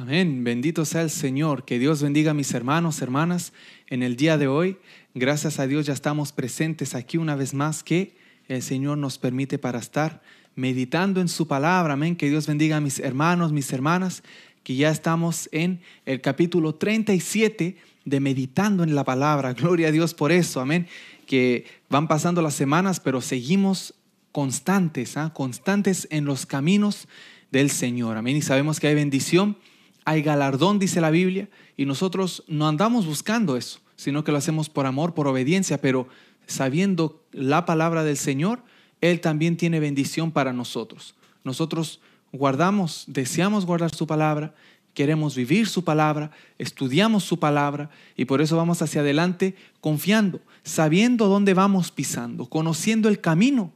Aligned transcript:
Amén. 0.00 0.44
Bendito 0.44 0.86
sea 0.86 1.02
el 1.02 1.10
Señor. 1.10 1.66
Que 1.66 1.78
Dios 1.78 2.02
bendiga 2.02 2.30
a 2.30 2.34
mis 2.34 2.54
hermanos, 2.54 3.02
hermanas. 3.02 3.52
En 3.86 4.02
el 4.02 4.16
día 4.16 4.38
de 4.38 4.48
hoy, 4.48 4.78
gracias 5.12 5.58
a 5.58 5.66
Dios 5.66 5.84
ya 5.84 5.92
estamos 5.92 6.32
presentes 6.32 6.94
aquí 6.94 7.18
una 7.18 7.36
vez 7.36 7.52
más 7.52 7.82
que 7.82 8.16
el 8.48 8.62
Señor 8.62 8.96
nos 8.96 9.18
permite 9.18 9.58
para 9.58 9.78
estar 9.78 10.22
meditando 10.54 11.20
en 11.20 11.28
su 11.28 11.46
palabra. 11.46 11.92
Amén. 11.92 12.16
Que 12.16 12.30
Dios 12.30 12.46
bendiga 12.46 12.78
a 12.78 12.80
mis 12.80 12.98
hermanos, 12.98 13.52
mis 13.52 13.70
hermanas, 13.74 14.22
que 14.62 14.74
ya 14.74 14.88
estamos 14.88 15.50
en 15.52 15.82
el 16.06 16.22
capítulo 16.22 16.76
37 16.76 17.76
de 18.06 18.20
meditando 18.20 18.82
en 18.82 18.94
la 18.94 19.04
palabra. 19.04 19.52
Gloria 19.58 19.88
a 19.88 19.92
Dios 19.92 20.14
por 20.14 20.32
eso. 20.32 20.62
Amén. 20.62 20.86
Que 21.26 21.66
van 21.90 22.08
pasando 22.08 22.40
las 22.40 22.54
semanas, 22.54 23.00
pero 23.00 23.20
seguimos 23.20 23.92
constantes, 24.32 25.18
¿ah? 25.18 25.34
constantes 25.34 26.08
en 26.10 26.24
los 26.24 26.46
caminos 26.46 27.06
del 27.50 27.68
Señor. 27.68 28.16
Amén. 28.16 28.38
Y 28.38 28.40
sabemos 28.40 28.80
que 28.80 28.86
hay 28.86 28.94
bendición, 28.94 29.58
hay 30.04 30.22
galardón, 30.22 30.78
dice 30.78 31.00
la 31.00 31.10
Biblia, 31.10 31.48
y 31.76 31.86
nosotros 31.86 32.44
no 32.48 32.68
andamos 32.68 33.06
buscando 33.06 33.56
eso, 33.56 33.80
sino 33.96 34.24
que 34.24 34.32
lo 34.32 34.38
hacemos 34.38 34.68
por 34.68 34.86
amor, 34.86 35.14
por 35.14 35.28
obediencia, 35.28 35.80
pero 35.80 36.08
sabiendo 36.46 37.22
la 37.32 37.64
palabra 37.64 38.04
del 38.04 38.16
Señor, 38.16 38.62
Él 39.00 39.20
también 39.20 39.56
tiene 39.56 39.80
bendición 39.80 40.32
para 40.32 40.52
nosotros. 40.52 41.14
Nosotros 41.44 42.00
guardamos, 42.32 43.04
deseamos 43.06 43.66
guardar 43.66 43.94
su 43.94 44.06
palabra, 44.06 44.54
queremos 44.94 45.34
vivir 45.34 45.68
su 45.68 45.84
palabra, 45.84 46.30
estudiamos 46.58 47.24
su 47.24 47.38
palabra 47.38 47.90
y 48.16 48.24
por 48.24 48.40
eso 48.40 48.56
vamos 48.56 48.82
hacia 48.82 49.00
adelante 49.00 49.54
confiando, 49.80 50.40
sabiendo 50.62 51.28
dónde 51.28 51.54
vamos 51.54 51.90
pisando, 51.90 52.46
conociendo 52.46 53.08
el 53.08 53.20
camino 53.20 53.72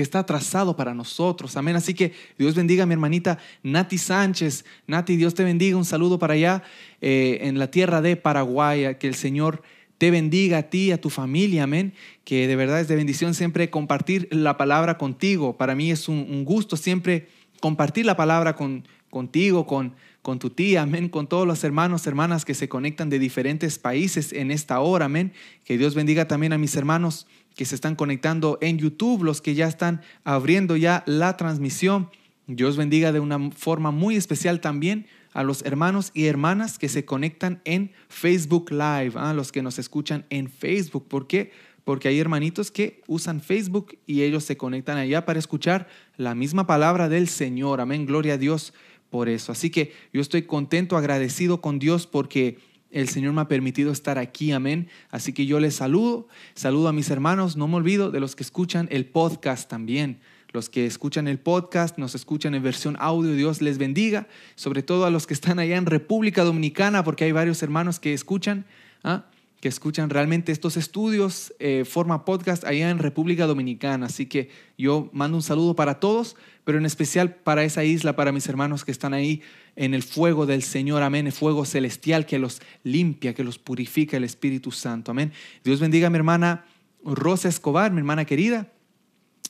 que 0.00 0.02
está 0.02 0.24
trazado 0.24 0.76
para 0.76 0.94
nosotros. 0.94 1.58
Amén. 1.58 1.76
Así 1.76 1.92
que 1.92 2.14
Dios 2.38 2.54
bendiga 2.54 2.84
a 2.84 2.86
mi 2.86 2.94
hermanita 2.94 3.36
Nati 3.62 3.98
Sánchez. 3.98 4.64
Nati, 4.86 5.14
Dios 5.16 5.34
te 5.34 5.44
bendiga. 5.44 5.76
Un 5.76 5.84
saludo 5.84 6.18
para 6.18 6.32
allá 6.32 6.62
eh, 7.02 7.40
en 7.42 7.58
la 7.58 7.70
tierra 7.70 8.00
de 8.00 8.16
Paraguay. 8.16 8.96
Que 8.98 9.06
el 9.08 9.14
Señor 9.14 9.62
te 9.98 10.10
bendiga 10.10 10.56
a 10.56 10.62
ti, 10.62 10.90
a 10.90 10.98
tu 10.98 11.10
familia. 11.10 11.64
Amén. 11.64 11.92
Que 12.24 12.48
de 12.48 12.56
verdad 12.56 12.80
es 12.80 12.88
de 12.88 12.96
bendición 12.96 13.34
siempre 13.34 13.68
compartir 13.68 14.26
la 14.30 14.56
palabra 14.56 14.96
contigo. 14.96 15.58
Para 15.58 15.74
mí 15.74 15.90
es 15.90 16.08
un, 16.08 16.46
gusto 16.46 16.78
siempre 16.78 17.28
compartir 17.60 18.06
la 18.06 18.16
palabra 18.16 18.56
con, 18.56 18.88
contigo, 19.10 19.66
con, 19.66 19.92
con 20.22 20.38
tu 20.38 20.50
tía, 20.50 20.82
amén, 20.82 21.08
con 21.08 21.26
todos 21.26 21.46
los 21.46 21.64
hermanos, 21.64 22.06
hermanas 22.06 22.44
que 22.44 22.54
se 22.54 22.68
conectan 22.68 23.08
de 23.08 23.18
diferentes 23.18 23.78
países 23.78 24.32
en 24.32 24.50
esta 24.50 24.80
hora, 24.80 25.06
amén. 25.06 25.32
Que 25.64 25.78
Dios 25.78 25.94
bendiga 25.94 26.28
también 26.28 26.52
a 26.52 26.58
mis 26.58 26.76
hermanos 26.76 27.26
que 27.56 27.64
se 27.64 27.74
están 27.74 27.96
conectando 27.96 28.58
en 28.60 28.78
YouTube, 28.78 29.24
los 29.24 29.40
que 29.40 29.54
ya 29.54 29.66
están 29.66 30.02
abriendo 30.24 30.76
ya 30.76 31.02
la 31.06 31.36
transmisión. 31.36 32.10
Dios 32.46 32.76
bendiga 32.76 33.12
de 33.12 33.20
una 33.20 33.50
forma 33.50 33.90
muy 33.90 34.16
especial 34.16 34.60
también 34.60 35.06
a 35.32 35.42
los 35.42 35.62
hermanos 35.62 36.10
y 36.14 36.26
hermanas 36.26 36.78
que 36.78 36.88
se 36.88 37.04
conectan 37.04 37.60
en 37.64 37.92
Facebook 38.08 38.70
Live, 38.70 39.12
a 39.14 39.30
¿ah? 39.30 39.34
los 39.34 39.52
que 39.52 39.62
nos 39.62 39.78
escuchan 39.78 40.26
en 40.30 40.50
Facebook. 40.50 41.06
¿Por 41.08 41.26
qué? 41.26 41.52
Porque 41.84 42.08
hay 42.08 42.18
hermanitos 42.18 42.70
que 42.70 43.02
usan 43.06 43.40
Facebook 43.40 43.98
y 44.06 44.22
ellos 44.22 44.44
se 44.44 44.56
conectan 44.56 44.98
allá 44.98 45.24
para 45.24 45.38
escuchar 45.38 45.88
la 46.16 46.34
misma 46.34 46.66
palabra 46.66 47.08
del 47.08 47.28
Señor. 47.28 47.80
Amén, 47.80 48.06
gloria 48.06 48.34
a 48.34 48.38
Dios 48.38 48.74
por 49.10 49.28
eso. 49.28 49.52
Así 49.52 49.70
que 49.70 49.92
yo 50.12 50.20
estoy 50.20 50.42
contento, 50.42 50.96
agradecido 50.96 51.60
con 51.60 51.78
Dios 51.78 52.06
porque 52.06 52.58
el 52.90 53.08
Señor 53.08 53.32
me 53.32 53.40
ha 53.40 53.48
permitido 53.48 53.92
estar 53.92 54.18
aquí, 54.18 54.52
amén. 54.52 54.88
Así 55.10 55.32
que 55.32 55.46
yo 55.46 55.60
les 55.60 55.74
saludo, 55.74 56.28
saludo 56.54 56.88
a 56.88 56.92
mis 56.92 57.10
hermanos, 57.10 57.56
no 57.56 57.68
me 57.68 57.76
olvido 57.76 58.10
de 58.10 58.20
los 58.20 58.34
que 58.34 58.42
escuchan 58.42 58.88
el 58.90 59.06
podcast 59.06 59.68
también. 59.68 60.20
Los 60.52 60.68
que 60.68 60.84
escuchan 60.84 61.28
el 61.28 61.38
podcast, 61.38 61.96
nos 61.96 62.16
escuchan 62.16 62.56
en 62.56 62.62
versión 62.64 62.96
audio, 62.98 63.34
Dios 63.34 63.62
les 63.62 63.78
bendiga, 63.78 64.26
sobre 64.56 64.82
todo 64.82 65.04
a 65.04 65.10
los 65.10 65.28
que 65.28 65.34
están 65.34 65.60
allá 65.60 65.76
en 65.76 65.86
República 65.86 66.42
Dominicana, 66.42 67.04
porque 67.04 67.24
hay 67.24 67.32
varios 67.32 67.62
hermanos 67.62 68.00
que 68.00 68.12
escuchan. 68.12 68.66
¿ah? 69.04 69.26
Que 69.60 69.68
escuchan 69.68 70.08
realmente 70.08 70.52
estos 70.52 70.76
estudios, 70.76 71.54
eh, 71.58 71.84
forma 71.84 72.24
podcast 72.24 72.64
allá 72.64 72.90
en 72.90 72.98
República 72.98 73.46
Dominicana. 73.46 74.06
Así 74.06 74.26
que 74.26 74.50
yo 74.78 75.10
mando 75.12 75.36
un 75.36 75.42
saludo 75.42 75.76
para 75.76 76.00
todos, 76.00 76.34
pero 76.64 76.78
en 76.78 76.86
especial 76.86 77.34
para 77.34 77.62
esa 77.62 77.84
isla, 77.84 78.16
para 78.16 78.32
mis 78.32 78.48
hermanos 78.48 78.84
que 78.84 78.90
están 78.90 79.12
ahí 79.12 79.42
en 79.76 79.92
el 79.92 80.02
fuego 80.02 80.46
del 80.46 80.62
Señor, 80.62 81.02
amén, 81.02 81.26
el 81.26 81.32
fuego 81.32 81.66
celestial 81.66 82.24
que 82.24 82.38
los 82.38 82.62
limpia, 82.84 83.34
que 83.34 83.44
los 83.44 83.58
purifica 83.58 84.16
el 84.16 84.24
Espíritu 84.24 84.72
Santo, 84.72 85.10
amén. 85.10 85.32
Dios 85.62 85.78
bendiga 85.78 86.06
a 86.06 86.10
mi 86.10 86.16
hermana 86.16 86.64
Rosa 87.04 87.48
Escobar, 87.48 87.92
mi 87.92 87.98
hermana 87.98 88.24
querida. 88.24 88.72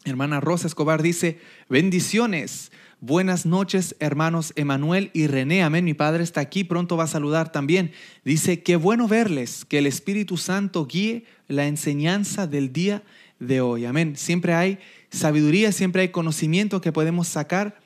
Hermana 0.04 0.40
Rosa 0.40 0.66
Escobar 0.66 1.02
dice, 1.02 1.38
bendiciones. 1.68 2.72
Buenas 3.02 3.46
noches, 3.46 3.96
hermanos 3.98 4.52
Emanuel 4.56 5.10
y 5.14 5.26
René. 5.26 5.62
Amén. 5.62 5.86
Mi 5.86 5.94
padre 5.94 6.22
está 6.22 6.42
aquí, 6.42 6.64
pronto 6.64 6.98
va 6.98 7.04
a 7.04 7.06
saludar 7.06 7.50
también. 7.50 7.92
Dice, 8.26 8.62
qué 8.62 8.76
bueno 8.76 9.08
verles, 9.08 9.64
que 9.64 9.78
el 9.78 9.86
Espíritu 9.86 10.36
Santo 10.36 10.84
guíe 10.84 11.24
la 11.48 11.66
enseñanza 11.66 12.46
del 12.46 12.74
día 12.74 13.02
de 13.38 13.62
hoy. 13.62 13.86
Amén. 13.86 14.16
Siempre 14.18 14.52
hay 14.52 14.78
sabiduría, 15.08 15.72
siempre 15.72 16.02
hay 16.02 16.08
conocimiento 16.10 16.82
que 16.82 16.92
podemos 16.92 17.26
sacar 17.26 17.80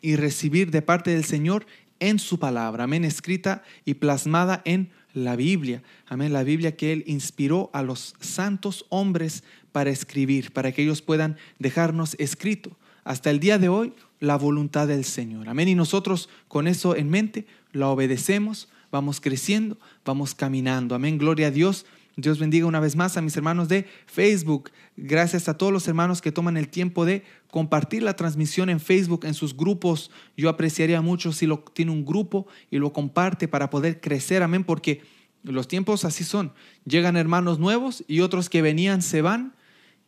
y 0.00 0.16
recibir 0.16 0.70
de 0.70 0.80
parte 0.80 1.10
del 1.10 1.26
Señor 1.26 1.66
en 2.00 2.18
su 2.18 2.38
palabra. 2.38 2.84
Amén. 2.84 3.04
Escrita 3.04 3.64
y 3.84 3.92
plasmada 3.92 4.62
en 4.64 4.88
la 5.12 5.36
Biblia. 5.36 5.82
Amén. 6.06 6.32
La 6.32 6.42
Biblia 6.42 6.74
que 6.74 6.94
Él 6.94 7.04
inspiró 7.06 7.68
a 7.74 7.82
los 7.82 8.14
santos 8.18 8.86
hombres 8.88 9.44
para 9.72 9.90
escribir, 9.90 10.54
para 10.54 10.72
que 10.72 10.84
ellos 10.84 11.02
puedan 11.02 11.36
dejarnos 11.58 12.16
escrito. 12.18 12.78
Hasta 13.04 13.30
el 13.30 13.38
día 13.38 13.58
de 13.58 13.68
hoy 13.68 13.92
la 14.24 14.36
voluntad 14.36 14.88
del 14.88 15.04
Señor. 15.04 15.48
Amén. 15.48 15.68
Y 15.68 15.74
nosotros 15.74 16.28
con 16.48 16.66
eso 16.66 16.96
en 16.96 17.10
mente 17.10 17.46
la 17.72 17.88
obedecemos, 17.88 18.68
vamos 18.90 19.20
creciendo, 19.20 19.78
vamos 20.04 20.34
caminando. 20.34 20.94
Amén. 20.94 21.18
Gloria 21.18 21.48
a 21.48 21.50
Dios. 21.50 21.86
Dios 22.16 22.38
bendiga 22.38 22.66
una 22.66 22.78
vez 22.78 22.94
más 22.94 23.16
a 23.16 23.22
mis 23.22 23.36
hermanos 23.36 23.68
de 23.68 23.86
Facebook. 24.06 24.70
Gracias 24.96 25.48
a 25.48 25.58
todos 25.58 25.72
los 25.72 25.88
hermanos 25.88 26.22
que 26.22 26.30
toman 26.30 26.56
el 26.56 26.68
tiempo 26.68 27.04
de 27.04 27.24
compartir 27.50 28.04
la 28.04 28.14
transmisión 28.14 28.70
en 28.70 28.78
Facebook, 28.78 29.24
en 29.24 29.34
sus 29.34 29.56
grupos. 29.56 30.10
Yo 30.36 30.48
apreciaría 30.48 31.00
mucho 31.00 31.32
si 31.32 31.46
lo 31.46 31.58
tiene 31.58 31.90
un 31.90 32.04
grupo 32.04 32.46
y 32.70 32.78
lo 32.78 32.92
comparte 32.92 33.48
para 33.48 33.68
poder 33.68 34.00
crecer. 34.00 34.42
Amén. 34.42 34.62
Porque 34.62 35.02
los 35.42 35.66
tiempos 35.66 36.04
así 36.04 36.22
son. 36.22 36.52
Llegan 36.84 37.16
hermanos 37.16 37.58
nuevos 37.58 38.04
y 38.06 38.20
otros 38.20 38.48
que 38.48 38.62
venían 38.62 39.02
se 39.02 39.20
van 39.20 39.54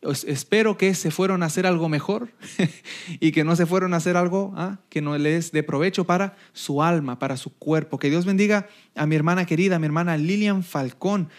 espero 0.01 0.77
que 0.77 0.93
se 0.93 1.11
fueron 1.11 1.43
a 1.43 1.47
hacer 1.47 1.65
algo 1.65 1.89
mejor 1.89 2.29
y 3.19 3.31
que 3.31 3.43
no 3.43 3.55
se 3.55 3.65
fueron 3.65 3.93
a 3.93 3.97
hacer 3.97 4.15
algo 4.17 4.53
¿ah? 4.55 4.79
que 4.89 5.01
no 5.01 5.17
les 5.17 5.51
dé 5.51 5.63
provecho 5.63 6.05
para 6.05 6.35
su 6.53 6.83
alma, 6.83 7.19
para 7.19 7.37
su 7.37 7.53
cuerpo. 7.57 7.99
Que 7.99 8.09
Dios 8.09 8.25
bendiga 8.25 8.67
a 8.95 9.05
mi 9.05 9.15
hermana 9.15 9.45
querida, 9.45 9.77
a 9.77 9.79
mi 9.79 9.85
hermana 9.85 10.17
Lilian 10.17 10.63
Falcón. 10.63 11.29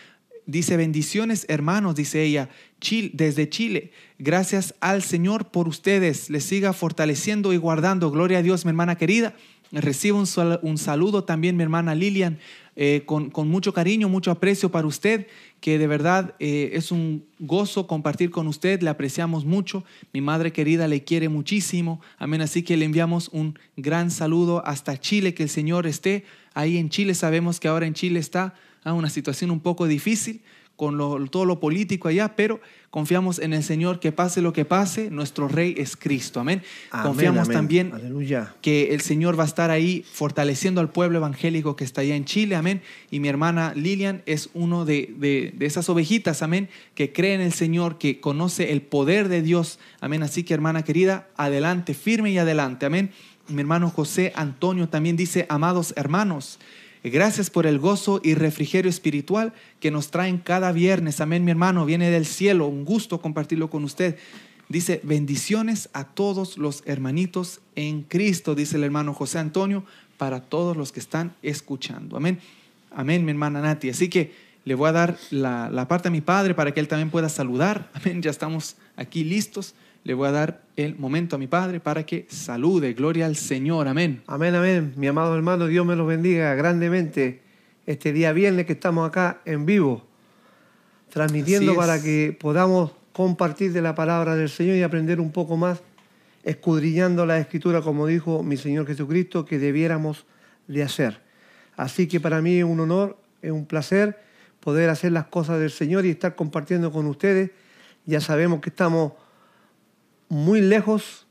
Dice, 0.47 0.78
bendiciones 0.78 1.44
hermanos, 1.48 1.94
dice 1.94 2.22
ella, 2.22 2.48
desde 3.12 3.50
Chile. 3.50 3.92
Gracias 4.18 4.74
al 4.80 5.02
Señor 5.02 5.50
por 5.50 5.68
ustedes. 5.68 6.30
Les 6.30 6.42
siga 6.42 6.72
fortaleciendo 6.72 7.52
y 7.52 7.58
guardando. 7.58 8.10
Gloria 8.10 8.38
a 8.38 8.42
Dios, 8.42 8.64
mi 8.64 8.70
hermana 8.70 8.97
querida. 8.97 9.34
Recibo 9.70 10.18
un, 10.18 10.78
saludo 10.78 11.24
también, 11.24 11.56
mi 11.56 11.62
hermana 11.62 11.94
Lilian, 11.94 12.38
eh, 12.74 13.02
con, 13.04 13.30
mucho 13.48 13.74
cariño, 13.74 14.08
mucho 14.08 14.30
aprecio 14.30 14.70
para 14.70 14.86
usted 14.86 15.26
que 15.60 15.78
de 15.78 15.86
verdad 15.86 16.34
eh, 16.38 16.70
es 16.74 16.92
un 16.92 17.24
gozo 17.38 17.86
compartir 17.86 18.30
con 18.30 18.46
usted, 18.46 18.80
le 18.80 18.88
apreciamos 18.88 19.44
mucho, 19.44 19.84
mi 20.12 20.20
madre 20.20 20.52
querida 20.52 20.88
le 20.88 21.04
quiere 21.04 21.28
muchísimo, 21.28 22.00
amén, 22.16 22.40
así 22.40 22.62
que 22.62 22.76
le 22.76 22.84
enviamos 22.84 23.28
un 23.32 23.58
gran 23.76 24.10
saludo 24.10 24.64
hasta 24.64 24.98
Chile, 24.98 25.34
que 25.34 25.42
el 25.42 25.48
Señor 25.48 25.86
esté 25.86 26.24
ahí 26.54 26.78
en 26.78 26.88
Chile, 26.88 27.14
sabemos 27.14 27.60
que 27.60 27.68
ahora 27.68 27.86
en 27.86 27.94
Chile 27.94 28.20
está 28.20 28.54
a 28.84 28.90
ah, 28.90 28.92
una 28.94 29.10
situación 29.10 29.50
un 29.50 29.60
poco 29.60 29.86
difícil, 29.86 30.40
con 30.78 31.28
todo 31.28 31.44
lo 31.44 31.59
político 31.59 32.06
allá, 32.06 32.37
pero 32.37 32.61
confiamos 32.91 33.41
en 33.41 33.53
el 33.53 33.65
Señor 33.65 33.99
que 33.99 34.12
pase 34.12 34.41
lo 34.41 34.53
que 34.53 34.65
pase, 34.65 35.11
nuestro 35.11 35.49
Rey 35.49 35.75
es 35.77 35.97
Cristo. 35.97 36.39
Amén. 36.39 36.62
confiamos 37.03 37.49
también 37.49 37.93
que 38.62 38.94
el 38.94 39.00
Señor 39.00 39.37
va 39.37 39.43
a 39.43 39.49
estar 39.49 39.72
ahí 39.72 40.05
fortaleciendo 40.09 40.81
al 40.81 40.89
pueblo 40.89 41.19
evangélico 41.19 41.75
que 41.75 41.83
está 41.83 42.03
allá 42.03 42.15
en 42.15 42.25
Chile. 42.27 42.54
Amén. 42.54 42.80
Y 43.10 43.19
mi 43.19 43.27
hermana 43.27 43.72
Lilian 43.75 44.22
es 44.25 44.51
uno 44.54 44.84
de, 44.84 45.13
de 45.19 45.66
esas 45.66 45.89
ovejitas, 45.89 46.42
amén, 46.42 46.69
que 46.95 47.13
cree 47.13 47.34
en 47.34 47.41
el 47.41 47.53
Señor, 47.53 47.98
que 47.98 48.21
conoce 48.21 48.71
el 48.71 48.81
poder 48.81 49.28
de 49.28 49.42
Dios. 49.42 49.81
Amén. 50.01 50.22
Así 50.22 50.45
que 50.45 50.54
hermana 50.54 50.84
querida, 50.84 51.27
adelante, 51.36 51.92
firme 51.92 52.31
y 52.31 52.39
adelante. 52.39 52.86
Amén. 52.86 53.10
Mi 53.48 53.63
hermano 53.63 53.91
José 53.91 54.33
Antonio 54.36 54.89
también 54.89 55.16
dice, 55.16 55.47
amados 55.48 55.92
hermanos, 55.97 56.60
Gracias 57.04 57.50
por 57.50 57.66
el 57.66 57.78
gozo 57.78 58.21
y 58.22 58.34
refrigerio 58.34 58.91
espiritual 58.91 59.53
que 59.80 59.91
nos 59.91 60.10
traen 60.10 60.39
cada 60.39 60.72
viernes. 60.72 61.21
Amén, 61.21 61.45
mi 61.45 61.50
hermano, 61.50 61.86
viene 61.86 62.10
del 62.10 62.27
cielo. 62.27 62.66
Un 62.66 62.84
gusto 62.84 63.21
compartirlo 63.21 63.71
con 63.71 63.84
usted. 63.84 64.16
Dice, 64.68 65.00
bendiciones 65.03 65.89
a 65.92 66.04
todos 66.04 66.59
los 66.59 66.83
hermanitos 66.86 67.60
en 67.74 68.03
Cristo, 68.03 68.54
dice 68.54 68.77
el 68.77 68.84
hermano 68.84 69.15
José 69.15 69.39
Antonio, 69.39 69.84
para 70.18 70.41
todos 70.41 70.77
los 70.77 70.92
que 70.92 71.00
están 71.00 71.34
escuchando. 71.42 72.16
Amén. 72.16 72.41
Amén, 72.91 73.24
mi 73.24 73.30
hermana 73.30 73.60
Nati. 73.60 73.91
Así 73.91 74.09
que 74.09 74.33
le 74.65 74.74
voy 74.74 74.89
a 74.89 74.92
dar 74.92 75.18
la, 75.30 75.71
la 75.71 75.89
parte 75.89 76.09
a 76.09 76.10
mi 76.10 76.21
padre 76.21 76.54
para 76.54 76.74
que 76.74 76.80
él 76.80 76.89
también 76.89 77.10
pueda 77.10 77.28
saludar. 77.28 77.91
Amén, 77.95 78.21
ya 78.21 78.30
estamos 78.30 78.77
aquí 78.97 79.24
listos 79.24 79.74
le 80.09 80.15
voy 80.15 80.27
a 80.27 80.33
dar 80.33 80.63
el 80.77 80.97
momento 80.97 81.37
a 81.37 81.39
mi 81.39 81.49
padre 81.49 81.81
para 81.81 82.07
que 82.07 82.27
salude. 82.31 82.95
Gloria 82.95 83.27
al 83.27 83.37
Señor. 83.37 83.89
Amén. 83.89 84.22
Amén, 84.27 84.55
amén. 84.55 84.95
Mi 84.97 85.07
amado 85.07 85.37
hermano, 85.37 85.66
Dios 85.66 85.84
me 85.84 85.97
los 85.97 86.09
bendiga 86.09 86.55
grandemente 86.55 87.43
este 87.84 88.15
día 88.15 88.33
viernes 88.33 88.65
que 88.65 88.72
estamos 88.72 89.07
acá 89.07 89.43
en 89.45 89.66
vivo, 89.66 90.07
transmitiendo 91.10 91.77
para 91.77 92.03
que 92.03 92.34
podamos 92.41 92.93
compartir 93.13 93.75
de 93.75 93.83
la 93.83 93.95
palabra 93.95 94.34
del 94.34 94.49
Señor 94.49 94.77
y 94.77 94.83
aprender 94.83 95.21
un 95.21 95.31
poco 95.31 95.59
más, 95.59 95.83
escudriñando 96.43 97.27
la 97.27 97.39
escritura, 97.39 97.83
como 97.83 98.07
dijo 98.07 98.43
mi 98.43 98.57
Señor 98.57 98.87
Jesucristo, 98.87 99.45
que 99.45 99.59
debiéramos 99.59 100.25
de 100.69 100.84
hacer. 100.84 101.21
Así 101.77 102.09
que 102.09 102.19
para 102.19 102.41
mí 102.41 102.57
es 102.57 102.65
un 102.65 102.81
honor, 102.81 103.19
es 103.43 103.51
un 103.51 103.66
placer 103.66 104.19
poder 104.60 104.89
hacer 104.89 105.13
las 105.13 105.27
cosas 105.27 105.60
del 105.60 105.71
Señor 105.71 106.07
y 106.07 106.10
estar 106.13 106.34
compartiendo 106.34 106.91
con 106.91 107.05
ustedes. 107.09 107.51
Ya 108.07 108.22
sabemos 108.22 108.63
que 108.63 108.71
estamos 108.71 109.13
muy 110.28 110.60
lejos. 110.60 111.27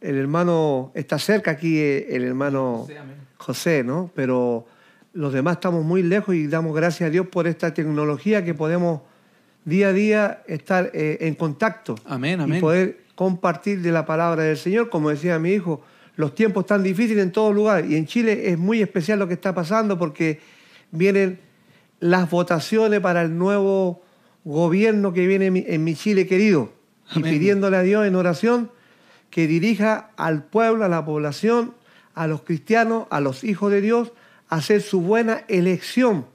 El 0.00 0.16
hermano 0.16 0.92
está 0.94 1.18
cerca 1.18 1.50
aquí, 1.52 1.78
eh, 1.78 2.08
el 2.10 2.24
hermano 2.24 2.86
José, 3.36 3.84
¿no? 3.84 4.10
Pero 4.14 4.66
los 5.12 5.32
demás 5.32 5.54
estamos 5.54 5.84
muy 5.84 6.02
lejos 6.02 6.34
y 6.34 6.46
damos 6.46 6.74
gracias 6.74 7.08
a 7.08 7.10
Dios 7.10 7.26
por 7.26 7.46
esta 7.46 7.74
tecnología 7.74 8.44
que 8.44 8.54
podemos 8.54 9.02
día 9.64 9.88
a 9.88 9.92
día 9.92 10.42
estar 10.46 10.90
eh, 10.94 11.18
en 11.20 11.34
contacto. 11.34 11.96
Amén, 12.06 12.40
amén. 12.40 12.58
Y 12.58 12.60
poder 12.60 13.00
compartir 13.14 13.82
de 13.82 13.92
la 13.92 14.06
palabra 14.06 14.44
del 14.44 14.56
Señor. 14.56 14.88
Como 14.88 15.10
decía 15.10 15.38
mi 15.38 15.50
hijo, 15.50 15.82
los 16.16 16.34
tiempos 16.34 16.64
están 16.64 16.82
difíciles 16.82 17.22
en 17.22 17.32
todo 17.32 17.52
lugar 17.52 17.84
y 17.84 17.96
en 17.96 18.06
Chile 18.06 18.50
es 18.50 18.58
muy 18.58 18.80
especial 18.80 19.18
lo 19.18 19.28
que 19.28 19.34
está 19.34 19.54
pasando 19.54 19.98
porque 19.98 20.40
vienen 20.90 21.40
las 21.98 22.30
votaciones 22.30 23.00
para 23.00 23.20
el 23.20 23.36
nuevo 23.36 24.02
gobierno 24.44 25.12
que 25.12 25.26
viene 25.26 25.66
en 25.66 25.84
mi 25.84 25.94
Chile 25.94 26.26
querido 26.26 26.79
y 27.14 27.22
pidiéndole 27.22 27.76
a 27.76 27.82
Dios 27.82 28.06
en 28.06 28.14
oración 28.14 28.70
que 29.30 29.46
dirija 29.46 30.10
al 30.16 30.44
pueblo, 30.44 30.84
a 30.84 30.88
la 30.88 31.04
población, 31.04 31.74
a 32.14 32.26
los 32.26 32.42
cristianos, 32.42 33.06
a 33.10 33.20
los 33.20 33.44
hijos 33.44 33.70
de 33.70 33.80
Dios, 33.80 34.12
a 34.48 34.56
hacer 34.56 34.82
su 34.82 35.00
buena 35.00 35.44
elección 35.48 36.26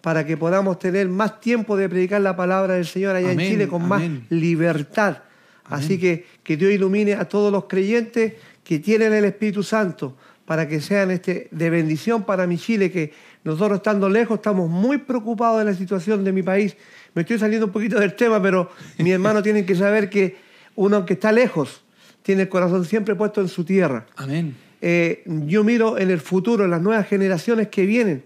para 0.00 0.26
que 0.26 0.36
podamos 0.36 0.78
tener 0.78 1.08
más 1.08 1.40
tiempo 1.40 1.76
de 1.76 1.88
predicar 1.88 2.20
la 2.20 2.36
palabra 2.36 2.74
del 2.74 2.86
Señor 2.86 3.16
allá 3.16 3.32
en 3.32 3.38
Chile 3.38 3.68
con 3.68 3.88
más 3.88 4.02
libertad. 4.28 5.22
Así 5.64 5.98
que 5.98 6.26
que 6.42 6.56
Dios 6.56 6.72
ilumine 6.72 7.14
a 7.14 7.26
todos 7.26 7.50
los 7.50 7.64
creyentes 7.64 8.34
que 8.62 8.78
tienen 8.78 9.12
el 9.12 9.24
Espíritu 9.24 9.62
Santo 9.62 10.16
para 10.44 10.68
que 10.68 10.80
sean 10.80 11.10
este, 11.10 11.48
de 11.50 11.70
bendición 11.70 12.24
para 12.24 12.46
mi 12.46 12.58
Chile, 12.58 12.90
que 12.90 13.12
nosotros 13.44 13.78
estando 13.78 14.08
lejos 14.08 14.36
estamos 14.36 14.68
muy 14.68 14.98
preocupados 14.98 15.58
de 15.58 15.64
la 15.64 15.74
situación 15.74 16.22
de 16.22 16.32
mi 16.32 16.42
país 16.42 16.76
me 17.14 17.22
estoy 17.22 17.38
saliendo 17.38 17.66
un 17.66 17.72
poquito 17.72 17.98
del 17.98 18.14
tema, 18.14 18.42
pero 18.42 18.70
mi 18.98 19.12
hermano 19.12 19.42
tiene 19.42 19.64
que 19.64 19.74
saber 19.74 20.10
que 20.10 20.36
uno 20.76 21.06
que 21.06 21.14
está 21.14 21.32
lejos 21.32 21.82
tiene 22.22 22.42
el 22.42 22.48
corazón 22.48 22.84
siempre 22.84 23.14
puesto 23.14 23.40
en 23.40 23.48
su 23.48 23.64
tierra. 23.64 24.06
Amén. 24.16 24.56
Eh, 24.80 25.22
yo 25.46 25.62
miro 25.62 25.98
en 25.98 26.10
el 26.10 26.20
futuro, 26.20 26.64
en 26.64 26.70
las 26.70 26.80
nuevas 26.80 27.06
generaciones 27.06 27.68
que 27.68 27.86
vienen, 27.86 28.24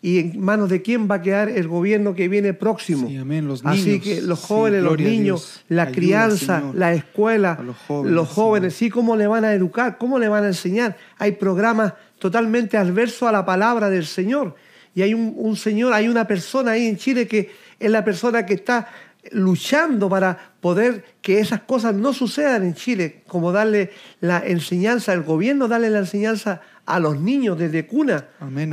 y 0.00 0.18
en 0.18 0.40
manos 0.40 0.68
de 0.68 0.82
quién 0.82 1.08
va 1.08 1.16
a 1.16 1.22
quedar 1.22 1.48
el 1.48 1.68
gobierno 1.68 2.14
que 2.14 2.28
viene 2.28 2.54
próximo. 2.54 3.06
Sí, 3.06 3.16
amén. 3.16 3.46
Los 3.46 3.62
niños. 3.62 3.80
Así 3.80 4.00
que 4.00 4.20
los 4.20 4.40
jóvenes, 4.40 4.82
los 4.82 4.98
niños, 4.98 5.64
la 5.68 5.92
crianza, 5.92 6.62
la 6.74 6.92
escuela, 6.92 7.60
los 7.64 7.76
jóvenes, 7.76 8.12
los 8.12 8.28
jóvenes 8.28 8.74
sí, 8.74 8.90
cómo 8.90 9.14
le 9.14 9.28
van 9.28 9.44
a 9.44 9.52
educar, 9.52 9.98
cómo 9.98 10.18
le 10.18 10.28
van 10.28 10.42
a 10.42 10.48
enseñar. 10.48 10.96
Hay 11.18 11.32
programas 11.32 11.94
totalmente 12.18 12.76
adversos 12.76 13.28
a 13.28 13.32
la 13.32 13.44
palabra 13.44 13.90
del 13.90 14.06
Señor. 14.06 14.56
Y 14.94 15.02
hay 15.02 15.14
un 15.14 15.56
Señor, 15.56 15.92
hay 15.92 16.08
una 16.08 16.26
persona 16.26 16.72
ahí 16.72 16.86
en 16.86 16.96
Chile 16.96 17.28
que 17.28 17.48
es 17.82 17.90
la 17.90 18.04
persona 18.04 18.46
que 18.46 18.54
está 18.54 18.88
luchando 19.30 20.08
para 20.08 20.36
poder 20.60 21.04
que 21.20 21.38
esas 21.38 21.60
cosas 21.60 21.94
no 21.94 22.12
sucedan 22.12 22.64
en 22.64 22.74
Chile, 22.74 23.22
como 23.26 23.52
darle 23.52 23.90
la 24.20 24.42
enseñanza, 24.44 25.12
al 25.12 25.22
gobierno 25.22 25.68
darle 25.68 25.90
la 25.90 26.00
enseñanza 26.00 26.60
a 26.84 26.98
los 26.98 27.20
niños 27.20 27.58
desde 27.58 27.86
cuna, 27.86 28.24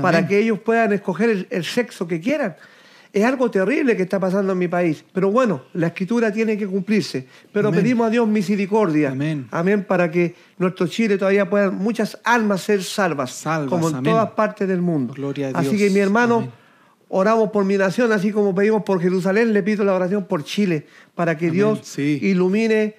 para 0.01 0.27
que 0.27 0.39
ellos 0.39 0.59
puedan 0.59 0.93
escoger 0.93 1.47
el, 1.49 1.63
sexo 1.63 2.07
que 2.07 2.19
quieran. 2.19 2.55
Es 3.11 3.23
algo 3.23 3.49
terrible 3.49 3.97
que 3.97 4.03
está 4.03 4.19
pasando 4.19 4.53
en 4.53 4.57
mi 4.59 4.67
país, 4.67 5.03
pero 5.11 5.31
bueno, 5.31 5.63
la 5.73 5.87
escritura 5.87 6.31
tiene 6.31 6.57
que 6.57 6.67
cumplirse. 6.67 7.27
Pero 7.51 7.71
pedimos 7.71 8.05
a 8.05 8.09
Dios 8.11 8.27
misericordia. 8.27 9.09
Amén. 9.51 9.83
Para 9.87 10.11
que 10.11 10.35
nuestro 10.59 10.85
Chile 10.87 11.17
todavía 11.17 11.49
puedan 11.49 11.75
muchas 11.75 12.19
almas 12.23 12.61
ser 12.61 12.83
salvas, 12.83 13.43
como 13.67 13.89
en 13.89 14.03
todas 14.03 14.31
partes 14.31 14.67
del 14.67 14.81
mundo. 14.81 15.13
Gloria 15.15 15.47
a 15.47 15.49
Dios. 15.49 15.67
Así 15.67 15.77
que 15.77 15.89
mi 15.89 15.99
hermano 15.99 16.51
oramos 17.09 17.49
por 17.49 17.65
mi 17.65 17.77
nación, 17.77 18.11
así 18.11 18.31
como 18.31 18.55
pedimos 18.55 18.83
por 18.83 19.01
Jerusalén, 19.01 19.51
le 19.51 19.61
pido 19.63 19.83
la 19.83 19.93
oración 19.93 20.25
por 20.25 20.43
Chile, 20.43 20.85
para 21.15 21.37
que 21.37 21.51
Dios 21.51 21.97
ilumine 21.97 22.95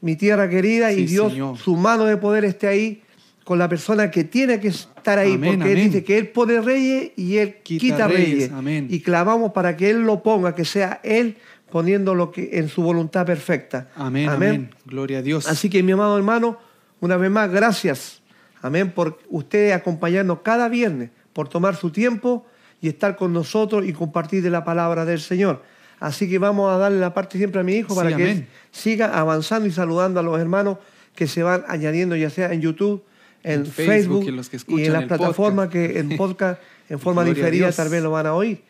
mi 0.00 0.16
tierra 0.16 0.48
querida 0.48 0.92
y 0.92 1.06
Dios, 1.06 1.32
su 1.58 1.76
mano 1.76 2.04
de 2.04 2.16
poder 2.16 2.44
esté 2.44 2.68
ahí 2.68 3.02
con 3.44 3.60
la 3.60 3.68
persona 3.68 4.10
que 4.10 4.24
tiene 4.24 4.58
que 4.58 4.68
estar 4.68 5.18
ahí, 5.18 5.38
porque 5.38 5.72
Él 5.72 5.84
dice 5.84 6.04
que 6.04 6.18
Él 6.18 6.28
pone 6.28 6.60
reyes 6.60 7.12
y 7.16 7.36
Él 7.36 7.58
quita, 7.62 8.08
reyes. 8.08 8.50
Y 8.88 9.00
clamamos 9.00 9.52
para 9.52 9.76
que 9.76 9.88
Él 9.88 10.02
lo 10.02 10.22
ponga, 10.22 10.54
que 10.54 10.64
sea 10.64 11.00
Él 11.04 11.36
poniendo 11.70 12.14
lo 12.14 12.32
que 12.32 12.50
en 12.54 12.68
su 12.68 12.82
voluntad 12.82 13.24
perfecta. 13.24 13.88
Amén, 13.94 14.28
amén. 14.28 14.70
Gloria 14.84 15.18
a 15.18 15.22
Dios. 15.22 15.46
Así 15.46 15.70
que 15.70 15.82
mi 15.82 15.92
amado 15.92 16.16
hermano, 16.16 16.58
una 17.00 17.16
vez 17.16 17.30
más, 17.30 17.50
gracias. 17.50 18.20
Amén 18.62 18.90
por 18.90 19.20
usted 19.28 19.70
acompañarnos 19.70 20.40
cada 20.40 20.68
viernes, 20.68 21.10
por 21.32 21.48
tomar 21.48 21.76
su 21.76 21.90
tiempo 21.90 22.44
y 22.86 22.88
estar 22.88 23.16
con 23.16 23.32
nosotros 23.32 23.84
y 23.84 23.92
compartir 23.92 24.44
de 24.44 24.50
la 24.50 24.64
palabra 24.64 25.04
del 25.04 25.20
Señor. 25.20 25.60
Así 25.98 26.30
que 26.30 26.38
vamos 26.38 26.70
a 26.72 26.78
darle 26.78 27.00
la 27.00 27.12
parte 27.12 27.36
siempre 27.36 27.60
a 27.60 27.64
mi 27.64 27.74
hijo 27.74 27.96
para 27.96 28.16
que 28.16 28.46
siga 28.70 29.18
avanzando 29.18 29.66
y 29.66 29.72
saludando 29.72 30.20
a 30.20 30.22
los 30.22 30.38
hermanos 30.38 30.78
que 31.16 31.26
se 31.26 31.42
van 31.42 31.64
añadiendo, 31.66 32.14
ya 32.14 32.30
sea 32.30 32.52
en 32.52 32.60
YouTube, 32.60 33.02
en, 33.42 33.66
Facebook, 33.66 34.24
y, 34.68 34.84
en 34.84 34.92
las 34.92 35.04
plataformas 35.06 35.68
que 35.68 35.98
en 35.98 36.10
podcast, 36.16 36.60
en 36.88 37.00
forma 37.00 37.24
diferida, 37.24 37.72
tal 37.72 37.88
vez 37.88 38.02
lo 38.02 38.12
van 38.12 38.26
a 38.26 38.34
oír. 38.34 38.62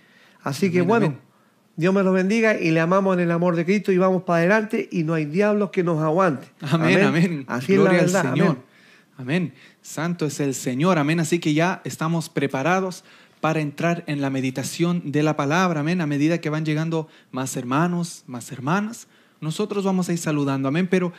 Así 0.43 0.71
que 0.71 0.81
bueno, 0.81 1.15
Dios 1.77 1.93
me 1.93 2.03
los 2.03 2.15
bendiga 2.15 2.59
y 2.59 2.71
le 2.71 2.81
amamos 2.81 3.19
en 3.19 3.21
el 3.21 3.31
amor 3.31 3.55
de 3.55 3.67
Cristo 3.67 3.93
y 3.93 3.99
vamos 3.99 4.23
para 4.23 4.39
adelante 4.39 4.89
y 4.91 5.03
no 5.03 5.12
hay 5.12 5.27
diablos 5.27 5.71
que 5.71 5.83
nos 5.83 6.03
aguante. 6.03 6.47
Amén, 6.62 7.03
amén. 7.03 7.45
Así 7.49 7.75
es 7.75 7.81
la 7.81 7.93
verdad. 7.93 8.33
Señor. 8.33 8.59
amén. 9.19 9.53
Santo 9.83 10.25
es 10.25 10.41
el 10.41 10.55
Señor. 10.55 10.97
Amén. 10.99 11.21
Así 11.21 11.39
que 11.39 11.53
ya 11.53 11.83
estamos 11.85 12.31
preparados 12.31 13.05
para 13.47 13.61
entrar 13.61 14.03
en 14.09 14.21
la 14.21 14.29
meditación 14.29 15.13
de 15.13 15.23
la 15.23 15.37
palabra, 15.37 15.79
amén. 15.79 16.01
A 16.01 16.07
medida 16.09 16.41
que 16.41 16.51
van 16.51 16.65
llegando 16.65 17.07
más 17.31 17.57
hermanos, 17.57 18.25
más 18.27 18.51
hermanas, 18.51 19.07
nosotros 19.41 19.85
vamos 19.85 20.09
a 20.09 20.13
ir 20.13 20.19
saludando, 20.19 20.67
amén. 20.67 20.89
Pero 20.91 21.13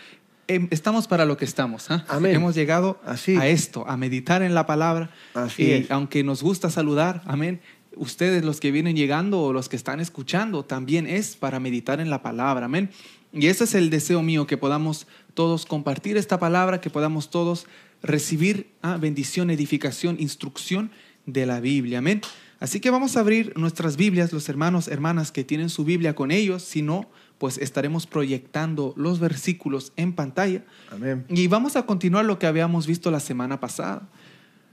em, 0.49 0.67
estamos 0.69 1.07
para 1.07 1.23
lo 1.23 1.37
que 1.37 1.45
estamos. 1.45 1.89
¿ah? 1.89 2.05
Hemos 2.25 2.53
llegado 2.53 2.99
a 3.05 3.47
esto, 3.47 3.87
a 3.87 3.95
meditar 3.95 4.41
en 4.41 4.53
la 4.53 4.65
palabra. 4.65 5.09
y 5.57 5.85
aunque 5.89 6.21
nos 6.25 6.43
gusta 6.43 6.69
saludar, 6.69 7.21
amén. 7.27 7.61
Ustedes, 7.95 8.43
los 8.43 8.59
que 8.59 8.71
vienen 8.73 8.97
llegando 8.97 9.41
o 9.41 9.53
los 9.53 9.69
que 9.69 9.77
están 9.77 10.01
escuchando, 10.01 10.65
también 10.65 11.07
es 11.07 11.37
para 11.37 11.61
meditar 11.61 12.01
en 12.01 12.09
la 12.09 12.21
palabra, 12.21 12.65
amén. 12.65 12.89
Y 13.31 13.47
ese 13.47 13.63
es 13.63 13.73
el 13.73 13.89
deseo 13.89 14.21
mío, 14.21 14.47
que 14.47 14.57
podamos 14.57 15.07
todos 15.33 15.65
compartir 15.65 16.17
esta 16.17 16.39
palabra, 16.39 16.81
que 16.81 16.89
podamos 16.89 17.29
todos 17.29 17.67
recibir 18.03 18.73
¿ah? 18.81 18.97
bendición, 18.97 19.49
edificación, 19.49 20.17
instrucción 20.19 20.91
de 21.27 21.45
la 21.45 21.59
Biblia. 21.59 21.99
Amén. 21.99 22.21
Así 22.59 22.79
que 22.79 22.89
vamos 22.89 23.15
a 23.15 23.19
abrir 23.19 23.53
nuestras 23.55 23.97
Biblias, 23.97 24.33
los 24.33 24.49
hermanos, 24.49 24.87
hermanas 24.87 25.31
que 25.31 25.43
tienen 25.43 25.69
su 25.69 25.83
Biblia 25.83 26.15
con 26.15 26.31
ellos. 26.31 26.63
Si 26.63 26.81
no, 26.81 27.07
pues 27.37 27.59
estaremos 27.59 28.07
proyectando 28.07 28.93
los 28.97 29.19
versículos 29.19 29.93
en 29.95 30.13
pantalla. 30.13 30.65
Amén. 30.91 31.25
Y 31.29 31.45
vamos 31.47 31.75
a 31.75 31.85
continuar 31.85 32.25
lo 32.25 32.39
que 32.39 32.47
habíamos 32.47 32.87
visto 32.87 33.11
la 33.11 33.19
semana 33.19 33.59
pasada. 33.59 34.09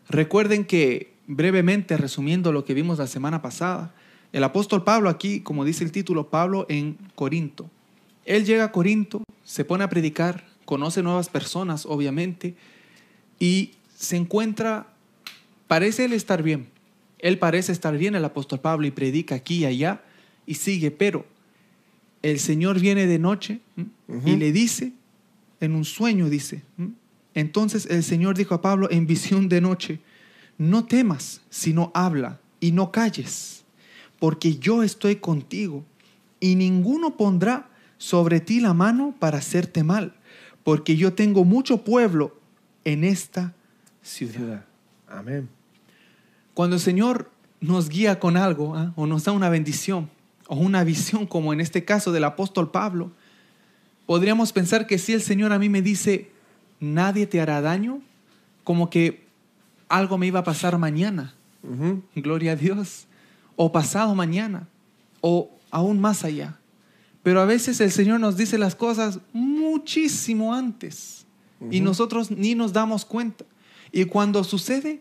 Recuerden 0.08 0.64
que, 0.64 1.12
brevemente 1.26 1.98
resumiendo 1.98 2.52
lo 2.52 2.64
que 2.64 2.72
vimos 2.72 2.98
la 2.98 3.06
semana 3.06 3.42
pasada, 3.42 3.94
el 4.32 4.44
apóstol 4.44 4.82
Pablo 4.82 5.10
aquí, 5.10 5.40
como 5.40 5.64
dice 5.64 5.84
el 5.84 5.92
título, 5.92 6.30
Pablo 6.30 6.64
en 6.70 6.96
Corinto. 7.14 7.70
Él 8.24 8.46
llega 8.46 8.64
a 8.64 8.72
Corinto, 8.72 9.22
se 9.44 9.64
pone 9.64 9.84
a 9.84 9.90
predicar, 9.90 10.46
conoce 10.64 11.02
nuevas 11.02 11.28
personas, 11.28 11.84
obviamente, 11.84 12.56
y 13.38 13.72
se 13.94 14.16
encuentra 14.16 14.93
Parece 15.68 16.04
él 16.04 16.12
estar 16.12 16.42
bien. 16.42 16.68
Él 17.18 17.38
parece 17.38 17.72
estar 17.72 17.96
bien, 17.96 18.14
el 18.14 18.24
apóstol 18.24 18.60
Pablo, 18.60 18.86
y 18.86 18.90
predica 18.90 19.34
aquí 19.36 19.58
y 19.58 19.64
allá 19.64 20.02
y 20.46 20.54
sigue, 20.54 20.90
pero 20.90 21.24
el 22.22 22.38
Señor 22.38 22.80
viene 22.80 23.06
de 23.06 23.18
noche 23.18 23.60
y 24.24 24.36
le 24.36 24.52
dice, 24.52 24.92
en 25.60 25.74
un 25.74 25.84
sueño 25.84 26.28
dice, 26.28 26.62
entonces 27.34 27.86
el 27.86 28.02
Señor 28.02 28.36
dijo 28.36 28.54
a 28.54 28.62
Pablo 28.62 28.88
en 28.90 29.06
visión 29.06 29.48
de 29.48 29.60
noche, 29.60 30.00
no 30.58 30.84
temas, 30.84 31.40
sino 31.50 31.90
habla 31.94 32.40
y 32.60 32.72
no 32.72 32.92
calles, 32.92 33.64
porque 34.18 34.56
yo 34.56 34.82
estoy 34.82 35.16
contigo 35.16 35.84
y 36.40 36.56
ninguno 36.56 37.16
pondrá 37.16 37.70
sobre 37.98 38.40
ti 38.40 38.60
la 38.60 38.74
mano 38.74 39.14
para 39.18 39.38
hacerte 39.38 39.82
mal, 39.82 40.14
porque 40.62 40.96
yo 40.96 41.14
tengo 41.14 41.44
mucho 41.44 41.84
pueblo 41.84 42.38
en 42.84 43.04
esta 43.04 43.54
ciudad. 44.02 44.66
Amén. 45.14 45.48
Cuando 46.54 46.76
el 46.76 46.82
Señor 46.82 47.30
nos 47.60 47.88
guía 47.88 48.18
con 48.18 48.36
algo 48.36 48.76
¿ah? 48.76 48.92
o 48.96 49.06
nos 49.06 49.24
da 49.24 49.32
una 49.32 49.48
bendición 49.48 50.10
o 50.48 50.56
una 50.56 50.84
visión, 50.84 51.26
como 51.26 51.52
en 51.52 51.60
este 51.60 51.84
caso 51.84 52.12
del 52.12 52.24
apóstol 52.24 52.70
Pablo, 52.70 53.12
podríamos 54.06 54.52
pensar 54.52 54.86
que 54.86 54.98
si 54.98 55.12
el 55.12 55.22
Señor 55.22 55.52
a 55.52 55.58
mí 55.58 55.68
me 55.68 55.82
dice, 55.82 56.30
nadie 56.80 57.26
te 57.26 57.40
hará 57.40 57.60
daño, 57.60 58.00
como 58.62 58.90
que 58.90 59.24
algo 59.88 60.18
me 60.18 60.26
iba 60.26 60.40
a 60.40 60.44
pasar 60.44 60.76
mañana. 60.78 61.34
Gloria 62.14 62.52
a 62.52 62.56
Dios. 62.56 63.06
O 63.56 63.72
pasado 63.72 64.14
mañana. 64.14 64.68
O 65.20 65.50
aún 65.70 66.00
más 66.00 66.24
allá. 66.24 66.58
Pero 67.22 67.40
a 67.40 67.46
veces 67.46 67.80
el 67.80 67.90
Señor 67.90 68.20
nos 68.20 68.36
dice 68.36 68.58
las 68.58 68.74
cosas 68.74 69.20
muchísimo 69.32 70.54
antes. 70.54 71.26
Y 71.70 71.80
nosotros 71.80 72.30
ni 72.30 72.54
nos 72.54 72.72
damos 72.72 73.04
cuenta. 73.04 73.44
Y 73.96 74.06
cuando 74.06 74.42
sucede, 74.42 75.00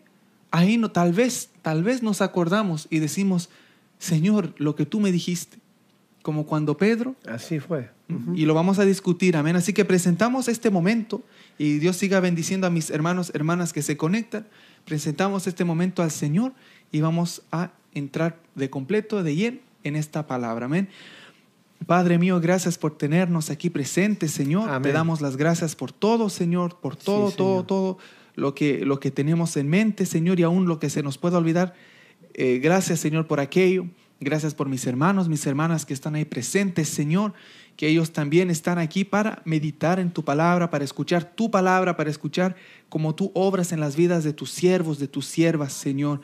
ahí 0.52 0.78
no, 0.78 0.92
tal 0.92 1.14
vez, 1.14 1.50
tal 1.64 1.82
vez 1.82 2.04
nos 2.04 2.22
acordamos 2.22 2.86
y 2.92 3.00
decimos, 3.00 3.50
Señor, 3.98 4.54
lo 4.58 4.76
que 4.76 4.86
tú 4.86 5.00
me 5.00 5.12
dijiste. 5.12 5.58
Como 6.22 6.46
cuando 6.46 6.78
Pedro 6.78 7.16
Así 7.28 7.60
fue. 7.60 7.90
Y 8.36 8.46
lo 8.46 8.54
vamos 8.54 8.78
a 8.80 8.86
discutir, 8.86 9.36
amén. 9.36 9.56
Así 9.58 9.74
que 9.74 9.84
presentamos 9.84 10.48
este 10.48 10.70
momento 10.70 11.22
y 11.58 11.80
Dios 11.80 11.98
siga 11.98 12.20
bendiciendo 12.22 12.68
a 12.68 12.70
mis 12.70 12.92
hermanos, 12.92 13.32
hermanas 13.34 13.74
que 13.74 13.82
se 13.82 13.98
conectan. 13.98 14.46
Presentamos 14.86 15.48
este 15.48 15.66
momento 15.66 16.04
al 16.04 16.12
Señor 16.12 16.54
y 16.92 17.02
vamos 17.02 17.42
a 17.52 17.72
entrar 17.94 18.40
de 18.56 18.70
completo, 18.70 19.24
de 19.24 19.36
lleno 19.36 19.58
en 19.84 19.96
esta 19.96 20.28
palabra, 20.28 20.68
amén. 20.68 20.88
Padre 21.88 22.18
mío, 22.18 22.40
gracias 22.40 22.78
por 22.78 22.98
tenernos 22.98 23.50
aquí 23.50 23.70
presentes, 23.70 24.32
Señor. 24.32 24.70
Te 24.70 24.76
Amén. 24.76 24.94
damos 24.94 25.20
las 25.20 25.36
gracias 25.36 25.76
por 25.76 25.92
todo, 25.92 26.30
Señor, 26.30 26.78
por 26.80 26.96
todo, 26.96 27.32
Sí, 27.32 27.36
todo, 27.38 27.50
Señor. 27.56 27.68
todo 27.68 27.98
lo 28.36 28.56
que, 28.56 28.86
lo 28.86 29.00
que 29.00 29.12
tenemos 29.12 29.58
en 29.58 29.70
mente, 29.70 30.06
Señor, 30.06 30.40
y 30.40 30.44
aún 30.44 30.68
lo 30.68 30.80
que 30.80 30.90
se 30.90 31.04
nos 31.04 31.18
pueda 31.18 31.38
olvidar. 31.38 31.74
Eh, 32.34 32.60
gracias, 32.62 33.00
Señor, 33.00 33.28
por 33.28 33.40
aquello. 33.40 33.86
Gracias 34.20 34.56
por 34.56 34.70
mis 34.70 34.88
hermanos, 34.88 35.28
mis 35.28 35.46
hermanas 35.46 35.86
que 35.86 35.94
están 35.94 36.16
ahí 36.16 36.24
presentes, 36.24 36.88
Señor, 36.88 37.34
que 37.76 37.90
ellos 37.90 38.14
también 38.14 38.50
están 38.50 38.78
aquí 38.78 39.04
para 39.04 39.42
meditar 39.44 40.00
en 40.00 40.12
tu 40.12 40.24
palabra, 40.24 40.70
para 40.70 40.86
escuchar 40.86 41.36
tu 41.36 41.52
palabra, 41.52 41.98
para 41.98 42.10
escuchar 42.10 42.56
cómo 42.88 43.16
tú 43.16 43.32
obras 43.34 43.74
en 43.74 43.82
las 43.82 43.96
vidas 43.98 44.24
de 44.24 44.32
tus 44.32 44.52
siervos, 44.52 44.98
de 44.98 45.10
tus 45.10 45.26
siervas, 45.26 45.74
Señor. 45.74 46.22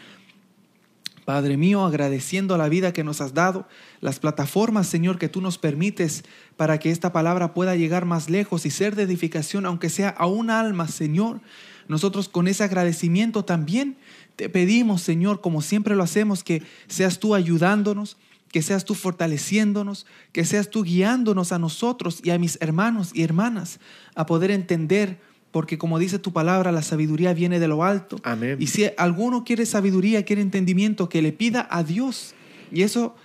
Padre 1.25 1.57
mío, 1.57 1.85
agradeciendo 1.85 2.57
la 2.57 2.69
vida 2.69 2.93
que 2.93 3.03
nos 3.03 3.21
has 3.21 3.33
dado, 3.33 3.67
las 4.01 4.19
plataformas, 4.19 4.87
Señor, 4.87 5.19
que 5.19 5.29
tú 5.29 5.41
nos 5.41 5.57
permites 5.57 6.23
para 6.57 6.79
que 6.79 6.89
esta 6.89 7.11
palabra 7.11 7.53
pueda 7.53 7.75
llegar 7.75 8.05
más 8.05 8.29
lejos 8.29 8.65
y 8.65 8.71
ser 8.71 8.95
de 8.95 9.03
edificación, 9.03 9.65
aunque 9.65 9.89
sea 9.89 10.09
a 10.09 10.25
un 10.25 10.49
alma, 10.49 10.87
Señor. 10.87 11.41
Nosotros 11.89 12.29
con 12.29 12.47
ese 12.47 12.63
agradecimiento 12.63 13.43
también 13.43 13.97
te 14.35 14.47
pedimos, 14.47 15.01
Señor, 15.01 15.41
como 15.41 15.61
siempre 15.61 15.95
lo 15.95 16.03
hacemos, 16.03 16.43
que 16.43 16.63
seas 16.87 17.19
tú 17.19 17.35
ayudándonos, 17.35 18.15
que 18.51 18.61
seas 18.61 18.85
tú 18.85 18.93
fortaleciéndonos, 18.93 20.05
que 20.31 20.45
seas 20.45 20.69
tú 20.69 20.83
guiándonos 20.83 21.51
a 21.51 21.59
nosotros 21.59 22.21
y 22.23 22.29
a 22.29 22.39
mis 22.39 22.57
hermanos 22.61 23.11
y 23.13 23.23
hermanas 23.23 23.79
a 24.15 24.27
poder 24.27 24.51
entender, 24.51 25.19
porque 25.51 25.79
como 25.79 25.97
dice 25.97 26.19
tu 26.19 26.31
palabra, 26.31 26.71
la 26.71 26.83
sabiduría 26.83 27.33
viene 27.33 27.59
de 27.59 27.67
lo 27.67 27.83
alto. 27.83 28.17
Amén. 28.23 28.57
Y 28.59 28.67
si 28.67 28.85
alguno 28.95 29.43
quiere 29.43 29.65
sabiduría, 29.65 30.23
quiere 30.23 30.43
entendimiento, 30.43 31.09
que 31.09 31.23
le 31.23 31.33
pida 31.33 31.67
a 31.71 31.83
Dios. 31.83 32.35
Y 32.71 32.83
eso 32.83 33.15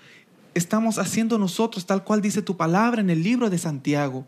estamos 0.55 0.99
haciendo 0.99 1.39
nosotros, 1.39 1.85
tal 1.85 2.03
cual 2.03 2.23
dice 2.23 2.41
tu 2.41 2.57
palabra 2.57 3.03
en 3.03 3.11
el 3.11 3.23
libro 3.23 3.51
de 3.51 3.59
Santiago. 3.59 4.27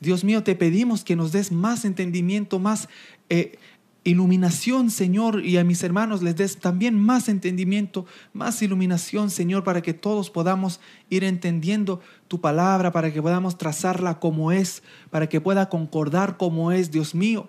Dios 0.00 0.24
mío, 0.24 0.42
te 0.42 0.54
pedimos 0.54 1.04
que 1.04 1.16
nos 1.16 1.32
des 1.32 1.50
más 1.50 1.84
entendimiento, 1.84 2.58
más 2.58 2.88
eh, 3.30 3.58
iluminación, 4.08 4.90
Señor, 4.90 5.44
y 5.44 5.56
a 5.58 5.64
mis 5.64 5.82
hermanos 5.82 6.22
les 6.22 6.36
des 6.36 6.58
también 6.58 6.98
más 6.98 7.28
entendimiento, 7.28 8.06
más 8.32 8.62
iluminación, 8.62 9.30
Señor, 9.30 9.64
para 9.64 9.82
que 9.82 9.94
todos 9.94 10.30
podamos 10.30 10.80
ir 11.10 11.24
entendiendo 11.24 12.00
tu 12.26 12.40
palabra, 12.40 12.92
para 12.92 13.12
que 13.12 13.22
podamos 13.22 13.58
trazarla 13.58 14.18
como 14.18 14.50
es, 14.52 14.82
para 15.10 15.28
que 15.28 15.40
pueda 15.40 15.68
concordar 15.68 16.36
como 16.36 16.72
es, 16.72 16.90
Dios 16.90 17.14
mío, 17.14 17.48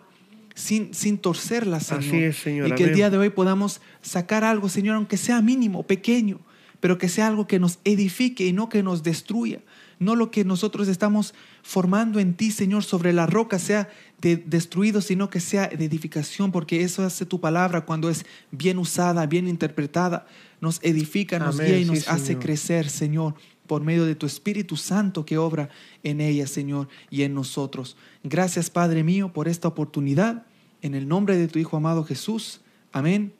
sin, 0.55 0.93
sin 0.93 1.17
torcerla, 1.17 1.79
Señor. 1.79 2.03
Así 2.03 2.23
es, 2.23 2.37
Señor, 2.37 2.67
Y 2.67 2.75
que 2.75 2.83
el 2.83 2.95
día 2.95 3.09
de 3.09 3.17
hoy 3.17 3.29
podamos 3.29 3.81
sacar 4.01 4.43
algo, 4.43 4.69
Señor, 4.69 4.95
aunque 4.95 5.17
sea 5.17 5.41
mínimo, 5.41 5.83
pequeño, 5.83 6.39
pero 6.79 6.97
que 6.97 7.09
sea 7.09 7.27
algo 7.27 7.47
que 7.47 7.59
nos 7.59 7.79
edifique 7.83 8.45
y 8.45 8.53
no 8.53 8.69
que 8.69 8.83
nos 8.83 9.03
destruya. 9.03 9.61
No 9.99 10.15
lo 10.15 10.31
que 10.31 10.45
nosotros 10.45 10.87
estamos 10.87 11.33
formando 11.61 12.19
en 12.19 12.33
ti, 12.33 12.51
Señor, 12.51 12.83
sobre 12.83 13.11
la 13.11 13.25
roca 13.25 13.59
sea 13.59 13.89
de 14.21 14.37
destruido, 14.37 15.01
sino 15.01 15.29
que 15.29 15.39
sea 15.39 15.67
de 15.67 15.85
edificación, 15.85 16.51
porque 16.51 16.83
eso 16.83 17.03
hace 17.03 17.25
tu 17.25 17.39
palabra 17.39 17.85
cuando 17.85 18.09
es 18.09 18.25
bien 18.51 18.77
usada, 18.77 19.25
bien 19.25 19.47
interpretada, 19.47 20.27
nos 20.61 20.79
edifica, 20.83 21.39
nos 21.39 21.55
Amén, 21.55 21.67
guía 21.67 21.77
y 21.79 21.83
sí, 21.85 21.89
nos 21.91 22.07
hace 22.09 22.25
Señor. 22.25 22.41
crecer, 22.41 22.89
Señor, 22.89 23.35
por 23.67 23.81
medio 23.83 24.05
de 24.05 24.15
tu 24.15 24.25
Espíritu 24.25 24.75
Santo 24.77 25.25
que 25.25 25.37
obra 25.37 25.69
en 26.03 26.21
ella, 26.21 26.47
Señor, 26.47 26.89
y 27.09 27.23
en 27.23 27.33
nosotros. 27.33 27.95
Gracias, 28.23 28.69
Padre 28.69 29.03
mío, 29.03 29.31
por 29.31 29.47
esta 29.47 29.67
oportunidad. 29.67 30.45
En 30.81 30.95
el 30.95 31.07
nombre 31.07 31.37
de 31.37 31.47
tu 31.47 31.59
Hijo 31.59 31.77
amado 31.77 32.03
Jesús. 32.03 32.61
Amén 32.91 33.33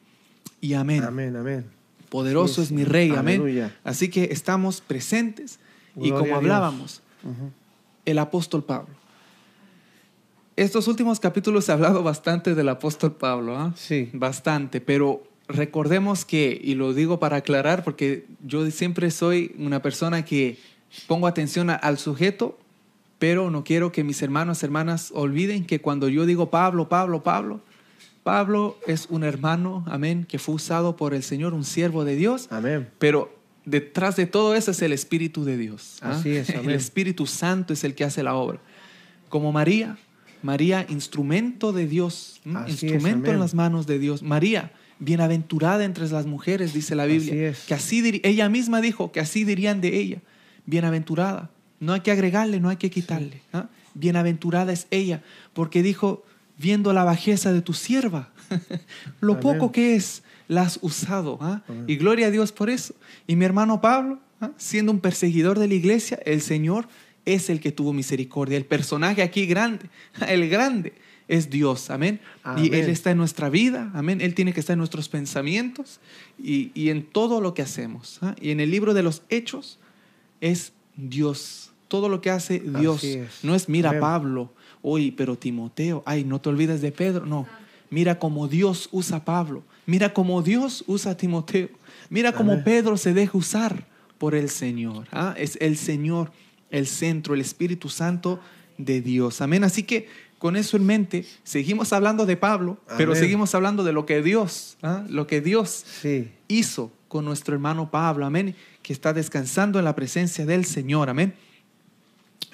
y 0.62 0.74
amén. 0.74 1.04
Amén, 1.04 1.36
amén. 1.36 1.66
Poderoso 2.10 2.56
Sí, 2.56 2.62
es 2.62 2.72
mi. 2.72 2.84
Rey. 2.84 3.12
Amén. 3.12 3.42
Aleluya. 3.42 3.78
Así 3.84 4.10
que 4.10 4.30
estamos 4.32 4.82
presentes. 4.82 5.60
y 6.00 6.12
como 6.12 6.36
hablábamos, 6.36 7.02
el 8.06 8.20
apóstol 8.20 8.64
Pablo. 8.64 8.99
Estos 10.60 10.88
últimos 10.90 11.20
capítulos 11.22 11.70
he 11.70 11.72
hablado 11.72 12.04
bastante 12.04 12.54
del 12.54 12.68
apóstol 12.70 13.14
Pablo. 13.14 13.58
¿ah? 13.58 13.74
Sí. 13.78 14.10
Bastante, 14.14 14.82
pero 14.82 15.24
recordemos 15.48 16.26
que, 16.26 16.60
y 16.62 16.76
lo 16.76 16.94
digo 16.94 17.18
para 17.20 17.38
aclarar, 17.38 17.84
porque 17.84 18.26
yo 18.46 18.70
siempre 18.72 19.10
soy 19.10 19.56
una 19.58 19.82
persona 19.82 20.26
que 20.26 20.58
pongo 21.08 21.28
atención 21.28 21.70
a- 21.70 21.76
al 21.76 21.98
sujeto, 21.98 22.60
pero 23.20 23.50
no 23.50 23.64
quiero 23.64 23.92
que 23.94 24.04
mis 24.04 24.22
hermanos, 24.22 24.62
hermanas 24.64 25.12
olviden 25.16 25.66
que 25.66 25.80
cuando 25.80 26.10
yo 26.10 26.26
digo 26.26 26.50
Pablo, 26.50 26.90
Pablo, 26.90 27.24
Pablo, 27.24 27.62
Pablo 28.24 28.78
es 28.86 29.08
un 29.10 29.24
hermano, 29.24 29.86
amén, 29.88 30.26
que 30.28 30.40
fue 30.40 30.56
usado 30.56 30.98
por 30.98 31.14
el 31.14 31.24
Señor, 31.24 31.54
un 31.54 31.64
siervo 31.64 32.04
de 32.04 32.16
Dios, 32.18 32.48
Amén. 32.52 32.90
pero 33.00 33.34
detrás 33.66 34.18
de 34.18 34.26
todo 34.26 34.56
eso 34.56 34.72
es 34.72 34.82
el 34.82 34.92
Espíritu 34.92 35.46
de 35.46 35.58
Dios. 35.58 36.00
¿ah? 36.02 36.12
Así 36.12 36.36
es, 36.36 36.50
El 36.50 36.60
amén. 36.60 36.72
Espíritu 36.72 37.26
Santo 37.26 37.72
es 37.74 37.84
el 37.86 37.96
que 37.96 38.04
hace 38.04 38.24
la 38.24 38.36
obra. 38.36 38.60
Como 39.30 39.52
María, 39.52 39.98
María, 40.42 40.86
instrumento 40.90 41.74
de 41.74 41.88
Dios, 41.88 42.42
instrumento 42.68 43.32
en 43.32 43.40
las 43.40 43.54
manos 43.54 43.88
de 43.88 44.00
Dios. 44.00 44.24
María, 44.24 44.72
bienaventurada 45.00 45.86
entre 45.86 46.08
las 46.10 46.26
mujeres, 46.26 46.74
dice 46.74 46.96
la 46.96 47.06
Biblia. 47.06 47.34
Así 47.34 47.44
es. 47.44 47.66
Que 47.66 47.74
así 47.74 48.22
ella 48.24 48.50
misma 48.50 48.82
dijo 48.82 49.12
que 49.12 49.20
así 49.20 49.44
dirían 49.44 49.82
de 49.82 49.98
ella, 49.98 50.20
bienaventurada. 50.66 51.50
No 51.80 51.94
hay 51.94 52.02
que 52.02 52.12
agregarle, 52.12 52.60
no 52.60 52.70
hay 52.70 52.78
que 52.78 52.90
quitarle. 52.90 53.42
¿ah? 53.54 53.68
Bienaventurada 53.94 54.74
es 54.74 54.88
ella, 54.92 55.24
porque 55.54 55.82
dijo, 55.82 56.26
viendo 56.58 56.94
la 56.94 57.04
bajeza 57.04 57.54
de 57.54 57.62
tu 57.62 57.74
sierva, 57.74 58.30
lo 59.22 59.34
Amén. 59.34 59.42
poco 59.42 59.72
que 59.72 59.96
es, 59.96 60.24
la 60.48 60.64
has 60.64 60.80
usado. 60.82 61.38
¿ah? 61.42 61.64
Y 61.88 61.96
gloria 61.96 62.28
a 62.28 62.32
Dios 62.32 62.52
por 62.52 62.70
eso. 62.70 62.94
Y 63.28 63.36
mi 63.36 63.46
hermano 63.46 63.82
Pablo, 63.82 64.20
¿ah? 64.42 64.52
siendo 64.58 64.92
un 64.92 65.00
perseguidor 65.00 65.58
de 65.58 65.68
la 65.68 65.74
iglesia, 65.74 66.20
el 66.26 66.42
Señor 66.42 66.88
es 67.26 67.50
el 67.50 67.60
que 67.60 67.72
tuvo 67.72 67.94
misericordia. 67.94 68.58
El 68.58 68.66
personaje 68.66 69.22
aquí 69.22 69.46
grande, 69.46 69.90
el 70.28 70.50
grande, 70.50 70.94
es 71.28 71.50
Dios. 71.50 71.90
Amén. 71.90 72.20
Y. 72.58 72.74
Él 72.74 72.90
está 72.90 73.12
en 73.12 73.18
nuestra 73.18 73.50
vida. 73.50 73.92
Amén. 73.94 74.20
Él 74.22 74.34
tiene 74.34 74.54
que 74.54 74.60
estar 74.60 74.74
en 74.74 74.80
nuestros 74.80 75.10
pensamientos 75.10 76.00
y, 76.38 76.72
y 76.74 76.90
en 76.90 77.04
todo 77.04 77.40
lo 77.40 77.54
que 77.54 77.62
hacemos. 77.62 78.20
¿ah? 78.22 78.36
Y 78.42 78.52
en 78.52 78.60
el 78.60 78.72
libro 78.72 78.94
de 78.94 79.04
los 79.04 79.22
Hechos 79.30 79.80
es 80.42 80.74
Dios. 80.96 81.72
Todo 81.88 82.10
lo 82.10 82.22
que 82.22 82.32
hace 82.32 82.60
Dios. 82.60 83.04
Es. 83.04 83.44
No 83.44 83.56
es 83.56 83.70
mira 83.70 83.90
Amén. 83.90 84.02
Pablo, 84.02 84.54
oye, 84.82 85.14
pero 85.16 85.38
Timoteo, 85.38 86.04
ay, 86.06 86.24
no 86.24 86.42
te 86.42 86.50
olvides 86.50 86.82
de 86.82 86.92
Pedro. 86.92 87.26
No. 87.26 87.48
Mira 87.90 88.20
cómo 88.20 88.48
Dios 88.48 88.90
usa 88.92 89.18
a 89.18 89.26
Pablo. 89.26 89.64
Mira 89.86 90.14
cómo 90.14 90.42
Dios 90.42 90.84
usa 90.88 91.14
a 91.14 91.18
Timoteo. 91.18 91.70
Mira 92.10 92.32
cómo. 92.32 92.64
Pedro 92.64 92.98
se 92.98 93.14
deja 93.14 93.38
usar 93.38 93.88
por 94.18 94.36
el 94.36 94.50
Señor. 94.50 95.08
¿ah? 95.12 95.34
Es 95.38 95.58
el 95.62 95.78
Señor, 95.78 96.32
el 96.72 96.88
centro, 96.88 97.34
el 97.34 97.42
Espíritu 97.42 97.90
Santo 97.90 98.40
de 98.78 99.02
Dios. 99.02 99.42
Amén. 99.42 99.64
Así 99.64 99.84
que 99.84 100.08
con 100.40 100.56
eso 100.56 100.78
en 100.78 100.86
mente, 100.86 101.26
seguimos 101.44 101.92
hablando 101.92 102.26
de 102.26 102.38
Pablo, 102.38 102.80
pero 102.98 103.14
seguimos 103.14 103.54
hablando 103.54 103.84
de 103.84 103.92
lo 103.92 104.06
que 104.06 104.22
Dios, 104.22 104.78
¿ah? 104.82 105.04
lo 105.10 105.28
que 105.28 105.42
Dios 105.42 105.84
Sí. 106.02 106.32
hizo 106.48 106.92
con 107.10 107.26
nuestro 107.26 107.54
hermano 107.54 107.92
Pablo, 107.92 108.26
amén, 108.26 108.56
que 108.82 108.94
está 108.94 109.12
descansando 109.12 109.80
en 109.80 109.86
la 109.86 109.96
presencia 109.96 110.46
del 110.46 110.64
Señor, 110.64 111.10
amén. 111.10 111.34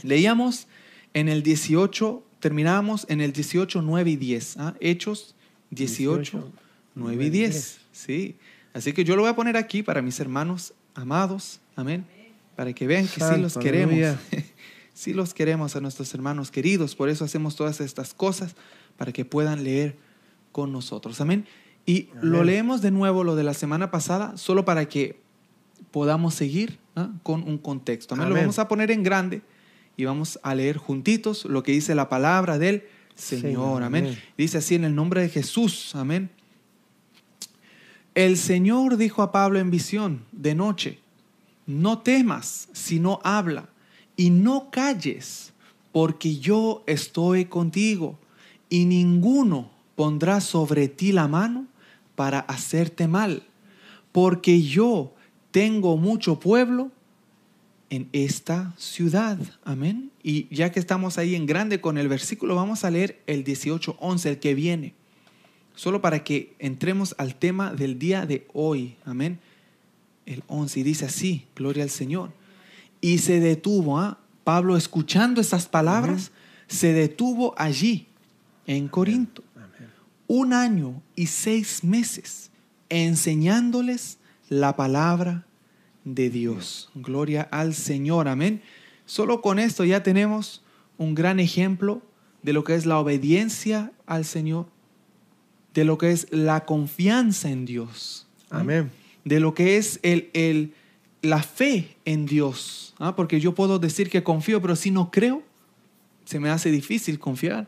Leíamos 0.01 0.67
en 1.13 1.29
el 1.29 1.43
18, 1.43 2.23
terminamos 2.39 3.05
en 3.07 3.21
el 3.21 3.31
18, 3.31 3.81
9 3.81 4.09
y 4.11 4.15
10, 4.15 4.57
¿ah? 4.57 4.73
Hechos 4.79 5.35
18, 5.69 6.17
18, 6.17 6.51
9 6.95 7.25
y 7.25 7.29
10, 7.29 7.77
sí. 7.91 8.35
Así 8.73 8.93
que 8.93 9.03
yo 9.03 9.15
lo 9.15 9.21
voy 9.21 9.31
a 9.31 9.35
poner 9.35 9.57
aquí 9.57 9.83
para 9.83 10.01
mis 10.01 10.19
hermanos 10.19 10.73
amados, 10.95 11.59
amén, 11.75 12.05
para 12.55 12.73
que 12.73 12.87
vean 12.87 13.07
que 13.07 13.21
sí 13.21 13.37
los 13.39 13.57
queremos, 13.57 14.17
sí 14.93 15.13
los 15.13 15.33
queremos 15.33 15.75
a 15.75 15.81
nuestros 15.81 16.13
hermanos 16.13 16.51
queridos, 16.51 16.95
por 16.95 17.09
eso 17.09 17.25
hacemos 17.25 17.55
todas 17.55 17.81
estas 17.81 18.13
cosas, 18.13 18.55
para 18.97 19.11
que 19.11 19.25
puedan 19.25 19.63
leer 19.63 19.97
con 20.51 20.71
nosotros, 20.71 21.19
amén. 21.21 21.45
Y 21.85 22.09
lo 22.21 22.43
leemos 22.43 22.81
de 22.81 22.91
nuevo 22.91 23.23
lo 23.23 23.35
de 23.35 23.43
la 23.43 23.53
semana 23.53 23.91
pasada, 23.91 24.37
solo 24.37 24.65
para 24.65 24.87
que 24.87 25.19
podamos 25.91 26.33
seguir 26.33 26.79
con 27.23 27.43
un 27.43 27.57
contexto. 27.57 28.15
Amén. 28.15 28.29
Lo 28.29 28.35
vamos 28.35 28.57
a 28.57 28.67
poner 28.67 28.89
en 28.89 29.03
grande 29.03 29.41
y 29.97 30.05
vamos 30.05 30.39
a 30.41 30.55
leer 30.55 30.77
juntitos 30.77 31.45
lo 31.45 31.61
que 31.61 31.73
dice 31.73 31.93
la 31.93 32.09
palabra 32.09 32.57
del 32.57 32.83
Señor. 33.15 33.41
Señor, 33.41 33.83
amén. 33.83 34.05
amén. 34.05 34.19
Dice 34.37 34.57
así 34.57 34.75
en 34.75 34.85
el 34.85 34.95
nombre 34.95 35.21
de 35.21 35.29
Jesús. 35.29 35.93
Amén. 35.95 36.31
El 38.15 38.37
Señor 38.37 38.97
dijo 38.97 39.21
a 39.21 39.31
Pablo 39.31 39.59
en 39.59 39.69
visión 39.69 40.25
de 40.31 40.55
noche, 40.55 40.99
no 41.65 41.99
temas, 41.99 42.69
sino 42.73 43.19
habla, 43.23 43.69
y 44.17 44.29
no 44.29 44.69
calles, 44.71 45.53
porque 45.91 46.37
yo 46.37 46.83
estoy 46.87 47.45
contigo, 47.45 48.19
y 48.69 48.85
ninguno 48.85 49.71
pondrá 49.95 50.41
sobre 50.41 50.87
ti 50.87 51.11
la 51.11 51.27
mano 51.27 51.67
para 52.15 52.39
hacerte 52.39 53.07
mal, 53.07 53.43
porque 54.11 54.61
yo 54.61 55.13
tengo 55.51 55.97
mucho 55.97 56.39
pueblo 56.39 56.91
en 57.89 58.09
esta 58.11 58.73
ciudad. 58.77 59.37
Amén. 59.63 60.11
Y 60.23 60.53
ya 60.53 60.71
que 60.71 60.79
estamos 60.79 61.17
ahí 61.17 61.35
en 61.35 61.45
grande 61.45 61.81
con 61.81 61.97
el 61.97 62.07
versículo, 62.07 62.55
vamos 62.55 62.83
a 62.83 62.91
leer 62.91 63.21
el 63.27 63.43
18.11, 63.43 64.25
el 64.25 64.39
que 64.39 64.55
viene. 64.55 64.93
Solo 65.75 66.01
para 66.01 66.23
que 66.23 66.55
entremos 66.59 67.15
al 67.17 67.35
tema 67.35 67.73
del 67.73 67.99
día 67.99 68.25
de 68.25 68.47
hoy. 68.53 68.95
Amén. 69.05 69.39
El 70.25 70.43
11 70.47 70.79
y 70.79 70.83
dice 70.83 71.05
así, 71.05 71.45
gloria 71.55 71.83
al 71.83 71.89
Señor. 71.89 72.31
Y 73.01 73.19
se 73.19 73.39
detuvo, 73.39 73.99
¿ah? 73.99 74.19
Pablo 74.43 74.77
escuchando 74.77 75.41
estas 75.41 75.67
palabras, 75.67 76.31
se 76.67 76.93
detuvo 76.93 77.53
allí, 77.57 78.07
en 78.67 78.87
Corinto, 78.87 79.43
un 80.27 80.53
año 80.53 81.01
y 81.15 81.27
seis 81.27 81.83
meses, 81.83 82.51
enseñándoles 82.89 84.17
la 84.49 84.75
palabra 84.75 85.45
de 86.03 86.29
Dios. 86.29 86.89
Gloria 86.95 87.41
al 87.51 87.73
Señor, 87.73 88.27
amén. 88.27 88.61
Solo 89.05 89.41
con 89.41 89.59
esto 89.59 89.83
ya 89.83 90.03
tenemos 90.03 90.63
un 90.97 91.15
gran 91.15 91.39
ejemplo 91.39 92.01
de 92.43 92.53
lo 92.53 92.63
que 92.63 92.75
es 92.75 92.85
la 92.85 92.99
obediencia 92.99 93.91
al 94.05 94.25
Señor, 94.25 94.67
de 95.73 95.85
lo 95.85 95.97
que 95.97 96.11
es 96.11 96.27
la 96.31 96.65
confianza 96.65 97.49
en 97.49 97.65
Dios. 97.65 98.27
Amén. 98.49 98.91
De 99.25 99.39
lo 99.41 99.53
que 99.53 99.75
es 99.77 99.99
el, 100.03 100.29
el- 100.33 100.73
la 101.21 101.41
fe 101.43 101.97
en 102.05 102.25
Dios. 102.25 102.93
¿ah? 102.99 103.15
Porque 103.15 103.39
yo 103.41 103.53
puedo 103.55 103.79
decir 103.79 104.09
que 104.09 104.23
confío, 104.23 104.61
pero 104.61 104.75
si 104.77 104.91
no 104.91 105.11
creo, 105.11 105.43
se 106.23 106.39
me 106.39 106.49
hace 106.49 106.71
difícil 106.71 107.19
confiar. 107.19 107.67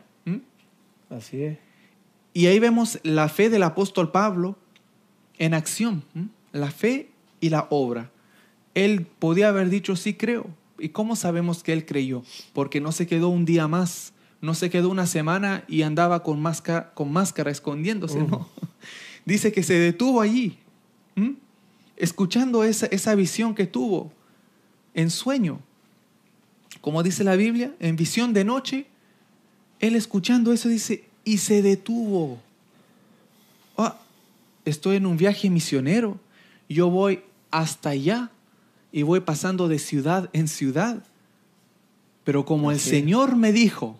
Así 1.10 1.42
es. 1.42 1.58
Y 2.34 2.46
ahí 2.46 2.58
vemos 2.58 2.98
la 3.02 3.28
fe 3.28 3.50
del 3.50 3.62
apóstol 3.64 4.12
Pablo 4.12 4.56
en 5.38 5.54
acción, 5.54 6.04
la 6.52 6.70
fe 6.70 7.08
y 7.40 7.48
la 7.50 7.66
obra. 7.70 8.10
Él 8.74 9.06
podía 9.18 9.48
haber 9.48 9.70
dicho, 9.70 9.96
sí 9.96 10.14
creo. 10.14 10.46
¿Y 10.78 10.90
cómo 10.90 11.16
sabemos 11.16 11.62
que 11.64 11.72
él 11.72 11.84
creyó? 11.86 12.22
Porque 12.52 12.80
no 12.80 12.92
se 12.92 13.06
quedó 13.08 13.28
un 13.30 13.44
día 13.44 13.66
más, 13.66 14.12
no 14.40 14.54
se 14.54 14.70
quedó 14.70 14.90
una 14.90 15.06
semana 15.06 15.64
y 15.66 15.82
andaba 15.82 16.22
con 16.22 16.40
máscara, 16.40 16.92
con 16.94 17.10
máscara 17.12 17.50
escondiéndose. 17.50 18.18
¿no? 18.22 18.48
Dice 19.24 19.50
que 19.50 19.62
se 19.64 19.74
detuvo 19.78 20.20
allí. 20.20 20.58
Escuchando 21.98 22.64
esa, 22.64 22.86
esa 22.86 23.14
visión 23.14 23.54
que 23.54 23.66
tuvo 23.66 24.12
en 24.94 25.10
sueño. 25.10 25.60
Como 26.80 27.02
dice 27.02 27.24
la 27.24 27.36
Biblia, 27.36 27.74
en 27.80 27.96
visión 27.96 28.32
de 28.32 28.44
noche, 28.44 28.86
él 29.80 29.96
escuchando 29.96 30.52
eso 30.52 30.68
dice, 30.68 31.04
y 31.24 31.38
se 31.38 31.62
detuvo. 31.62 32.38
Ah, 33.76 33.98
estoy 34.64 34.96
en 34.96 35.06
un 35.06 35.16
viaje 35.16 35.50
misionero. 35.50 36.18
Yo 36.68 36.90
voy 36.90 37.22
hasta 37.50 37.90
allá 37.90 38.30
y 38.92 39.02
voy 39.02 39.20
pasando 39.20 39.68
de 39.68 39.78
ciudad 39.78 40.30
en 40.32 40.48
ciudad. 40.48 41.02
Pero 42.24 42.44
como 42.44 42.70
el. 42.70 42.80
Señor 42.80 43.36
me 43.36 43.52
dijo, 43.52 43.98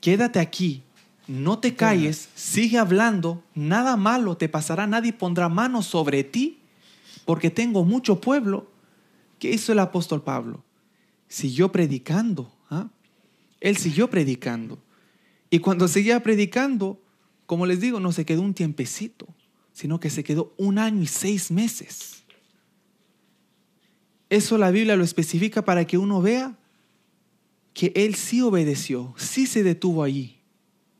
quédate 0.00 0.40
aquí, 0.40 0.82
no 1.26 1.58
te 1.58 1.74
calles, 1.74 2.28
sigue 2.34 2.78
hablando, 2.78 3.42
nada 3.54 3.96
malo 3.96 4.36
te 4.36 4.48
pasará, 4.48 4.86
nadie 4.86 5.12
pondrá 5.12 5.48
mano 5.48 5.82
sobre 5.82 6.24
ti, 6.24 6.58
porque 7.28 7.50
tengo 7.50 7.84
mucho 7.84 8.22
pueblo. 8.22 8.72
¿Qué 9.38 9.50
hizo 9.50 9.72
el 9.72 9.80
apóstol 9.80 10.22
Pablo? 10.22 10.64
Siguió 11.28 11.70
predicando. 11.70 12.50
¿ah? 12.70 12.88
Él 13.60 13.76
siguió 13.76 14.08
predicando. 14.08 14.82
Y 15.50 15.58
cuando 15.58 15.88
seguía 15.88 16.22
predicando, 16.22 17.02
como 17.44 17.66
les 17.66 17.82
digo, 17.82 18.00
no 18.00 18.12
se 18.12 18.24
quedó 18.24 18.40
un 18.40 18.54
tiempecito, 18.54 19.28
sino 19.72 20.00
que 20.00 20.08
se 20.08 20.24
quedó 20.24 20.54
un 20.56 20.78
año 20.78 21.02
y 21.02 21.06
seis 21.06 21.50
meses. 21.50 22.24
Eso 24.30 24.56
la 24.56 24.70
Biblia 24.70 24.96
lo 24.96 25.04
especifica 25.04 25.66
para 25.66 25.86
que 25.86 25.98
uno 25.98 26.22
vea 26.22 26.56
que 27.74 27.92
él 27.94 28.14
sí 28.14 28.40
obedeció, 28.40 29.12
sí 29.18 29.46
se 29.46 29.62
detuvo 29.62 30.02
allí, 30.02 30.38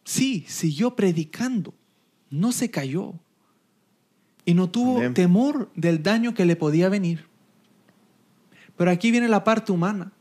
sí 0.05 0.45
siguió 0.47 0.95
predicando, 0.95 1.73
no 2.29 2.53
se 2.53 2.71
cayó 2.71 3.19
y 4.49 4.55
no 4.55 4.71
tuvo 4.71 4.97
Amén. 4.97 5.13
temor 5.13 5.69
del 5.75 6.03
daño 6.03 6.33
que 6.33 6.47
le 6.47 6.57
podía 6.57 6.89
venir. 6.89 7.27
Pero 8.79 8.91
aquí 8.91 9.11
viene 9.11 9.29
la 9.29 9.45
parte 9.45 9.73
humana. 9.73 10.13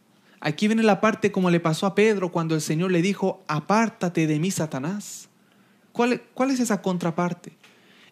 Aquí 0.42 0.68
viene 0.68 0.84
la 0.84 1.00
parte 1.00 1.32
como 1.32 1.50
le 1.50 1.62
pasó 1.62 1.86
a 1.86 1.96
Pedro 1.96 2.30
cuando 2.30 2.54
el 2.54 2.60
Señor 2.60 2.92
le 2.92 3.02
dijo, 3.02 3.42
apártate 3.48 4.28
de 4.28 4.38
mí, 4.38 4.52
Satanás. 4.52 5.30
¿Cuál, 5.94 6.24
cuál 6.34 6.52
es 6.52 6.60
esa 6.60 6.82
contraparte? 6.82 7.56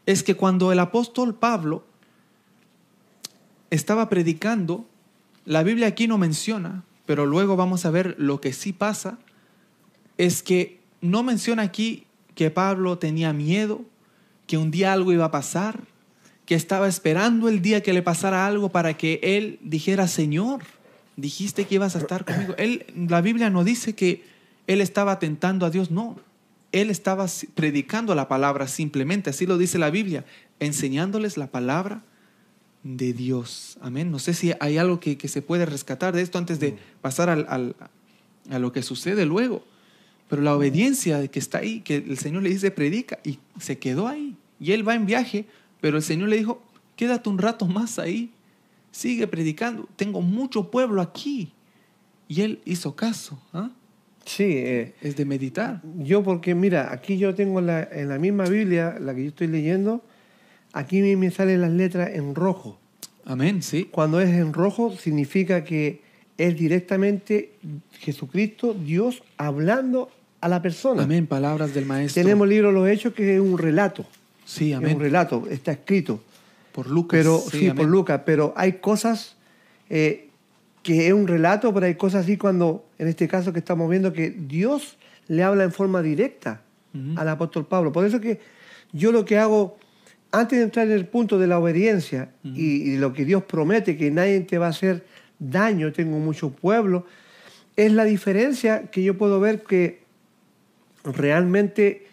Es 0.06 0.23
que 0.23 0.36
cuando 0.36 0.71
el 0.71 0.80
apóstol 0.80 1.36
Pablo 1.36 1.84
estaba 3.69 4.08
predicando, 4.08 4.88
la 5.43 5.63
Biblia 5.63 5.88
aquí 5.88 6.08
no 6.08 6.17
menciona, 6.17 6.86
pero 7.06 7.25
luego 7.25 7.58
vamos 7.58 7.86
a 7.86 7.91
ver 7.91 8.15
lo 8.17 8.39
que 8.39 8.54
sí 8.54 8.71
pasa, 8.71 9.19
es 10.17 10.43
que 10.43 10.80
no 11.01 11.23
menciona 11.23 11.63
aquí 11.63 12.08
que 12.36 12.51
Pablo 12.51 12.99
tenía 12.99 13.34
miedo, 13.34 13.82
que 14.47 14.58
un 14.58 14.71
día 14.71 14.93
algo 14.93 15.12
iba 15.12 15.25
a 15.25 15.32
pasar, 15.32 15.82
que 16.46 16.56
estaba 16.56 16.88
esperando 16.88 17.50
el 17.50 17.62
día 17.62 17.82
que 17.82 17.94
le 17.94 18.02
pasara 18.02 18.46
algo 18.46 18.70
para 18.70 18.96
que 18.96 19.20
él 19.24 19.60
dijera, 19.64 20.08
Señor, 20.08 20.62
dijiste 21.18 21.66
que 21.66 21.76
ibas 21.76 21.96
a 21.96 22.00
estar 22.00 22.26
conmigo. 22.26 22.54
Él, 22.58 22.86
la 23.10 23.22
Biblia 23.22 23.50
no 23.50 23.64
dice 23.64 23.96
que 23.96 24.24
él 24.68 24.82
estaba 24.82 25.18
tentando 25.20 25.66
a 25.66 25.70
Dios, 25.70 25.90
no. 25.92 26.20
Él 26.72 26.90
estaba 26.90 27.26
predicando 27.56 28.14
la 28.16 28.28
palabra 28.28 28.68
simplemente, 28.68 29.30
así 29.30 29.46
lo 29.46 29.58
dice 29.58 29.78
la 29.78 29.90
Biblia, 29.90 30.26
enseñándoles 30.60 31.38
la 31.38 31.48
palabra 31.48 32.04
de 32.84 33.14
Dios. 33.14 33.78
Amén. 33.82 34.12
No 34.12 34.20
sé 34.20 34.34
si 34.34 34.54
hay 34.60 34.78
algo 34.78 35.00
que, 35.00 35.18
que 35.18 35.28
se 35.28 35.42
puede 35.42 35.66
rescatar 35.66 36.14
de 36.16 36.22
esto 36.22 36.38
antes 36.38 36.60
de 36.60 36.78
pasar 37.02 37.30
al- 37.30 37.46
al- 37.50 37.76
a 38.52 38.60
lo 38.60 38.72
que 38.72 38.84
sucede 38.84 39.26
luego. 39.26 39.66
Pero 40.30 40.42
la 40.42 40.56
obediencia 40.56 41.28
que 41.28 41.40
está 41.40 41.60
ahí, 41.60 41.82
que 41.82 41.96
el 41.98 42.18
Señor 42.18 42.44
le 42.44 42.50
dice 42.50 42.72
predica 42.72 43.20
y 43.24 43.40
se 43.60 43.78
quedó 43.80 44.08
ahí. 44.08 44.36
Y 44.60 44.72
él 44.74 44.88
va 44.88 44.96
en 44.96 45.06
viaje, 45.06 45.46
pero 45.82 45.98
el 45.98 46.04
Señor 46.04 46.30
le 46.30 46.38
dijo, 46.38 46.62
quédate 46.96 47.30
un 47.30 47.38
rato 47.38 47.66
más 47.68 48.00
ahí, 48.00 48.32
sigue 48.92 49.28
predicando, 49.28 49.88
tengo 49.96 50.22
mucho 50.22 50.72
pueblo 50.72 51.02
aquí. 51.02 51.52
Y 52.28 52.42
él 52.42 52.60
hizo 52.66 52.96
caso. 52.96 53.40
¿ah? 53.54 53.70
Sí, 54.26 54.44
eh, 54.46 54.96
Es 55.02 55.16
de 55.16 55.26
meditar. 55.26 55.82
yo 56.00 56.24
porque 56.24 56.56
mira, 56.56 56.92
aquí 56.92 57.18
yo 57.18 57.36
tengo 57.36 57.62
la- 57.62 57.84
en 57.84 58.10
la 58.10 58.18
misma 58.18 58.46
Biblia, 58.46 58.98
la 59.00 59.14
que 59.14 59.22
yo 59.24 59.28
estoy 59.30 59.48
leyendo, 59.48 60.04
aquí 60.74 61.02
me 61.02 61.16
me 61.16 61.30
salen 61.30 61.62
las 61.62 61.72
letras 61.72 62.10
en 62.14 62.34
rojo. 62.34 62.80
Amén, 63.26 63.62
sí. 63.62 63.88
Cuando 63.92 64.20
es 64.22 64.30
en 64.30 64.54
rojo 64.54 64.96
significa 64.98 65.64
que 65.64 66.02
es 66.38 66.56
directamente 66.58 67.54
Jesucristo, 68.00 68.74
Dios, 68.74 69.22
hablando 69.38 70.10
a 70.42 70.48
la 70.50 70.62
persona. 70.62 71.04
Amén, 71.04 71.28
palabras 71.28 71.74
del 71.74 71.86
Maestro. 71.86 72.22
Tenemos 72.24 72.46
el 72.46 72.50
libro 72.52 72.72
Los 72.72 72.88
Hechos 72.90 73.14
que 73.14 73.36
es 73.36 73.40
un 73.42 73.58
relato. 73.58 74.06
Sí, 74.46 74.72
Es 74.72 74.78
un 74.78 74.86
amén. 74.86 75.00
relato, 75.00 75.44
está 75.50 75.74
escrito. 75.74 76.22
Por 76.72 76.88
Lucas. 76.88 77.18
Pero 77.18 77.40
sí, 77.40 77.66
amén. 77.66 77.76
por 77.76 77.86
Lucas, 77.88 78.22
pero 78.26 78.54
hay 78.56 78.74
cosas 78.74 79.36
eh, 79.90 80.30
que 80.84 81.08
es 81.08 81.14
un 81.14 81.28
relato, 81.28 81.74
pero 81.74 81.86
hay 81.88 81.96
cosas 81.96 82.24
así 82.24 82.38
cuando, 82.38 82.86
en 83.00 83.08
este 83.08 83.28
caso 83.28 83.52
que 83.52 83.60
estamos 83.60 83.90
viendo, 83.90 84.14
que 84.14 84.30
Dios 84.30 84.98
le 85.28 85.44
habla 85.44 85.64
en 85.64 85.72
forma 85.72 86.02
directa 86.02 86.62
al 87.18 87.28
apóstol 87.28 87.66
Pablo. 87.66 87.92
Por 87.92 88.06
eso 88.06 88.22
que 88.22 88.40
yo 88.94 89.12
lo 89.12 89.26
que 89.26 89.38
hago, 89.38 89.78
antes 90.32 90.60
de 90.60 90.64
entrar 90.64 90.86
en 90.86 90.94
el 90.94 91.06
punto 91.06 91.38
de 91.38 91.48
la 91.48 91.60
obediencia 91.60 92.30
y, 92.44 92.92
y 92.92 92.98
lo 92.98 93.12
que 93.12 93.26
Dios 93.26 93.44
promete, 93.44 93.98
que 93.98 94.12
nadie 94.12 94.40
te 94.42 94.58
va 94.58 94.68
a 94.68 94.70
hacer 94.70 95.06
daño, 95.40 95.92
tengo 95.92 96.20
mucho 96.20 96.52
pueblo, 96.52 97.06
es 97.76 97.92
la 97.92 98.06
diferencia 98.06 98.90
que 98.92 99.04
yo 99.04 99.18
puedo 99.18 99.42
ver 99.42 99.64
que 99.64 100.04
realmente 101.04 102.08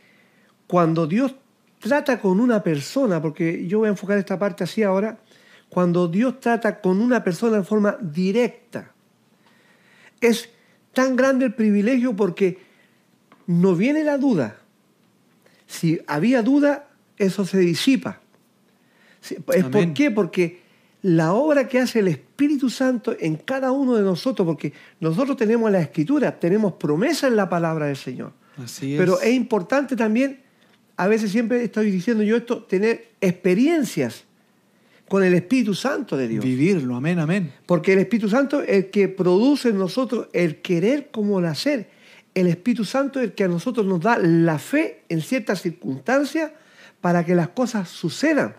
cuando 0.67 1.07
Dios 1.07 1.35
trata 1.83 2.21
con 2.21 2.39
una 2.39 2.63
persona, 2.63 3.21
porque 3.21 3.67
yo 3.67 3.81
voy 3.81 3.89
a 3.89 3.91
enfocar 3.91 4.17
esta 4.17 4.39
parte 4.39 4.65
así 4.65 4.83
ahora, 4.83 5.19
cuando 5.69 6.07
Dios 6.07 6.39
trata 6.39 6.81
con 6.81 7.01
una 7.01 7.25
persona 7.25 7.57
en 7.57 7.65
forma 7.65 7.99
directa, 8.01 8.93
es 10.21 10.49
tan 10.93 11.17
grande 11.17 11.47
el 11.47 11.55
privilegio 11.55 12.15
porque 12.15 12.59
no 13.47 13.75
viene 13.75 14.05
la 14.05 14.17
duda. 14.17 14.59
Si 15.67 16.01
había 16.07 16.43
duda, 16.43 16.89
eso 17.17 17.45
se 17.45 17.59
disipa. 17.59 18.21
¿Es 19.53 19.65
¿Por 19.65 19.93
qué? 19.93 20.11
Porque 20.11 20.63
la 21.03 21.33
obra 21.33 21.67
que 21.67 21.81
hace 21.81 21.99
el 21.99 22.09
Espíritu 22.09 22.71
Santo 22.71 23.17
en 23.19 23.37
cada 23.37 23.73
uno 23.73 23.97
de 23.97 24.03
nosotros, 24.03 24.47
porque 24.47 24.73
nosotros 25.01 25.37
tenemos 25.37 25.71
la 25.71 25.81
escritura, 25.81 26.39
tenemos 26.39 26.75
promesa 26.75 27.27
en 27.27 27.35
la 27.35 27.49
palabra 27.49 27.87
del 27.87 27.97
Señor. 27.97 28.33
Así 28.63 28.95
es. 28.95 29.01
Pero 29.01 29.21
es 29.21 29.35
importante 29.35 29.97
también, 29.97 30.42
a 30.97 31.09
veces 31.09 31.31
siempre 31.33 31.63
estoy 31.65 31.91
diciendo 31.91 32.23
yo 32.23 32.37
esto, 32.37 32.63
tener 32.65 33.09
experiencias 33.21 34.25
con 35.09 35.25
el 35.25 35.35
Espíritu 35.35 35.75
Santo 35.75 36.17
de 36.17 36.29
Dios. 36.29 36.45
Vivirlo, 36.45 36.97
amén, 36.97 37.19
amén. 37.19 37.53
Porque 37.67 37.93
el 37.93 37.99
Espíritu 38.01 38.29
Santo 38.29 38.63
es 38.63 38.69
el 38.71 38.91
que 38.91 39.09
produce 39.09 39.69
en 39.71 39.79
nosotros 39.79 40.29
el 40.33 40.61
querer 40.63 41.11
como 41.11 41.39
el 41.39 41.47
hacer. 41.47 41.91
El 42.35 42.47
Espíritu 42.47 42.85
Santo 42.85 43.21
es 43.21 43.27
el 43.27 43.33
que 43.33 43.45
a 43.45 43.49
nosotros 43.49 43.85
nos 43.85 44.01
da 44.01 44.17
la 44.19 44.59
fe 44.59 45.03
en 45.09 45.21
ciertas 45.21 45.61
circunstancias 45.63 46.53
para 47.01 47.27
que 47.27 47.35
las 47.35 47.49
cosas 47.49 47.89
sucedan. 47.91 48.55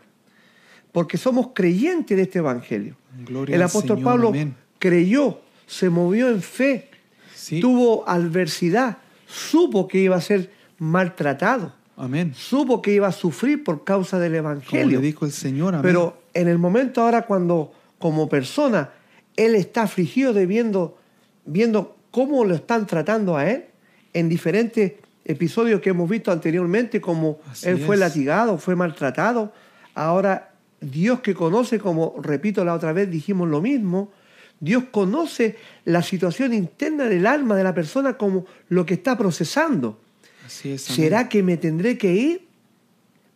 Porque 0.92 1.18
somos 1.18 1.50
creyentes 1.56 2.16
de 2.16 2.24
este 2.24 2.40
Evangelio. 2.40 2.96
Gloria 3.26 3.56
el 3.56 3.62
apóstol 3.64 3.98
Señor, 3.98 4.12
Pablo 4.12 4.28
amén. 4.30 4.56
creyó, 4.78 5.42
se 5.66 5.90
movió 5.90 6.30
en 6.30 6.42
fe, 6.42 6.90
Sí. 7.34 7.60
tuvo 7.60 8.08
adversidad, 8.08 9.00
supo 9.28 9.88
que 9.88 9.98
iba 10.00 10.16
a 10.16 10.22
ser 10.22 10.52
maltratado, 10.78 11.74
Amén. 11.96 12.34
supo 12.36 12.82
que 12.82 12.94
iba 12.94 13.08
a 13.08 13.12
sufrir 13.12 13.64
por 13.64 13.84
causa 13.84 14.20
del 14.20 14.34
Como 14.34 14.50
Evangelio. 14.50 15.00
le 15.00 15.06
dijo 15.06 15.26
el 15.26 15.32
Señor, 15.32 15.76
amén. 15.76 15.84
Pero 15.84 16.18
en 16.34 16.48
el 16.48 16.58
momento 16.58 17.02
ahora 17.02 17.24
cuando 17.24 17.72
como 18.00 18.28
persona 18.28 18.90
él 19.36 19.56
está 19.56 19.84
afligido 19.84 20.34
de 20.34 20.46
viendo, 20.46 20.98
viendo 21.46 21.96
cómo 22.12 22.46
lo 22.46 22.56
están 22.56 22.88
tratando 22.88 23.38
a 23.38 23.50
él 23.50 23.66
en 24.14 24.30
diferentes 24.30 24.94
episodios 25.26 25.82
que 25.82 25.92
hemos 25.92 26.10
visto 26.10 26.32
anteriormente, 26.32 27.00
como 27.00 27.40
Así 27.50 27.70
él 27.70 27.80
fue 27.80 27.96
es. 27.96 28.00
latigado, 28.00 28.58
fue 28.58 28.76
maltratado. 28.76 29.54
Ahora 29.96 30.52
Dios 30.82 31.22
que 31.22 31.34
conoce, 31.34 31.80
como 31.80 32.16
repito 32.22 32.66
la 32.66 32.74
otra 32.74 32.92
vez, 32.94 33.10
dijimos 33.10 33.48
lo 33.48 33.62
mismo, 33.62 34.12
Dios 34.60 34.86
conoce 34.92 35.58
la 35.86 36.02
situación 36.02 36.54
interna 36.54 37.06
del 37.06 37.26
alma 37.26 37.56
de 37.56 37.64
la 37.64 37.74
persona 37.74 38.18
como 38.18 38.46
lo 38.70 38.86
que 38.86 38.94
está 38.96 39.18
procesando. 39.18 40.00
Así 40.46 40.72
es, 40.72 40.90
amén. 40.90 40.96
¿Será 40.96 41.30
que 41.30 41.44
me 41.44 41.58
tendré 41.58 41.98
que 41.98 42.14
ir 42.14 42.48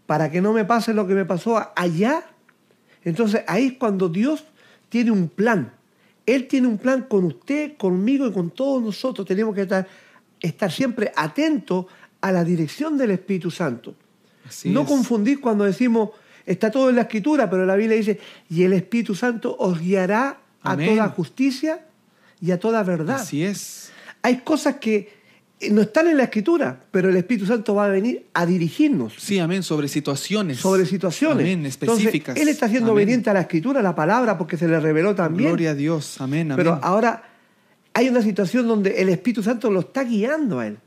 para 0.05 0.31
que 0.31 0.41
no 0.41 0.53
me 0.53 0.65
pase 0.65 0.93
lo 0.93 1.07
que 1.07 1.13
me 1.13 1.25
pasó 1.25 1.71
allá? 1.75 2.25
Entonces 3.03 3.43
ahí 3.47 3.67
es 3.67 3.73
cuando 3.73 4.09
Dios 4.09 4.45
tiene 4.89 5.11
un 5.11 5.29
plan. 5.29 5.73
Él 6.25 6.47
tiene 6.47 6.67
un 6.67 6.77
plan 6.77 7.03
con 7.03 7.23
usted, 7.23 7.77
conmigo 7.77 8.27
y 8.27 8.33
con 8.33 8.51
todos 8.51 8.83
nosotros. 8.83 9.25
Tenemos 9.25 9.55
que 9.55 9.61
estar, 9.61 9.87
estar 10.41 10.71
siempre 10.71 11.11
atentos 11.15 11.85
a 12.19 12.31
la 12.31 12.43
dirección 12.43 12.97
del 12.97 13.11
Espíritu 13.11 13.49
Santo. 13.49 13.95
Así 14.45 14.69
no 14.69 14.81
es. 14.81 14.87
confundir 14.87 15.39
cuando 15.39 15.63
decimos, 15.63 16.09
está 16.45 16.69
todo 16.69 16.89
en 16.89 16.95
la 16.95 17.03
Escritura, 17.03 17.49
pero 17.49 17.65
la 17.65 17.75
Biblia 17.75 17.97
dice, 17.97 18.19
y 18.49 18.63
el 18.63 18.73
Espíritu 18.73 19.15
Santo 19.15 19.55
os 19.57 19.79
guiará 19.79 20.39
a 20.61 20.75
toda 20.75 21.09
justicia 21.09 21.85
y 22.41 22.51
a 22.51 22.59
toda 22.59 22.83
verdad. 22.83 23.21
Así 23.21 23.43
es. 23.43 23.91
Hay 24.21 24.39
cosas 24.39 24.77
que 24.77 25.16
no 25.71 25.81
están 25.81 26.07
en 26.07 26.17
la 26.17 26.23
escritura, 26.23 26.79
pero 26.91 27.09
el 27.09 27.15
Espíritu 27.17 27.45
Santo 27.47 27.73
va 27.73 27.85
a 27.85 27.89
venir 27.89 28.27
a 28.33 28.45
dirigirnos 28.45 29.13
Sí, 29.17 29.39
amén. 29.39 29.63
Sobre 29.63 29.87
situaciones. 29.87 30.57
sobre 30.59 30.85
situaciones. 30.85 31.43
Amén. 31.45 31.65
Específicas. 31.65 32.35
Entonces, 32.35 32.41
él 32.43 32.47
está 32.49 32.67
siendo 32.69 32.91
Amén. 32.91 33.03
obediente 33.03 33.29
a 33.29 33.33
la 33.33 33.41
escritura, 33.41 33.79
a 33.79 33.83
la 33.83 33.95
palabra, 33.95 34.37
porque 34.37 34.55
se 34.57 34.67
le 34.67 34.79
reveló 34.79 35.15
también. 35.15 35.49
Gloria 35.49 35.71
a 35.71 35.75
Dios. 35.75 36.21
Amén, 36.21 36.51
amén. 36.51 36.57
pero 36.57 36.79
ahora 36.83 37.23
hay 37.93 38.09
una 38.09 38.21
situación 38.21 38.67
donde 38.67 39.01
el 39.01 39.09
Espíritu 39.09 39.41
Santo 39.41 39.71
lo 39.71 39.79
está 39.79 40.03
guiando 40.03 40.59
a 40.59 40.67
él. 40.67 40.77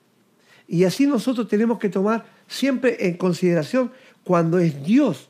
Y 0.69 0.85
así 0.85 1.05
nosotros 1.07 1.49
tenemos 1.49 1.81
que 1.81 1.89
tomar 1.89 2.25
siempre 2.47 2.97
en 3.09 3.17
consideración 3.17 3.91
cuando 4.23 4.61
es 4.61 4.85
Dios, 4.85 5.29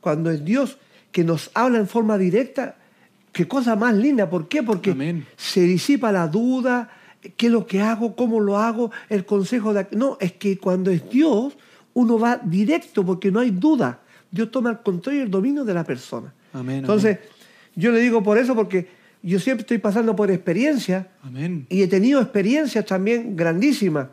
cuando 0.00 0.30
es 0.32 0.44
Dios 0.44 0.78
que 1.12 1.22
nos 1.22 1.52
habla 1.54 1.78
en 1.78 1.86
forma 1.86 2.18
directa, 2.18 2.76
qué 3.32 3.46
cosa 3.46 3.76
más 3.76 3.94
linda. 3.94 4.28
¿Por 4.28 4.48
qué? 4.48 4.64
Porque 4.64 4.90
Amén. 4.90 5.26
se 5.36 5.60
disipa 5.60 6.10
la 6.10 6.26
duda, 6.26 6.90
qué 7.36 7.46
es 7.46 7.52
lo 7.52 7.66
que 7.66 7.80
hago, 7.80 8.14
cómo 8.14 8.40
lo 8.40 8.58
hago, 8.58 8.90
el 9.08 9.24
consejo 9.24 9.72
de... 9.72 9.86
No, 9.92 10.16
es 10.20 10.32
que 10.32 10.58
cuando 10.58 10.90
es 10.90 11.08
Dios, 11.08 11.56
uno 11.94 12.18
va 12.18 12.38
directo 12.42 13.04
porque 13.04 13.30
no 13.30 13.40
hay 13.40 13.50
duda. 13.50 14.00
Dios 14.30 14.50
toma 14.50 14.70
el 14.70 14.78
control 14.80 15.16
y 15.16 15.18
el 15.20 15.30
dominio 15.30 15.64
de 15.64 15.74
la 15.74 15.84
persona. 15.84 16.32
Amén, 16.52 16.78
Entonces, 16.78 17.18
yo 17.74 17.90
le 17.92 18.00
digo 18.00 18.22
por 18.22 18.38
eso 18.38 18.54
porque 18.54 18.88
yo 19.22 19.38
siempre 19.38 19.62
estoy 19.62 19.78
pasando 19.78 20.14
por 20.14 20.30
experiencias 20.30 21.06
Amén. 21.22 21.66
y 21.68 21.82
he 21.82 21.88
tenido 21.88 22.20
experiencias 22.20 22.84
también 22.84 23.36
grandísimas. 23.36 24.08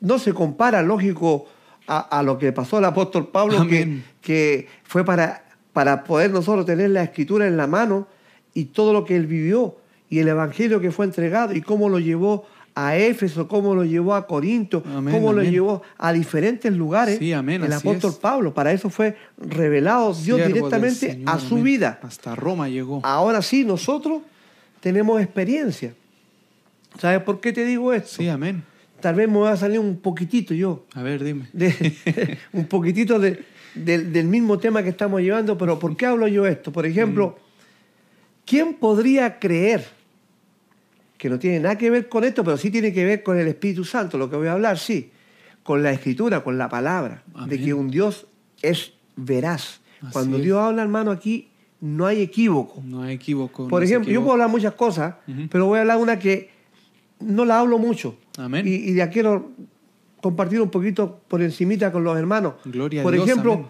No 0.00 0.18
se 0.18 0.32
compara, 0.32 0.82
lógico, 0.82 1.46
a, 1.86 2.00
a 2.00 2.22
lo 2.22 2.38
que 2.38 2.52
pasó 2.52 2.76
al 2.76 2.84
apóstol 2.84 3.28
Pablo, 3.28 3.66
que, 3.66 4.02
que 4.20 4.68
fue 4.84 5.04
para, 5.04 5.44
para 5.72 6.04
poder 6.04 6.30
nosotros 6.30 6.66
tener 6.66 6.90
la 6.90 7.02
escritura 7.02 7.46
en 7.46 7.56
la 7.56 7.66
mano 7.66 8.06
y 8.54 8.66
todo 8.66 8.92
lo 8.92 9.04
que 9.04 9.16
él 9.16 9.26
vivió 9.26 9.76
y 10.10 10.18
el 10.20 10.28
evangelio 10.28 10.80
que 10.80 10.90
fue 10.90 11.04
entregado 11.06 11.54
y 11.54 11.60
cómo 11.62 11.88
lo 11.88 11.98
llevó 11.98 12.46
a 12.74 12.96
Éfeso, 12.96 13.48
cómo 13.48 13.74
lo 13.74 13.84
llevó 13.84 14.14
a 14.14 14.26
Corinto, 14.28 14.84
Amén, 14.94 15.12
cómo 15.12 15.32
lo 15.32 15.42
llevó 15.42 15.82
a 15.98 16.12
diferentes 16.12 16.72
lugares. 16.72 17.18
Sí, 17.18 17.32
amén, 17.32 17.64
el 17.64 17.72
apóstol 17.72 18.10
es. 18.12 18.16
Pablo, 18.18 18.54
para 18.54 18.72
eso 18.72 18.88
fue 18.88 19.16
revelado 19.36 20.14
Dios 20.14 20.36
Siervo 20.36 20.46
directamente 20.54 21.10
Señor, 21.12 21.28
a 21.34 21.40
su 21.40 21.56
vida. 21.62 21.98
Hasta 22.02 22.36
Roma 22.36 22.68
llegó. 22.68 23.00
Ahora 23.04 23.42
sí, 23.42 23.64
nosotros 23.64 24.22
tenemos 24.80 25.20
experiencia. 25.20 25.92
¿Sabes 27.00 27.20
por 27.22 27.40
qué 27.40 27.52
te 27.52 27.64
digo 27.64 27.92
esto? 27.92 28.10
Sí, 28.18 28.28
amén. 28.28 28.62
Tal 29.00 29.14
vez 29.16 29.28
me 29.28 29.38
va 29.38 29.52
a 29.52 29.56
salir 29.56 29.78
un 29.80 29.96
poquitito 29.98 30.54
yo, 30.54 30.84
A 30.94 31.02
ver, 31.02 31.22
dime. 31.24 31.48
de- 31.52 32.38
un 32.52 32.66
poquitito 32.66 33.18
de- 33.18 33.44
del- 33.74 34.12
del 34.12 34.26
mismo 34.26 34.58
tema 34.58 34.82
que 34.84 34.88
estamos 34.90 35.20
llevando, 35.20 35.58
pero 35.58 35.78
¿por 35.80 35.96
qué 35.96 36.06
hablo 36.06 36.26
yo 36.28 36.46
esto? 36.46 36.70
Por 36.72 36.86
ejemplo, 36.86 37.38
¿quién 38.44 38.74
podría 38.74 39.38
creer 39.38 39.84
que 41.18 41.28
no 41.28 41.38
tiene 41.38 41.60
nada 41.60 41.76
que 41.76 41.90
ver 41.90 42.08
con 42.08 42.24
esto, 42.24 42.44
pero 42.44 42.56
sí 42.56 42.70
tiene 42.70 42.92
que 42.92 43.04
ver 43.04 43.22
con 43.22 43.38
el 43.38 43.48
Espíritu 43.48 43.84
Santo, 43.84 44.16
lo 44.16 44.30
que 44.30 44.36
voy 44.36 44.46
a 44.46 44.52
hablar, 44.52 44.78
sí, 44.78 45.10
con 45.64 45.82
la 45.82 45.90
Escritura, 45.90 46.42
con 46.42 46.56
la 46.56 46.68
palabra, 46.68 47.24
de 47.46 47.60
que 47.60 47.74
un 47.74 47.90
Dios 47.90 48.26
es 48.62 48.92
veraz. 49.16 49.80
Así 50.00 50.12
Cuando 50.12 50.38
es. 50.38 50.44
Dios 50.44 50.58
habla, 50.58 50.82
hermano, 50.82 51.10
aquí 51.10 51.48
no 51.80 52.06
hay 52.06 52.22
equívoco. 52.22 52.80
No 52.84 53.02
hay 53.02 53.16
equivoco. 53.16 53.68
Por 53.68 53.82
no 53.82 53.84
ejemplo, 53.84 54.10
yo 54.10 54.20
puedo 54.20 54.32
hablar 54.32 54.48
muchas 54.48 54.74
cosas, 54.74 55.16
pero 55.50 55.66
voy 55.66 55.78
a 55.78 55.82
hablar 55.82 55.98
una 55.98 56.18
que 56.18 56.50
no 57.20 57.44
la 57.44 57.58
hablo 57.58 57.78
mucho. 57.78 58.16
Amén. 58.38 58.66
Y, 58.66 58.70
y 58.70 58.94
la 58.94 59.10
quiero 59.10 59.50
compartir 60.20 60.60
un 60.60 60.70
poquito 60.70 61.20
por 61.26 61.42
encimita 61.42 61.90
con 61.90 62.04
los 62.04 62.16
hermanos. 62.16 62.54
Gloria 62.64 63.00
a 63.00 63.04
por 63.04 63.12
Dios, 63.12 63.28
ejemplo, 63.28 63.52
amén. 63.54 63.66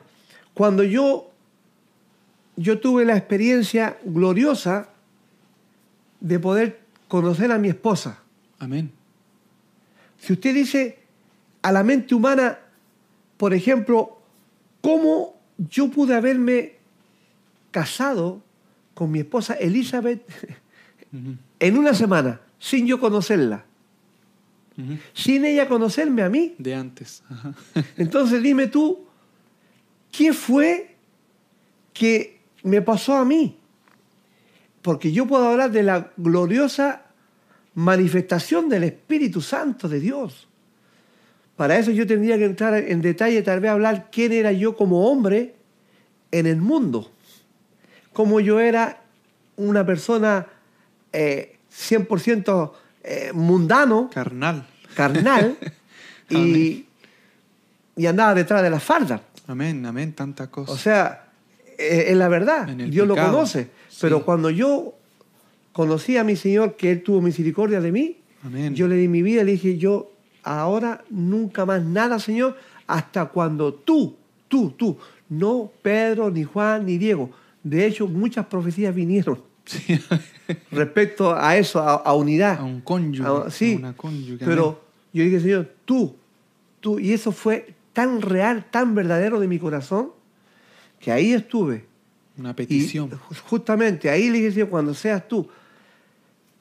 cuando 0.52 0.84
yo, 0.84 1.30
yo 2.56 2.78
tuve 2.78 3.06
la 3.06 3.16
experiencia 3.16 3.96
gloriosa 4.04 4.90
de 6.20 6.38
poder 6.38 6.87
conocer 7.08 7.50
a 7.50 7.58
mi 7.58 7.68
esposa. 7.68 8.22
Amén. 8.58 8.92
Si 10.18 10.32
usted 10.32 10.54
dice 10.54 10.98
a 11.62 11.72
la 11.72 11.82
mente 11.82 12.14
humana, 12.14 12.58
por 13.36 13.54
ejemplo, 13.54 14.18
¿cómo 14.80 15.38
yo 15.56 15.90
pude 15.90 16.14
haberme 16.14 16.76
casado 17.70 18.42
con 18.94 19.10
mi 19.10 19.20
esposa 19.20 19.54
Elizabeth 19.54 20.22
en 21.60 21.78
una 21.78 21.94
semana 21.94 22.40
sin 22.58 22.86
yo 22.86 23.00
conocerla? 23.00 23.64
Sin 25.12 25.44
ella 25.44 25.68
conocerme 25.68 26.22
a 26.22 26.28
mí. 26.28 26.54
De 26.58 26.74
antes. 26.74 27.24
Ajá. 27.28 27.52
Entonces 27.96 28.40
dime 28.42 28.68
tú, 28.68 29.06
¿qué 30.12 30.32
fue 30.32 30.94
que 31.92 32.38
me 32.62 32.80
pasó 32.80 33.16
a 33.16 33.24
mí? 33.24 33.58
Porque 34.82 35.12
yo 35.12 35.26
puedo 35.26 35.48
hablar 35.48 35.70
de 35.70 35.82
la 35.82 36.10
gloriosa 36.16 37.02
manifestación 37.74 38.68
del 38.68 38.84
Espíritu 38.84 39.40
Santo 39.40 39.88
de 39.88 40.00
Dios. 40.00 40.48
Para 41.56 41.78
eso 41.78 41.90
yo 41.90 42.06
tendría 42.06 42.38
que 42.38 42.44
entrar 42.44 42.74
en 42.74 43.02
detalle, 43.02 43.42
tal 43.42 43.60
vez 43.60 43.70
hablar 43.70 44.08
quién 44.12 44.32
era 44.32 44.52
yo 44.52 44.76
como 44.76 45.10
hombre 45.10 45.56
en 46.30 46.46
el 46.46 46.60
mundo. 46.60 47.10
Cómo 48.12 48.40
yo 48.40 48.60
era 48.60 49.02
una 49.56 49.84
persona 49.84 50.46
eh, 51.12 51.56
100% 51.72 52.72
eh, 53.02 53.30
mundano, 53.32 54.10
Carnal. 54.12 54.66
carnal, 54.94 55.56
y, 56.28 56.86
y 57.96 58.06
andaba 58.06 58.34
detrás 58.34 58.62
de 58.62 58.70
la 58.70 58.80
falda. 58.80 59.22
Amén, 59.46 59.84
amén. 59.86 60.12
Tanta 60.12 60.48
cosa. 60.48 60.72
O 60.72 60.76
sea, 60.76 61.28
eh, 61.78 62.06
es 62.08 62.16
la 62.16 62.28
verdad, 62.28 62.66
Dios 62.66 63.06
lo 63.06 63.16
conoce. 63.16 63.70
Pero 64.00 64.24
cuando 64.24 64.50
yo 64.50 64.94
conocí 65.72 66.16
a 66.16 66.24
mi 66.24 66.36
Señor, 66.36 66.76
que 66.76 66.90
Él 66.90 67.02
tuvo 67.02 67.20
misericordia 67.20 67.80
de 67.80 67.92
mí, 67.92 68.16
Amén. 68.44 68.74
yo 68.74 68.88
le 68.88 68.96
di 68.96 69.08
mi 69.08 69.22
vida, 69.22 69.44
le 69.44 69.52
dije, 69.52 69.76
yo 69.78 70.12
ahora 70.42 71.04
nunca 71.10 71.66
más 71.66 71.82
nada, 71.84 72.18
Señor, 72.18 72.56
hasta 72.86 73.26
cuando 73.26 73.74
tú, 73.74 74.16
tú, 74.48 74.70
tú, 74.70 74.96
no 75.28 75.70
Pedro, 75.82 76.30
ni 76.30 76.44
Juan, 76.44 76.86
ni 76.86 76.96
Diego. 76.98 77.30
De 77.62 77.84
hecho, 77.86 78.06
muchas 78.06 78.46
profecías 78.46 78.94
vinieron 78.94 79.40
Sí, 79.66 79.98
respecto 80.70 81.34
a 81.34 81.56
eso, 81.58 81.78
a, 81.80 81.96
a 81.96 82.14
unidad. 82.14 82.58
a 82.58 82.64
un 82.64 82.80
cónyuge. 82.80 83.28
Ah, 83.28 83.50
sí, 83.50 83.74
a 83.74 83.78
una 83.78 83.92
cónyuge. 83.94 84.42
pero 84.44 84.80
yo 85.12 85.22
dije, 85.24 85.40
Señor, 85.40 85.70
tú, 85.84 86.16
tú, 86.80 86.98
y 86.98 87.12
eso 87.12 87.32
fue 87.32 87.74
tan 87.92 88.22
real, 88.22 88.64
tan 88.70 88.94
verdadero 88.94 89.40
de 89.40 89.48
mi 89.48 89.58
corazón, 89.58 90.10
que 91.00 91.12
ahí 91.12 91.32
estuve 91.34 91.84
Una 92.38 92.54
petición. 92.54 93.10
ju- 93.10 93.40
justamente 93.44 94.08
ahí 94.10 94.30
le 94.30 94.40
dije, 94.48 94.64
cuando 94.66 94.94
seas 94.94 95.26
tú. 95.28 95.48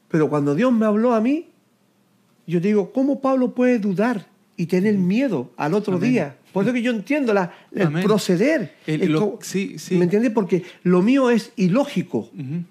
Pero 0.10 0.30
cuando 0.30 0.56
Dios 0.56 0.72
me 0.74 0.86
habló 0.86 1.14
a 1.14 1.22
mí, 1.22 1.48
yo 2.46 2.60
digo, 2.60 2.92
¿cómo 2.94 3.20
Pablo 3.20 3.54
puede 3.54 3.78
dudar 3.80 4.26
y 4.56 4.66
tener 4.68 4.96
miedo 4.96 5.52
al 5.58 5.74
otro 5.74 5.98
Amén. 5.98 6.12
día? 6.12 6.38
Por 6.54 6.64
eso 6.64 6.74
que 6.74 6.82
yo 6.82 6.92
entiendo 6.92 7.34
la, 7.34 7.52
el 7.72 7.88
Amén. 7.88 8.04
proceder. 8.04 8.74
El- 8.88 9.02
El 9.04 9.12
lo- 9.12 9.20
co- 9.20 9.40
sí, 9.42 9.78
sí. 9.78 9.96
¿Me 9.98 10.06
entiendes? 10.06 10.32
Porque 10.32 10.64
lo 10.84 11.02
mío 11.02 11.30
es 11.30 11.52
ilógico. 11.58 12.30
Ujú. 12.34 12.64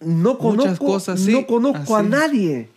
No 0.00 0.38
conozco, 0.38 0.86
cosas, 0.86 1.20
sí, 1.20 1.32
no 1.32 1.46
conozco 1.46 1.96
a 1.96 2.02
nadie. 2.02 2.68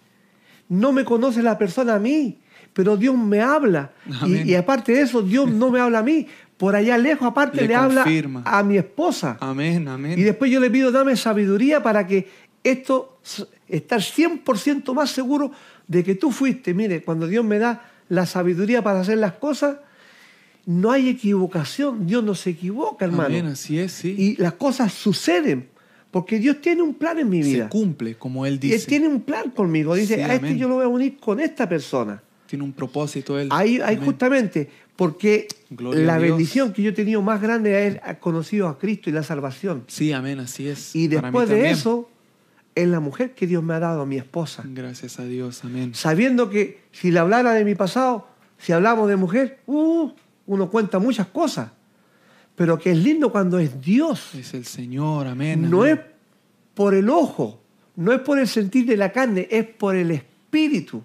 No 0.67 0.91
me 0.91 1.05
conoce 1.05 1.41
la 1.43 1.57
persona 1.57 1.95
a 1.95 1.99
mí, 1.99 2.37
pero 2.73 2.97
Dios 2.97 3.15
me 3.17 3.41
habla. 3.41 3.91
Y 4.25 4.55
aparte 4.55 4.93
de 4.93 5.01
eso, 5.01 5.21
Dios 5.21 5.49
no 5.51 5.69
me 5.69 5.79
habla 5.79 5.99
a 5.99 6.03
mí. 6.03 6.27
Por 6.61 6.75
allá 6.75 6.95
lejos, 6.95 7.27
aparte, 7.27 7.61
Le 7.61 7.69
le, 7.69 7.75
habla 7.75 8.05
a 8.45 8.61
mi 8.61 8.77
esposa. 8.77 9.35
Amén, 9.39 9.87
amén. 9.87 10.19
Y 10.19 10.21
después 10.21 10.51
yo 10.51 10.59
le 10.59 10.69
pido, 10.69 10.91
dame 10.91 11.15
sabiduría 11.15 11.81
para 11.81 12.05
que 12.05 12.27
esto, 12.63 13.17
estar 13.67 13.99
100% 13.99 14.93
más 14.93 15.09
seguro 15.09 15.51
de 15.87 16.03
que 16.03 16.13
tú 16.13 16.31
fuiste. 16.31 16.75
Mire, 16.75 17.01
cuando 17.01 17.25
Dios 17.25 17.43
me 17.43 17.57
da 17.57 17.89
la 18.09 18.27
sabiduría 18.27 18.83
para 18.83 18.99
hacer 18.99 19.17
las 19.17 19.33
cosas, 19.33 19.77
no 20.67 20.91
hay 20.91 21.09
equivocación. 21.09 22.05
Dios 22.05 22.23
no 22.23 22.35
se 22.35 22.51
equivoca, 22.51 23.05
hermano. 23.05 23.25
Amén, 23.25 23.47
así 23.47 23.79
es, 23.79 23.93
sí. 23.93 24.13
Y 24.15 24.35
las 24.39 24.53
cosas 24.53 24.93
suceden 24.93 25.67
porque 26.11 26.37
Dios 26.37 26.61
tiene 26.61 26.83
un 26.83 26.93
plan 26.93 27.17
en 27.17 27.27
mi 27.27 27.41
vida. 27.41 27.63
Se 27.63 27.69
cumple, 27.69 28.17
como 28.19 28.45
Él 28.45 28.59
Y 28.61 28.67
Él 28.67 28.73
dice. 28.73 28.85
tiene 28.85 29.07
un 29.07 29.21
plan 29.21 29.49
conmigo. 29.49 29.95
Dice, 29.95 30.13
Sí, 30.13 30.21
a 30.21 30.35
este 30.35 30.55
yo 30.55 30.67
lo 30.67 30.75
voy 30.75 30.85
a 30.85 30.89
unir 30.89 31.17
con 31.17 31.39
esta 31.39 31.67
persona. 31.67 32.21
Tiene 32.45 32.65
un 32.65 32.73
propósito 32.73 33.39
Él. 33.39 33.47
Ahí, 33.49 33.79
ahí 33.81 33.97
justamente, 33.97 34.69
porque 34.95 35.47
Gloria 35.69 36.05
la 36.05 36.15
a 36.15 36.19
bendición 36.19 36.73
que 36.73 36.83
yo 36.83 36.89
he 36.91 36.93
tenido 36.93 37.21
más 37.21 37.41
grande 37.41 37.87
es 37.87 37.99
haber 38.03 38.19
conocido 38.19 38.67
a 38.67 38.77
Cristo 38.77 39.09
y 39.09 39.13
la 39.13 39.23
salvación. 39.23 39.85
Sí, 39.87 40.11
amén, 40.11 40.39
así 40.39 40.67
es. 40.67 40.95
Y 40.95 41.07
después 41.07 41.49
de 41.49 41.55
también. 41.55 41.73
eso, 41.73 42.09
es 42.75 42.87
la 42.87 42.99
mujer 42.99 43.33
que 43.33 43.47
Dios 43.47 43.63
me 43.63 43.73
ha 43.73 43.79
dado, 43.79 44.05
mi 44.05 44.17
esposa. 44.17 44.63
Gracias 44.65 45.19
a 45.19 45.25
Dios, 45.25 45.63
amén. 45.63 45.93
Sabiendo 45.93 46.49
que 46.49 46.81
si 46.91 47.11
le 47.11 47.19
hablara 47.19 47.53
de 47.53 47.65
mi 47.65 47.75
pasado, 47.75 48.27
si 48.57 48.71
hablamos 48.71 49.09
de 49.09 49.15
mujer, 49.15 49.59
uh, 49.65 50.11
uno 50.47 50.69
cuenta 50.69 50.99
muchas 50.99 51.27
cosas. 51.27 51.71
Pero 52.55 52.77
que 52.77 52.91
es 52.91 52.97
lindo 52.97 53.31
cuando 53.31 53.59
es 53.59 53.81
Dios. 53.81 54.35
Es 54.35 54.53
el 54.53 54.65
Señor, 54.65 55.27
amén. 55.27 55.69
No 55.69 55.85
es 55.85 55.99
por 56.73 56.93
el 56.93 57.09
ojo, 57.09 57.61
no 57.95 58.11
es 58.13 58.19
por 58.19 58.39
el 58.39 58.47
sentir 58.47 58.85
de 58.85 58.97
la 58.97 59.11
carne, 59.11 59.47
es 59.49 59.65
por 59.65 59.95
el 59.95 60.11
espíritu. 60.11 61.03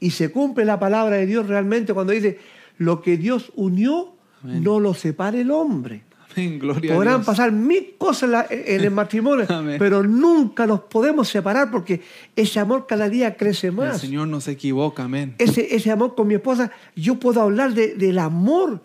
Y 0.00 0.10
se 0.10 0.30
cumple 0.30 0.64
la 0.64 0.78
palabra 0.78 1.16
de 1.16 1.26
Dios 1.26 1.46
realmente 1.46 1.92
cuando 1.94 2.12
dice, 2.12 2.38
lo 2.78 3.02
que 3.02 3.16
Dios 3.16 3.52
unió, 3.54 4.14
Amén. 4.42 4.62
no 4.64 4.80
lo 4.80 4.94
separe 4.94 5.42
el 5.42 5.50
hombre. 5.50 6.02
Amén, 6.36 6.58
gloria 6.58 6.92
a 6.92 6.96
Podrán 6.96 7.14
Dios. 7.16 7.26
pasar 7.26 7.50
mil 7.52 7.94
cosas 7.98 8.46
en, 8.50 8.84
el 8.84 8.90
matrimonio, 8.92 9.46
pero 9.78 10.02
nunca 10.04 10.66
nos 10.66 10.80
podemos 10.82 11.28
separar 11.28 11.70
porque 11.70 12.00
ese 12.36 12.60
amor 12.60 12.86
cada 12.86 13.08
día 13.08 13.36
crece 13.36 13.68
El 13.68 13.72
más. 13.74 14.00
Señor 14.00 14.28
no 14.28 14.40
se 14.40 14.52
equivoca, 14.52 15.04
amén. 15.04 15.34
Ese, 15.38 15.74
ese 15.74 15.90
amor 15.90 16.14
con 16.14 16.28
mi 16.28 16.34
esposa, 16.34 16.70
yo 16.94 17.16
puedo 17.18 17.40
hablar 17.42 17.74
de- 17.74 17.94
del 17.96 18.18
amor. 18.18 18.82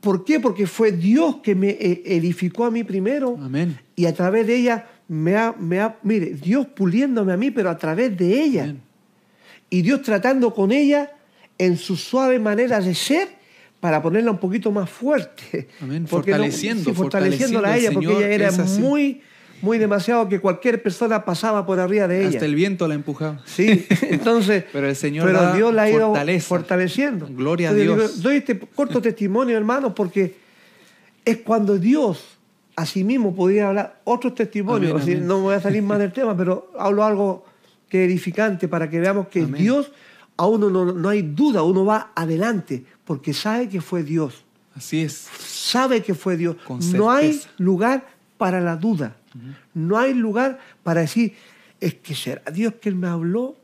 ¿Por 0.00 0.24
qué? 0.24 0.40
Porque 0.40 0.66
fue 0.66 0.90
Dios 0.92 1.36
que 1.42 1.54
me 1.54 1.70
eh, 1.70 2.02
edificó 2.06 2.64
a 2.64 2.70
mí 2.70 2.82
primero 2.82 3.36
Amén. 3.40 3.78
y 3.94 4.06
a 4.06 4.14
través 4.14 4.46
de 4.46 4.56
ella 4.56 4.86
me 5.06 5.36
ha, 5.36 5.52
me 5.58 5.80
ha- 5.80 5.98
mire, 6.02 6.30
Dios 6.34 6.66
puliéndome 6.68 7.32
a 7.32 7.36
mí, 7.36 7.50
pero 7.50 7.68
a 7.68 7.76
través 7.76 8.16
de 8.16 8.42
ella. 8.42 8.62
Amén. 8.64 8.80
Y 9.70 9.82
Dios 9.82 10.02
tratando 10.02 10.54
con 10.54 10.72
ella 10.72 11.10
en 11.58 11.76
su 11.76 11.96
suave 11.96 12.38
manera 12.38 12.80
de 12.80 12.94
ser 12.94 13.28
para 13.80 14.00
ponerla 14.02 14.30
un 14.30 14.38
poquito 14.38 14.70
más 14.72 14.88
fuerte. 14.90 15.68
Amén. 15.80 16.06
Porque 16.08 16.30
no- 16.32 16.38
Fortaleciendo, 16.38 16.84
sí, 16.90 16.92
fortaleciéndola 16.96 17.68
a 17.68 17.72
fortaleciendo 17.72 18.00
ella, 18.00 18.14
porque 18.14 18.26
ella 18.34 18.34
era 18.34 18.52
muy, 18.80 19.20
muy 19.60 19.78
demasiado 19.78 20.28
que 20.28 20.40
cualquier 20.40 20.82
persona 20.82 21.24
pasaba 21.24 21.64
por 21.66 21.78
arriba 21.78 22.08
de 22.08 22.20
ella. 22.20 22.28
Hasta 22.30 22.44
el 22.46 22.54
viento 22.54 22.88
la 22.88 22.94
empujaba. 22.94 23.40
Sí, 23.44 23.86
entonces, 24.10 24.64
Pero 24.72 24.88
el 24.88 24.96
Señor 24.96 25.26
pero 25.26 25.42
da 25.42 25.54
Dios 25.54 25.74
la 25.74 25.82
ha 25.82 25.90
ido 25.90 26.06
fortaleza. 26.08 26.48
fortaleciendo. 26.48 27.26
Gloria 27.30 27.70
a 27.70 27.74
Dios. 27.74 27.96
digo, 27.98 28.08
doy 28.22 28.36
este 28.36 28.58
corto 28.58 29.00
testimonio, 29.02 29.56
hermano, 29.56 29.94
porque 29.94 30.34
es 31.24 31.36
cuando 31.38 31.78
Dios 31.78 32.24
a 32.76 32.86
sí 32.86 33.04
mismo 33.04 33.34
podría 33.36 33.68
hablar 33.68 34.00
otros 34.04 34.34
testimonios. 34.34 34.90
Amén, 34.92 35.02
Así, 35.02 35.12
amén. 35.12 35.26
No 35.28 35.40
voy 35.40 35.54
a 35.54 35.60
salir 35.60 35.82
más 35.82 35.98
del 35.98 36.12
tema, 36.12 36.36
pero 36.36 36.72
hablo 36.78 37.04
algo 37.04 37.44
que 37.88 38.04
edificante 38.04 38.66
para 38.66 38.90
que 38.90 38.98
veamos 38.98 39.28
que 39.28 39.40
Amén. 39.42 39.62
Dios, 39.62 39.92
a 40.36 40.46
uno 40.46 40.70
no, 40.70 40.84
no 40.86 41.08
hay 41.08 41.22
duda, 41.22 41.62
uno 41.62 41.84
va 41.84 42.12
adelante, 42.14 42.84
porque 43.04 43.32
sabe 43.32 43.68
que 43.68 43.80
fue 43.80 44.02
Dios. 44.02 44.44
Así 44.74 45.02
es. 45.02 45.28
Sabe 45.38 46.02
que 46.02 46.14
fue 46.14 46.36
Dios. 46.36 46.56
Con 46.66 46.80
No 46.92 47.10
hay 47.10 47.40
lugar 47.58 48.06
para 48.36 48.60
la 48.60 48.76
duda. 48.76 49.16
No 49.72 49.98
hay 49.98 50.14
lugar 50.14 50.58
para 50.82 51.02
decir, 51.02 51.34
es 51.80 51.94
que 51.94 52.14
será 52.14 52.42
Dios 52.52 52.74
que 52.80 52.90
me 52.92 53.08
habló. 53.08 53.56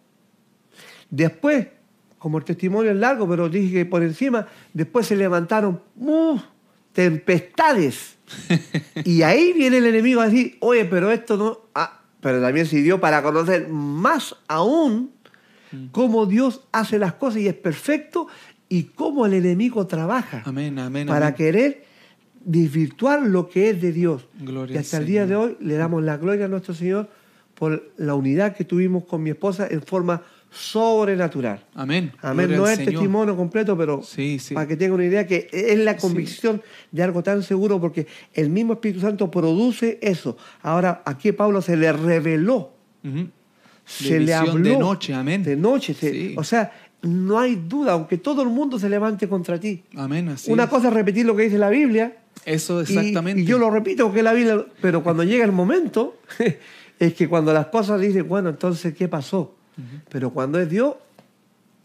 Después, 1.11 1.68
como 2.18 2.38
el 2.38 2.44
testimonio 2.44 2.90
es 2.90 2.96
largo, 2.96 3.28
pero 3.28 3.48
dije 3.48 3.72
que 3.72 3.87
por 3.87 4.02
encima, 4.02 4.46
después 4.72 5.06
se 5.06 5.16
levantaron 5.16 5.80
¡uh! 5.96 6.38
tempestades. 6.92 8.16
y 9.04 9.22
ahí 9.22 9.52
viene 9.52 9.78
el 9.78 9.87
enemigo 9.87 10.20
a 10.20 10.28
decir, 10.28 10.56
oye, 10.61 10.85
pero 10.85 11.11
esto 11.11 11.37
no... 11.37 11.59
Ah, 11.74 12.00
pero 12.20 12.40
también 12.40 12.66
sirvió 12.66 13.00
para 13.00 13.22
conocer 13.22 13.68
más 13.68 14.37
aún 14.46 15.12
cómo 15.92 16.26
Dios 16.26 16.62
hace 16.72 16.98
las 16.98 17.14
cosas 17.14 17.40
y 17.42 17.48
es 17.48 17.54
perfecto 17.54 18.26
y 18.68 18.85
cómo 18.85 19.26
el 19.26 19.35
enemigo 19.35 19.87
trabaja 19.87 20.42
Amén, 20.44 20.78
amén. 20.78 21.06
para 21.06 21.26
amén. 21.28 21.37
querer 21.37 21.85
desvirtuar 22.44 23.22
lo 23.22 23.48
que 23.48 23.70
es 23.70 23.80
de 23.83 23.92
Dios. 23.92 24.26
Gloria 24.40 24.76
y 24.76 24.78
hasta 24.78 24.98
el 24.98 25.06
día 25.06 25.26
de 25.26 25.37
hoy 25.37 25.56
le 25.61 25.74
damos 25.74 26.02
la 26.02 26.16
gloria 26.16 26.46
a 26.46 26.48
nuestro 26.48 26.74
Señor 26.74 27.09
por 27.54 27.92
la 27.98 28.14
unidad 28.14 28.56
que 28.56 28.64
tuvimos 28.64 29.04
con 29.04 29.22
mi 29.22 29.30
esposa 29.30 29.66
en 29.70 29.83
forma 29.83 30.22
sobrenatural. 30.50 31.64
Amén. 31.74 32.12
Amén. 32.22 32.46
Gloria 32.46 32.56
No 32.59 32.66
es 32.68 32.76
Señor. 32.78 32.92
testimonio 32.92 33.37
completo, 33.37 33.76
pero 33.76 34.02
Sí, 34.02 34.38
sí. 34.38 34.54
para 34.54 34.66
que 34.66 34.76
tengan 34.76 34.94
una 34.94 35.04
idea 35.04 35.26
que 35.26 35.48
es 35.52 35.78
la 35.78 35.96
convicción 35.96 36.62
de 36.90 37.02
algo 37.02 37.22
tan 37.22 37.42
seguro 37.42 37.80
porque 37.80 38.06
el 38.33 38.50
mismo 38.50 38.72
Espíritu 38.74 39.00
Santo 39.00 39.30
produce 39.30 39.98
eso. 40.02 40.37
Ahora 40.62 41.02
aquí 41.04 41.33
Pablo 41.33 41.61
se 41.62 41.76
le 41.76 41.92
reveló 41.92 42.72
Se 43.90 44.20
le 44.20 44.33
habló 44.35 44.55
de 44.59 44.76
noche, 44.76 45.14
amén. 45.14 45.42
De 45.42 45.57
noche, 45.57 45.94
se- 45.94 46.12
Sí. 46.12 46.35
o 46.37 46.44
sea, 46.44 46.72
no 47.03 47.38
hay 47.38 47.57
duda, 47.57 47.92
aunque 47.92 48.18
todo 48.18 48.42
el 48.42 48.48
mundo 48.48 48.79
se 48.79 48.88
levante 48.88 49.29
contra 49.29 49.59
ti. 49.59 49.83
Amén, 49.96 50.29
así 50.29 50.53
Una 50.53 50.64
es. 50.64 50.70
cosa 50.70 50.88
es 50.88 50.94
repetir 50.94 51.26
lo 51.26 51.35
que 51.37 51.44
dice 51.44 51.59
la 51.59 51.70
Biblia, 51.70 52.16
Eso 52.44 52.81
exactamente. 52.81 53.42
Y, 53.42 53.44
yo 53.44 53.59
lo 53.59 53.70
repito 53.70 54.05
porque 54.07 54.22
la 54.22 54.33
Biblia, 54.33 54.64
pero 54.81 55.03
cuando 55.03 55.24
llega 55.24 55.44
el 55.44 55.53
momento, 55.53 56.16
es 56.98 57.14
que 57.14 57.29
cuando 57.29 57.53
las 57.53 57.66
cosas 57.66 58.00
dicen, 58.00 58.29
bueno, 58.29 58.48
entonces, 58.50 58.94
¿qué 58.94 59.09
pasó? 59.09 59.55
Pero 60.11 60.31
cuando 60.31 60.61
es 60.61 60.68
Dios, 60.68 60.94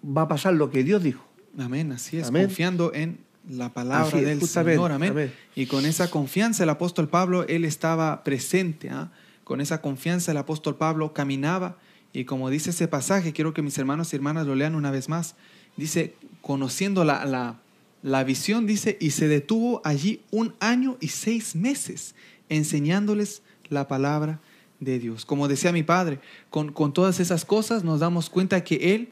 va 0.06 0.24
a 0.24 0.28
pasar 0.28 0.54
lo 0.54 0.70
que 0.70 0.84
Dios 0.84 1.02
dijo. 1.02 1.26
Amén, 1.58 1.91
así 1.94 2.18
es, 2.18 2.28
Amén. 2.28 2.44
confiando 2.48 2.94
en 2.94 3.20
la 3.50 3.70
palabra 3.74 4.18
es, 4.20 4.26
del 4.26 4.39
justamente, 4.39 4.76
Señor, 4.76 4.91
amén. 4.91 5.12
amén. 5.12 5.34
Y 5.56 5.65
con 5.68 5.86
esa 5.86 6.10
confianza 6.10 6.63
el 6.63 6.70
apóstol 6.70 7.08
Pablo, 7.08 7.46
él 7.48 7.63
estaba 7.63 8.24
presente, 8.24 8.89
¿ah? 8.89 9.12
con 9.46 9.62
esa 9.62 9.82
confianza 9.82 10.32
el 10.32 10.38
apóstol 10.38 10.76
Pablo 10.76 11.13
caminaba 11.13 11.78
y 12.15 12.25
como 12.25 12.49
dice 12.49 12.69
ese 12.69 12.88
pasaje, 12.88 13.34
quiero 13.34 13.54
que 13.54 13.62
mis 13.62 13.78
hermanos 13.78 14.12
y 14.12 14.15
hermanas 14.15 14.47
lo 14.47 14.56
lean 14.56 14.75
una 14.75 14.91
vez 14.91 15.10
más, 15.10 15.36
dice, 15.75 16.15
conociendo 16.41 17.04
la, 17.04 17.25
la, 17.25 17.60
la 18.04 18.23
visión, 18.23 18.65
dice, 18.65 18.97
y 19.01 19.12
se 19.12 19.28
detuvo 19.28 19.82
allí 19.84 20.21
un 20.32 20.54
año 20.60 20.97
y 21.01 21.10
seis 21.10 21.56
meses 21.56 22.15
enseñándoles 22.49 23.41
la 23.69 23.88
palabra 23.88 24.39
de 24.80 24.99
Dios. 24.99 25.25
Como 25.25 25.47
decía 25.47 25.71
mi 25.71 25.84
padre, 25.84 26.19
con, 26.49 26.71
con 26.71 26.93
todas 26.93 27.19
esas 27.19 27.45
cosas 27.45 27.84
nos 27.84 27.99
damos 27.99 28.30
cuenta 28.30 28.63
que 28.63 28.95
él 28.95 29.10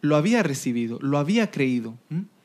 lo 0.00 0.16
había 0.16 0.42
recibido, 0.42 0.98
lo 1.00 1.18
había 1.18 1.50
creído. 1.50 1.94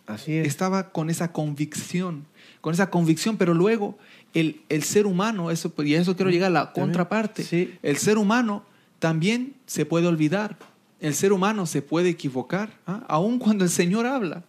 Así 0.06 0.34
es. 0.34 0.48
Estaba 0.48 0.92
con 0.92 1.10
esa 1.10 1.34
convicción, 1.34 2.26
con 2.62 2.74
esa 2.74 2.90
convicción, 2.90 3.38
pero 3.38 3.54
luego 3.54 3.98
el, 4.34 4.62
el 4.70 4.84
ser 4.84 5.06
humano, 5.06 5.52
eso, 5.52 5.74
y 5.80 5.96
a 5.96 6.02
eso 6.02 6.16
quiero 6.16 6.32
llegar 6.32 6.48
a 6.48 6.54
la 6.54 6.72
contraparte, 6.72 7.44
sí. 7.44 7.74
el 7.82 7.98
ser 7.98 8.18
humano 8.18 8.64
también 9.00 9.56
se 9.66 9.86
puede 9.86 10.08
olvidar, 10.08 10.58
el 11.00 11.14
ser 11.14 11.32
humano 11.34 11.66
se 11.66 11.82
puede 11.82 12.10
equivocar, 12.10 12.72
¿ah? 12.88 13.04
aun 13.08 13.40
cuando 13.40 13.64
el 13.64 13.70
Señor 13.70 14.06
habla. 14.06 14.44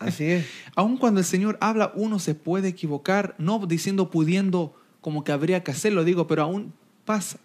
Así 0.00 0.24
es. 0.24 0.46
Aun 0.76 0.96
cuando 0.98 1.20
el 1.20 1.26
Señor 1.26 1.56
habla, 1.60 1.92
uno 1.94 2.18
se 2.18 2.34
puede 2.34 2.68
equivocar, 2.68 3.34
no 3.38 3.64
diciendo, 3.66 4.10
pudiendo, 4.10 4.74
como 5.00 5.24
que 5.24 5.32
habría 5.32 5.62
que 5.62 5.70
hacerlo, 5.70 6.04
digo, 6.04 6.26
pero 6.26 6.42
aún 6.42 6.74
pasa. 7.04 7.38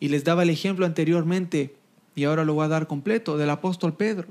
Y 0.00 0.08
les 0.08 0.24
daba 0.24 0.42
el 0.42 0.50
ejemplo 0.50 0.84
anteriormente, 0.86 1.76
y 2.16 2.24
ahora 2.24 2.44
lo 2.44 2.54
voy 2.54 2.64
a 2.64 2.68
dar 2.68 2.86
completo, 2.86 3.36
del 3.36 3.50
apóstol 3.50 3.94
Pedro. 3.94 4.28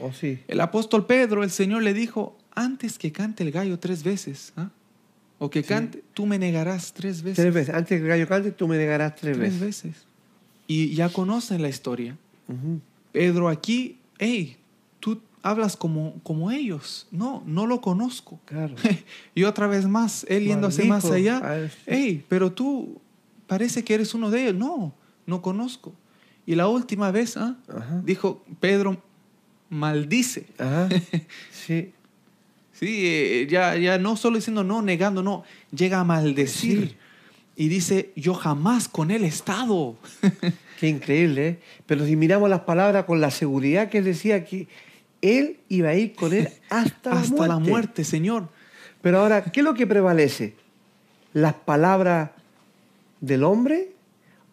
Oh, 0.00 0.12
sí. 0.12 0.38
El 0.48 0.60
apóstol 0.60 1.04
Pedro, 1.04 1.42
el 1.42 1.50
Señor 1.50 1.82
le 1.82 1.92
dijo, 1.92 2.38
antes 2.54 2.98
que 2.98 3.12
cante 3.12 3.42
el 3.42 3.50
gallo 3.50 3.78
tres 3.78 4.02
veces, 4.02 4.52
¿ah? 4.56 4.70
o 5.38 5.50
que 5.50 5.62
cante, 5.62 6.04
tú 6.14 6.26
me 6.26 6.38
negarás 6.38 6.92
tres 6.92 7.22
veces. 7.22 7.36
Tres 7.36 7.52
veces. 7.52 7.74
Antes 7.74 7.98
que 7.98 8.02
el 8.04 8.08
gallo 8.08 8.28
cante, 8.28 8.52
tú 8.52 8.68
me 8.68 8.78
negarás 8.78 9.16
tres, 9.16 9.36
Tres 9.36 9.60
veces. 9.60 9.84
veces. 9.84 10.06
Y 10.70 10.94
ya 10.94 11.08
conocen 11.08 11.62
la 11.62 11.68
historia. 11.68 12.16
Pedro 13.10 13.48
aquí, 13.48 13.98
hey, 14.20 14.56
tú 15.00 15.20
hablas 15.42 15.76
como, 15.76 16.20
como 16.22 16.52
ellos. 16.52 17.08
No, 17.10 17.42
no 17.44 17.66
lo 17.66 17.80
conozco. 17.80 18.38
Claro. 18.44 18.76
y 19.34 19.42
otra 19.42 19.66
vez 19.66 19.88
más, 19.88 20.24
él 20.28 20.44
yéndose 20.44 20.84
más 20.84 21.06
allá. 21.06 21.38
a 21.38 21.58
este. 21.58 21.92
Hey, 21.92 22.24
pero 22.28 22.52
tú 22.52 23.00
parece 23.48 23.82
que 23.82 23.94
eres 23.94 24.14
uno 24.14 24.30
de 24.30 24.42
ellos. 24.42 24.54
No, 24.54 24.94
no 25.26 25.42
conozco. 25.42 25.92
Y 26.46 26.54
la 26.54 26.68
última 26.68 27.10
vez, 27.10 27.36
¿ah? 27.36 27.56
Dijo 28.04 28.44
Pedro, 28.60 29.02
maldice. 29.70 30.46
Ajá. 30.56 30.88
Sí. 31.50 31.92
Sí, 32.70 33.06
eh, 33.06 33.46
ya, 33.50 33.76
ya 33.76 33.98
no 33.98 34.14
solo 34.14 34.36
diciendo 34.36 34.62
no, 34.62 34.82
negando, 34.82 35.20
no, 35.22 35.42
llega 35.72 35.98
a 35.98 36.04
maldecir. 36.04 36.90
Sí. 36.90 36.96
Y 37.60 37.68
dice, 37.68 38.10
yo 38.16 38.32
jamás 38.32 38.88
con 38.88 39.10
él 39.10 39.22
he 39.22 39.26
estado. 39.26 39.94
Qué 40.80 40.88
increíble, 40.88 41.46
¿eh? 41.46 41.58
Pero 41.84 42.06
si 42.06 42.16
miramos 42.16 42.48
las 42.48 42.60
palabras 42.60 43.04
con 43.04 43.20
la 43.20 43.30
seguridad 43.30 43.90
que 43.90 43.98
él 43.98 44.04
decía 44.04 44.46
que 44.46 44.66
él 45.20 45.58
iba 45.68 45.90
a 45.90 45.94
ir 45.94 46.14
con 46.14 46.32
él 46.32 46.48
hasta, 46.70 47.12
Hasta 47.20 47.36
la, 47.36 47.48
la 47.48 47.54
muerte. 47.56 47.70
muerte, 47.70 48.04
Señor. 48.04 48.48
Pero 49.02 49.18
ahora, 49.20 49.44
¿qué 49.44 49.60
es 49.60 49.64
lo 49.64 49.74
que 49.74 49.86
prevalece? 49.86 50.54
¿Las 51.34 51.52
palabras 51.52 52.30
del 53.20 53.44
hombre 53.44 53.90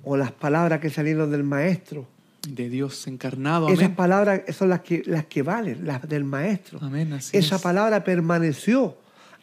o 0.04 0.18
las 0.18 0.34
palabras 0.34 0.82
que 0.82 0.90
salieron 0.90 1.32
del 1.32 1.46
maestro? 1.46 2.06
De 2.46 2.68
Dios 2.68 3.08
encarnado. 3.08 3.70
Esas 3.70 3.86
Amén. 3.86 3.96
palabras 3.96 4.42
son 4.54 4.68
las 4.68 4.82
que, 4.82 5.04
las 5.06 5.24
que 5.28 5.44
valen, 5.44 5.88
las 5.88 6.06
del 6.10 6.26
maestro. 6.26 6.80
Amén, 6.82 7.14
así 7.14 7.38
Esa 7.38 7.56
es. 7.56 7.62
palabra 7.62 8.04
permaneció, 8.04 8.98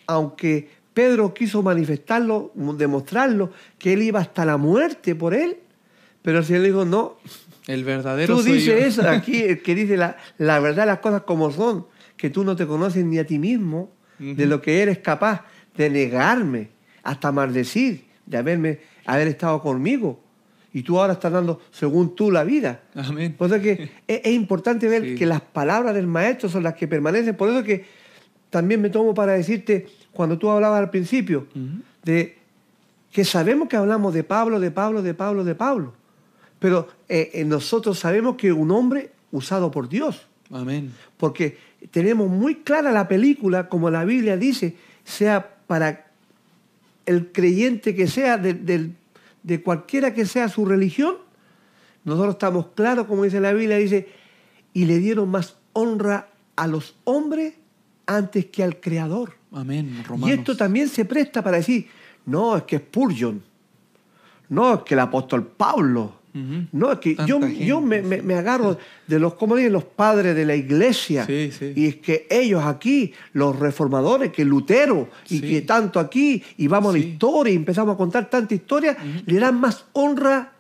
aunque 0.07 0.69
Pedro 0.95 1.35
quiso 1.35 1.63
manifestarlo, 1.63 2.53
demostrarlo, 2.55 3.51
que 3.79 3.93
él 3.93 4.03
iba 4.03 4.21
hasta 4.21 4.45
la 4.45 4.57
muerte 4.57 5.15
por 5.15 5.35
él, 5.35 5.59
pero 6.23 6.39
el 6.39 6.45
Señor 6.45 6.63
le 6.63 6.69
dijo, 6.69 6.85
no, 6.85 7.17
El 7.67 7.85
verdadero 7.85 8.37
tú 8.37 8.43
soy 8.43 8.53
dices 8.53 8.67
yo. 8.81 9.03
eso 9.03 9.09
aquí, 9.11 9.43
el 9.43 9.61
que 9.63 9.75
dice 9.75 9.97
la, 9.97 10.17
la 10.39 10.61
verdad, 10.61 10.87
las 10.87 11.01
cosas 11.01 11.23
como 11.23 11.51
son, 11.51 11.87
que 12.17 12.31
tú 12.31 12.45
no 12.45 12.55
te 12.57 12.67
conoces 12.67 13.05
ni 13.05 13.19
a 13.19 13.27
ti 13.27 13.39
mismo, 13.39 13.91
de 14.21 14.47
lo 14.47 14.63
que 14.63 14.81
eres 14.81 14.99
capaz 14.99 15.43
de 15.77 15.91
negarme, 15.91 16.69
hasta 17.03 17.33
maldecir, 17.33 18.05
de 18.25 18.37
haberme, 18.39 18.79
haber 19.05 19.27
estado 19.27 19.61
conmigo. 19.61 20.21
Y 20.73 20.83
tú 20.83 20.99
ahora 21.01 21.15
estás 21.15 21.33
dando, 21.33 21.61
según 21.73 22.15
tú, 22.15 22.31
la 22.31 22.45
vida. 22.45 22.83
Amén. 22.95 23.35
Por 23.37 23.49
eso 23.53 23.61
que 23.61 23.73
es, 24.07 24.21
es 24.25 24.33
importante 24.33 24.89
ver 24.89 25.03
Sí. 25.03 25.15
que 25.17 25.27
las 25.27 25.41
palabras 25.41 25.95
del 25.95 26.07
maestro 26.07 26.49
son 26.49 26.63
las 26.63 26.75
que 26.75 26.87
permanecen. 26.89 27.37
Por 27.37 27.49
eso 27.51 27.63
que 27.65 27.85
también 28.51 28.81
me 28.81 28.89
tomo 28.91 29.15
para 29.15 29.33
decirte, 29.33 29.87
cuando 30.15 30.39
tú 30.39 30.51
hablabas 30.51 30.79
al 30.79 30.91
principio, 30.91 31.47
de 32.03 32.39
que 33.13 33.25
sabemos 33.25 33.69
que 33.69 33.77
hablamos 33.77 34.15
de 34.15 34.25
Pablo, 34.25 34.59
de 34.61 34.71
Pablo, 34.71 35.03
de 35.03 35.15
Pablo, 35.15 35.45
de 35.45 35.55
Pablo. 35.55 35.93
Pero 36.59 36.89
eh, 37.09 37.31
eh, 37.35 37.45
nosotros 37.45 37.99
sabemos 37.99 38.37
que 38.37 38.53
un 38.53 38.71
hombre 38.71 39.11
usado 39.33 39.71
por 39.71 39.89
Dios. 39.89 40.27
Amén. 40.51 40.93
Porque 41.17 41.59
tenemos 41.91 42.29
muy 42.29 42.57
clara 42.57 42.91
la 42.93 43.07
película, 43.07 43.69
como 43.69 43.91
la 43.91 44.05
Biblia 44.05 44.37
dice, 44.37 44.77
sea 45.05 45.57
para 45.67 46.07
el 47.07 47.33
creyente 47.33 47.95
que 47.95 48.07
sea, 48.07 48.39
de 48.39 49.63
cualquiera 49.63 50.15
que 50.15 50.27
sea 50.27 50.49
su 50.49 50.65
religión, 50.65 51.17
nosotros 52.05 52.35
estamos 52.35 52.67
claros, 52.75 53.07
como 53.07 53.25
dice 53.25 53.41
la 53.41 53.53
Biblia, 53.53 53.77
dice, 53.77 54.09
y 54.73 54.85
le 54.85 54.99
dieron 54.99 55.31
más 55.31 55.57
honra 55.73 56.29
a 56.57 56.67
los 56.67 56.97
hombres 57.05 57.55
antes 58.07 58.47
que 58.47 58.63
al 58.63 58.81
Creador. 58.81 59.35
Amén. 59.55 60.03
Y 60.27 60.31
esto 60.33 60.57
también 60.57 60.89
se 60.89 61.05
presta 61.05 61.43
para 61.43 61.57
decir, 61.59 61.87
no, 62.27 62.57
es 62.57 62.65
que 62.65 62.77
es 62.77 62.83
Spurgeon, 62.83 63.43
no, 64.49 64.75
es 64.75 64.81
que 64.83 64.95
el 64.95 65.01
apóstol 65.01 65.47
Pablo, 65.47 66.13
no, 66.73 66.91
es 66.91 66.99
que 66.99 67.15
Tanta 67.15 67.29
yo, 67.29 67.41
gente, 67.41 67.65
yo 67.65 67.81
me, 67.81 68.03
me- 68.03 68.21
me 68.21 68.35
agarro 68.35 68.77
de 69.07 69.19
los, 69.21 69.35
como 69.35 69.55
dicen, 69.55 69.73
los 69.73 69.85
padres 69.85 70.35
de 70.35 70.45
la 70.45 70.57
iglesia. 70.57 71.25
Sí, 71.27 71.53
sí. 71.57 71.73
Y 71.77 71.87
es 71.87 71.97
que 71.97 72.27
ellos 72.29 72.65
aquí, 72.65 73.13
los 73.35 73.57
reformadores, 73.57 74.33
que 74.33 74.45
Lutero, 74.45 75.09
y 75.29 75.39
Sí. 75.39 75.41
que 75.43 75.63
tanto 75.63 76.01
aquí, 76.01 76.43
y 76.57 76.67
vamos 76.67 76.93
a 76.93 76.99
la 76.99 77.05
historia, 77.05 77.53
y 77.53 77.57
empezamos 77.57 77.95
a 77.95 77.97
contar 77.97 78.29
tanta 78.29 78.53
historia, 78.53 78.97
le 79.25 79.39
dan 79.39 79.61
más 79.61 79.85
honra 79.93 80.51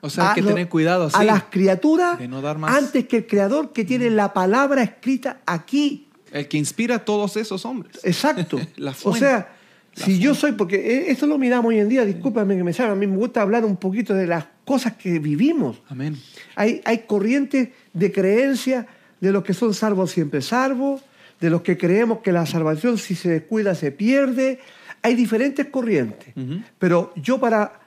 O 0.00 0.08
sea, 0.08 0.28
hay 0.28 0.30
a 0.30 0.34
que 0.36 0.40
lo- 0.42 0.48
tener 0.48 0.68
cuidado, 0.70 1.04
a 1.04 1.10
sí. 1.10 1.26
las 1.26 1.42
criaturas 1.50 2.18
De 2.18 2.26
no 2.26 2.40
dar 2.40 2.56
más. 2.56 2.74
antes 2.74 3.06
que 3.06 3.18
el 3.18 3.26
creador 3.26 3.74
que 3.74 3.84
tiene 3.84 4.08
la 4.08 4.32
palabra 4.32 4.82
escrita 4.82 5.40
aquí. 5.44 6.07
El 6.32 6.48
que 6.48 6.56
inspira 6.58 6.96
a 6.96 7.04
todos 7.04 7.36
esos 7.36 7.64
hombres. 7.64 7.98
Exacto. 8.04 8.58
La 8.76 8.94
o 9.04 9.14
sea, 9.14 9.54
La 9.94 10.04
si 10.04 10.18
yo 10.18 10.34
soy, 10.34 10.52
porque 10.52 10.76
e- 10.76 11.10
esto 11.10 11.26
lo 11.26 11.38
miramos 11.38 11.70
hoy 11.70 11.78
en 11.78 11.88
día, 11.88 12.04
discúlpame 12.04 12.56
que 12.56 12.64
me 12.64 12.72
salga, 12.72 12.92
a 12.92 12.96
mí 12.96 13.06
me 13.06 13.16
gusta 13.16 13.42
hablar 13.42 13.64
un 13.64 13.76
poquito 13.76 14.14
de 14.14 14.26
las 14.26 14.46
cosas 14.64 14.94
que 14.94 15.18
vivimos. 15.18 15.82
Amén. 15.88 16.16
Hay, 16.56 16.80
hay 16.84 16.98
corrientes 16.98 17.70
de 17.92 18.12
creencia 18.12 18.86
de 19.20 19.32
los 19.32 19.42
que 19.42 19.54
son 19.54 19.74
salvos 19.74 20.10
siempre 20.10 20.42
salvos, 20.42 21.02
de 21.40 21.50
los 21.50 21.62
que 21.62 21.76
creemos 21.76 22.18
que 22.18 22.32
la 22.32 22.46
salvación 22.46 22.98
si 22.98 23.14
se 23.14 23.30
descuida 23.30 23.74
se 23.74 23.92
pierde. 23.92 24.60
Hay 25.02 25.14
diferentes 25.14 25.66
corrientes. 25.66 26.34
Pero 26.78 27.12
yo 27.16 27.38
para, 27.38 27.80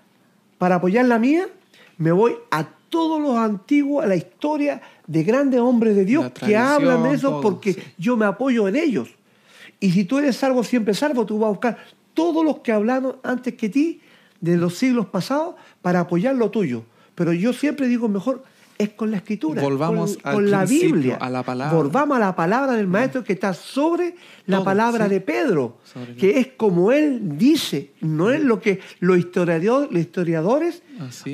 para 0.57 0.75
apoyar 0.75 1.05
la 1.05 1.19
mía, 1.19 1.47
me 1.97 2.11
voy 2.11 2.35
a 2.49 2.67
todos 2.89 3.21
los 3.21 3.37
antiguos, 3.37 4.03
a 4.03 4.07
la 4.07 4.15
historia 4.15 4.81
de 5.11 5.23
grandes 5.23 5.59
hombres 5.59 5.93
de 5.93 6.05
Dios 6.05 6.31
que 6.31 6.55
hablan 6.55 7.03
de 7.03 7.13
eso 7.13 7.31
todo, 7.31 7.41
porque 7.41 7.73
sí. 7.73 7.81
yo 7.97 8.15
me 8.15 8.25
apoyo 8.25 8.69
en 8.69 8.77
ellos. 8.77 9.09
Y 9.81 9.91
si 9.91 10.05
tú 10.05 10.19
eres 10.19 10.37
salvo, 10.37 10.63
siempre 10.63 10.93
salvo, 10.93 11.25
tú 11.25 11.37
vas 11.37 11.47
a 11.47 11.51
buscar 11.51 11.77
todos 12.13 12.45
los 12.45 12.59
que 12.59 12.71
hablaron 12.71 13.17
antes 13.21 13.55
que 13.55 13.67
ti 13.67 13.99
de 14.39 14.55
los 14.55 14.75
siglos 14.75 15.07
pasados 15.07 15.55
para 15.81 16.01
apoyar 16.01 16.35
lo 16.35 16.49
tuyo. 16.49 16.83
Pero 17.15 17.33
yo 17.33 17.51
siempre 17.51 17.89
digo 17.89 18.07
mejor 18.07 18.43
es 18.77 18.89
con 18.91 19.11
la 19.11 19.17
escritura, 19.17 19.61
Volvamos 19.61 20.17
con, 20.17 20.27
al 20.27 20.33
con 20.33 20.49
la 20.49 20.65
Biblia, 20.65 21.17
a 21.17 21.29
la 21.29 21.43
palabra. 21.43 21.77
Volvamos 21.77 22.17
a 22.17 22.19
la 22.19 22.35
palabra 22.35 22.73
del 22.73 22.87
maestro 22.87 23.23
que 23.23 23.33
está 23.33 23.53
sobre 23.53 24.15
la 24.45 24.57
Todo, 24.57 24.65
palabra 24.65 25.05
sí. 25.05 25.11
de 25.11 25.21
Pedro, 25.21 25.77
Sobre 25.83 26.15
que 26.15 26.39
es 26.39 26.47
como 26.57 26.91
él 26.91 27.37
dice, 27.37 27.91
no 27.99 28.31
es 28.31 28.41
lo 28.41 28.59
que 28.59 28.79
los 28.99 29.19
historiadores, 29.19 29.91
los 29.91 30.01
historiadores 30.01 30.81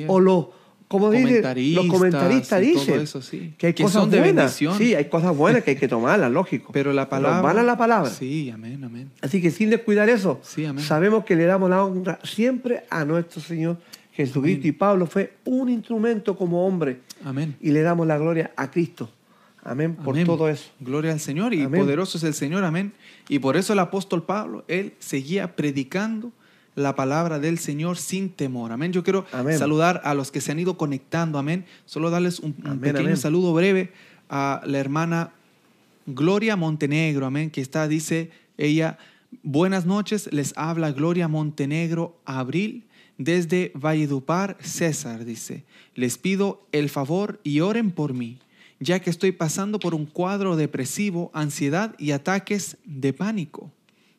o 0.08 0.20
los 0.20 0.46
como 0.88 1.10
dice, 1.10 1.42
los 1.74 1.86
Comentaristas 1.86 2.60
dicen 2.60 3.00
eso, 3.00 3.20
sí. 3.22 3.54
que 3.58 3.68
hay 3.68 3.74
Que 3.74 3.82
cosas 3.82 4.10
de 4.10 4.18
buenas. 4.18 4.34
bendición. 4.36 4.78
Sí, 4.78 4.94
hay 4.94 5.04
cosas 5.06 5.36
buenas 5.36 5.62
que 5.62 5.72
hay 5.72 5.76
que 5.76 5.86
tomarlas, 5.88 6.32
lógico. 6.32 6.72
Pero 6.72 6.92
la 6.94 7.08
palabra. 7.08 7.42
van 7.42 7.58
a 7.58 7.62
la 7.62 7.76
palabra. 7.76 8.10
Sí, 8.10 8.50
amén, 8.50 8.82
amén. 8.82 9.10
Así 9.20 9.40
que 9.42 9.50
sin 9.50 9.68
descuidar 9.70 10.08
eso, 10.08 10.40
Sí, 10.42 10.64
amén. 10.64 10.82
sabemos 10.84 11.24
que 11.24 11.36
le 11.36 11.44
damos 11.44 11.68
la 11.68 11.84
honra 11.84 12.18
siempre 12.24 12.84
a 12.90 13.04
nuestro 13.04 13.40
Señor 13.42 13.76
Jesucristo. 14.12 14.66
Y 14.66 14.72
Pablo 14.72 15.06
fue 15.06 15.34
un 15.44 15.68
instrumento 15.68 16.36
como 16.36 16.66
hombre. 16.66 17.00
Amén. 17.24 17.54
Y 17.60 17.70
le 17.70 17.82
damos 17.82 18.06
la 18.06 18.16
gloria 18.18 18.50
a 18.56 18.70
Cristo. 18.70 19.10
Amén. 19.62 19.94
Por 19.94 20.14
Amén. 20.14 20.24
todo 20.26 20.48
eso. 20.48 20.70
Gloria 20.80 21.12
al 21.12 21.20
Señor 21.20 21.52
y 21.52 21.62
Amén. 21.62 21.82
poderoso 21.82 22.16
es 22.16 22.24
el 22.24 22.32
Señor, 22.32 22.64
amén. 22.64 22.92
Y 23.28 23.40
por 23.40 23.56
eso 23.58 23.74
el 23.74 23.78
apóstol 23.80 24.22
Pablo, 24.24 24.64
él 24.68 24.94
seguía 24.98 25.54
predicando 25.54 26.32
la 26.78 26.94
palabra 26.94 27.38
del 27.38 27.58
Señor 27.58 27.98
sin 27.98 28.30
temor, 28.30 28.72
amén. 28.72 28.92
Yo 28.92 29.02
quiero 29.02 29.26
Amén. 29.32 29.58
saludar 29.58 30.00
a 30.04 30.14
los 30.14 30.30
que 30.30 30.40
se 30.40 30.52
han 30.52 30.58
ido 30.58 30.78
conectando, 30.78 31.38
amén. 31.38 31.64
Solo 31.84 32.10
darles 32.10 32.40
un, 32.40 32.52
pequeño 32.52 33.00
amén. 33.00 33.16
saludo 33.16 33.52
breve 33.52 33.92
a 34.28 34.62
la 34.64 34.78
hermana 34.78 35.32
Gloria 36.06 36.56
Montenegro, 36.56 37.26
amén, 37.26 37.50
que 37.50 37.60
está, 37.60 37.88
dice 37.88 38.30
ella, 38.56 38.98
buenas 39.42 39.84
noches, 39.86 40.28
les 40.32 40.56
habla 40.56 40.92
Gloria 40.92 41.28
Montenegro 41.28 42.18
Abril 42.24 42.84
desde 43.18 43.72
Valledupar, 43.74 44.56
César, 44.60 45.24
dice, 45.24 45.64
les 45.94 46.16
pido 46.16 46.66
el 46.72 46.88
favor 46.88 47.40
y 47.42 47.60
oren 47.60 47.90
por 47.90 48.14
mí, 48.14 48.38
ya 48.80 49.00
que 49.00 49.10
estoy 49.10 49.32
pasando 49.32 49.80
por 49.80 49.94
un 49.94 50.06
cuadro 50.06 50.56
depresivo, 50.56 51.30
ansiedad 51.34 51.94
y 51.98 52.12
ataques 52.12 52.76
de 52.84 53.12
pánico, 53.12 53.72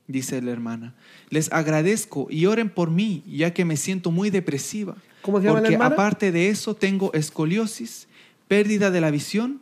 dice 0.09 0.41
la 0.41 0.51
hermana. 0.51 0.95
Les 1.29 1.51
agradezco 1.53 2.27
y 2.29 2.47
oren 2.47 2.69
por 2.69 2.89
mí, 2.89 3.23
ya 3.27 3.53
que 3.53 3.63
me 3.63 3.77
siento 3.77 4.11
muy 4.11 4.29
depresiva. 4.29 4.97
¿Cómo 5.21 5.39
se 5.39 5.45
llama 5.45 5.59
la 5.59 5.61
porque 5.61 5.75
hermana? 5.75 5.95
aparte 5.95 6.31
de 6.31 6.49
eso 6.49 6.75
tengo 6.75 7.13
escoliosis, 7.13 8.07
pérdida 8.47 8.91
de 8.91 9.01
la 9.01 9.11
visión 9.11 9.61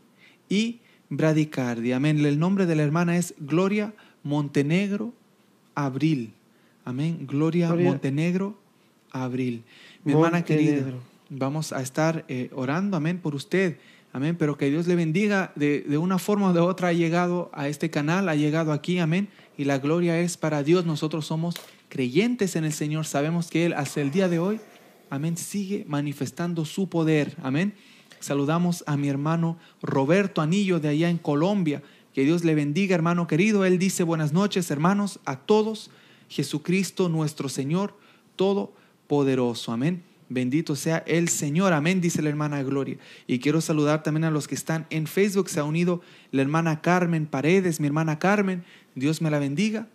y 0.49 0.79
bradicardia. 1.09 1.97
Amén. 1.97 2.25
El 2.25 2.39
nombre 2.39 2.65
de 2.65 2.75
la 2.75 2.83
hermana 2.83 3.17
es 3.17 3.35
Gloria 3.39 3.93
Montenegro 4.23 5.13
Abril. 5.75 6.33
Amén. 6.85 7.27
Gloria, 7.27 7.67
Gloria. 7.67 7.89
Montenegro 7.89 8.57
Abril. 9.11 9.63
Mi 10.05 10.13
hermana 10.13 10.45
querida, 10.45 10.85
vamos 11.29 11.73
a 11.73 11.81
estar 11.81 12.23
eh, 12.29 12.49
orando, 12.53 12.95
amén, 12.95 13.19
por 13.19 13.35
usted. 13.35 13.77
Amén. 14.13 14.37
Pero 14.39 14.57
que 14.57 14.69
Dios 14.69 14.87
le 14.87 14.95
bendiga 14.95 15.51
de, 15.55 15.81
de 15.81 15.97
una 15.97 16.17
forma 16.17 16.51
o 16.51 16.53
de 16.53 16.61
otra. 16.61 16.87
Ha 16.87 16.93
llegado 16.93 17.51
a 17.53 17.67
este 17.67 17.89
canal, 17.89 18.29
ha 18.29 18.35
llegado 18.35 18.71
aquí, 18.71 18.99
amén. 18.99 19.27
Y 19.57 19.65
la 19.65 19.79
gloria 19.79 20.19
es 20.19 20.37
para 20.37 20.63
Dios. 20.63 20.85
Nosotros 20.85 21.25
somos 21.25 21.55
creyentes 21.89 22.55
en 22.55 22.63
el 22.63 22.73
Señor. 22.73 23.05
Sabemos 23.05 23.49
que 23.49 23.65
Él 23.65 23.73
hasta 23.73 24.01
el 24.01 24.11
día 24.11 24.29
de 24.29 24.39
hoy, 24.39 24.59
amén, 25.09 25.35
sigue 25.37 25.83
manifestando 25.87 26.63
su 26.65 26.89
poder. 26.89 27.35
Amén. 27.41 27.73
Saludamos 28.19 28.83
a 28.87 28.97
mi 28.97 29.09
hermano 29.09 29.57
Roberto 29.81 30.41
Anillo 30.41 30.79
de 30.79 30.89
allá 30.89 31.09
en 31.09 31.17
Colombia. 31.17 31.81
Que 32.13 32.23
Dios 32.23 32.43
le 32.43 32.55
bendiga, 32.55 32.95
hermano 32.95 33.27
querido. 33.27 33.65
Él 33.65 33.79
dice 33.79 34.03
buenas 34.03 34.33
noches, 34.33 34.71
hermanos, 34.71 35.19
a 35.25 35.37
todos. 35.37 35.91
Jesucristo 36.29 37.09
nuestro 37.09 37.49
Señor, 37.49 37.95
todopoderoso. 38.35 39.71
Amén. 39.71 40.03
Bendito 40.29 40.75
sea 40.75 41.03
el 41.07 41.29
Señor. 41.29 41.71
Amén, 41.71 42.01
dice 42.01 42.21
la 42.21 42.29
hermana 42.29 42.61
Gloria. 42.63 42.97
Y 43.27 43.39
quiero 43.39 43.61
saludar 43.61 44.03
también 44.03 44.25
a 44.25 44.31
los 44.31 44.47
que 44.47 44.55
están 44.55 44.85
en 44.89 45.07
Facebook. 45.07 45.49
Se 45.49 45.59
ha 45.59 45.63
unido 45.63 46.01
la 46.31 46.41
hermana 46.41 46.81
Carmen 46.81 47.27
Paredes, 47.27 47.79
mi 47.79 47.87
hermana 47.87 48.19
Carmen. 48.19 48.63
Dios 48.97 49.21
me 49.21 49.29
la 49.29 49.39
bendiga. 49.39 49.87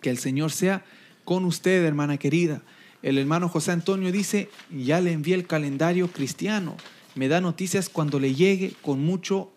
Que 0.00 0.10
el 0.10 0.18
Señor 0.18 0.50
sea 0.50 0.84
con 1.24 1.44
usted, 1.44 1.84
hermana 1.84 2.18
querida. 2.18 2.62
El 3.02 3.16
hermano 3.18 3.48
José 3.48 3.70
Antonio 3.70 4.10
dice, 4.12 4.48
ya 4.70 5.00
le 5.00 5.12
envié 5.12 5.34
el 5.34 5.46
calendario 5.46 6.08
cristiano. 6.08 6.76
Me 7.14 7.28
da 7.28 7.40
noticias 7.40 7.88
cuando 7.88 8.18
le 8.18 8.34
llegue 8.34 8.74
con 8.82 9.00
mucho 9.00 9.52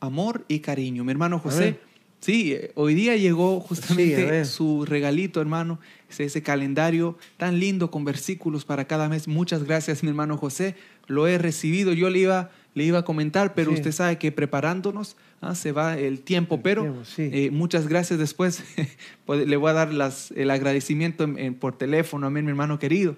amor 0.00 0.44
y 0.48 0.60
cariño. 0.60 1.04
Mi 1.04 1.12
hermano 1.12 1.38
José, 1.40 1.80
sí, 2.20 2.56
hoy 2.74 2.94
día 2.94 3.16
llegó 3.16 3.60
justamente 3.60 4.44
su 4.44 4.84
regalito, 4.84 5.40
hermano, 5.40 5.80
ese 6.16 6.42
calendario 6.42 7.16
tan 7.36 7.58
lindo 7.58 7.90
con 7.90 8.04
versículos 8.04 8.64
para 8.64 8.86
cada 8.86 9.08
mes. 9.08 9.26
Muchas 9.26 9.64
gracias, 9.64 10.02
mi 10.02 10.08
hermano 10.08 10.36
José. 10.36 10.76
Lo 11.06 11.26
he 11.26 11.38
recibido. 11.38 11.92
Yo 11.92 12.10
le 12.10 12.20
iba, 12.20 12.50
le 12.74 12.84
iba 12.84 13.00
a 13.00 13.04
comentar, 13.04 13.54
pero 13.54 13.72
usted 13.72 13.92
sabe 13.92 14.18
que 14.18 14.30
preparándonos 14.30 15.16
ah, 15.42 15.54
se 15.54 15.72
va 15.72 15.98
el 15.98 16.20
tiempo. 16.20 16.62
pero 16.62 17.02
eh, 17.18 17.50
muchas 17.52 17.88
gracias 17.88 18.18
después. 18.18 18.62
Pues, 19.24 19.46
le 19.46 19.56
voy 19.56 19.70
a 19.70 19.74
dar 19.74 19.94
las, 19.94 20.32
el 20.32 20.50
agradecimiento 20.50 21.26
por 21.60 21.78
teléfono. 21.78 22.26
Amén, 22.26 22.44
mi 22.44 22.50
hermano 22.50 22.80
querido. 22.80 23.16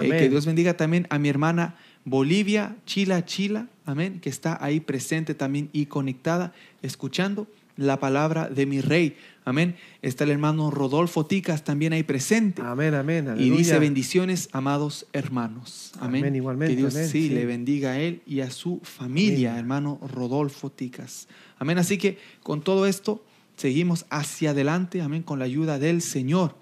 Eh, 0.00 0.10
que 0.10 0.28
Dios 0.28 0.44
bendiga 0.44 0.76
también 0.76 1.06
a 1.08 1.18
mi 1.18 1.30
hermana 1.30 1.76
Bolivia, 2.04 2.76
Chila, 2.84 3.24
Chila, 3.24 3.66
amén, 3.86 4.20
que 4.20 4.28
está 4.28 4.62
ahí 4.62 4.80
presente 4.80 5.34
también 5.34 5.70
y 5.72 5.86
conectada, 5.86 6.52
escuchando 6.82 7.48
la 7.76 7.98
palabra 7.98 8.48
de 8.48 8.66
mi 8.66 8.80
rey. 8.80 9.16
Amén. 9.44 9.76
Está 10.02 10.24
el 10.24 10.30
hermano 10.30 10.70
Rodolfo 10.70 11.26
Ticas 11.26 11.62
también 11.62 11.92
ahí 11.92 12.02
presente. 12.02 12.62
Amén, 12.62 12.94
amén. 12.94 13.34
Y 13.38 13.50
dice 13.50 13.78
bendiciones, 13.78 14.48
amados 14.52 15.06
hermanos. 15.12 15.92
Amén. 16.00 16.34
igualmente. 16.34 16.74
Que 16.74 16.80
Dios 16.80 16.94
sí, 16.94 17.28
le 17.28 17.46
bendiga 17.46 17.92
a 17.92 18.00
él 18.00 18.22
y 18.26 18.40
a 18.40 18.50
su 18.50 18.80
familia, 18.82 19.58
hermano 19.58 20.00
Rodolfo 20.12 20.70
Ticas. 20.70 21.28
Amén. 21.58 21.78
Así 21.78 21.98
que 21.98 22.18
con 22.42 22.62
todo 22.62 22.86
esto 22.86 23.24
seguimos 23.56 24.06
hacia 24.10 24.50
adelante, 24.50 25.00
amén, 25.00 25.22
con 25.22 25.38
la 25.38 25.44
ayuda 25.44 25.78
del 25.78 26.02
Señor. 26.02 26.54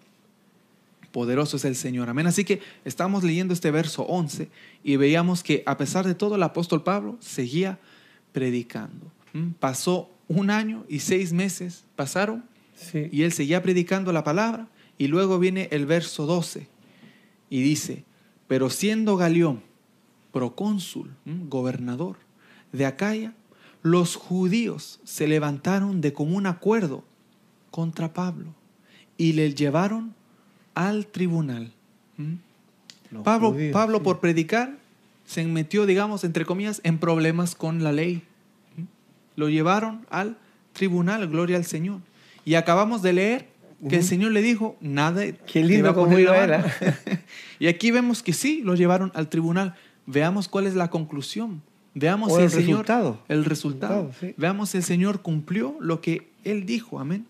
Poderoso 1.12 1.57
es 1.57 1.64
el 1.64 1.76
Señor. 1.76 2.09
Amén. 2.09 2.26
Así 2.26 2.45
que 2.45 2.61
estamos 2.84 3.22
leyendo 3.22 3.55
este 3.55 3.70
verso 3.70 4.03
11 4.03 4.49
y 4.82 4.97
veíamos 4.97 5.42
que 5.42 5.62
a 5.66 5.76
pesar 5.76 6.07
de 6.07 6.14
todo 6.14 6.36
el 6.36 6.42
apóstol 6.42 6.82
Pablo 6.82 7.16
seguía 7.20 7.78
predicando. 8.32 9.12
¿Mm? 9.32 9.51
Pasó 9.61 10.11
un 10.28 10.51
año 10.51 10.84
y 10.88 11.01
seis 11.01 11.32
meses, 11.32 11.84
pasaron, 11.97 12.45
y 12.92 13.22
él 13.22 13.32
seguía 13.32 13.62
predicando 13.62 14.12
la 14.12 14.24
palabra. 14.24 14.68
Y 14.99 15.07
luego 15.09 15.38
viene 15.38 15.68
el 15.70 15.86
verso 15.86 16.26
12 16.26 16.66
y 17.51 17.62
dice, 17.62 18.05
pero 18.47 18.70
siendo 18.70 19.16
Galión 19.16 19.62
procónsul, 20.32 21.14
gobernador 21.49 22.16
de 22.72 22.86
Acaya, 22.86 23.32
los 23.85 24.16
judíos 24.16 24.99
se 25.05 25.28
levantaron 25.28 26.01
de 26.01 26.14
común 26.14 26.47
acuerdo 26.47 27.05
contra 27.70 28.14
Pablo 28.14 28.55
y 29.18 29.35
le 29.35 29.55
llevaron 29.55 30.14
al 30.74 31.07
tribunal. 31.07 31.70
¿Mm? 32.16 33.22
Pablo, 33.22 33.55
Pablo 33.72 34.03
por 34.03 34.20
predicar 34.20 34.78
se 35.26 35.45
metió, 35.45 35.85
digamos, 35.85 36.24
entre 36.24 36.47
comillas, 36.47 36.80
en 36.82 36.99
problemas 36.99 37.55
con 37.55 37.85
la 37.85 37.93
ley. 37.93 38.22
¿Mm? 38.78 38.82
Lo 39.37 39.51
llevaron 39.51 40.07
al 40.09 40.39
tribunal, 40.72 41.28
gloria 41.28 41.59
al 41.59 41.66
Señor. 41.66 42.01
Y 42.47 42.55
acabamos 42.55 43.03
de 43.03 43.12
leer 43.12 43.49
que 43.87 43.97
el 43.97 44.05
Señor 44.05 44.32
le 44.32 44.41
dijo, 44.41 44.76
nada. 44.80 45.30
Qué 45.30 45.62
lindo 45.62 45.95
como 45.95 46.16
era. 46.16 46.64
y 47.59 47.66
aquí 47.66 47.91
vemos 47.91 48.22
que 48.22 48.32
sí, 48.32 48.62
lo 48.64 48.76
llevaron 48.76 49.12
al 49.14 49.28
tribunal. 49.28 49.74
Veamos 50.07 50.49
cuál 50.49 50.66
es 50.66 50.74
la 50.74 50.89
conclusión. 50.89 51.61
Veamos 51.95 52.34
si 52.34 52.42
el, 52.42 52.51
Señor, 52.51 52.68
resultado. 52.68 53.22
El 53.28 53.45
resultado. 53.45 54.11
Veamos 54.36 54.70
si 54.70 54.78
el 54.78 54.82
Señor 54.82 55.22
cumplió 55.22 55.76
lo 55.80 56.01
que 56.01 56.28
Él 56.42 56.66
dijo. 56.66 56.99
Amén. 56.99 57.26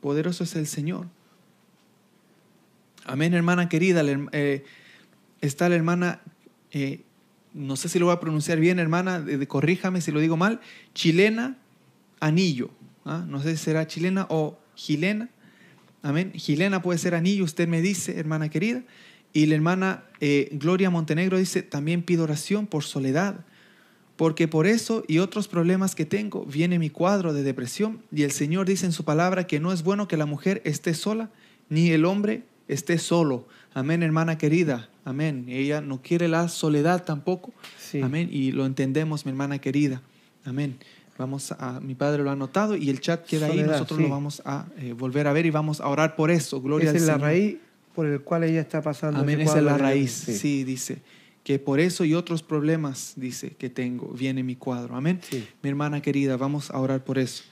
Poderoso 0.00 0.44
es 0.44 0.56
el 0.56 0.66
Señor. 0.66 1.06
Amén, 3.04 3.34
hermana 3.34 3.68
querida. 3.68 4.02
Eh, 4.32 4.64
está 5.40 5.68
la 5.68 5.76
hermana, 5.76 6.20
eh, 6.72 7.02
no 7.54 7.76
sé 7.76 7.88
si 7.88 7.98
lo 7.98 8.06
voy 8.06 8.14
a 8.14 8.20
pronunciar 8.20 8.58
bien, 8.58 8.78
hermana, 8.78 9.24
corríjame 9.46 10.00
si 10.00 10.10
lo 10.10 10.20
digo 10.20 10.36
mal, 10.36 10.60
chilena 10.94 11.56
anillo. 12.20 12.70
¿ah? 13.04 13.24
No 13.26 13.40
sé 13.42 13.56
si 13.56 13.64
será 13.64 13.86
chilena 13.86 14.26
o 14.30 14.58
gilena. 14.74 15.28
Amén. 16.02 16.32
Gilena 16.34 16.82
puede 16.82 16.98
ser 16.98 17.14
anillo, 17.14 17.44
usted 17.44 17.68
me 17.68 17.80
dice, 17.80 18.18
hermana 18.18 18.48
querida. 18.48 18.82
Y 19.32 19.46
la 19.46 19.54
hermana 19.54 20.04
eh, 20.20 20.48
Gloria 20.52 20.90
Montenegro 20.90 21.38
dice, 21.38 21.62
también 21.62 22.02
pido 22.02 22.24
oración 22.24 22.66
por 22.66 22.84
soledad, 22.84 23.44
porque 24.22 24.46
por 24.46 24.68
eso 24.68 25.02
y 25.08 25.18
otros 25.18 25.48
problemas 25.48 25.96
que 25.96 26.06
tengo 26.06 26.44
viene 26.44 26.78
mi 26.78 26.90
cuadro 26.90 27.34
de 27.34 27.42
depresión. 27.42 28.02
Y 28.12 28.22
el 28.22 28.30
Señor 28.30 28.68
dice 28.68 28.86
en 28.86 28.92
su 28.92 29.02
palabra 29.02 29.48
que 29.48 29.58
no 29.58 29.72
es 29.72 29.82
bueno 29.82 30.06
que 30.06 30.16
la 30.16 30.26
mujer 30.26 30.62
esté 30.64 30.94
sola, 30.94 31.28
ni 31.68 31.90
el 31.90 32.04
hombre 32.04 32.44
esté 32.68 32.98
solo. 32.98 33.48
Amén, 33.74 34.00
hermana 34.04 34.38
querida. 34.38 34.88
Amén. 35.04 35.46
Ella 35.48 35.80
no 35.80 36.02
quiere 36.02 36.28
la 36.28 36.46
soledad 36.46 37.02
tampoco. 37.02 37.52
Amén. 38.00 38.28
Y 38.30 38.52
lo 38.52 38.64
entendemos, 38.64 39.26
mi 39.26 39.30
hermana 39.30 39.58
querida. 39.58 40.02
Amén. 40.44 40.78
Vamos 41.18 41.50
a, 41.50 41.80
mi 41.80 41.96
padre 41.96 42.22
lo 42.22 42.30
ha 42.30 42.36
notado 42.36 42.76
y 42.76 42.90
el 42.90 43.00
chat 43.00 43.26
queda 43.26 43.46
ahí. 43.46 43.64
Nosotros 43.64 43.98
lo 43.98 44.08
vamos 44.08 44.40
a 44.44 44.66
eh, 44.78 44.92
volver 44.92 45.26
a 45.26 45.32
ver 45.32 45.46
y 45.46 45.50
vamos 45.50 45.80
a 45.80 45.88
orar 45.88 46.14
por 46.14 46.30
eso. 46.30 46.62
Gloria 46.62 46.90
Esa 46.90 46.96
es 46.96 47.06
la 47.06 47.18
raíz 47.18 47.56
por 47.92 48.06
el 48.06 48.20
cual 48.20 48.44
ella 48.44 48.60
está 48.60 48.82
pasando. 48.82 49.18
Amén. 49.18 49.40
Esa 49.40 49.58
es 49.58 49.64
la 49.64 49.76
raíz. 49.76 50.12
Sí. 50.12 50.62
dice 50.62 51.02
que 51.44 51.58
por 51.58 51.80
eso 51.80 52.04
y 52.04 52.14
otros 52.14 52.42
problemas, 52.42 53.14
dice, 53.16 53.50
que 53.50 53.68
tengo, 53.68 54.08
viene 54.08 54.42
mi 54.42 54.56
cuadro. 54.56 54.96
Amén. 54.96 55.20
Mi 55.62 55.68
hermana 55.68 56.00
querida, 56.00 56.36
vamos 56.36 56.70
a 56.70 56.78
orar 56.78 57.02
por 57.02 57.18
eso. 57.18 57.44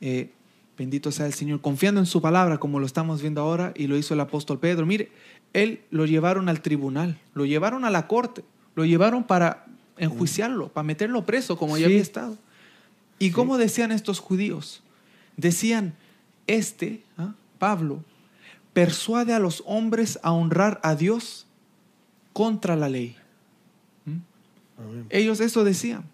Eh, 0.00 0.30
Bendito 0.76 1.10
sea 1.10 1.26
el 1.26 1.32
Señor, 1.32 1.60
confiando 1.62 2.00
en 2.00 2.06
su 2.06 2.20
palabra 2.20 2.58
como 2.58 2.80
lo 2.80 2.86
estamos 2.86 3.22
viendo 3.22 3.40
ahora 3.40 3.72
y 3.74 3.86
lo 3.86 3.96
hizo 3.96 4.12
el 4.12 4.20
apóstol 4.20 4.58
Pedro. 4.58 4.84
Mire, 4.84 5.10
él 5.54 5.80
lo 5.90 6.04
llevaron 6.04 6.50
al 6.50 6.60
tribunal, 6.60 7.18
lo 7.32 7.46
llevaron 7.46 7.86
a 7.86 7.90
la 7.90 8.06
corte, 8.06 8.44
lo 8.74 8.84
llevaron 8.84 9.24
para 9.24 9.64
enjuiciarlo, 9.96 10.68
para 10.68 10.84
meterlo 10.84 11.24
preso 11.24 11.56
como 11.56 11.78
ya 11.78 11.86
había 11.86 12.02
estado. 12.02 12.36
¿Y 13.18 13.30
cómo 13.30 13.56
decían 13.56 13.90
estos 13.90 14.18
judíos? 14.18 14.82
Decían, 15.38 15.94
este, 16.46 17.02
¿ah? 17.16 17.32
Pablo, 17.58 18.04
persuade 18.74 19.32
a 19.32 19.38
los 19.38 19.62
hombres 19.64 20.18
a 20.22 20.32
honrar 20.32 20.78
a 20.82 20.94
Dios 20.94 21.46
contra 22.34 22.76
la 22.76 22.90
ley. 22.90 23.16
Ellos 25.10 25.40
eso 25.40 25.64
decían. 25.64 26.04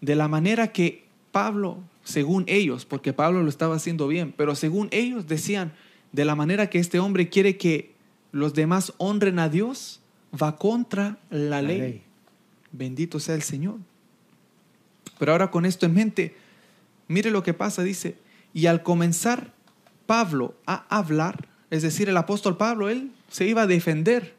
De 0.00 0.16
la 0.16 0.28
manera 0.28 0.72
que 0.72 1.04
Pablo 1.30 1.78
según 2.04 2.44
ellos, 2.48 2.84
porque 2.84 3.12
Pablo 3.12 3.42
lo 3.42 3.48
estaba 3.48 3.76
haciendo 3.76 4.08
bien, 4.08 4.34
pero 4.36 4.54
según 4.54 4.88
ellos 4.90 5.28
decían, 5.28 5.72
de 6.12 6.24
la 6.24 6.34
manera 6.34 6.68
que 6.68 6.78
este 6.78 6.98
hombre 6.98 7.28
quiere 7.28 7.56
que 7.56 7.94
los 8.32 8.54
demás 8.54 8.92
honren 8.98 9.38
a 9.38 9.48
Dios, 9.48 10.00
va 10.40 10.56
contra 10.56 11.18
la, 11.30 11.62
ley. 11.62 12.02
Bendito 12.72 13.20
sea 13.20 13.34
el 13.34 13.42
Señor. 13.42 13.76
Pero 15.18 15.32
ahora 15.32 15.50
con 15.50 15.64
esto 15.64 15.86
en 15.86 15.94
mente, 15.94 16.36
mire 17.08 17.30
lo 17.30 17.42
que 17.42 17.54
pasa, 17.54 17.82
dice, 17.82 18.16
y 18.52 18.66
al 18.66 18.82
comenzar 18.82 19.52
Pablo 20.06 20.54
a 20.66 20.84
hablar, 20.88 21.48
es 21.70 21.82
decir, 21.82 22.08
el 22.08 22.16
apóstol 22.16 22.56
Pablo, 22.56 22.88
él 22.88 23.12
se 23.30 23.46
iba 23.46 23.62
a 23.62 23.66
defender, 23.66 24.34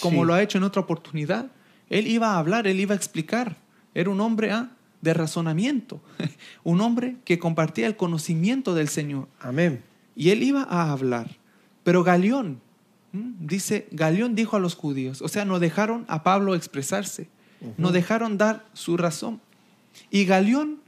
como 0.00 0.24
lo 0.24 0.34
ha 0.34 0.42
hecho 0.42 0.58
en 0.58 0.64
otra 0.64 0.82
oportunidad. 0.82 1.50
Él 1.88 2.06
iba 2.06 2.32
a 2.32 2.38
hablar, 2.38 2.66
él 2.66 2.80
iba 2.80 2.94
a 2.94 2.96
explicar. 2.96 3.56
Era 3.94 4.10
un 4.10 4.20
hombre 4.20 4.50
¿ah? 4.50 4.70
de 5.00 5.14
razonamiento, 5.14 6.00
un 6.64 6.80
hombre 6.80 7.16
que 7.24 7.38
compartía 7.38 7.86
el 7.86 7.96
conocimiento 7.96 8.74
del 8.74 8.88
Señor. 8.88 9.28
Amén. 9.40 9.82
Y 10.14 10.30
él 10.30 10.42
iba 10.42 10.62
a 10.62 10.90
hablar. 10.90 11.36
Pero 11.82 12.02
Galeón, 12.02 12.60
dice, 13.12 13.86
Galeón 13.92 14.34
dijo 14.34 14.56
a 14.56 14.60
los 14.60 14.74
judíos, 14.74 15.22
o 15.22 15.28
sea, 15.28 15.44
no 15.44 15.58
dejaron 15.58 16.04
a 16.08 16.22
Pablo 16.22 16.54
expresarse, 16.54 17.28
no 17.78 17.92
dejaron 17.92 18.36
dar 18.36 18.66
su 18.72 18.96
razón. 18.96 19.40
Y 20.10 20.24
Galeón 20.24 20.80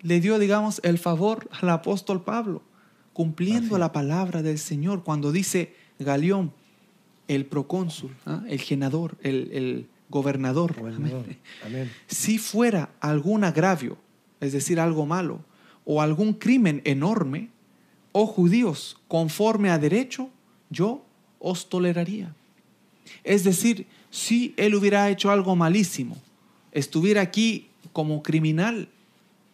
le 0.00 0.20
dio, 0.20 0.38
digamos, 0.38 0.80
el 0.84 0.98
favor 0.98 1.48
al 1.60 1.70
apóstol 1.70 2.22
Pablo, 2.22 2.62
cumpliendo 3.12 3.78
la 3.78 3.92
palabra 3.92 4.42
del 4.42 4.58
Señor, 4.58 5.02
cuando 5.02 5.32
dice 5.32 5.74
Galeón, 5.98 6.52
el 7.26 7.46
procónsul, 7.46 8.14
¿ah? 8.26 8.42
el 8.48 8.60
genador, 8.60 9.16
el 9.22 9.88
gobernador. 10.08 10.74
Si 12.06 12.38
fuera 12.38 12.90
algún 13.00 13.44
agravio, 13.44 13.98
es 14.40 14.52
decir, 14.52 14.80
algo 14.80 15.06
malo, 15.06 15.40
o 15.84 16.02
algún 16.02 16.34
crimen 16.34 16.82
enorme, 16.84 17.48
oh 18.12 18.26
judíos, 18.26 18.98
conforme 19.08 19.70
a 19.70 19.78
derecho, 19.78 20.30
yo 20.70 21.04
os 21.38 21.68
toleraría. 21.68 22.34
Es 23.24 23.44
decir, 23.44 23.86
si 24.10 24.54
él 24.56 24.74
hubiera 24.74 25.08
hecho 25.08 25.30
algo 25.30 25.56
malísimo, 25.56 26.16
estuviera 26.72 27.22
aquí 27.22 27.68
como 27.92 28.22
criminal, 28.22 28.88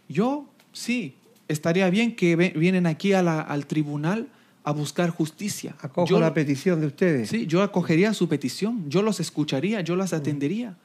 yo 0.09 0.46
sí, 0.72 1.14
estaría 1.48 1.88
bien 1.90 2.16
que 2.16 2.36
vienen 2.36 2.86
aquí 2.86 3.12
al 3.12 3.66
tribunal 3.66 4.28
a 4.65 4.73
buscar 4.73 5.11
justicia. 5.11 5.77
Acojo 5.81 6.09
Yo- 6.09 6.21
la 6.21 6.33
petición 6.35 6.81
de 6.81 6.87
ustedes. 6.87 7.29
Sí, 7.29 7.47
yo 7.47 7.62
acogería 7.62 8.15
su 8.15 8.29
petición, 8.29 8.89
yo 8.89 9.03
los 9.03 9.21
escucharía, 9.21 9.83
yo 9.83 9.95
las 9.97 10.12
atendería. 10.12 10.77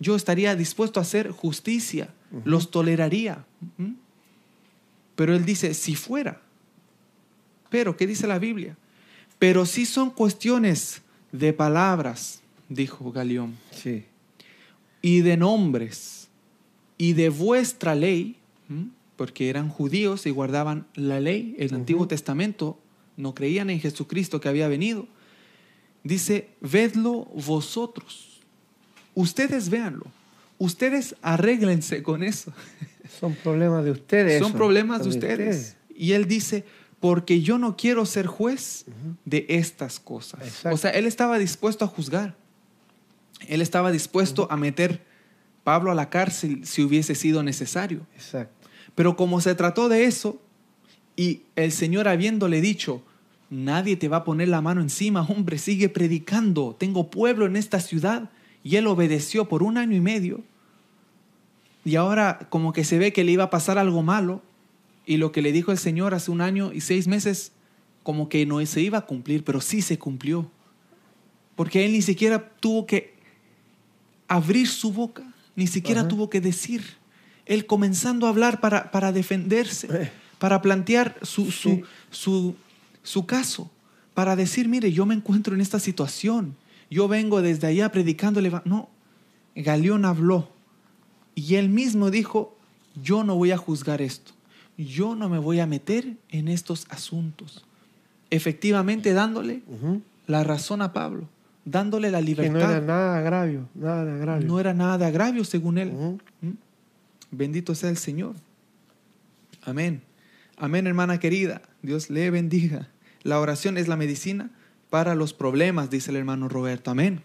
Yo 0.00 0.16
estaría 0.16 0.54
dispuesto 0.56 0.98
a 1.00 1.02
hacer 1.02 1.30
justicia, 1.30 2.08
los 2.44 2.70
toleraría. 2.70 3.44
¿Mm? 3.76 3.92
Pero 5.16 5.34
él 5.34 5.44
dice, 5.44 5.74
si 5.74 5.94
fuera. 5.94 6.40
Pero, 7.70 7.96
¿qué 7.96 8.06
dice 8.06 8.26
la 8.26 8.38
Biblia? 8.38 8.76
Pero 9.38 9.66
si 9.66 9.84
son 9.84 10.10
cuestiones 10.10 11.02
de 11.32 11.52
palabras, 11.52 12.40
dijo 12.68 13.12
Galeón, 13.12 13.56
Sí. 13.72 14.04
y 15.02 15.20
de 15.20 15.36
nombres, 15.36 16.28
y 16.96 17.12
de 17.12 17.28
vuestra 17.28 17.94
ley, 17.94 18.36
porque 19.16 19.48
eran 19.50 19.68
judíos 19.68 20.26
y 20.26 20.30
guardaban 20.30 20.86
la 20.94 21.20
ley, 21.20 21.54
el 21.58 21.74
Antiguo 21.74 22.06
Testamento, 22.08 22.78
no 23.18 23.34
creían 23.34 23.68
en 23.68 23.80
Jesucristo 23.80 24.40
que 24.40 24.48
había 24.48 24.68
venido. 24.68 25.06
Dice, 26.04 26.50
vedlo 26.60 27.26
vosotros. 27.34 28.40
Ustedes 29.14 29.68
véanlo. 29.68 30.06
Ustedes 30.58 31.16
arréglense 31.20 32.02
con 32.02 32.22
eso. 32.22 32.52
Son 33.20 33.34
problemas 33.34 33.84
de 33.84 33.90
ustedes. 33.90 34.38
Son 34.38 34.50
eso. 34.50 34.56
problemas 34.56 35.02
de 35.02 35.08
ustedes. 35.08 35.76
Y 35.94 36.12
él 36.12 36.26
dice, 36.26 36.64
porque 37.00 37.42
yo 37.42 37.58
no 37.58 37.76
quiero 37.76 38.06
ser 38.06 38.26
juez 38.26 38.86
de 39.24 39.46
estas 39.48 40.00
cosas. 40.00 40.40
Exacto. 40.42 40.74
O 40.74 40.78
sea, 40.78 40.90
él 40.90 41.06
estaba 41.06 41.38
dispuesto 41.38 41.84
a 41.84 41.88
juzgar. 41.88 42.36
Él 43.46 43.60
estaba 43.60 43.92
dispuesto 43.92 44.48
a 44.50 44.56
meter 44.56 45.02
Pablo 45.64 45.90
a 45.90 45.94
la 45.94 46.10
cárcel 46.10 46.64
si 46.64 46.82
hubiese 46.82 47.14
sido 47.14 47.42
necesario. 47.42 48.06
Exacto. 48.14 48.68
Pero 48.94 49.16
como 49.16 49.40
se 49.40 49.54
trató 49.54 49.88
de 49.88 50.04
eso, 50.04 50.40
y 51.18 51.42
el 51.56 51.72
Señor 51.72 52.06
habiéndole 52.06 52.60
dicho, 52.60 53.02
nadie 53.50 53.96
te 53.96 54.06
va 54.06 54.18
a 54.18 54.24
poner 54.24 54.46
la 54.46 54.60
mano 54.60 54.80
encima, 54.80 55.22
hombre, 55.22 55.58
sigue 55.58 55.88
predicando, 55.88 56.76
tengo 56.78 57.10
pueblo 57.10 57.44
en 57.44 57.56
esta 57.56 57.80
ciudad, 57.80 58.30
y 58.62 58.76
él 58.76 58.86
obedeció 58.86 59.48
por 59.48 59.64
un 59.64 59.78
año 59.78 59.96
y 59.96 60.00
medio, 60.00 60.44
y 61.84 61.96
ahora 61.96 62.46
como 62.50 62.72
que 62.72 62.84
se 62.84 62.98
ve 62.98 63.12
que 63.12 63.24
le 63.24 63.32
iba 63.32 63.44
a 63.44 63.50
pasar 63.50 63.78
algo 63.78 64.02
malo, 64.04 64.42
y 65.06 65.16
lo 65.16 65.32
que 65.32 65.42
le 65.42 65.50
dijo 65.50 65.72
el 65.72 65.78
Señor 65.78 66.14
hace 66.14 66.30
un 66.30 66.40
año 66.40 66.72
y 66.72 66.82
seis 66.82 67.08
meses, 67.08 67.50
como 68.04 68.28
que 68.28 68.46
no 68.46 68.64
se 68.64 68.80
iba 68.80 68.98
a 68.98 69.06
cumplir, 69.06 69.42
pero 69.42 69.60
sí 69.60 69.82
se 69.82 69.98
cumplió, 69.98 70.48
porque 71.56 71.84
él 71.84 71.92
ni 71.92 72.02
siquiera 72.02 72.48
tuvo 72.60 72.86
que 72.86 73.14
abrir 74.28 74.68
su 74.68 74.92
boca, 74.92 75.24
ni 75.56 75.66
siquiera 75.66 76.02
Ajá. 76.02 76.08
tuvo 76.08 76.30
que 76.30 76.40
decir. 76.40 76.84
Él 77.44 77.66
comenzando 77.66 78.26
a 78.26 78.28
hablar 78.28 78.60
para, 78.60 78.92
para 78.92 79.10
defenderse, 79.10 79.88
Eh. 79.90 80.10
Para 80.38 80.62
plantear 80.62 81.16
su, 81.22 81.50
su, 81.50 81.68
Sí. 81.70 81.82
su, 82.10 82.54
su 83.02 83.26
caso, 83.26 83.70
para 84.14 84.36
decir, 84.36 84.68
mire, 84.68 84.92
yo 84.92 85.06
me 85.06 85.14
encuentro 85.14 85.54
en 85.54 85.60
esta 85.60 85.78
situación, 85.80 86.56
yo 86.90 87.08
vengo 87.08 87.42
desde 87.42 87.66
allá 87.66 87.90
predicando. 87.92 88.40
el 88.40 88.46
eva-". 88.46 88.62
No, 88.64 88.88
Galeón 89.54 90.04
habló 90.04 90.48
y 91.34 91.54
él 91.56 91.68
mismo 91.68 92.10
dijo, 92.10 92.56
yo 93.02 93.24
no 93.24 93.36
voy 93.36 93.50
a 93.52 93.56
juzgar 93.56 94.00
esto, 94.02 94.32
yo 94.76 95.14
no 95.14 95.28
me 95.28 95.38
voy 95.38 95.60
a 95.60 95.66
meter 95.66 96.16
en 96.30 96.48
estos 96.48 96.86
asuntos. 96.90 97.64
Efectivamente 98.30 99.12
dándole 99.14 99.62
la 100.26 100.44
razón 100.44 100.82
a 100.82 100.92
Pablo, 100.92 101.28
dándole 101.64 102.10
la 102.10 102.18
Que 102.18 102.24
libertad. 102.24 102.52
no 102.52 102.60
era 102.70 102.80
nada 102.80 103.12
de 103.14 103.18
agravio, 103.20 103.68
nada 103.74 104.04
de 104.04 104.12
agravio. 104.12 104.46
No 104.46 104.60
era 104.60 104.74
nada 104.74 104.98
de 104.98 105.06
agravio 105.06 105.44
según 105.44 105.78
él. 105.78 105.92
¿Mm? 106.40 106.48
Bendito 107.30 107.74
sea 107.74 107.90
el 107.90 107.96
Señor. 107.96 108.34
Amén. 109.64 110.02
Amén, 110.58 110.86
hermana 110.86 111.18
querida. 111.20 111.62
Dios 111.82 112.10
le 112.10 112.30
bendiga. 112.30 112.88
La 113.22 113.40
oración 113.40 113.78
es 113.78 113.88
la 113.88 113.96
medicina 113.96 114.50
para 114.90 115.14
los 115.14 115.32
problemas, 115.32 115.90
dice 115.90 116.10
el 116.10 116.16
hermano 116.16 116.48
Roberto. 116.48 116.90
Amén. 116.90 117.22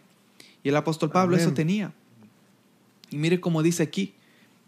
Y 0.63 0.69
el 0.69 0.75
apóstol 0.75 1.11
Pablo 1.11 1.35
Amén. 1.35 1.45
eso 1.47 1.53
tenía. 1.53 1.93
Y 3.09 3.17
mire 3.17 3.39
cómo 3.39 3.63
dice 3.63 3.83
aquí, 3.83 4.13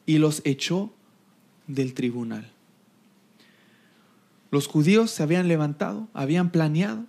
y 0.05 0.17
los 0.17 0.41
echó 0.45 0.93
del 1.67 1.93
tribunal. 1.93 2.51
Los 4.51 4.67
judíos 4.67 5.11
se 5.11 5.23
habían 5.23 5.47
levantado, 5.47 6.07
habían 6.13 6.51
planeado, 6.51 7.05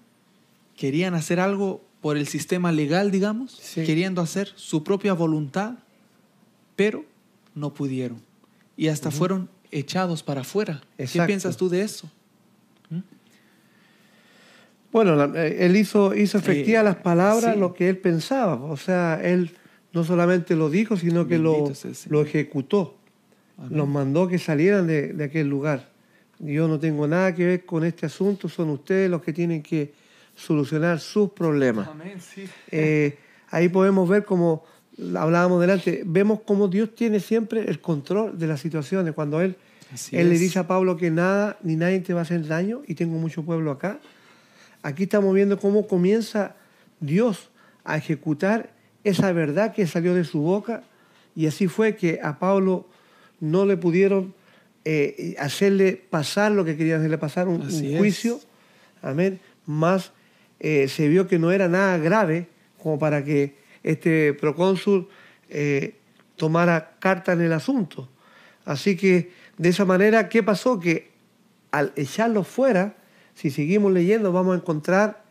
querían 0.77 1.15
hacer 1.15 1.41
algo 1.41 1.85
por 2.01 2.17
el 2.17 2.27
sistema 2.27 2.73
legal, 2.73 3.11
digamos, 3.11 3.53
Sí. 3.53 3.85
queriendo 3.85 4.21
hacer 4.23 4.53
su 4.57 4.83
propia 4.85 5.13
voluntad, 5.13 5.75
pero 6.75 7.05
no 7.55 7.73
pudieron. 7.75 8.21
Y 8.77 8.89
hasta 8.89 9.11
fueron 9.11 9.49
echados 9.79 10.23
para 10.23 10.41
afuera. 10.43 10.81
¿Qué 10.97 11.05
Exacto. 11.05 11.27
piensas 11.27 11.57
tú 11.57 11.69
de 11.69 11.83
eso? 11.83 12.11
Bueno, 14.93 15.15
la- 15.17 15.31
eh, 15.47 15.67
él 15.67 15.77
hizo, 15.77 16.15
hizo 16.15 16.39
efectiva 16.39 16.81
Eh, 16.81 16.85
las 16.85 16.97
palabras, 16.97 17.55
sí. 17.55 17.61
lo 17.61 17.75
que 17.75 17.89
él 17.89 17.99
pensaba. 17.99 18.55
O 18.55 18.77
sea, 18.77 19.21
él 19.23 19.51
no 19.93 20.05
solamente 20.05 20.57
lo 20.57 20.71
dijo, 20.71 20.97
sino 20.97 21.27
que 21.27 21.39
lo, 21.39 21.71
lo 22.09 22.23
ejecutó. 22.23 22.97
Amén. 23.59 23.77
Los 23.79 23.89
mandó 23.89 24.29
que 24.29 24.39
salieran 24.39 24.87
de, 24.87 25.13
de 25.13 25.25
aquel 25.25 25.49
lugar. 25.49 25.91
Yo 26.39 26.69
no 26.69 26.79
tengo 26.79 27.07
nada 27.09 27.35
que 27.35 27.45
ver 27.47 27.65
con 27.65 27.85
este 27.85 28.07
asunto, 28.07 28.49
son 28.49 28.71
ustedes 28.71 29.11
los 29.11 29.23
que 29.23 29.33
tienen 29.33 29.63
que 29.63 29.93
solucionar 30.35 31.01
sus 31.01 31.31
problemas. 31.31 31.89
Amén, 31.89 32.21
sí. 32.21 32.45
Eh, 32.71 33.19
ahí 33.51 33.69
podemos 33.71 34.07
ver 34.09 34.25
como 34.25 34.65
hablábamos 35.15 35.61
delante, 35.61 36.03
vemos 36.07 36.41
cómo 36.47 36.69
Dios 36.69 36.95
tiene 36.95 37.21
siempre 37.21 37.69
el 37.69 37.81
control 37.81 38.39
de 38.39 38.47
las 38.47 38.61
situaciones. 38.61 39.15
Cuando 39.15 39.41
Él, 39.41 39.57
Así 39.93 40.17
él 40.17 40.29
le 40.31 40.39
dice 40.39 40.59
a 40.59 40.67
Pablo 40.67 40.97
que 40.97 41.11
nada 41.11 41.59
ni 41.63 41.77
nadie 41.77 42.01
te 42.01 42.13
va 42.13 42.21
a 42.21 42.23
hacer 42.23 42.47
daño 42.47 42.83
y 42.87 42.95
tengo 42.95 43.19
mucho 43.19 43.45
pueblo 43.45 43.71
acá. 43.71 44.01
Aquí 44.83 45.05
estamos 45.05 45.35
viendo 45.35 45.59
cómo 45.59 45.87
comienza 45.87 46.57
Dios 47.01 47.51
a 47.85 47.97
ejecutar 47.97 48.71
esa 49.05 49.33
verdad 49.33 49.73
que 49.73 49.87
salió 49.87 50.15
de 50.15 50.25
su 50.25 50.41
boca 50.41 50.83
y 51.35 51.47
así 51.47 51.69
fue 51.69 51.97
que 51.97 52.21
a 52.23 52.39
Pablo 52.39 52.89
no 53.41 53.67
le 53.67 53.77
pudieron 53.77 54.35
eh, 54.85 55.35
hacerle 55.39 56.01
pasar 56.11 56.53
lo 56.53 56.65
que 56.65 56.77
querían 56.77 57.01
hacerle 57.01 57.19
pasar, 57.19 57.49
un, 57.49 57.61
un 57.61 57.67
Así 57.67 57.93
es. 57.93 57.99
juicio. 57.99 58.41
Amén. 59.03 59.41
Más 59.67 60.13
eh, 60.61 60.89
se 60.89 61.09
vio 61.09 61.29
que 61.29 61.39
no 61.39 61.53
era 61.53 61.69
nada 61.69 61.99
grave 61.99 62.49
como 62.83 62.99
para 62.99 63.25
que 63.25 63.57
este 63.83 64.33
procónsul 64.35 65.09
eh, 65.49 65.95
tomara 66.37 66.97
carta 66.99 67.33
en 67.33 67.43
el 67.43 67.53
asunto. 67.53 68.09
Así 68.65 68.97
que 68.97 69.31
de 69.59 69.69
esa 69.71 69.85
manera, 69.85 70.29
¿qué 70.29 70.43
pasó? 70.43 70.79
Que 70.81 71.11
al 71.71 71.93
echarlo 71.97 72.45
fuera, 72.45 72.97
si 73.35 73.51
seguimos 73.51 73.93
leyendo, 73.93 74.33
vamos 74.33 74.55
a 74.55 74.59
encontrar 74.59 75.25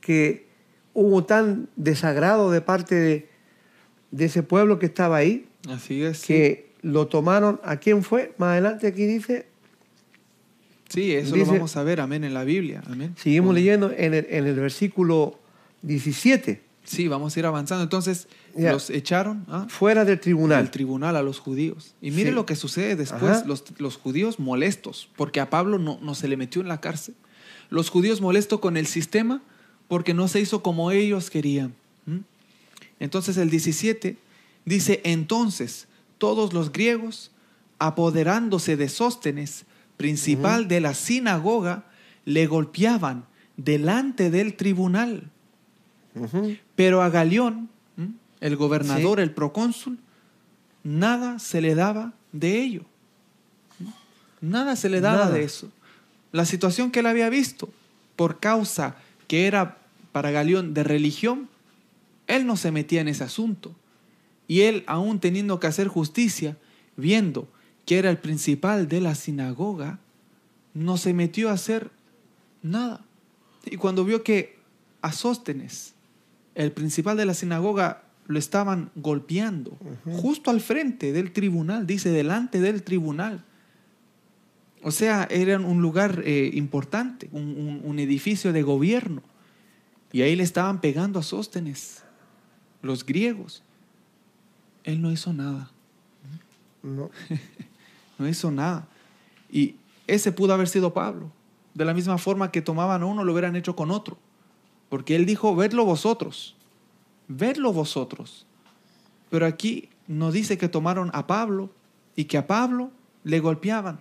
que 0.00 0.46
hubo 0.92 1.24
tan 1.24 1.68
desagrado 1.76 2.50
de 2.50 2.60
parte 2.60 2.94
de, 2.94 3.28
de 4.10 4.24
ese 4.26 4.42
pueblo 4.42 4.78
que 4.78 4.86
estaba 4.86 5.16
ahí, 5.16 5.46
Así 5.68 6.02
es. 6.02 6.18
sí. 6.18 6.26
que 6.26 6.72
lo 6.82 7.06
tomaron. 7.08 7.60
¿A 7.64 7.76
quién 7.78 8.02
fue? 8.02 8.34
Más 8.38 8.50
adelante 8.52 8.86
aquí 8.86 9.06
dice, 9.06 9.46
Sí, 10.88 11.12
eso 11.14 11.34
Dice- 11.34 11.46
lo 11.46 11.52
vamos 11.54 11.76
a 11.76 11.82
ver, 11.82 12.00
amén, 12.00 12.22
en 12.24 12.34
la 12.34 12.44
Biblia. 12.44 12.82
Amén. 12.86 13.14
seguimos 13.16 13.54
leyendo 13.54 13.90
en 13.96 14.14
el, 14.14 14.26
en 14.30 14.46
el 14.46 14.54
versículo 14.54 15.38
17, 15.82 16.62
Sí, 16.84 17.08
vamos 17.08 17.34
a 17.34 17.40
ir 17.40 17.46
avanzando. 17.46 17.82
Entonces, 17.82 18.28
Los 18.56 18.90
echaron 18.90 19.44
¿ah? 19.48 19.66
fuera 19.68 20.04
del 20.04 20.20
tribunal. 20.20 20.62
del 20.62 20.70
tribunal 20.70 21.16
a 21.16 21.22
los 21.22 21.38
judíos. 21.38 21.94
Y 22.00 22.10
mire 22.10 22.30
Sí. 22.30 22.34
lo 22.34 22.46
que 22.46 22.56
sucede 22.56 22.96
después, 22.96 23.44
los, 23.46 23.64
los 23.78 23.96
judíos 23.96 24.38
molestos, 24.38 25.08
porque 25.16 25.40
a 25.40 25.50
Pablo 25.50 25.78
no, 25.78 25.98
no 26.00 26.14
se 26.14 26.28
le 26.28 26.36
metió 26.36 26.62
en 26.62 26.68
la 26.68 26.80
cárcel. 26.80 27.14
Los 27.70 27.90
judíos 27.90 28.20
molestos 28.20 28.60
con 28.60 28.76
el 28.76 28.86
sistema 28.86 29.42
porque 29.88 30.14
no 30.14 30.28
se 30.28 30.40
hizo 30.40 30.62
como 30.62 30.90
ellos 30.90 31.30
querían. 31.30 31.74
Entonces 33.00 33.36
el 33.36 33.50
17 33.50 34.16
dice, 34.64 35.00
entonces 35.04 35.88
todos 36.18 36.52
los 36.52 36.72
griegos, 36.72 37.32
apoderándose 37.78 38.76
de 38.76 38.88
Sóstenes, 38.88 39.64
principal 39.96 40.68
de 40.68 40.80
la 40.80 40.94
sinagoga, 40.94 41.84
le 42.24 42.46
golpeaban 42.46 43.24
delante 43.56 44.30
del 44.30 44.54
tribunal. 44.54 45.30
Pero 46.76 47.02
a 47.02 47.10
Galión. 47.10 47.68
El 48.40 48.56
gobernador, 48.56 49.18
Sí. 49.18 49.22
el 49.22 49.30
procónsul, 49.32 49.98
nada 50.82 51.38
se 51.38 51.60
le 51.60 51.74
daba 51.74 52.12
de 52.32 52.62
ello. 52.62 52.82
Nada 54.40 54.76
se 54.76 54.88
le 54.88 55.00
daba 55.00 55.24
Nada. 55.24 55.30
de 55.30 55.44
eso. 55.44 55.70
La 56.32 56.44
situación 56.44 56.90
que 56.90 57.00
él 57.00 57.06
había 57.06 57.28
visto, 57.30 57.68
por 58.16 58.40
causa 58.40 58.96
que 59.26 59.46
era 59.46 59.78
para 60.12 60.30
Galión 60.30 60.74
de 60.74 60.84
religión, 60.84 61.48
él 62.26 62.46
no 62.46 62.56
se 62.56 62.70
metía 62.70 63.00
en 63.00 63.08
ese 63.08 63.24
asunto. 63.24 63.74
Y 64.46 64.62
él, 64.62 64.84
aún 64.86 65.20
teniendo 65.20 65.58
que 65.60 65.66
hacer 65.66 65.88
justicia, 65.88 66.56
viendo 66.96 67.48
que 67.86 67.98
era 67.98 68.10
el 68.10 68.18
principal 68.18 68.88
de 68.88 69.00
la 69.00 69.14
sinagoga, 69.14 69.98
no 70.74 70.96
se 70.98 71.14
metió 71.14 71.48
a 71.48 71.52
hacer 71.54 71.90
nada. 72.62 73.00
Y 73.64 73.76
cuando 73.76 74.04
vio 74.04 74.22
que 74.22 74.58
a 75.02 75.12
Sóstenes, 75.12 75.94
el 76.54 76.72
principal 76.72 77.16
de 77.16 77.26
la 77.26 77.34
sinagoga, 77.34 78.03
lo 78.26 78.38
estaban 78.38 78.90
golpeando, 78.94 79.76
justo 80.04 80.50
al 80.50 80.60
frente 80.60 81.12
del 81.12 81.32
tribunal, 81.32 81.86
dice, 81.86 82.10
delante 82.10 82.60
del 82.60 82.82
tribunal. 82.82 83.44
O 84.82 84.90
sea, 84.90 85.26
era 85.30 85.58
un 85.58 85.80
lugar 85.82 86.22
eh, 86.24 86.50
importante, 86.54 87.28
un, 87.32 87.42
un- 87.56 87.80
un 87.84 87.98
edificio 87.98 88.52
de 88.52 88.62
gobierno. 88.62 89.22
Y 90.12 90.22
ahí 90.22 90.36
le 90.36 90.42
estaban 90.42 90.80
pegando 90.80 91.18
a 91.18 91.22
Sóstenes, 91.22 92.02
los 92.82 93.04
griegos. 93.04 93.62
Él 94.84 95.00
no 95.02 95.10
hizo 95.10 95.32
nada, 95.32 95.70
No. 96.82 97.10
no 98.18 98.28
hizo 98.28 98.50
nada. 98.50 98.86
Y 99.50 99.76
ese 100.06 100.32
pudo 100.32 100.52
haber 100.54 100.68
sido 100.68 100.92
Pablo. 100.94 101.30
De 101.74 101.84
la 101.84 101.94
misma 101.94 102.18
forma 102.18 102.52
que 102.52 102.62
tomaban 102.62 103.02
a 103.02 103.06
uno, 103.06 103.24
lo 103.24 103.32
hubieran 103.32 103.56
hecho 103.56 103.74
con 103.74 103.90
otro. 103.90 104.18
Porque 104.88 105.16
él 105.16 105.26
dijo, 105.26 105.56
vedlo 105.56 105.84
vosotros, 105.84 106.54
vedlo 107.28 107.72
vosotros. 107.72 108.46
Pero 109.30 109.46
aquí 109.46 109.88
no 110.06 110.30
dice 110.32 110.58
que 110.58 110.68
tomaron 110.68 111.10
a 111.14 111.26
Pablo 111.26 111.70
y 112.16 112.24
que 112.24 112.38
a 112.38 112.46
Pablo 112.46 112.90
le 113.24 113.40
golpeaban, 113.40 113.98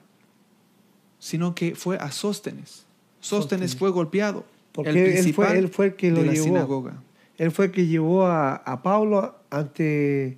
sino 1.20 1.56
que 1.56 1.76
fue 1.76 1.98
a 1.98 2.12
Sóstenes. 2.12 2.86
Sóstenes 3.20 3.72
Sóstenes. 3.72 3.76
fue 3.78 3.90
golpeado. 3.92 4.46
Porque 4.74 4.90
el 4.90 4.98
él 4.98 5.04
fue- 5.06 5.14
principal 5.14 5.56
él 5.58 5.70
fue 5.70 5.86
el 5.88 5.96
que 5.96 6.12
lo 6.12 6.20
de 6.22 6.26
la 6.28 6.34
llevó. 6.34 6.46
sinagoga. 6.46 7.02
Él 7.38 7.52
fue 7.52 7.66
el 7.66 7.72
que 7.72 7.88
llevó 7.88 8.26
a, 8.26 8.56
a 8.56 8.84
Pablo 8.84 9.36
ante 9.50 10.38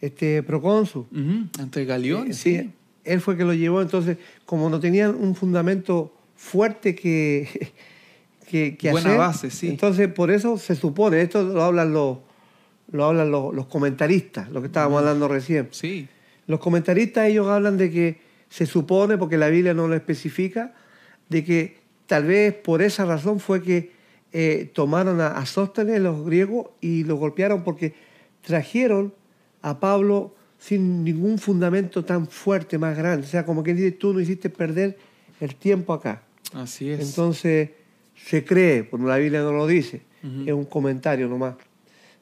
este 0.00 0.42
procónsul. 0.42 1.06
Ante 1.58 1.84
Galeón, 1.84 2.30
Eh, 2.30 2.34
sí. 2.34 2.70
Él 3.04 3.20
fue 3.20 3.34
el 3.34 3.38
que 3.38 3.44
lo 3.44 3.54
llevó. 3.54 3.80
Entonces, 3.82 4.18
como 4.44 4.68
no 4.70 4.80
tenían 4.80 5.14
un 5.14 5.34
fundamento 5.34 6.14
fuerte 6.36 6.94
que, 6.94 7.72
que, 8.48 8.76
que 8.76 8.90
Buena 8.90 9.08
hacer, 9.08 9.18
base, 9.18 9.50
sí. 9.50 9.68
entonces 9.68 10.08
por 10.08 10.30
eso 10.30 10.56
se 10.58 10.74
supone, 10.74 11.20
esto 11.20 11.42
lo 11.42 11.62
hablan 11.62 11.92
los, 11.92 12.18
lo 12.90 13.04
hablan 13.04 13.30
los, 13.30 13.54
los 13.54 13.66
comentaristas, 13.66 14.50
lo 14.50 14.60
que 14.60 14.66
estábamos 14.68 15.00
hablando 15.00 15.28
recién. 15.28 15.68
Sí, 15.70 16.08
Los 16.46 16.60
comentaristas 16.60 17.28
ellos 17.28 17.46
hablan 17.48 17.76
de 17.76 17.90
que 17.90 18.20
se 18.48 18.64
supone, 18.66 19.18
porque 19.18 19.36
la 19.36 19.48
Biblia 19.48 19.74
no 19.74 19.86
lo 19.86 19.94
especifica, 19.94 20.74
de 21.28 21.44
que 21.44 21.76
tal 22.06 22.24
vez 22.24 22.54
por 22.54 22.80
esa 22.80 23.04
razón 23.04 23.40
fue 23.40 23.62
que 23.62 23.92
eh, 24.32 24.70
tomaron 24.72 25.20
a, 25.20 25.28
a 25.28 25.44
Sóstenes 25.46 26.00
los 26.00 26.24
griegos 26.24 26.68
y 26.80 27.04
lo 27.04 27.16
golpearon 27.16 27.62
porque 27.64 27.94
trajeron 28.40 29.12
a 29.62 29.78
Pablo 29.80 30.34
sin 30.58 31.04
ningún 31.04 31.38
fundamento 31.38 32.04
tan 32.04 32.26
fuerte, 32.26 32.78
más 32.78 32.96
grande. 32.96 33.26
O 33.26 33.30
sea, 33.30 33.44
como 33.44 33.62
que 33.62 33.74
dice, 33.74 33.92
tú 33.92 34.12
no 34.12 34.20
hiciste 34.20 34.50
perder 34.50 34.98
el 35.40 35.54
tiempo 35.54 35.92
acá. 35.92 36.22
así 36.52 36.90
es. 36.90 37.00
Entonces, 37.00 37.70
se 38.24 38.44
cree, 38.44 38.84
porque 38.84 39.06
la 39.06 39.16
Biblia 39.16 39.42
no 39.42 39.52
lo 39.52 39.66
dice, 39.66 40.02
es 40.22 40.52
un 40.52 40.64
comentario 40.64 41.28
nomás. 41.28 41.54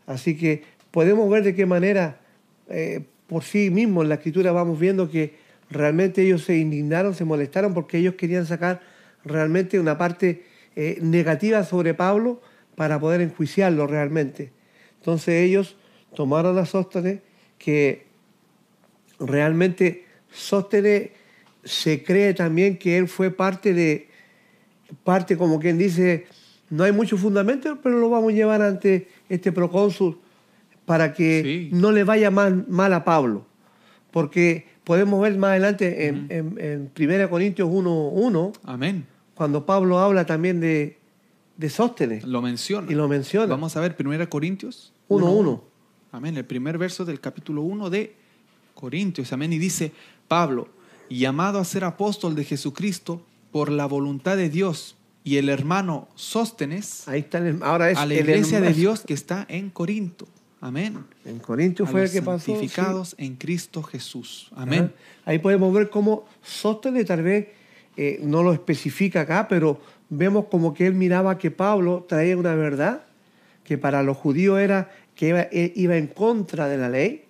Así 0.06 0.36
que 0.36 0.62
podemos 0.90 1.28
ver 1.30 1.42
de 1.42 1.54
qué 1.54 1.66
manera, 1.66 2.20
eh, 2.68 3.04
por 3.26 3.42
sí 3.42 3.70
mismos, 3.70 4.04
en 4.04 4.10
la 4.10 4.16
escritura 4.16 4.52
vamos 4.52 4.78
viendo 4.78 5.10
que 5.10 5.34
realmente 5.70 6.22
ellos 6.22 6.44
se 6.44 6.56
indignaron, 6.56 7.14
se 7.14 7.24
molestaron, 7.24 7.74
porque 7.74 7.98
ellos 7.98 8.14
querían 8.14 8.46
sacar 8.46 8.80
realmente 9.24 9.80
una 9.80 9.98
parte 9.98 10.44
eh, 10.76 10.98
negativa 11.00 11.64
sobre 11.64 11.94
Pablo 11.94 12.40
para 12.76 13.00
poder 13.00 13.20
enjuiciarlo 13.20 13.86
realmente. 13.86 14.52
Entonces 14.98 15.42
ellos 15.42 15.76
tomaron 16.14 16.58
a 16.58 16.66
Sóstenes, 16.66 17.20
que 17.58 18.06
realmente 19.18 20.04
Sóstenes 20.30 21.10
se 21.64 22.04
cree 22.04 22.34
también 22.34 22.78
que 22.78 22.96
él 22.98 23.08
fue 23.08 23.30
parte 23.30 23.74
de, 23.74 24.05
parte 25.04 25.36
como 25.36 25.58
quien 25.60 25.78
dice, 25.78 26.26
no 26.70 26.84
hay 26.84 26.92
mucho 26.92 27.16
fundamento, 27.16 27.78
pero 27.82 27.98
lo 27.98 28.08
vamos 28.10 28.32
a 28.32 28.36
llevar 28.36 28.62
ante 28.62 29.08
este 29.28 29.52
procónsul 29.52 30.18
para 30.84 31.12
que 31.12 31.42
Sí. 31.70 31.76
no 31.76 31.92
le 31.92 32.04
vaya 32.04 32.30
mal, 32.30 32.64
mal 32.68 32.92
a 32.92 33.04
Pablo. 33.04 33.44
Porque 34.10 34.66
podemos 34.84 35.20
ver 35.20 35.36
más 35.36 35.50
adelante 35.50 36.06
en, 36.06 36.26
en, 36.30 36.90
en 36.98 37.10
1 37.10 37.28
Corintios 37.30 37.68
1.1, 37.68 38.52
Amén. 38.64 39.06
cuando 39.34 39.66
Pablo 39.66 39.98
habla 39.98 40.24
también 40.26 40.60
de, 40.60 40.98
de 41.56 41.70
Sóstenes 41.70 42.24
Lo 42.24 42.40
menciona. 42.40 42.90
y 42.90 42.94
lo 42.94 43.08
menciona. 43.08 43.46
Vamos 43.46 43.76
a 43.76 43.80
ver 43.80 43.96
1 43.98 44.28
Corintios 44.30 44.92
1.1. 45.08 45.60
Amén. 46.12 46.36
El 46.36 46.44
primer 46.44 46.78
verso 46.78 47.04
del 47.04 47.20
capítulo 47.20 47.62
1 47.62 47.90
de 47.90 48.14
Corintios. 48.74 49.32
Amén. 49.32 49.52
Y 49.52 49.58
dice, 49.58 49.92
Pablo, 50.28 50.68
llamado 51.10 51.58
a 51.58 51.64
ser 51.64 51.84
apóstol 51.84 52.34
de 52.34 52.44
Jesucristo 52.44 53.22
por 53.56 53.70
la 53.72 53.86
voluntad 53.86 54.36
de 54.36 54.50
Dios, 54.50 54.96
y 55.24 55.38
el 55.38 55.48
hermano 55.48 56.08
Sóstenes, 56.14 57.08
Ahí 57.08 57.20
está, 57.20 57.38
el- 57.38 57.62
ahora 57.62 57.90
es 57.90 57.96
a 57.96 58.04
la 58.04 58.12
el 58.12 58.20
iglesia 58.20 58.60
de 58.60 58.66
hermano- 58.66 58.76
Dios 58.76 59.00
que 59.00 59.14
está 59.14 59.46
en 59.48 59.70
Corinto. 59.70 60.28
Amén. 60.60 60.98
En 61.24 61.38
Corintios 61.38 61.88
A 61.88 61.90
fue 61.92 62.00
el 62.00 62.04
los 62.04 62.12
que 62.12 62.20
pasó. 62.20 62.44
sí. 62.44 62.52
santificados 62.52 63.14
en 63.16 63.36
Cristo 63.36 63.82
Jesús. 63.82 64.48
Ajá. 64.52 64.64
Amén. 64.64 64.92
Ahí 65.24 65.38
podemos 65.38 65.72
ver 65.72 65.88
cómo 65.88 66.26
Sóstenes 66.42 67.06
tal 67.06 67.22
vez 67.22 67.48
eh, 67.96 68.20
no 68.22 68.42
lo 68.42 68.52
especifica 68.52 69.22
acá, 69.22 69.48
pero 69.48 69.80
vemos 70.10 70.44
como 70.50 70.74
que 70.74 70.86
él 70.86 70.92
miraba 70.92 71.38
que 71.38 71.50
Pablo 71.50 72.04
traía 72.06 72.36
una 72.36 72.54
verdad 72.54 73.04
que 73.64 73.78
para 73.78 74.02
los 74.02 74.18
judíos 74.18 74.60
era 74.60 74.90
que 75.14 75.28
iba, 75.28 75.40
eh, 75.50 75.72
iba 75.76 75.96
en 75.96 76.08
contra 76.08 76.68
de 76.68 76.76
la 76.76 76.90
ley, 76.90 77.24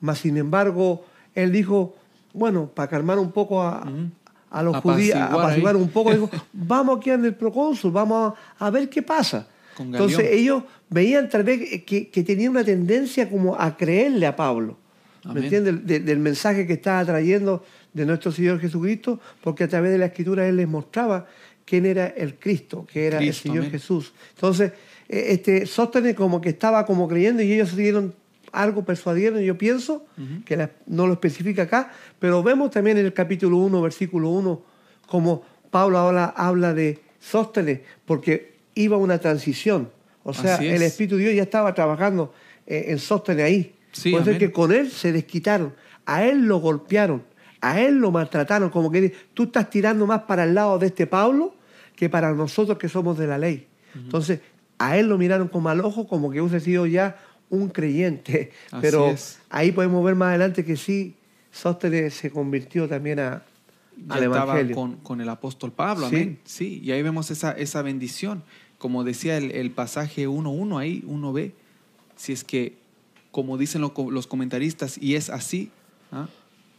mas 0.00 0.18
sin 0.18 0.36
embargo 0.38 1.04
él 1.36 1.52
dijo, 1.52 1.94
bueno, 2.34 2.66
para 2.74 2.88
calmar 2.88 3.20
un 3.20 3.30
poco 3.30 3.62
a, 3.62 3.84
Ujú. 3.86 4.08
A 4.52 4.62
los 4.62 4.76
judíos, 4.78 5.16
ahí. 5.16 5.22
apaciguar 5.22 5.76
un 5.76 5.88
poco, 5.88 6.12
dijo, 6.12 6.30
vamos 6.52 6.98
aquí 6.98 7.10
en 7.10 7.24
el 7.24 7.34
procónsul, 7.34 7.90
vamos 7.90 8.34
a, 8.58 8.66
a 8.66 8.70
ver 8.70 8.88
qué 8.88 9.02
pasa. 9.02 9.48
Entonces 9.78 10.28
ellos 10.30 10.62
veían 10.90 11.28
tal 11.30 11.42
vez 11.44 11.82
que, 11.84 12.08
que 12.10 12.22
tenían 12.22 12.50
una 12.50 12.62
tendencia 12.64 13.28
como 13.28 13.58
a 13.58 13.76
creerle 13.76 14.26
a 14.26 14.36
Pablo. 14.36 14.76
Amén. 15.24 15.34
¿Me 15.34 15.40
entiendes? 15.44 15.86
De- 15.86 16.00
del 16.00 16.18
mensaje 16.18 16.66
que 16.66 16.74
estaba 16.74 17.04
trayendo 17.04 17.64
de 17.92 18.04
nuestro 18.04 18.30
Señor 18.32 18.60
Jesucristo, 18.60 19.18
porque 19.42 19.64
a 19.64 19.68
través 19.68 19.90
de 19.92 19.98
la 19.98 20.06
Escritura 20.06 20.46
Él 20.46 20.56
les 20.56 20.68
mostraba 20.68 21.26
quién 21.64 21.86
era 21.86 22.06
el 22.08 22.34
Cristo, 22.34 22.86
que 22.90 23.06
era 23.06 23.18
Cristo, 23.18 23.30
el 23.38 23.42
Señor 23.42 23.58
amén. 23.60 23.70
Jesús. 23.70 24.12
Entonces, 24.34 24.72
eh, 25.08 25.26
este, 25.28 25.64
Sóstenes 25.66 26.14
como 26.14 26.40
que 26.40 26.50
estaba 26.50 26.84
como 26.84 27.08
creyendo 27.08 27.42
y 27.42 27.52
ellos 27.52 27.70
se 27.70 27.76
dieron 27.76 28.14
algo, 28.52 28.84
persuadieron, 28.84 29.40
yo 29.40 29.56
pienso, 29.58 30.04
que 30.44 30.56
la- 30.56 30.70
no 30.86 31.06
lo 31.06 31.14
especifica 31.14 31.62
acá, 31.62 31.90
pero 32.18 32.42
vemos 32.42 32.70
también 32.70 32.98
en 32.98 33.06
el 33.06 33.12
capítulo 33.14 33.56
1, 33.58 33.80
versículo 33.82 34.28
1, 34.30 34.62
como 35.06 35.42
Pablo 35.70 35.98
ahora 35.98 36.26
habla 36.36 36.74
de 36.74 37.00
Sóstenes, 37.18 37.80
porque 38.04 38.54
iba 38.74 38.96
una 38.96 39.18
transición. 39.18 39.90
O 40.22 40.32
sea, 40.34 40.56
el 40.56 40.74
es. 40.74 40.82
Espíritu 40.82 41.16
de 41.16 41.22
Dios 41.24 41.34
ya 41.36 41.42
estaba 41.42 41.74
trabajando 41.74 42.32
eh, 42.66 42.86
en 42.88 42.98
Sóstenes 42.98 43.44
ahí. 43.44 43.74
Sí, 43.92 44.10
Puede 44.12 44.24
ser 44.24 44.38
que 44.38 44.52
con 44.52 44.72
él 44.72 44.90
se 44.90 45.12
desquitaron, 45.12 45.74
a 46.06 46.24
él 46.24 46.46
lo 46.46 46.58
golpearon, 46.58 47.22
a 47.60 47.80
él 47.80 47.96
lo 47.96 48.10
maltrataron, 48.10 48.70
como 48.70 48.90
que 48.90 49.12
tú 49.34 49.44
estás 49.44 49.68
tirando 49.70 50.06
más 50.06 50.22
para 50.22 50.44
el 50.44 50.54
lado 50.54 50.78
de 50.78 50.86
este 50.86 51.06
Pablo 51.06 51.54
que 51.96 52.08
para 52.08 52.32
nosotros 52.32 52.78
que 52.78 52.88
somos 52.88 53.18
de 53.18 53.26
la 53.26 53.38
ley. 53.38 53.66
Entonces, 53.94 54.40
a 54.78 54.96
él 54.96 55.06
lo 55.08 55.18
miraron 55.18 55.48
con 55.48 55.62
mal 55.62 55.80
ojo, 55.80 56.06
como 56.08 56.30
que 56.30 56.40
hubiese 56.40 56.60
sido 56.64 56.86
ya 56.86 57.16
un 57.52 57.68
creyente. 57.68 58.50
Así 58.70 58.80
Pero 58.80 59.10
es. 59.10 59.38
ahí 59.50 59.72
podemos 59.72 60.02
ver 60.04 60.14
más 60.14 60.30
adelante 60.30 60.64
que 60.64 60.76
sí, 60.76 61.14
Sóstenes 61.52 62.14
se 62.14 62.30
convirtió 62.30 62.88
también 62.88 63.18
a, 63.20 63.42
ya 64.06 64.14
al 64.14 64.22
estaba 64.24 64.44
Evangelio. 64.54 64.74
con, 64.74 64.96
con 64.96 65.20
el 65.20 65.28
apóstol 65.28 65.70
Pablo, 65.70 66.08
Sí. 66.08 66.16
amén. 66.16 66.38
Sí, 66.44 66.80
y 66.82 66.92
ahí 66.92 67.02
vemos 67.02 67.30
esa, 67.30 67.52
esa 67.52 67.82
bendición. 67.82 68.42
Como 68.78 69.04
decía 69.04 69.36
el, 69.36 69.50
el 69.52 69.70
pasaje 69.70 70.26
1.1 70.26 70.78
ahí, 70.80 71.02
1b, 71.06 71.52
si 72.16 72.32
es 72.32 72.42
que, 72.42 72.78
como 73.30 73.58
dicen 73.58 73.82
lo- 73.82 73.92
los 74.10 74.26
comentaristas, 74.26 74.96
y 74.98 75.14
es 75.14 75.28
así, 75.28 75.70
¿ah? 76.10 76.26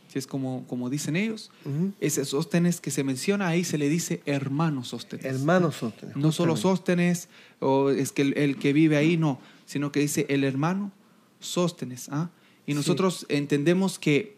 si 0.08 0.18
es 0.20 0.26
como, 0.28 0.66
como 0.68 0.90
dicen 0.90 1.16
ellos, 1.16 1.52
Ujú. 1.66 1.94
ese 2.00 2.26
sóstenes 2.26 2.82
que 2.82 2.90
se 2.92 3.04
menciona 3.04 3.48
ahí 3.48 3.64
se 3.64 3.78
le 3.78 3.90
dice 3.90 4.22
hermano 4.26 4.84
sóstenes. 4.84 5.24
Hermano 5.26 5.72
Sóstenes. 5.72 6.16
No 6.16 6.32
solo 6.32 6.58
sóstenes, 6.58 7.30
o 7.60 7.90
es 7.92 8.12
que 8.12 8.24
el, 8.24 8.38
el 8.38 8.58
que 8.58 8.74
vive 8.74 8.98
ahí, 8.98 9.18
no, 9.18 9.40
sino 9.66 9.92
que 9.92 10.00
dice 10.00 10.26
el 10.30 10.44
hermano 10.44 10.92
sóstenes. 11.40 12.10
¿ah? 12.10 12.30
Y 12.66 12.72
Sí. 12.72 12.76
nosotros 12.78 13.26
entendemos 13.30 14.00
que, 14.00 14.38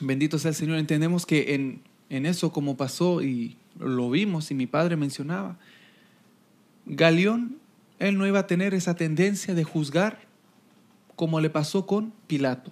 bendito 0.00 0.38
sea 0.38 0.50
el 0.50 0.54
Señor, 0.54 0.78
entendemos 0.78 1.26
que 1.26 1.54
en, 1.54 1.80
en 2.10 2.26
eso 2.26 2.52
como 2.52 2.76
pasó 2.76 3.22
y 3.22 3.56
lo 3.78 4.10
vimos 4.10 4.50
y 4.50 4.54
mi 4.54 4.66
padre 4.66 4.96
mencionaba, 4.96 5.58
Galeón, 6.86 7.58
él 7.98 8.16
no 8.16 8.26
iba 8.26 8.38
a 8.40 8.46
tener 8.46 8.74
esa 8.74 8.94
tendencia 8.94 9.54
de 9.54 9.64
juzgar 9.64 10.20
como 11.16 11.40
le 11.40 11.50
pasó 11.50 11.86
con 11.86 12.12
Pilato. 12.26 12.70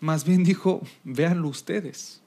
Más 0.00 0.24
bien 0.24 0.42
dijo, 0.44 0.82
véanlo 1.04 1.48
ustedes. 1.48 2.20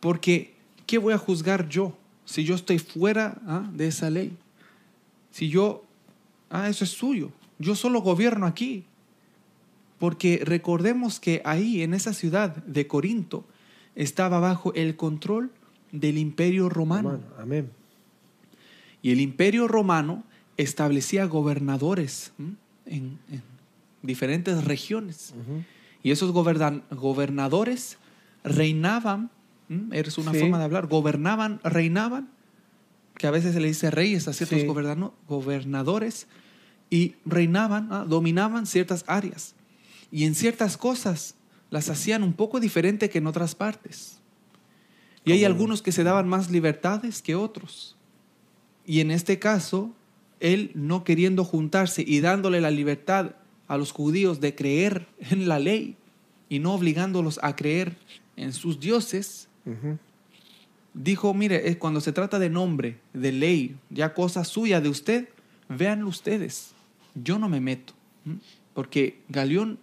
Porque, 0.00 0.54
¿qué 0.86 0.98
voy 0.98 1.14
a 1.14 1.18
juzgar 1.18 1.68
yo 1.68 1.96
si 2.24 2.44
yo 2.44 2.54
estoy 2.54 2.78
fuera 2.78 3.40
ah, 3.46 3.68
de 3.72 3.86
esa 3.88 4.10
ley? 4.10 4.36
Si 5.30 5.48
yo, 5.48 5.84
ah, 6.64 6.68
eso 6.68 6.84
es 6.84 6.90
suyo. 6.90 7.30
Yo 7.58 7.74
solo 7.74 8.00
gobierno 8.00 8.46
aquí. 8.46 8.84
Porque 9.98 10.42
recordemos 10.44 11.20
que 11.20 11.40
ahí, 11.44 11.82
en 11.82 11.94
esa 11.94 12.12
ciudad 12.12 12.54
de 12.66 12.86
Corinto, 12.86 13.44
estaba 13.94 14.40
bajo 14.40 14.74
el 14.74 14.94
control 14.96 15.50
del 15.90 16.18
imperio 16.18 16.68
romano. 16.68 17.18
Amén. 17.38 17.70
Y 19.00 19.12
el 19.12 19.20
imperio 19.20 19.68
romano 19.68 20.22
establecía 20.58 21.24
gobernadores 21.26 22.32
en, 22.84 23.18
en 23.30 23.42
diferentes 24.02 24.64
regiones. 24.64 25.32
Y 26.02 26.10
esos 26.10 26.32
gobernan- 26.32 26.82
gobernadores 26.90 27.96
reinaban 28.44 29.30
es 29.92 30.18
una 30.18 30.32
Sí. 30.32 30.40
forma 30.40 30.58
de 30.58 30.64
hablar, 30.64 30.86
gobernaban, 30.88 31.58
reinaban, 31.64 32.28
que 33.16 33.26
a 33.26 33.30
veces 33.30 33.54
se 33.54 33.60
le 33.60 33.68
dice 33.68 33.90
reyes 33.90 34.28
a 34.28 34.32
ciertos 34.34 34.60
Sí. 34.60 34.66
gobernadores, 35.26 36.26
y 36.90 37.14
reinaban, 37.24 37.88
¿ah? 37.92 38.04
dominaban 38.06 38.66
ciertas 38.66 39.04
áreas. 39.06 39.54
Y 40.10 40.24
en 40.24 40.34
ciertas 40.34 40.76
cosas 40.76 41.34
las 41.70 41.88
hacían 41.90 42.22
un 42.22 42.32
poco 42.32 42.60
diferente 42.60 43.10
que 43.10 43.18
en 43.18 43.26
otras 43.26 43.54
partes. 43.54 44.18
Y 45.24 45.32
hay 45.32 45.44
algunos 45.44 45.82
que 45.82 45.90
se 45.90 46.04
daban 46.04 46.28
más 46.28 46.50
libertades 46.50 47.20
que 47.20 47.34
otros. 47.34 47.96
Y 48.86 49.00
en 49.00 49.10
este 49.10 49.40
caso, 49.40 49.92
él 50.38 50.70
no 50.74 51.02
queriendo 51.02 51.44
juntarse 51.44 52.04
y 52.06 52.20
dándole 52.20 52.60
la 52.60 52.70
libertad 52.70 53.32
a 53.66 53.76
los 53.76 53.90
judíos 53.90 54.40
de 54.40 54.54
creer 54.54 55.08
en 55.18 55.48
la 55.48 55.58
ley 55.58 55.96
y 56.48 56.60
no 56.60 56.74
obligándolos 56.74 57.40
a 57.42 57.56
creer 57.56 57.96
en 58.36 58.52
sus 58.52 58.78
dioses, 58.78 59.48
dijo, 60.94 61.34
mire, 61.34 61.68
eh, 61.68 61.78
cuando 61.78 62.00
se 62.00 62.12
trata 62.12 62.38
de 62.38 62.48
nombre, 62.48 62.98
de 63.12 63.32
ley, 63.32 63.76
ya 63.90 64.14
cosa 64.14 64.44
suya 64.44 64.80
de 64.80 64.88
usted, 64.88 65.28
véanlo 65.68 66.08
ustedes. 66.08 66.75
Yo 67.22 67.38
no 67.38 67.48
me 67.48 67.60
meto. 67.60 67.94
¿m? 68.24 68.38
Porque 68.74 69.20
Galeón 69.28 69.78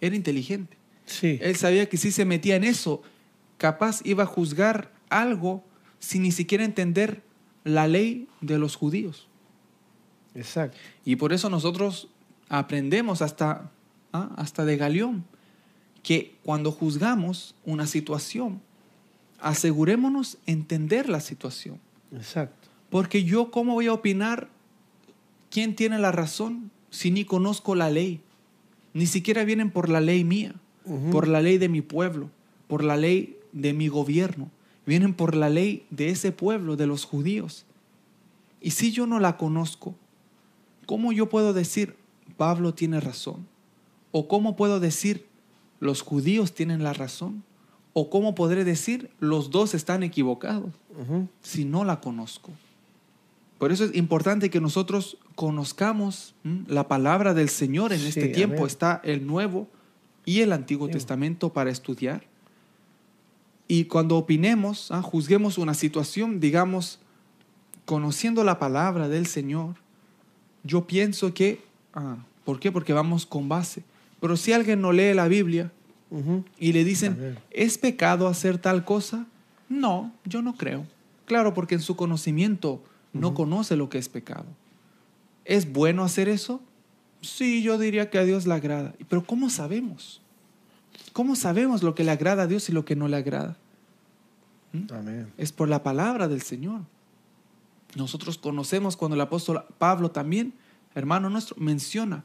era 0.00 0.16
inteligente. 0.16 0.76
Sí. 1.06 1.38
Él 1.40 1.56
sabía 1.56 1.88
que 1.88 1.96
si 1.96 2.10
se 2.10 2.24
metía 2.24 2.56
en 2.56 2.64
eso, 2.64 3.02
capaz 3.58 4.00
iba 4.04 4.24
a 4.24 4.26
juzgar 4.26 4.92
algo 5.08 5.64
sin 5.98 6.22
ni 6.22 6.32
siquiera 6.32 6.64
entender 6.64 7.22
la 7.64 7.86
ley 7.86 8.28
de 8.40 8.58
los 8.58 8.76
judíos. 8.76 9.28
Exacto. 10.34 10.78
Y 11.04 11.16
por 11.16 11.32
eso 11.32 11.50
nosotros 11.50 12.08
aprendemos 12.48 13.22
hasta, 13.22 13.70
¿ah? 14.12 14.30
hasta 14.36 14.64
de 14.64 14.76
Galeón 14.76 15.24
que 16.02 16.36
cuando 16.42 16.72
juzgamos 16.72 17.54
una 17.64 17.86
situación, 17.86 18.62
asegurémonos 19.40 20.38
entender 20.46 21.08
la 21.08 21.20
situación. 21.20 21.78
Exacto. 22.12 22.68
Porque 22.88 23.24
yo, 23.24 23.50
¿cómo 23.50 23.74
voy 23.74 23.86
a 23.86 23.92
opinar 23.92 24.48
quién 25.50 25.74
tiene 25.76 25.98
la 25.98 26.12
razón 26.12 26.70
si 26.90 27.10
ni 27.10 27.24
conozco 27.24 27.74
la 27.74 27.90
ley? 27.90 28.20
Ni 28.94 29.06
siquiera 29.06 29.44
vienen 29.44 29.70
por 29.70 29.88
la 29.88 30.00
ley 30.00 30.24
mía, 30.24 30.54
por 31.12 31.28
la 31.28 31.40
ley 31.40 31.58
de 31.58 31.68
mi 31.68 31.82
pueblo, 31.82 32.30
por 32.66 32.82
la 32.82 32.96
ley 32.96 33.36
de 33.52 33.72
mi 33.72 33.88
gobierno. 33.88 34.50
Vienen 34.86 35.14
por 35.14 35.36
la 35.36 35.50
ley 35.50 35.86
de 35.90 36.08
ese 36.08 36.32
pueblo, 36.32 36.76
de 36.76 36.86
los 36.86 37.04
judíos. 37.04 37.66
Y 38.60 38.72
si 38.72 38.90
yo 38.92 39.06
no 39.06 39.20
la 39.20 39.36
conozco, 39.36 39.94
¿cómo 40.86 41.12
yo 41.12 41.28
puedo 41.28 41.52
decir 41.52 41.96
Pablo 42.36 42.74
tiene 42.74 42.98
razón? 43.00 43.46
¿O 44.10 44.26
cómo 44.26 44.56
puedo 44.56 44.80
decir 44.80 45.26
los 45.78 46.02
judíos 46.02 46.54
tienen 46.54 46.82
la 46.82 46.92
razón? 46.92 47.44
¿O 47.92 48.10
cómo 48.10 48.34
podré 48.34 48.64
decir 48.64 49.10
los 49.20 49.50
dos 49.50 49.74
están 49.74 50.02
equivocados? 50.02 50.72
Si 51.42 51.64
no 51.64 51.84
la 51.84 52.00
conozco. 52.00 52.50
Por 53.60 53.72
eso 53.72 53.84
es 53.84 53.94
importante 53.94 54.48
que 54.48 54.58
nosotros 54.58 55.18
conozcamos 55.34 56.34
¿m? 56.44 56.64
la 56.66 56.88
palabra 56.88 57.34
del 57.34 57.50
Señor 57.50 57.92
en 57.92 58.00
Sí, 58.00 58.08
este 58.08 58.28
tiempo. 58.28 58.66
Está 58.66 59.02
el 59.04 59.26
Nuevo 59.26 59.68
y 60.24 60.40
el 60.40 60.54
Antiguo 60.54 60.86
Sí. 60.86 60.94
Testamento 60.94 61.52
para 61.52 61.70
estudiar. 61.70 62.22
Y 63.68 63.84
cuando 63.84 64.16
opinemos, 64.16 64.90
ah, 64.90 65.02
juzguemos 65.02 65.58
una 65.58 65.74
situación, 65.74 66.40
digamos, 66.40 67.00
conociendo 67.84 68.44
la 68.44 68.58
palabra 68.58 69.10
del 69.10 69.26
Señor, 69.26 69.74
yo 70.64 70.86
pienso 70.86 71.34
que, 71.34 71.60
ah, 71.92 72.16
¿por 72.46 72.60
qué? 72.60 72.72
Porque 72.72 72.94
vamos 72.94 73.26
con 73.26 73.50
base. 73.50 73.84
Pero 74.22 74.38
si 74.38 74.54
alguien 74.54 74.80
no 74.80 74.90
lee 74.90 75.12
la 75.12 75.28
Biblia 75.28 75.70
y 76.58 76.72
le 76.72 76.82
dicen. 76.82 77.36
¿es 77.50 77.76
pecado 77.76 78.26
hacer 78.26 78.56
tal 78.56 78.86
cosa? 78.86 79.26
No, 79.68 80.14
yo 80.24 80.40
no 80.40 80.54
creo. 80.54 80.86
Claro, 81.26 81.52
porque 81.52 81.74
en 81.74 81.82
su 81.82 81.94
conocimiento 81.94 82.82
no 83.12 83.34
conoce 83.34 83.76
lo 83.76 83.88
que 83.88 83.98
es 83.98 84.08
pecado. 84.08 84.46
¿Es 85.44 85.72
bueno 85.72 86.04
hacer 86.04 86.28
eso? 86.28 86.60
Sí, 87.20 87.62
yo 87.62 87.78
diría 87.78 88.10
que 88.10 88.18
a 88.18 88.24
Dios 88.24 88.46
le 88.46 88.54
agrada. 88.54 88.94
Pero 89.08 89.24
¿cómo 89.24 89.50
sabemos? 89.50 90.22
¿Cómo 91.12 91.36
sabemos 91.36 91.82
lo 91.82 91.94
que 91.94 92.04
le 92.04 92.10
agrada 92.10 92.44
a 92.44 92.46
Dios 92.46 92.68
y 92.68 92.72
lo 92.72 92.84
que 92.84 92.96
no 92.96 93.08
le 93.08 93.16
agrada? 93.16 93.56
¿Mm? 94.72 94.92
Amén. 94.92 95.32
Es 95.36 95.52
por 95.52 95.68
la 95.68 95.82
palabra 95.82 96.28
del 96.28 96.42
Señor. 96.42 96.82
Nosotros 97.96 98.38
conocemos 98.38 98.96
cuando 98.96 99.16
el 99.16 99.20
apóstol 99.20 99.64
Pablo 99.78 100.10
también, 100.10 100.54
hermano 100.94 101.28
nuestro, 101.28 101.56
menciona 101.58 102.24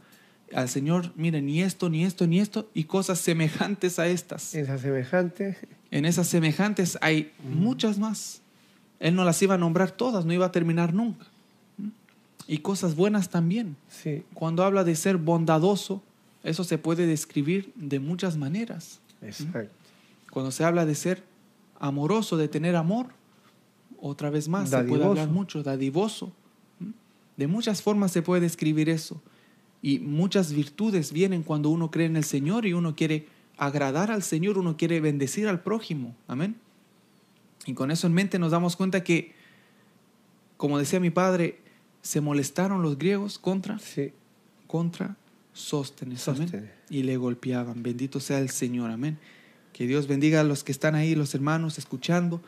al 0.53 0.69
Señor, 0.69 1.11
miren, 1.15 1.47
ni 1.47 1.61
esto, 1.61 1.89
ni 1.89 2.05
esto, 2.05 2.27
ni 2.27 2.39
esto, 2.39 2.69
y 2.73 2.83
cosas 2.83 3.19
semejantes 3.19 3.97
a 3.97 4.07
estas. 4.07 4.53
Esa 4.53 4.77
semejante. 4.77 5.57
En 5.89 6.05
esas 6.05 6.27
semejantes 6.27 6.97
hay 7.01 7.33
muchas 7.43 7.97
más. 7.97 8.41
Él 8.99 9.15
no 9.15 9.23
las 9.23 9.41
iba 9.41 9.55
a 9.55 9.57
nombrar 9.57 9.91
todas, 9.91 10.25
no 10.25 10.33
iba 10.33 10.45
a 10.45 10.51
terminar 10.51 10.93
nunca. 10.93 11.25
Y 12.47 12.59
cosas 12.59 12.95
buenas 12.95 13.29
también. 13.29 13.75
Sí. 13.89 14.23
Cuando 14.33 14.63
habla 14.63 14.83
de 14.83 14.95
ser 14.95 15.17
bondadoso, 15.17 16.01
eso 16.43 16.63
se 16.63 16.77
puede 16.77 17.07
describir 17.07 17.71
de 17.75 17.99
muchas 17.99 18.37
maneras. 18.37 18.99
Exacto. 19.21 19.71
Cuando 20.31 20.51
se 20.51 20.63
habla 20.63 20.85
de 20.85 20.95
ser 20.95 21.23
amoroso, 21.79 22.37
de 22.37 22.47
tener 22.47 22.75
amor, 22.75 23.07
otra 23.99 24.29
vez 24.29 24.47
más, 24.47 24.69
se 24.69 24.83
puede 24.83 25.03
hablar 25.03 25.29
mucho, 25.29 25.63
dadivoso. 25.63 26.31
De 27.37 27.47
muchas 27.47 27.81
formas 27.81 28.11
se 28.11 28.21
puede 28.21 28.41
describir 28.41 28.89
eso. 28.89 29.21
Y 29.81 29.99
muchas 29.99 30.53
virtudes 30.53 31.11
vienen 31.11 31.43
cuando 31.43 31.69
uno 31.69 31.91
cree 31.91 32.05
en 32.05 32.15
el 32.15 32.23
Señor 32.23 32.65
y 32.65 32.73
uno 32.73 32.95
quiere 32.95 33.27
agradar 33.57 34.11
al 34.11 34.23
Señor, 34.23 34.57
uno 34.57 34.77
quiere 34.77 34.99
bendecir 34.99 35.47
al 35.47 35.61
prójimo. 35.61 36.15
Amén. 36.27 36.55
Y 37.65 37.73
con 37.73 37.91
eso 37.91 38.07
en 38.07 38.13
mente 38.13 38.39
nos 38.39 38.51
damos 38.51 38.75
cuenta 38.75 39.03
que, 39.03 39.33
como 40.57 40.77
decía 40.77 40.99
mi 40.99 41.09
padre, 41.09 41.59
se 42.01 42.21
molestaron 42.21 42.81
los 42.83 42.97
griegos 42.97 43.39
contra 43.39 43.79
Sí. 43.79 44.13
contra 44.67 45.17
Sóstenes. 45.53 46.27
Amén. 46.27 46.71
Y 46.89 47.03
le 47.03 47.17
golpeaban. 47.17 47.81
Bendito 47.81 48.19
sea 48.19 48.39
el 48.39 48.49
Señor. 48.49 48.91
Amén. 48.91 49.17
Que 49.73 49.87
Dios 49.87 50.07
bendiga 50.07 50.41
a 50.41 50.43
los 50.43 50.63
que 50.63 50.71
están 50.71 50.95
ahí, 50.95 51.15
los 51.15 51.33
hermanos, 51.33 51.77
escuchando. 51.77 52.41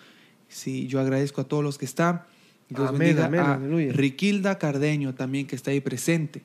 Sí, 0.49 0.87
yo 0.87 0.99
agradezco 0.99 1.41
a 1.41 1.43
todos 1.45 1.63
los 1.63 1.77
que 1.77 1.85
están. 1.85 2.23
Dios 2.69 2.89
Amén, 2.89 2.99
bendiga 2.99 3.25
amén, 3.25 3.39
a 3.39 3.53
aleluya. 3.55 3.93
Riquilda 3.93 4.59
Cardeño 4.59 5.15
también, 5.15 5.47
que 5.47 5.55
está 5.55 5.71
ahí 5.71 5.79
presente. 5.79 6.43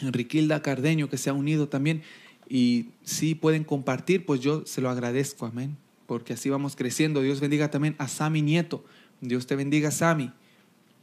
Riquilda 0.00 0.62
Cardeño, 0.62 1.08
que 1.08 1.16
se 1.18 1.30
ha 1.30 1.32
unido 1.32 1.68
también. 1.68 2.02
Y 2.48 2.90
si 3.02 3.34
pueden 3.34 3.64
compartir, 3.64 4.24
pues 4.24 4.40
yo 4.40 4.64
se 4.66 4.80
lo 4.80 4.90
agradezco. 4.90 5.46
Amén. 5.46 5.76
Porque 6.08 6.32
así 6.32 6.48
vamos 6.48 6.74
creciendo. 6.74 7.20
Dios 7.20 7.38
bendiga 7.38 7.70
también 7.70 7.94
a 7.98 8.08
Sami 8.08 8.40
Nieto. 8.40 8.82
Dios 9.20 9.46
te 9.46 9.56
bendiga, 9.56 9.90
Sami. 9.90 10.32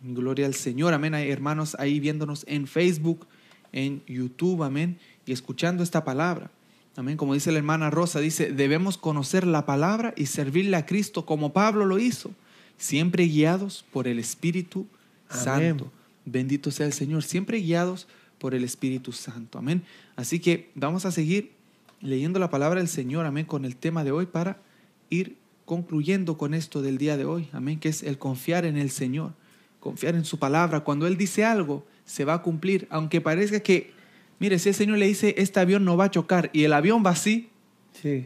Gloria 0.01 0.47
al 0.47 0.56
Señor, 0.56 0.95
amén. 0.95 1.14
Hay 1.14 1.30
hermanos 1.30 1.76
ahí 1.78 1.99
viéndonos 1.99 2.43
en 2.47 2.66
Facebook, 2.66 3.28
en 3.72 4.01
YouTube, 4.08 4.64
amén, 4.64 4.97
y 5.28 5.32
escuchando 5.32 5.84
esta 5.84 6.03
palabra. 6.03 6.49
Amén. 6.95 7.18
Como 7.18 7.36
dice 7.36 7.51
la 7.51 7.60
hermana 7.60 7.91
Rosa, 7.91 8.20
dice, 8.20 8.51
debemos 8.51 8.97
conocer 8.97 9.45
la 9.45 9.68
palabra 9.68 10.16
y 10.18 10.26
servirle 10.26 10.76
a 10.76 10.88
Cristo 10.88 11.24
como 11.28 11.53
Pablo 11.53 11.86
lo 11.86 11.99
hizo, 11.99 12.32
siempre 12.80 13.26
guiados 13.26 13.86
por 13.93 14.08
el 14.08 14.18
Espíritu 14.18 14.88
Amén. 15.30 15.43
Santo. 15.43 15.91
Bendito 16.26 16.72
sea 16.72 16.88
el 16.88 16.93
Señor, 16.93 17.22
siempre 17.22 17.60
guiados 17.60 18.08
por 18.39 18.56
el 18.56 18.64
Espíritu 18.64 19.12
Santo. 19.12 19.60
Amén. 19.60 19.84
Así 20.16 20.39
que 20.39 20.72
vamos 20.74 21.06
a 21.06 21.12
seguir 21.12 21.51
leyendo 22.01 22.39
la 22.39 22.49
palabra 22.49 22.80
del 22.80 22.89
Señor, 22.89 23.28
amén, 23.28 23.45
con 23.45 23.66
el 23.66 23.76
tema 23.76 24.03
de 24.03 24.12
hoy 24.12 24.26
para 24.26 24.66
ir 25.10 25.36
concluyendo 25.66 26.38
con 26.38 26.53
esto 26.53 26.82
del 26.82 26.97
día 26.97 27.18
de 27.18 27.26
hoy, 27.26 27.49
amén, 27.51 27.80
que 27.80 27.89
es 27.89 28.03
el 28.03 28.18
confiar 28.18 28.66
en 28.66 28.78
el 28.78 28.91
Señor, 28.91 29.34
confiar 29.80 30.16
en 30.16 30.26
su 30.26 30.38
palabra. 30.38 30.82
Cuando 30.82 31.08
Él 31.08 31.18
dice 31.18 31.43
algo, 31.43 31.86
se 32.06 32.26
va 32.26 32.36
a 32.36 32.41
cumplir, 32.41 32.88
aunque 32.89 33.22
parezca 33.22 33.60
que, 33.60 33.91
mire, 34.39 34.60
si 34.60 34.70
el 34.70 34.76
Señor 34.76 34.97
le 34.97 35.08
dice, 35.08 35.34
este 35.38 35.60
avión 35.60 35.84
no 35.86 35.97
va 35.97 36.06
a 36.06 36.12
chocar 36.12 36.49
y 36.53 36.64
el 36.64 36.74
avión 36.74 37.03
va 37.06 37.12
así, 37.12 37.49
Sí. 38.01 38.26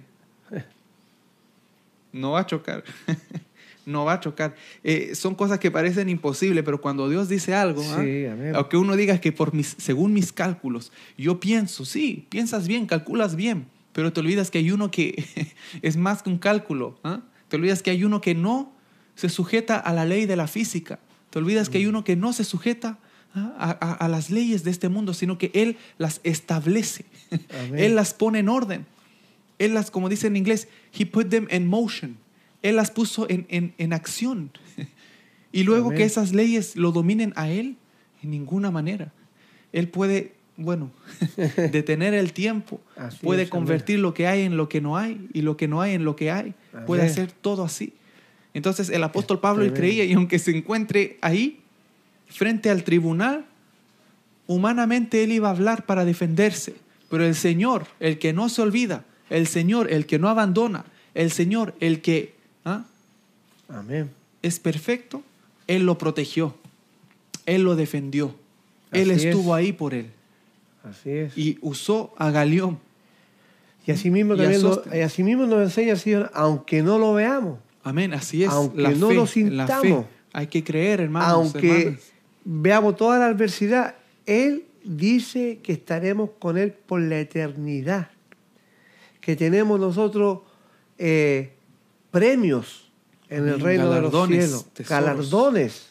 no 2.12 2.32
va 2.32 2.42
a 2.42 2.46
chocar. 2.46 2.84
no 3.86 4.06
va 4.06 4.14
a 4.14 4.20
chocar. 4.20 4.56
Eh, 4.84 5.16
son 5.16 5.36
cosas 5.36 5.60
que 5.60 5.72
parecen 5.72 6.10
imposibles, 6.10 6.64
pero 6.64 6.82
cuando 6.82 7.10
Dios 7.10 7.30
dice 7.30 7.54
algo, 7.54 7.84
¿ah? 7.94 8.02
Sí, 8.04 8.26
aunque 8.54 8.78
uno 8.78 8.96
diga 8.96 9.20
que 9.20 9.32
por 9.32 9.54
mis, 9.54 9.76
según 9.78 10.14
mis 10.14 10.32
cálculos, 10.32 10.92
yo 11.18 11.40
pienso, 11.40 11.86
sí, 11.86 12.26
piensas 12.30 12.68
bien, 12.68 12.86
calculas 12.86 13.36
bien, 13.36 13.68
pero 13.94 14.14
te 14.14 14.20
olvidas 14.20 14.52
que 14.52 14.58
hay 14.60 14.72
uno 14.72 14.92
que 14.92 15.26
es 15.82 15.98
más 15.98 16.24
que 16.24 16.30
un 16.30 16.38
cálculo. 16.38 17.00
¿ah? 17.04 17.22
Te 17.48 17.56
olvidas 17.58 17.82
que 17.84 17.92
hay 17.92 18.04
uno 18.04 18.22
que 18.22 18.36
no 18.36 18.72
se 19.16 19.30
sujeta 19.30 19.78
a 19.78 19.94
la 19.94 20.06
ley 20.06 20.26
de 20.26 20.36
la 20.36 20.48
física. 20.48 21.00
Te 21.30 21.40
olvidas 21.40 21.70
que 21.70 21.78
hay 21.80 21.86
uno 21.88 22.04
que 22.04 22.16
no 22.16 22.32
se 22.34 22.44
sujeta 22.44 22.98
¿ah? 23.36 23.54
a, 23.58 23.70
a- 23.92 23.94
a 23.94 24.08
las 24.08 24.30
leyes 24.30 24.64
de 24.64 24.72
este 24.72 24.90
mundo, 24.90 25.14
sino 25.14 25.38
que 25.38 25.52
Él 25.54 25.78
las 25.98 26.22
establece. 26.24 27.06
Amén. 27.32 27.80
Él 27.80 27.96
las 27.96 28.14
pone 28.14 28.40
en 28.40 28.50
orden. 28.50 28.86
Él 29.60 29.74
las, 29.74 29.92
como 29.92 30.08
dice 30.10 30.28
en 30.28 30.38
inglés, 30.38 30.68
He 30.98 31.06
put 31.06 31.30
them 31.30 31.48
in 31.52 31.68
motion. 31.68 32.18
Él 32.62 32.76
las 32.78 32.92
puso 32.92 33.30
en, 33.30 33.46
en- 33.50 33.74
en 33.78 33.94
acción. 33.94 34.52
Y 35.52 35.64
luego 35.64 35.88
Amén. 35.88 35.98
que 35.98 36.04
esas 36.04 36.32
leyes 36.32 36.76
lo 36.76 36.92
dominen 36.92 37.34
a 37.36 37.50
Él, 37.50 37.76
en 38.22 38.30
ninguna 38.30 38.70
manera. 38.70 39.12
Él 39.74 39.88
puede 39.90 40.36
bueno, 40.60 40.92
detener 41.72 42.14
el 42.14 42.34
tiempo. 42.34 42.82
Así 42.98 43.18
puede 43.24 43.44
es, 43.44 43.50
convertir 43.50 44.00
lo 44.00 44.14
que 44.14 44.28
hay 44.28 44.42
en 44.44 44.58
lo 44.58 44.68
que 44.68 44.82
no 44.82 44.98
hay 44.98 45.28
y 45.34 45.42
lo 45.42 45.58
que 45.58 45.68
no 45.68 45.82
hay 45.82 45.94
en 45.94 46.04
lo 46.04 46.16
que 46.16 46.32
hay. 46.32 46.54
Puede 46.86 47.04
hacer 47.04 47.32
todo 47.32 47.64
así. 47.64 47.94
Entonces 48.54 48.90
el 48.90 49.04
apóstol 49.04 49.40
Pablo 49.40 49.64
él 49.64 49.74
creía 49.74 50.04
y 50.04 50.14
aunque 50.14 50.38
se 50.38 50.56
encuentre 50.56 51.18
ahí, 51.22 51.62
frente 52.28 52.70
al 52.70 52.84
tribunal, 52.84 53.46
humanamente 54.48 55.24
él 55.24 55.32
iba 55.32 55.48
a 55.48 55.52
hablar 55.52 55.86
para 55.86 56.04
defenderse. 56.04 56.76
Pero 57.10 57.26
el 57.26 57.36
Señor, 57.36 57.88
el 58.00 58.20
que 58.20 58.34
no 58.34 58.50
se 58.50 58.62
olvida, 58.62 59.06
el 59.30 59.48
Señor, 59.48 59.92
el 59.92 60.06
que 60.06 60.20
no 60.20 60.28
abandona, 60.28 60.86
el 61.14 61.32
Señor, 61.32 61.74
el 61.80 62.02
que 62.02 62.36
¿ah? 62.66 62.84
Amén. 63.70 64.12
es 64.42 64.60
perfecto, 64.60 65.24
Él 65.68 65.86
lo 65.86 65.98
protegió, 65.98 66.56
Él 67.46 67.64
lo 67.64 67.76
defendió, 67.76 68.36
Él 68.92 69.10
estuvo 69.10 69.56
es. 69.58 69.64
ahí 69.64 69.74
por 69.74 69.94
Él 69.94 70.12
Así 70.84 71.10
es. 71.12 71.38
y 71.38 71.58
usó 71.62 72.14
a 72.18 72.32
Galeón. 72.32 72.80
Y 73.86 73.92
así 73.92 74.12
mismo, 74.12 74.36
también 74.36 74.62
lo- 74.62 74.84
y 74.94 75.00
así 75.00 75.24
mismo 75.24 75.46
nos 75.48 75.62
enseña 75.64 75.94
el 75.94 76.00
Señor, 76.00 76.30
aunque 76.34 76.82
no 76.84 77.00
lo 77.00 77.14
veamos, 77.14 77.60
Amén, 77.84 78.14
así 78.14 78.44
es. 78.44 78.50
Aunque 78.50 78.82
la 78.82 78.92
no 78.92 79.08
fe, 79.10 79.14
lo 79.16 79.22
la 79.22 79.28
fe. 79.28 79.34
sintamos. 79.34 80.06
Hay 80.34 80.48
que 80.48 80.64
creer, 80.64 81.02
hermanos. 81.02 81.30
aunque 81.32 81.98
veamos 82.44 82.98
toda 82.98 83.18
la 83.18 83.26
adversidad, 83.28 83.96
Él 84.26 84.66
dice 84.84 85.60
que 85.64 85.74
estaremos 85.74 86.30
con 86.40 86.58
Él 86.58 86.72
por 86.74 87.02
la 87.02 87.20
eternidad. 87.20 88.10
Que 89.22 89.36
tenemos 89.36 89.80
nosotros 89.80 90.40
eh, 90.98 91.54
premios 92.12 92.92
en 93.30 93.48
el 93.48 93.60
reino 93.60 93.90
de 93.92 94.02
los 94.02 94.28
cielos, 94.28 94.66
tesoros. 94.74 94.90
galardones. 94.90 95.88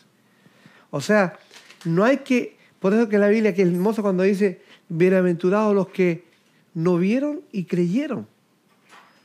O 0.91 1.01
sea, 1.01 1.39
no 1.85 2.05
hay 2.05 2.19
que, 2.19 2.57
por 2.81 2.95
eso 2.95 3.09
que 3.09 3.19
la 3.19 3.29
Biblia, 3.29 3.55
que 3.55 3.63
es 3.63 3.69
hermosa 3.69 4.03
cuando 4.03 4.23
dice, 4.23 4.61
bienaventurados 4.89 5.75
los 5.75 5.89
que 5.89 6.25
no 6.75 6.97
vieron 6.99 7.41
y 7.53 7.65
creyeron. 7.65 8.27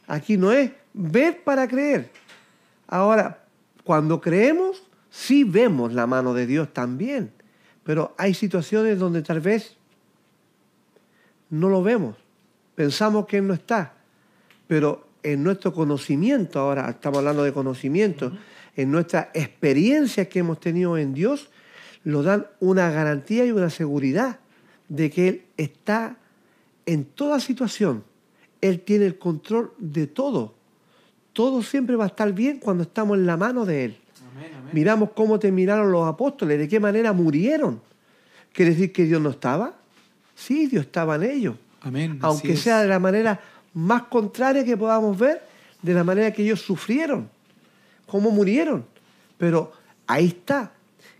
Aquí 0.07 0.37
no 0.37 0.51
es 0.51 0.71
ver 0.93 1.43
para 1.43 1.67
creer. 1.67 2.09
Ahora, 2.87 3.45
cuando 3.83 4.21
creemos, 4.21 4.83
sí 5.09 5.43
vemos 5.43 5.93
la 5.93 6.07
mano 6.07 6.33
de 6.33 6.45
Dios 6.45 6.73
también. 6.73 7.31
Pero 7.83 8.13
hay 8.17 8.33
situaciones 8.33 8.99
donde 8.99 9.21
tal 9.21 9.41
vez 9.41 9.75
no 11.49 11.69
lo 11.69 11.83
vemos. 11.83 12.15
Pensamos 12.75 13.25
que 13.27 13.37
Él 13.37 13.47
no 13.47 13.53
está. 13.53 13.93
Pero 14.67 15.07
en 15.21 15.43
nuestro 15.43 15.73
conocimiento, 15.73 16.59
ahora 16.59 16.89
estamos 16.89 17.19
hablando 17.19 17.43
de 17.43 17.53
conocimiento, 17.53 18.31
en 18.75 18.91
nuestra 18.91 19.29
experiencia 19.33 20.27
que 20.27 20.39
hemos 20.39 20.59
tenido 20.59 20.97
en 20.97 21.13
Dios, 21.13 21.49
nos 22.03 22.25
dan 22.25 22.47
una 22.59 22.89
garantía 22.89 23.45
y 23.45 23.51
una 23.51 23.69
seguridad 23.69 24.39
de 24.89 25.09
que 25.09 25.27
Él 25.27 25.42
está 25.57 26.17
en 26.85 27.05
toda 27.05 27.39
situación. 27.39 28.03
Él 28.61 28.81
tiene 28.81 29.05
el 29.05 29.17
control 29.17 29.73
de 29.77 30.07
todo. 30.07 30.53
Todo 31.33 31.63
siempre 31.63 31.95
va 31.95 32.05
a 32.05 32.07
estar 32.07 32.31
bien 32.33 32.59
cuando 32.59 32.83
estamos 32.83 33.17
en 33.17 33.25
la 33.25 33.37
mano 33.37 33.65
de 33.65 33.85
Él. 33.85 33.97
Amén, 34.31 34.51
amén. 34.57 34.71
Miramos 34.73 35.09
cómo 35.15 35.39
terminaron 35.39 35.91
los 35.91 36.07
apóstoles, 36.07 36.59
de 36.59 36.67
qué 36.67 36.79
manera 36.79 37.11
murieron. 37.13 37.81
¿Quiere 38.51 38.71
decir 38.71 38.93
que 38.93 39.05
Dios 39.05 39.19
no 39.19 39.31
estaba? 39.31 39.75
Sí, 40.35 40.67
Dios 40.67 40.85
estaba 40.85 41.15
en 41.15 41.23
ellos. 41.23 41.55
Amén, 41.81 42.19
Aunque 42.21 42.55
sea 42.55 42.81
de 42.81 42.87
la 42.87 42.99
manera 42.99 43.41
más 43.73 44.03
contraria 44.03 44.63
que 44.63 44.77
podamos 44.77 45.17
ver, 45.17 45.41
de 45.81 45.93
la 45.93 46.03
manera 46.03 46.31
que 46.31 46.43
ellos 46.43 46.61
sufrieron, 46.61 47.29
cómo 48.07 48.31
murieron. 48.31 48.85
Pero 49.37 49.73
ahí 50.07 50.27
está, 50.27 50.71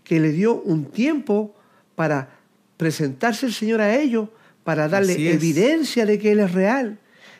que 0.02 0.20
le 0.20 0.32
dio 0.32 0.54
un 0.54 0.86
tiempo 0.86 1.54
para 1.94 2.33
presentarse 2.76 3.46
el 3.46 3.52
Señor 3.52 3.80
a 3.80 3.96
ellos, 3.96 4.28
para 4.64 4.88
darle 4.88 5.30
evidencia 5.30 6.06
de 6.06 6.18
que 6.18 6.32
Él 6.32 6.40
es 6.40 6.52
real, 6.52 6.98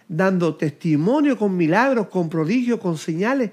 dando 0.08 0.56
testimonio 0.56 1.38
con 1.38 1.56
milagros, 1.56 2.08
con 2.08 2.28
prodigios, 2.28 2.78
con 2.78 2.98
señales, 2.98 3.50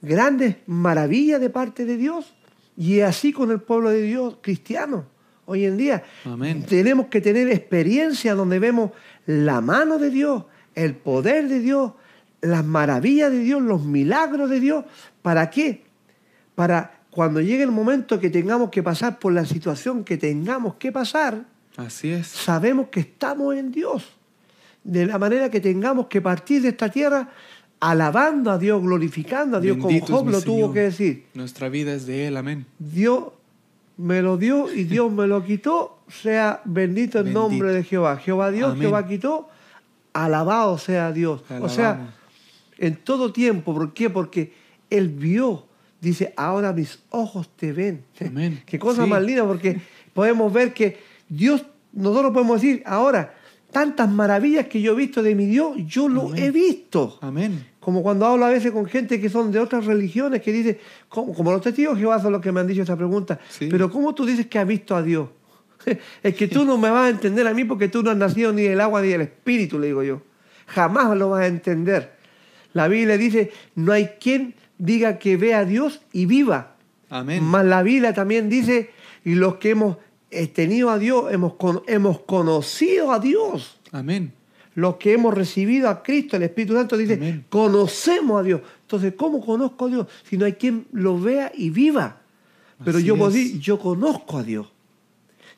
grandes 0.00 0.56
maravillas 0.66 1.40
de 1.40 1.50
parte 1.50 1.84
de 1.84 1.96
Dios. 1.96 2.34
Y 2.76 3.00
es 3.00 3.08
así 3.08 3.32
con 3.32 3.50
el 3.50 3.60
pueblo 3.60 3.90
de 3.90 4.02
Dios 4.02 4.36
cristiano. 4.40 5.06
Hoy 5.44 5.64
en 5.64 5.76
día 5.76 6.04
Amén. 6.24 6.64
tenemos 6.64 7.06
que 7.06 7.20
tener 7.20 7.50
experiencia 7.50 8.34
donde 8.34 8.60
vemos 8.60 8.92
la 9.26 9.60
mano 9.60 9.98
de 9.98 10.10
Dios, 10.10 10.44
el 10.76 10.94
poder 10.94 11.48
de 11.48 11.58
Dios, 11.58 11.92
las 12.40 12.64
maravillas 12.64 13.32
de 13.32 13.40
Dios, 13.40 13.60
los 13.60 13.84
milagros 13.84 14.48
de 14.48 14.60
Dios. 14.60 14.84
¿Para 15.22 15.50
qué? 15.50 15.82
Para 16.54 16.99
cuando 17.10 17.40
llegue 17.40 17.62
el 17.64 17.70
momento 17.72 18.20
que 18.20 18.30
tengamos 18.30 18.70
que 18.70 18.82
pasar 18.82 19.18
por 19.18 19.32
la 19.32 19.44
situación 19.44 20.04
que 20.04 20.16
tengamos 20.16 20.74
que 20.76 20.92
pasar, 20.92 21.44
Así 21.76 22.10
es. 22.10 22.26
sabemos 22.28 22.88
que 22.88 23.00
estamos 23.00 23.54
en 23.56 23.72
Dios. 23.72 24.04
De 24.84 25.06
la 25.06 25.18
manera 25.18 25.50
que 25.50 25.60
tengamos 25.60 26.06
que 26.06 26.20
partir 26.20 26.62
de 26.62 26.68
esta 26.68 26.88
tierra 26.88 27.28
alabando 27.80 28.50
a 28.50 28.58
Dios, 28.58 28.80
glorificando 28.82 29.56
a 29.56 29.60
Dios, 29.60 29.76
Bendito 29.78 30.06
como 30.06 30.18
Job 30.18 30.28
lo 30.30 30.42
tuvo 30.42 30.54
Señor. 30.56 30.74
que 30.74 30.80
decir. 30.80 31.26
Nuestra 31.34 31.68
vida 31.68 31.92
es 31.94 32.06
de 32.06 32.26
Él, 32.28 32.36
amén. 32.36 32.66
Dios 32.78 33.24
me 33.96 34.22
lo 34.22 34.36
dio 34.36 34.72
y 34.72 34.84
Dios 34.84 35.10
me 35.12 35.26
lo 35.26 35.44
quitó, 35.44 35.98
sea 36.08 36.62
bendito 36.64 37.18
el 37.18 37.24
Bendito. 37.24 37.40
nombre 37.48 37.72
de 37.72 37.84
Jehová. 37.84 38.16
Jehová 38.18 38.50
Dios, 38.50 38.70
Amén. 38.72 38.82
Jehová 38.82 39.06
quitó, 39.06 39.48
alabado 40.12 40.78
sea 40.78 41.12
Dios. 41.12 41.42
O 41.60 41.68
sea, 41.68 42.14
en 42.78 42.96
todo 42.96 43.32
tiempo, 43.32 43.74
¿por 43.74 43.92
qué? 43.92 44.08
Porque 44.10 44.54
Él 44.88 45.08
vio, 45.08 45.66
dice, 46.00 46.32
ahora 46.36 46.72
mis 46.72 46.98
ojos 47.10 47.50
te 47.56 47.72
ven. 47.72 48.04
Amén. 48.20 48.62
Qué 48.66 48.78
cosa 48.78 49.04
Sí. 49.04 49.10
más 49.10 49.22
linda, 49.22 49.46
porque 49.46 49.80
podemos 50.14 50.52
ver 50.52 50.72
que 50.72 50.98
Dios, 51.28 51.64
nosotros 51.92 52.32
podemos 52.32 52.60
decir, 52.60 52.82
ahora, 52.86 53.34
tantas 53.70 54.10
maravillas 54.10 54.66
que 54.66 54.80
yo 54.80 54.92
he 54.92 54.96
visto 54.96 55.22
de 55.22 55.34
mi 55.34 55.46
Dios, 55.46 55.76
yo 55.86 56.08
lo 56.08 56.34
he 56.34 56.50
visto. 56.50 57.18
Amén. 57.20 57.66
Como 57.78 58.02
cuando 58.02 58.26
hablo 58.26 58.44
a 58.44 58.50
veces 58.50 58.72
con 58.72 58.84
gente 58.86 59.20
que 59.20 59.28
son 59.28 59.52
de 59.52 59.58
otras 59.60 59.86
religiones, 59.86 60.42
que 60.42 60.52
dice, 60.52 60.80
como, 61.08 61.32
como 61.34 61.52
los 61.52 61.60
testigos 61.62 61.94
de 61.94 62.00
Jehová 62.00 62.20
son 62.20 62.32
los 62.32 62.40
que 62.42 62.50
me 62.52 62.60
han 62.60 62.66
dicho 62.66 62.82
esta 62.82 62.96
pregunta, 62.96 63.38
Sí. 63.48 63.68
pero 63.70 63.90
¿cómo 63.90 64.14
tú 64.14 64.26
dices 64.26 64.46
que 64.46 64.58
has 64.58 64.66
visto 64.66 64.96
a 64.96 65.02
Dios? 65.02 65.28
es 66.22 66.34
que 66.34 66.48
tú 66.48 66.64
no 66.64 66.76
me 66.76 66.90
vas 66.90 67.06
a 67.06 67.08
entender 67.10 67.46
a 67.46 67.54
mí 67.54 67.64
porque 67.64 67.88
tú 67.88 68.02
no 68.02 68.10
has 68.10 68.16
nacido 68.16 68.52
ni 68.52 68.62
del 68.62 68.80
agua 68.80 69.00
ni 69.00 69.08
del 69.08 69.22
espíritu, 69.22 69.78
le 69.78 69.86
digo 69.86 70.02
yo. 70.02 70.20
Jamás 70.66 71.16
lo 71.16 71.30
vas 71.30 71.42
a 71.42 71.46
entender. 71.46 72.12
La 72.74 72.86
Biblia 72.86 73.16
dice, 73.16 73.50
no 73.76 73.92
hay 73.92 74.08
quien 74.20 74.54
diga 74.80 75.18
que 75.18 75.36
ve 75.36 75.54
a 75.54 75.64
Dios 75.64 76.00
y 76.12 76.26
viva. 76.26 76.76
Amén. 77.08 77.42
Más 77.44 77.64
la 77.64 77.82
Biblia 77.82 78.14
también 78.14 78.48
dice, 78.48 78.90
y 79.24 79.34
los 79.34 79.56
que 79.56 79.70
hemos 79.70 79.96
eh, 80.30 80.46
tenido 80.46 80.90
a 80.90 80.98
Dios, 80.98 81.32
hemos, 81.32 81.54
hemos 81.86 82.20
conocido 82.20 83.12
a 83.12 83.18
Dios 83.18 83.80
Amén. 83.90 84.32
los 84.74 84.96
que 84.96 85.12
hemos 85.12 85.34
recibido 85.34 85.88
a 85.88 86.02
Cristo, 86.02 86.36
el 86.36 86.44
Espíritu 86.44 86.74
Santo 86.74 86.96
dice, 86.96 87.14
Amén. 87.14 87.44
conocemos 87.48 88.40
a 88.40 88.42
Dios. 88.44 88.60
Entonces, 88.82 89.14
¿cómo 89.16 89.44
conozco 89.44 89.86
a 89.86 89.88
Dios? 89.88 90.06
Si 90.28 90.36
no 90.38 90.44
hay 90.44 90.52
quien 90.54 90.86
lo 90.92 91.20
vea 91.20 91.50
y 91.54 91.70
viva. 91.70 92.20
Pero 92.84 92.98
Así 92.98 93.06
yo 93.06 93.16
puedo 93.16 93.30
decir, 93.30 93.58
yo 93.60 93.78
conozco 93.78 94.38
a 94.38 94.42
Dios. 94.42 94.68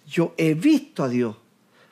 Yo 0.07 0.35
he 0.37 0.55
visto 0.55 1.05
a 1.05 1.09
Dios. 1.09 1.37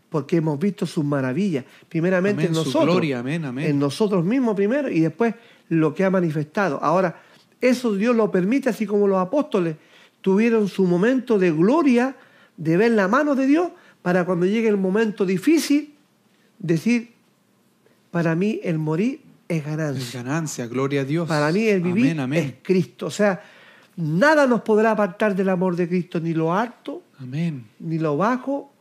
Porque 0.08 0.38
hemos 0.38 0.58
visto 0.58 0.86
sus 0.86 1.04
maravillas. 1.04 1.64
Primeramente 1.88 2.42
Amén, 2.42 2.56
en 2.56 2.64
nosotros. 2.64 2.84
gloria, 2.84 3.20
amén, 3.20 3.44
amén. 3.44 3.70
En 3.70 3.78
nosotros 3.78 4.24
mismos 4.24 4.56
primero 4.56 4.90
y 4.90 5.00
después 5.00 5.34
lo 5.70 5.94
que 5.94 6.04
ha 6.04 6.10
manifestado. 6.10 6.78
Ahora, 6.82 7.22
eso 7.62 7.94
Dios 7.94 8.14
lo 8.14 8.30
permite, 8.30 8.68
así 8.68 8.84
como 8.86 9.06
los 9.08 9.18
apóstoles 9.18 9.76
tuvieron 10.20 10.68
su 10.68 10.84
momento 10.84 11.38
de 11.38 11.50
gloria, 11.50 12.14
de 12.58 12.76
ver 12.76 12.90
la 12.92 13.08
mano 13.08 13.34
de 13.34 13.46
Dios, 13.46 13.70
para 14.02 14.26
cuando 14.26 14.44
llegue 14.44 14.68
el 14.68 14.76
momento 14.76 15.24
difícil, 15.24 15.94
decir, 16.58 17.12
para 18.10 18.34
mí 18.34 18.60
el 18.62 18.78
morir 18.78 19.22
es 19.48 19.58
Es 19.58 19.64
ganancia. 19.66 20.22
ganancia, 20.22 20.66
gloria 20.66 21.00
a 21.00 21.04
Dios. 21.04 21.26
Para 21.28 21.50
mí 21.52 21.66
el 21.66 21.80
vivir 21.80 22.04
Amén, 22.12 22.20
amén. 22.20 22.44
es 22.44 22.54
Cristo. 22.62 23.06
O 23.06 23.10
sea, 23.10 23.42
nada 23.96 24.46
nos 24.46 24.60
podrá 24.62 24.90
apartar 24.92 25.34
del 25.34 25.48
amor 25.48 25.74
de 25.76 25.88
Cristo, 25.88 26.20
ni 26.20 26.34
lo 26.34 26.52
alto, 26.54 27.02
Amén. 27.18 27.64
ni 27.78 27.98
lo 27.98 28.16
bajo, 28.16 28.72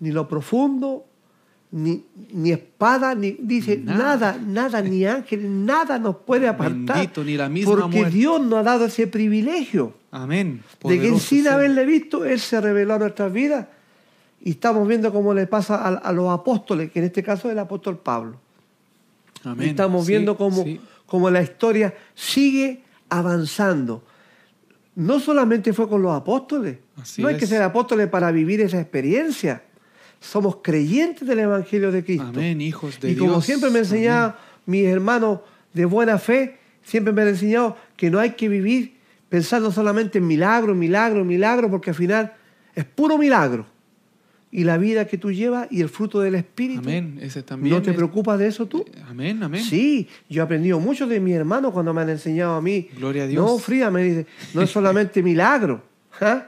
ni 0.00 0.10
lo 0.12 0.28
profundo, 0.28 1.04
ni, 1.76 2.04
ni 2.32 2.52
espada, 2.52 3.16
ni 3.16 3.32
dice 3.32 3.76
Nada. 3.82 4.36
nada, 4.36 4.38
nada, 4.46 4.80
ni 4.80 5.04
ángel, 5.04 5.66
nada 5.66 5.98
nos 5.98 6.16
puede 6.18 6.46
apartar. 6.46 6.98
Bendito, 6.98 7.24
ni 7.24 7.36
la 7.36 7.48
misma 7.48 7.72
porque 7.74 7.96
muerte. 7.98 8.16
Dios 8.16 8.40
nos 8.40 8.60
ha 8.60 8.62
dado 8.62 8.84
ese 8.84 9.08
privilegio 9.08 9.92
Amén. 10.12 10.62
de 10.84 11.00
que 11.00 11.18
sin 11.18 11.48
haberle 11.48 11.84
visto, 11.84 12.24
Él 12.24 12.38
se 12.38 12.60
reveló 12.60 12.94
a 12.94 12.98
nuestras 13.00 13.32
vidas. 13.32 13.66
Y 14.40 14.50
estamos 14.50 14.86
viendo 14.86 15.12
cómo 15.12 15.34
le 15.34 15.48
pasa 15.48 15.74
a, 15.74 15.88
a 15.88 16.12
los 16.12 16.30
apóstoles, 16.30 16.92
que 16.92 17.00
en 17.00 17.06
este 17.06 17.24
caso 17.24 17.48
es 17.48 17.52
el 17.54 17.58
apóstol 17.58 17.98
Pablo. 17.98 18.38
Amén. 19.42 19.66
Y 19.66 19.70
estamos 19.70 20.06
Sí, 20.06 20.12
viendo 20.12 20.36
cómo, 20.36 20.62
sí. 20.62 20.80
cómo 21.06 21.28
la 21.28 21.42
historia 21.42 21.92
sigue 22.14 22.82
avanzando. 23.08 24.04
No 24.94 25.18
solamente 25.18 25.72
fue 25.72 25.88
con 25.88 26.02
los 26.02 26.12
apóstoles. 26.14 26.78
Así 27.02 27.20
no 27.20 27.26
hay 27.26 27.34
es. 27.34 27.40
que 27.40 27.46
ser 27.48 27.62
apóstoles 27.62 28.06
para 28.08 28.30
vivir 28.30 28.60
esa 28.60 28.78
experiencia. 28.80 29.64
Somos 30.24 30.56
creyentes 30.62 31.26
del 31.28 31.38
Evangelio 31.40 31.92
de 31.92 32.02
Cristo. 32.04 32.26
Amén, 32.28 32.60
hijos 32.60 32.98
de 33.00 33.10
y 33.12 33.16
como 33.16 33.32
Dios. 33.34 33.44
siempre 33.44 33.70
me 33.70 33.80
enseñaba 33.80 34.38
mis 34.66 34.84
hermanos 34.86 35.40
de 35.72 35.84
buena 35.84 36.18
fe, 36.18 36.58
siempre 36.82 37.12
me 37.12 37.22
han 37.22 37.28
enseñado 37.28 37.76
que 37.96 38.10
no 38.10 38.18
hay 38.18 38.30
que 38.30 38.48
vivir 38.48 38.94
pensando 39.28 39.70
solamente 39.70 40.18
en 40.18 40.26
milagro, 40.26 40.74
milagro, 40.74 41.24
milagro, 41.24 41.70
porque 41.70 41.90
al 41.90 41.96
final 41.96 42.32
es 42.74 42.84
puro 42.84 43.18
milagro. 43.18 43.66
y 44.50 44.62
la 44.62 44.78
vida 44.78 45.08
que 45.08 45.18
tú 45.18 45.32
llevas 45.32 45.66
y 45.72 45.80
el 45.80 45.88
fruto 45.88 46.20
del 46.20 46.36
Espíritu. 46.36 46.78
Amén. 46.82 47.18
Ese 47.20 47.42
también. 47.42 47.74
¿No 47.74 47.82
te 47.82 47.90
es- 47.90 47.96
preocupas 47.96 48.38
de 48.38 48.46
eso 48.46 48.66
tú? 48.66 48.84
Amén, 49.08 49.42
amén. 49.42 49.60
Sí, 49.64 50.06
yo 50.28 50.42
he 50.42 50.44
aprendido 50.44 50.78
mucho 50.78 51.08
de 51.08 51.18
mis 51.18 51.34
hermanos 51.34 51.72
cuando 51.72 51.92
me 51.92 52.02
han 52.02 52.10
enseñado 52.10 52.54
a 52.54 52.62
mí. 52.62 52.88
Gloria 52.96 53.24
a 53.24 53.26
Dios. 53.26 53.44
No, 53.44 53.58
Frida 53.58 53.90
me 53.90 54.04
dice, 54.04 54.26
no 54.54 54.62
es 54.62 54.70
solamente 54.70 55.24
milagro. 55.24 55.82
¿ah? 56.20 56.46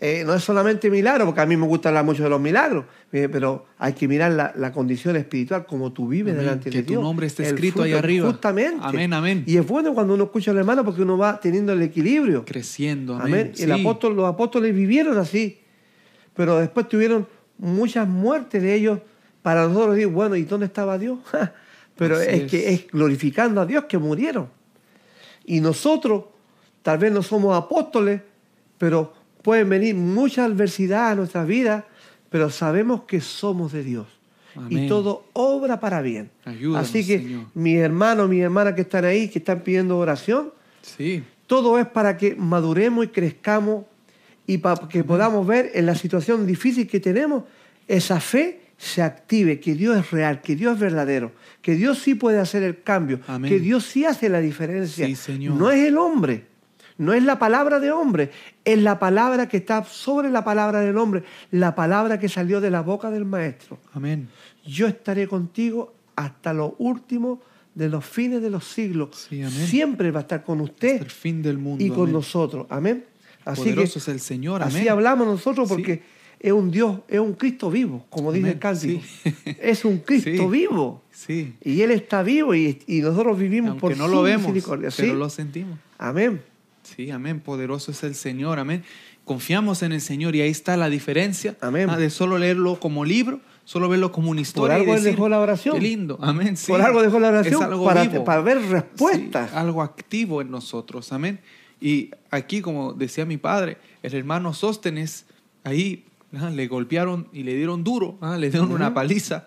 Eh, 0.00 0.22
no 0.24 0.32
es 0.32 0.44
solamente 0.44 0.90
milagro, 0.90 1.24
porque 1.24 1.40
a 1.40 1.46
mí 1.46 1.56
me 1.56 1.66
gusta 1.66 1.88
hablar 1.88 2.04
mucho 2.04 2.22
de 2.22 2.30
los 2.30 2.40
milagros, 2.40 2.84
eh, 3.10 3.28
pero 3.30 3.66
hay 3.78 3.94
que 3.94 4.06
mirar 4.06 4.30
la, 4.30 4.52
la 4.56 4.70
condición 4.70 5.16
espiritual, 5.16 5.66
como 5.66 5.92
tú 5.92 6.06
vives 6.06 6.34
Amén. 6.34 6.44
delante 6.44 6.70
Que 6.70 6.78
de 6.78 6.82
tu 6.84 6.90
Dios. 6.90 7.02
nombre 7.02 7.26
esté 7.26 7.42
escrito 7.42 7.82
ahí 7.82 7.94
arriba. 7.94 8.28
Justamente. 8.30 8.78
Amén, 8.80 9.12
amén. 9.12 9.42
Y 9.44 9.56
es 9.56 9.66
bueno 9.66 9.94
cuando 9.94 10.14
uno 10.14 10.24
escucha 10.24 10.52
al 10.52 10.58
hermano 10.58 10.84
porque 10.84 11.02
uno 11.02 11.18
va 11.18 11.40
teniendo 11.40 11.72
el 11.72 11.82
equilibrio. 11.82 12.44
Creciendo, 12.44 13.16
amén. 13.16 13.24
Amén. 13.26 13.50
Sí. 13.54 13.64
El 13.64 13.72
apóstol, 13.72 14.14
los 14.14 14.26
apóstoles 14.26 14.72
vivieron 14.72 15.18
así, 15.18 15.58
pero 16.32 16.58
después 16.58 16.88
tuvieron 16.88 17.26
muchas 17.58 18.06
muertes 18.06 18.62
de 18.62 18.74
ellos 18.74 19.00
para 19.42 19.66
nosotros 19.66 19.96
decir, 19.96 20.12
bueno, 20.12 20.36
¿y 20.36 20.44
dónde 20.44 20.66
estaba 20.66 20.96
Dios? 20.96 21.18
pero 21.96 22.20
es. 22.20 22.48
que 22.48 22.72
es 22.72 22.86
glorificando 22.86 23.60
a 23.60 23.66
Dios 23.66 23.86
que 23.86 23.98
murieron. 23.98 24.48
Y 25.44 25.60
nosotros, 25.60 26.22
tal 26.82 26.98
vez 26.98 27.10
no 27.10 27.24
somos 27.24 27.56
apóstoles, 27.60 28.20
pero 28.78 29.17
pueden 29.42 29.68
venir 29.68 29.94
mucha 29.94 30.44
adversidad 30.44 31.10
a 31.10 31.14
nuestra 31.14 31.44
vida, 31.44 31.86
pero 32.30 32.50
sabemos 32.50 33.02
que 33.02 33.20
somos 33.20 33.72
de 33.72 33.82
Dios. 33.84 34.06
Amén. 34.54 34.84
Y 34.84 34.88
todo 34.88 35.24
obra 35.34 35.78
para 35.80 36.02
bien. 36.02 36.30
Ayúdanos, 36.44 36.88
Así 36.88 37.06
que 37.06 37.18
Señor. 37.18 37.44
mis 37.54 37.76
hermanos, 37.78 38.28
mis 38.28 38.42
hermanas 38.42 38.74
que 38.74 38.80
están 38.82 39.04
ahí, 39.04 39.28
que 39.28 39.38
están 39.38 39.60
pidiendo 39.60 39.96
oración, 39.98 40.52
Sí. 40.82 41.22
todo 41.46 41.78
es 41.78 41.86
para 41.86 42.16
que 42.16 42.34
maduremos 42.34 43.04
y 43.04 43.08
crezcamos 43.08 43.84
y 44.46 44.58
para 44.58 44.88
que 44.88 45.04
podamos 45.04 45.46
ver 45.46 45.70
en 45.74 45.86
la 45.86 45.94
situación 45.94 46.46
difícil 46.46 46.86
que 46.88 46.98
tenemos, 47.00 47.44
esa 47.86 48.20
fe 48.20 48.60
se 48.78 49.02
active, 49.02 49.60
que 49.60 49.74
Dios 49.74 49.96
es 49.98 50.10
real, 50.10 50.40
que 50.40 50.54
Dios 50.56 50.74
es 50.74 50.80
verdadero, 50.80 51.32
que 51.62 51.74
Dios 51.74 51.98
sí 51.98 52.14
puede 52.14 52.38
hacer 52.38 52.62
el 52.62 52.82
cambio, 52.82 53.20
Amén. 53.26 53.50
que 53.50 53.58
Dios 53.60 53.84
sí 53.84 54.04
hace 54.04 54.28
la 54.28 54.40
diferencia. 54.40 55.06
Sí, 55.06 55.14
Señor. 55.16 55.54
No 55.56 55.70
es 55.70 55.86
el 55.86 55.98
hombre, 55.98 56.46
no 56.98 57.12
es 57.14 57.22
la 57.22 57.38
palabra 57.38 57.80
de 57.80 57.90
hombre, 57.92 58.30
es 58.64 58.78
la 58.82 58.98
palabra 58.98 59.48
que 59.48 59.56
está 59.58 59.84
sobre 59.84 60.30
la 60.30 60.44
palabra 60.44 60.80
del 60.80 60.96
hombre, 60.98 61.22
la 61.50 61.74
palabra 61.74 62.18
que 62.18 62.28
salió 62.28 62.60
de 62.60 62.70
la 62.70 62.82
boca 62.82 63.10
del 63.10 63.24
maestro. 63.24 63.78
Amén. 63.94 64.28
Yo 64.66 64.86
estaré 64.86 65.26
contigo 65.28 65.94
hasta 66.16 66.52
lo 66.52 66.74
último 66.78 67.40
de 67.74 67.88
los 67.88 68.04
fines 68.04 68.42
de 68.42 68.50
los 68.50 68.64
siglos. 68.64 69.26
Sí, 69.30 69.40
amén. 69.42 69.66
Siempre 69.66 70.10
va 70.10 70.20
a 70.20 70.22
estar 70.22 70.42
con 70.44 70.60
usted 70.60 70.94
Hasta 70.94 71.04
el 71.04 71.10
fin 71.10 71.42
del 71.42 71.58
mundo. 71.58 71.84
y 71.84 71.88
con 71.88 72.00
amén. 72.02 72.12
nosotros. 72.14 72.66
Amén. 72.68 73.04
Así 73.44 73.62
Poderoso 73.62 73.92
que 73.94 73.98
es 74.00 74.08
el 74.08 74.20
Señor. 74.20 74.62
Amén. 74.62 74.76
así 74.76 74.88
hablamos 74.88 75.26
nosotros 75.26 75.68
Sí. 75.68 75.74
porque 75.74 76.02
es 76.40 76.52
un 76.52 76.70
Dios, 76.70 76.98
es 77.08 77.18
un 77.20 77.34
Cristo 77.34 77.70
vivo, 77.70 78.04
como 78.10 78.32
dice 78.32 78.50
el 78.50 78.58
cántico. 78.58 79.00
sí. 79.22 79.34
Es 79.60 79.84
un 79.84 79.98
Cristo 79.98 80.48
vivo. 80.50 81.02
Sí. 81.12 81.54
Y 81.62 81.80
Él 81.82 81.92
está 81.92 82.22
vivo 82.24 82.54
y, 82.54 82.82
y 82.88 83.00
nosotros 83.00 83.38
vivimos 83.38 83.70
Aunque 83.70 83.80
por 83.80 83.96
no 83.96 84.06
su 84.06 84.10
lo 84.14 84.22
vemos, 84.22 84.42
misericordia. 84.52 84.88
pero 84.96 85.14
lo 85.14 85.30
sentimos. 85.30 85.78
Amén. 85.98 86.42
Sí, 86.96 87.10
amén. 87.10 87.40
Poderoso 87.40 87.90
es 87.90 88.02
el 88.04 88.14
Señor. 88.14 88.58
Amén. 88.58 88.82
Confiamos 89.24 89.82
en 89.82 89.92
el 89.92 90.00
Señor 90.00 90.34
y 90.36 90.40
ahí 90.40 90.50
está 90.50 90.76
la 90.76 90.88
diferencia 90.88 91.56
Amén. 91.60 91.90
ah, 91.90 91.96
de 91.98 92.08
solo 92.10 92.38
leerlo 92.38 92.80
como 92.80 93.04
libro, 93.04 93.40
solo 93.64 93.88
verlo 93.88 94.10
como 94.10 94.30
una 94.30 94.40
historia. 94.40 94.78
y 94.78 94.80
algo 94.80 94.94
decir, 94.94 95.10
dejó 95.10 95.28
la 95.28 95.38
oración. 95.40 95.74
Qué 95.76 95.82
lindo. 95.82 96.18
Amén. 96.22 96.56
sí. 96.56 96.72
Por 96.72 96.80
algo 96.80 97.02
dejó 97.02 97.18
la 97.20 97.28
oración 97.28 97.54
Es 97.62 97.68
algo 97.68 97.84
para, 97.84 98.04
vivo. 98.04 98.24
para 98.24 98.40
ver 98.40 98.58
Sí, 98.62 98.68
respuestas. 98.68 99.52
algo 99.54 99.82
activo 99.82 100.40
en 100.40 100.50
nosotros. 100.50 101.12
Amén. 101.12 101.40
Y 101.80 102.10
aquí, 102.30 102.60
como 102.62 102.92
decía 102.94 103.24
mi 103.26 103.36
padre, 103.36 103.76
el 104.02 104.14
hermano 104.14 104.54
Sóstenes, 104.54 105.26
ahí 105.62 106.06
ah, 106.36 106.50
le 106.50 106.66
golpearon 106.66 107.28
y 107.32 107.42
le 107.42 107.54
dieron 107.54 107.84
duro, 107.84 108.16
ah, 108.22 108.36
le 108.38 108.50
dieron 108.50 108.72
una 108.72 108.94
paliza, 108.94 109.46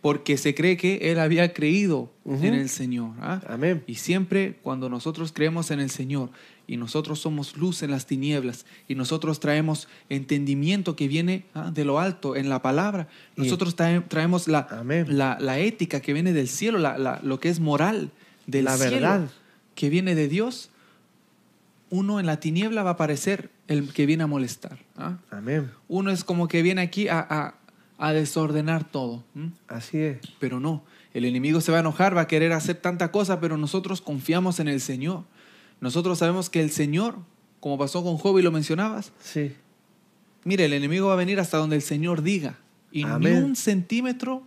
porque 0.00 0.36
se 0.38 0.54
cree 0.54 0.76
que 0.76 1.10
él 1.10 1.18
había 1.18 1.52
creído 1.52 2.10
en 2.24 2.54
el 2.54 2.68
Señor. 2.68 3.10
ah. 3.20 3.40
Amén. 3.48 3.82
Y 3.88 3.96
siempre 3.96 4.56
cuando 4.62 4.88
nosotros 4.88 5.32
creemos 5.32 5.72
en 5.72 5.80
el 5.80 5.90
Señor 5.90 6.30
y 6.68 6.76
nosotros 6.76 7.18
somos 7.18 7.56
luz 7.56 7.82
en 7.82 7.90
las 7.90 8.06
tinieblas 8.06 8.66
y 8.86 8.94
nosotros 8.94 9.40
traemos 9.40 9.88
entendimiento 10.10 10.94
que 10.94 11.08
viene 11.08 11.44
ah, 11.54 11.70
de 11.74 11.84
lo 11.84 11.98
alto 11.98 12.36
en 12.36 12.48
la 12.48 12.60
palabra, 12.62 13.08
nosotros 13.36 13.74
trae- 13.74 14.04
traemos 14.06 14.46
la, 14.46 14.68
la, 15.08 15.36
la 15.40 15.58
ética 15.58 16.00
que 16.00 16.12
viene 16.12 16.32
del 16.32 16.46
cielo, 16.46 16.78
la, 16.78 16.96
la- 16.98 17.18
lo 17.22 17.40
que 17.40 17.48
es 17.48 17.58
moral 17.58 18.10
del 18.46 18.66
La 18.66 18.76
cielo, 18.76 18.92
verdad. 18.92 19.30
que 19.74 19.88
viene 19.88 20.14
de 20.14 20.28
Dios, 20.28 20.70
uno 21.90 22.20
en 22.20 22.26
la 22.26 22.38
tiniebla 22.38 22.82
va 22.82 22.90
a 22.90 22.96
parecer 22.96 23.50
el 23.66 23.92
que 23.92 24.04
viene 24.06 24.24
a 24.24 24.26
molestar. 24.26 24.78
¿ah? 24.96 25.16
Amén. 25.30 25.70
Uno 25.88 26.10
es 26.10 26.22
como 26.24 26.48
que 26.48 26.62
viene 26.62 26.82
aquí 26.82 27.08
a, 27.08 27.18
a- 27.28 27.54
a 27.96 28.12
desordenar 28.12 28.84
todo. 28.84 29.24
¿m? 29.34 29.50
Así 29.68 29.98
es. 29.98 30.18
Pero 30.38 30.60
no, 30.60 30.84
el 31.14 31.24
enemigo 31.24 31.60
se 31.60 31.72
va 31.72 31.78
a 31.78 31.80
enojar, 31.80 32.16
va 32.16 32.22
a 32.22 32.26
querer 32.28 32.52
hacer 32.52 32.76
tanta 32.76 33.10
cosa, 33.10 33.40
pero 33.40 33.56
nosotros 33.56 34.00
confiamos 34.02 34.60
en 34.60 34.68
el 34.68 34.80
Señor. 34.80 35.24
Nosotros 35.80 36.18
sabemos 36.18 36.50
que 36.50 36.60
el 36.60 36.70
Señor, 36.70 37.16
como 37.60 37.78
pasó 37.78 38.02
con 38.02 38.16
Job 38.16 38.38
y 38.38 38.42
lo 38.42 38.50
mencionabas, 38.52 39.12
Sí. 39.20 39.52
mire, 40.44 40.64
el 40.64 40.72
enemigo 40.72 41.08
va 41.08 41.12
a 41.14 41.16
venir 41.16 41.38
hasta 41.40 41.56
donde 41.58 41.76
el 41.76 41.82
Señor 41.82 42.22
diga. 42.22 42.58
Y 42.90 43.04
ni 43.04 43.30
un 43.30 43.54
centímetro, 43.54 44.42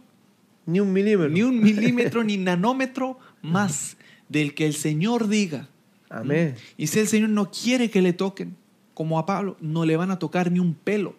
Ni 0.66 0.80
un 0.80 0.92
milímetro. 0.94 1.30
ni 1.30 1.44
un 1.44 1.60
milímetro, 1.62 2.24
ni 2.24 2.38
nanómetro 2.38 3.20
más 3.42 3.98
del 4.30 4.54
que 4.56 4.66
el 4.66 4.74
Señor 4.74 5.28
diga. 5.28 5.68
Amén. 6.10 6.56
Y 6.78 6.88
si 6.88 7.00
el 7.00 7.08
Señor 7.08 7.30
no 7.30 7.52
quiere 7.52 7.90
que 7.90 8.02
le 8.02 8.14
toquen, 8.14 8.56
como 8.94 9.18
a 9.20 9.26
Pablo, 9.26 9.56
no 9.62 9.86
le 9.86 9.96
van 9.98 10.12
a 10.12 10.20
tocar 10.20 10.52
ni 10.52 10.60
un 10.60 10.74
pelo. 10.74 11.16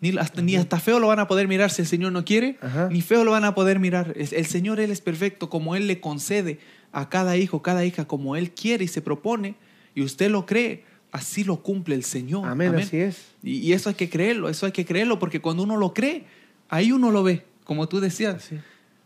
Ni 0.00 0.16
hasta, 0.16 0.42
ni 0.42 0.54
hasta 0.56 0.78
feo 0.78 1.00
lo 1.00 1.08
van 1.08 1.18
a 1.18 1.26
poder 1.28 1.48
mirar 1.48 1.70
si 1.70 1.82
el 1.82 1.88
Señor 1.88 2.12
no 2.12 2.24
quiere, 2.24 2.56
Ajá. 2.60 2.88
ni 2.90 3.00
feo 3.02 3.24
lo 3.24 3.32
van 3.32 3.44
a 3.44 3.54
poder 3.54 3.78
mirar. 3.80 4.14
El 4.16 4.46
Señor, 4.46 4.78
Él 4.80 4.90
es 4.90 5.00
perfecto, 5.00 5.50
como 5.50 5.74
Él 5.76 5.86
le 5.88 6.00
concede 6.00 6.60
a 6.92 7.08
cada 7.08 7.36
hijo, 7.36 7.62
cada 7.62 7.84
hija, 7.84 8.06
como 8.06 8.36
Él 8.36 8.50
quiere 8.50 8.84
y 8.84 8.88
se 8.88 9.02
propone, 9.02 9.54
y 9.94 10.02
usted 10.02 10.30
lo 10.30 10.46
cree, 10.46 10.84
así 11.12 11.44
lo 11.44 11.62
cumple 11.62 11.94
el 11.94 12.04
Señor. 12.04 12.48
Amén, 12.48 12.74
así 12.74 12.98
es. 12.98 13.26
Y, 13.42 13.58
y 13.58 13.72
eso 13.72 13.88
hay 13.88 13.94
que 13.94 14.08
creerlo, 14.08 14.48
eso 14.48 14.66
hay 14.66 14.72
que 14.72 14.84
creerlo, 14.84 15.18
porque 15.18 15.40
cuando 15.40 15.62
uno 15.62 15.76
lo 15.76 15.94
cree, 15.94 16.24
ahí 16.68 16.92
uno 16.92 17.10
lo 17.10 17.22
ve, 17.22 17.44
como 17.64 17.88
tú 17.88 18.00
decías. 18.00 18.50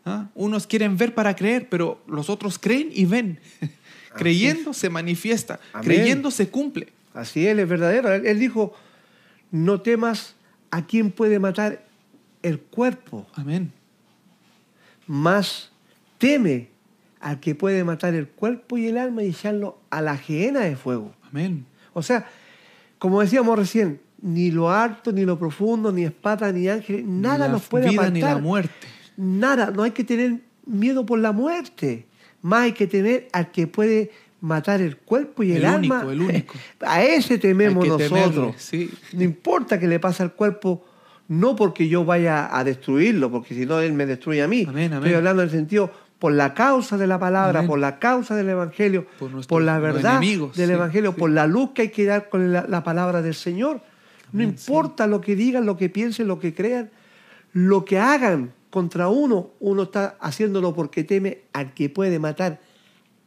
¿Ah? 0.05 0.29
Unos 0.35 0.67
quieren 0.67 0.97
ver 0.97 1.15
para 1.15 1.37
creer, 1.37 1.69
pero 1.69 2.03
los 2.07 2.29
otros 2.29 2.59
creen 2.59 2.91
y 2.93 3.05
ven. 3.05 3.39
Creyendo 4.17 4.75
se 4.75 4.91
manifiesta, 4.91 5.59
Amén. 5.73 5.87
creyendo 5.87 6.31
se 6.31 6.49
cumple. 6.49 6.93
Así 7.15 7.47
es, 7.47 7.57
es 7.57 7.69
verdadero. 7.69 8.13
Él, 8.13 8.27
él 8.27 8.39
dijo, 8.39 8.75
no 9.51 9.81
temas 9.81 10.35
a 10.71 10.87
quien 10.87 11.11
puede 11.11 11.39
matar 11.39 11.83
el 12.43 12.59
cuerpo, 12.59 13.27
Amén. 13.35 13.73
más 15.07 15.71
teme 16.19 16.72
al 17.23 17.41
que 17.41 17.55
puede 17.55 17.85
matar 17.85 18.15
el 18.15 18.29
cuerpo 18.29 18.77
y 18.77 18.89
el 18.89 18.99
alma 18.99 19.23
y 19.23 19.29
echarlo 19.29 19.79
a 19.91 20.03
la 20.03 20.17
gehenna 20.17 20.61
de 20.61 20.77
fuego. 20.77 21.13
Amén. 21.31 21.65
O 21.95 22.03
sea, 22.03 22.27
como 22.99 23.21
decíamos 23.21 23.59
recién, 23.59 24.01
ni 24.21 24.51
lo 24.51 24.71
alto, 24.71 25.13
ni 25.13 25.25
lo 25.25 25.39
profundo, 25.39 25.91
ni 25.93 26.05
espada, 26.05 26.53
ni 26.53 26.69
ángel, 26.69 27.05
nada 27.21 27.47
la 27.47 27.53
nos 27.53 27.63
puede 27.69 27.89
vida 27.89 28.03
apartar. 28.03 28.13
ni 28.13 28.21
la 28.21 28.39
muerte. 28.39 28.87
Nada, 29.17 29.71
no 29.71 29.83
hay 29.83 29.93
que 29.93 30.05
tener 30.05 30.41
miedo 30.67 31.07
por 31.07 31.19
la 31.19 31.33
muerte. 31.33 32.07
Más 32.43 32.63
hay 32.63 32.73
que 32.73 32.87
temer 32.87 33.29
al 33.33 33.51
que 33.53 33.67
puede 33.67 34.11
matar 34.41 34.81
el 34.81 34.97
cuerpo 34.97 35.43
y 35.45 35.53
el, 35.53 35.59
El 35.59 35.65
alma. 35.67 35.99
único, 36.05 36.11
el 36.13 36.21
único. 36.23 36.55
A 36.81 37.03
ese 37.05 37.39
tememos 37.39 37.85
temerle, 37.85 38.19
nosotros. 38.21 38.55
sí. 38.59 38.91
No 39.13 39.23
importa 39.23 39.79
que 39.79 39.87
le 39.87 40.01
pase 40.01 40.23
al 40.25 40.33
cuerpo, 40.33 40.85
no 41.29 41.55
porque 41.55 41.87
yo 41.89 42.05
vaya 42.05 42.49
a 42.57 42.65
destruirlo, 42.65 43.31
porque 43.31 43.55
si 43.55 43.65
no 43.67 43.79
él 43.81 43.93
me 43.93 44.07
destruye 44.07 44.43
a 44.43 44.49
mí. 44.49 44.65
Amén, 44.69 44.93
amén. 44.93 45.05
Estoy 45.05 45.15
hablando 45.15 45.43
en 45.43 45.49
el 45.49 45.55
sentido 45.55 45.91
por 46.23 46.33
la 46.33 46.55
causa 46.55 46.97
de 46.97 47.09
la 47.09 47.19
palabra, 47.19 47.59
Amén. 47.59 47.69
por 47.69 47.81
la 47.81 47.99
causa 47.99 48.37
del 48.37 48.49
evangelio, 48.49 49.09
Por 49.49 49.61
la 49.61 49.81
verdad 49.81 50.19
enemigos, 50.19 50.57
del 50.57 50.69
sí, 50.69 50.75
evangelio, 50.75 51.11
sí. 51.11 51.19
por 51.19 51.31
la 51.31 51.49
luz 51.49 51.71
que 51.75 51.83
hay 51.83 51.89
que 51.89 52.05
dar 52.05 52.29
con 52.29 52.53
la, 52.53 52.65
la 52.69 52.85
palabra 52.85 53.23
del 53.23 53.35
Señor. 53.35 53.81
No 54.31 54.39
sí. 54.39 54.45
importa 54.45 55.09
lo 55.09 55.21
que 55.21 55.35
digan, 55.35 55.67
lo 55.67 55.77
que 55.77 55.89
piensen, 55.89 56.29
lo 56.29 56.39
que 56.39 56.55
crean, 56.55 56.93
lo 57.53 57.85
que 57.85 57.99
hagan 57.99 58.53
contra 58.71 59.09
uno, 59.09 59.51
uno 59.59 59.83
está 59.83 60.15
haciéndolo 60.21 60.73
porque 60.73 61.03
teme 61.03 61.41
al 61.53 61.75
que 61.75 61.91
puede 61.91 62.21
matar 62.21 62.61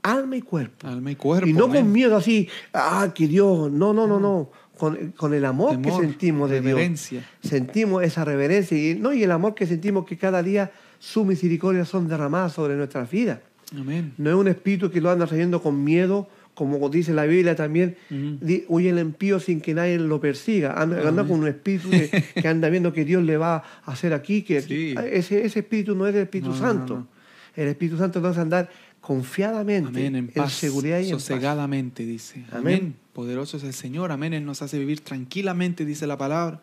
alma 0.02 0.38
y 0.38 0.42
cuerpo. 0.42 0.88
Alma 0.88 1.12
y 1.12 1.16
cuerpo. 1.18 1.50
Y 1.50 1.52
no 1.52 1.66
amén. 1.66 1.84
con 1.84 1.92
miedo 1.92 2.16
así, 2.16 2.48
ah, 2.74 3.12
que 3.14 3.28
Dios, 3.28 3.70
no, 3.74 3.92
no, 3.92 4.08
no, 4.08 4.22
no, 4.22 4.52
con, 4.78 5.12
con 5.18 5.34
el 5.34 5.44
amor 5.44 5.72
Temor, 5.72 5.84
que 6.00 6.08
sentimos 6.08 6.50
de 6.50 6.62
reverencia. 6.62 7.20
Dios. 7.20 7.52
Sentimos 7.52 8.04
esa 8.04 8.24
reverencia 8.24 8.78
y, 8.78 8.96
no, 8.96 9.12
y 9.12 9.22
el 9.22 9.32
amor 9.32 9.54
que 9.54 9.68
sentimos 9.68 10.06
que 10.06 10.18
cada 10.18 10.42
día 10.42 10.72
su 11.00 11.26
misericordia 11.26 11.86
son 11.86 12.08
derramadas 12.08 12.54
sobre 12.54 12.76
nuestras 12.76 13.10
vidas. 13.10 13.40
Amén. 13.76 14.14
No 14.18 14.30
es 14.30 14.36
un 14.36 14.48
espíritu 14.48 14.92
que 14.92 15.02
lo 15.02 15.10
anda 15.10 15.26
trayendo 15.28 15.62
con 15.62 15.84
miedo, 15.84 16.28
como 16.54 16.88
dice 16.90 17.14
la 17.14 17.26
Biblia 17.26 17.56
también, 17.56 17.98
di- 18.10 18.64
huye 18.70 18.90
el 18.90 19.00
impío 19.00 19.40
sin 19.40 19.60
que 19.60 19.74
nadie 19.74 19.98
lo 20.00 20.22
persiga. 20.22 20.74
Anda, 20.82 21.02
con 21.28 21.40
un 21.42 21.48
espíritu 21.48 21.90
que, 21.90 22.10
que 22.42 22.48
anda 22.48 22.70
viendo 22.70 22.94
que 22.94 23.04
Dios 23.04 23.24
le 23.24 23.36
va 23.38 23.56
a 23.58 23.92
hacer 23.92 24.14
aquí, 24.14 24.42
que 24.44 24.62
Sí. 24.62 24.96
ese, 25.12 25.46
ese 25.46 25.60
espíritu 25.60 25.96
no 25.96 26.08
es 26.08 26.14
del 26.14 26.24
Espíritu 26.24 26.52
No, 26.52 26.56
no, 26.56 26.62
Santo. 26.62 26.96
no. 26.96 27.08
El 27.56 27.68
Espíritu 27.70 27.98
Santo 27.98 28.22
nos 28.22 28.32
hace 28.32 28.42
andar 28.42 28.70
confiadamente, 29.02 29.90
Amén. 30.08 30.16
En 30.16 30.28
paz. 30.28 30.54
seguridad 30.54 31.00
y 31.00 31.06
en 31.10 31.12
paz. 31.16 31.24
sosegadamente, 31.24 32.06
dice. 32.06 32.46
Amén. 32.52 32.76
Amén. 32.80 32.96
Poderoso 33.14 33.58
es 33.58 33.64
el 33.64 33.74
Señor. 33.74 34.12
Amén. 34.12 34.34
Él 34.34 34.46
nos 34.46 34.62
hace 34.62 34.78
vivir 34.78 35.00
tranquilamente, 35.02 35.86
dice 35.86 36.06
la 36.08 36.18
palabra. 36.18 36.62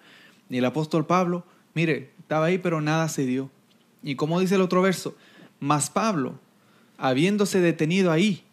Y 0.50 0.58
el 0.58 0.64
apóstol 0.64 1.06
Pablo 1.06 1.44
Mire, 1.74 2.10
estaba 2.20 2.46
ahí, 2.46 2.58
pero 2.58 2.82
nada 2.82 3.08
se 3.08 3.24
dio. 3.24 3.50
Y 4.02 4.16
como 4.16 4.40
dice 4.40 4.56
el 4.56 4.60
otro 4.60 4.82
verso, 4.82 5.16
más 5.60 5.90
Pablo, 5.90 6.38
habiéndose 6.98 7.60
detenido 7.60 8.10
ahí, 8.10 8.44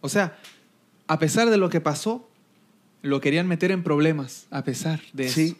o 0.00 0.08
sea, 0.08 0.38
a 1.06 1.18
pesar 1.18 1.50
de 1.50 1.56
lo 1.56 1.68
que 1.68 1.80
pasó, 1.80 2.28
lo 3.02 3.20
querían 3.20 3.46
meter 3.46 3.70
en 3.70 3.82
problemas, 3.82 4.46
a 4.50 4.64
pesar 4.64 5.00
de 5.12 5.26
eso. 5.26 5.56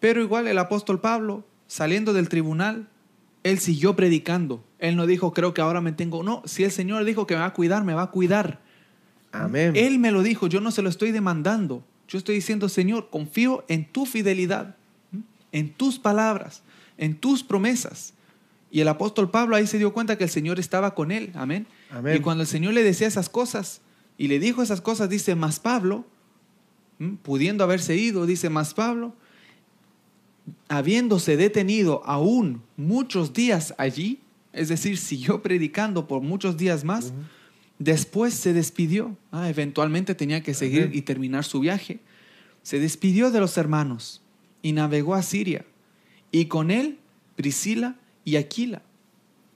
Pero 0.00 0.22
igual 0.22 0.48
el 0.48 0.58
apóstol 0.58 1.00
Pablo, 1.00 1.44
saliendo 1.66 2.12
del 2.12 2.28
tribunal, 2.28 2.88
él 3.42 3.58
siguió 3.58 3.96
predicando. 3.96 4.64
Él 4.78 4.96
no 4.96 5.06
dijo, 5.06 5.32
creo 5.32 5.54
que 5.54 5.60
ahora 5.60 5.80
me 5.80 5.92
tengo. 5.92 6.22
No, 6.22 6.42
si 6.44 6.64
el 6.64 6.70
Señor 6.70 7.04
dijo 7.04 7.26
que 7.26 7.34
me 7.34 7.40
va 7.40 7.46
a 7.46 7.54
cuidar, 7.54 7.84
me 7.84 7.94
va 7.94 8.02
a 8.02 8.10
cuidar. 8.10 8.60
Amén. 9.32 9.74
Él 9.76 9.98
me 9.98 10.10
lo 10.10 10.22
dijo, 10.22 10.46
yo 10.46 10.60
no 10.60 10.70
se 10.70 10.82
lo 10.82 10.88
estoy 10.88 11.12
demandando. 11.12 11.84
Yo 12.08 12.18
estoy 12.18 12.34
diciendo, 12.34 12.68
Señor, 12.68 13.08
confío 13.10 13.64
en 13.68 13.84
tu 13.84 14.04
fidelidad, 14.04 14.74
en 15.52 15.72
tus 15.72 15.98
palabras, 15.98 16.62
en 16.98 17.14
tus 17.16 17.44
promesas. 17.44 18.14
Y 18.70 18.80
el 18.80 18.88
apóstol 18.88 19.30
Pablo 19.30 19.56
ahí 19.56 19.66
se 19.66 19.78
dio 19.78 19.92
cuenta 19.92 20.16
que 20.16 20.24
el 20.24 20.30
Señor 20.30 20.60
estaba 20.60 20.94
con 20.94 21.10
él. 21.10 21.32
Amén. 21.34 21.66
Amén. 21.90 22.16
Y 22.16 22.20
cuando 22.20 22.42
el 22.42 22.48
Señor 22.48 22.74
le 22.74 22.82
decía 22.82 23.08
esas 23.08 23.28
cosas 23.28 23.80
y 24.16 24.28
le 24.28 24.38
dijo 24.38 24.62
esas 24.62 24.80
cosas, 24.80 25.08
dice, 25.08 25.34
más 25.34 25.58
Pablo, 25.58 26.04
pudiendo 27.22 27.64
haberse 27.64 27.96
ido, 27.96 28.26
dice, 28.26 28.50
más 28.50 28.74
Pablo, 28.74 29.14
habiéndose 30.68 31.36
detenido 31.36 32.02
aún 32.04 32.62
muchos 32.76 33.32
días 33.32 33.74
allí, 33.78 34.20
es 34.52 34.68
decir, 34.68 34.98
siguió 34.98 35.42
predicando 35.42 36.06
por 36.06 36.22
muchos 36.22 36.56
días 36.56 36.84
más, 36.84 37.12
después 37.78 38.34
se 38.34 38.52
despidió. 38.52 39.16
Ah, 39.32 39.48
eventualmente 39.48 40.14
tenía 40.14 40.42
que 40.42 40.54
seguir 40.54 40.90
y 40.92 41.02
terminar 41.02 41.44
su 41.44 41.60
viaje. 41.60 42.00
Se 42.62 42.78
despidió 42.78 43.30
de 43.30 43.40
los 43.40 43.56
hermanos 43.56 44.22
y 44.62 44.72
navegó 44.72 45.14
a 45.14 45.22
Siria. 45.22 45.64
Y 46.30 46.46
con 46.46 46.70
él 46.70 46.98
Priscila 47.36 47.96
y 48.24 48.36
Aquila, 48.36 48.82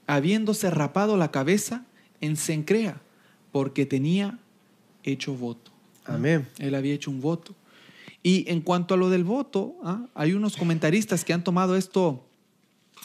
habiéndose 0.07 0.69
rapado 0.69 1.17
la 1.17 1.31
cabeza 1.31 1.85
en 2.21 2.35
Sencrea, 2.35 3.01
porque 3.51 3.85
tenía 3.85 4.39
hecho 5.03 5.33
voto. 5.35 5.71
Amén. 6.05 6.47
Él 6.59 6.75
había 6.75 6.93
hecho 6.93 7.11
un 7.11 7.21
voto. 7.21 7.55
Y 8.21 8.49
en 8.49 8.61
cuanto 8.61 8.95
a 8.95 8.97
lo 8.97 9.09
del 9.09 9.23
voto, 9.23 9.75
¿ah? 9.83 10.07
hay 10.15 10.33
unos 10.33 10.57
comentaristas 10.57 11.23
que 11.23 11.33
han 11.33 11.43
tomado 11.43 11.75
esto 11.75 12.25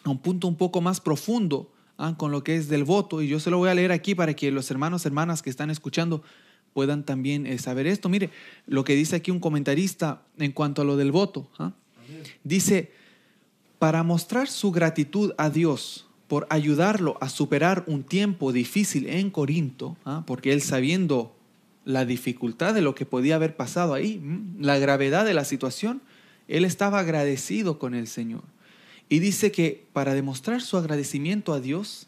a 0.05 0.11
un 0.11 0.19
punto 0.19 0.49
un 0.49 0.57
poco 0.57 0.81
más 0.81 1.01
profundo 1.01 1.71
¿ah? 1.99 2.15
con 2.17 2.33
lo 2.33 2.43
que 2.43 2.57
es 2.57 2.69
del 2.69 2.85
voto. 2.85 3.21
Y 3.21 3.29
yo 3.29 3.39
se 3.39 3.51
lo 3.51 3.59
voy 3.59 3.69
a 3.69 3.75
leer 3.75 3.93
aquí 3.93 4.15
para 4.15 4.35
que 4.35 4.51
los 4.51 4.71
hermanos, 4.71 5.05
hermanas 5.05 5.43
que 5.43 5.51
están 5.51 5.71
escuchando 5.71 6.23
puedan 6.73 7.05
también 7.05 7.47
eh, 7.47 7.59
saber 7.59 7.87
esto. 7.87 8.09
Mire, 8.09 8.31
lo 8.67 8.85
que 8.85 8.95
dice 8.95 9.17
aquí 9.17 9.31
un 9.31 9.41
comentarista 9.41 10.23
en 10.39 10.53
cuanto 10.53 10.83
a 10.83 10.85
lo 10.85 10.97
del 10.97 11.13
voto. 11.13 11.51
¿ah? 11.59 11.73
Dice, 12.43 12.93
para 13.81 14.03
mostrar 14.03 14.47
su 14.47 14.72
gratitud 14.72 15.33
a 15.39 15.49
Dios 15.49 16.07
por 16.28 16.47
ayudarlo 16.51 17.16
a 17.22 17.31
superar 17.31 17.83
un 17.87 18.05
tiempo 18.05 18.53
difícil 18.53 19.09
en 19.09 19.31
Corinto, 19.31 19.97
porque 20.26 20.53
él 20.53 20.61
sabiendo 20.61 21.35
la 21.87 22.05
dificultad 22.05 22.74
de 22.74 22.83
lo 22.83 22.95
que 22.95 23.07
podía 23.07 23.37
haber 23.37 23.57
pasado 23.57 23.95
ahí, 23.95 24.22
la 24.59 24.78
gravedad 24.78 25.24
de 25.24 25.33
la 25.33 25.47
situación, 25.47 26.03
él 26.47 26.66
estaba 26.66 26.99
agradecido 26.99 27.78
con 27.78 27.95
el 27.95 28.07
Señor. 28.07 28.43
Y 29.09 29.18
dice 29.18 29.51
que 29.51 29.87
para 29.95 30.12
demostrar 30.12 30.61
su 30.61 30.76
agradecimiento 30.76 31.55
a 31.55 31.61
Dios, 31.61 32.07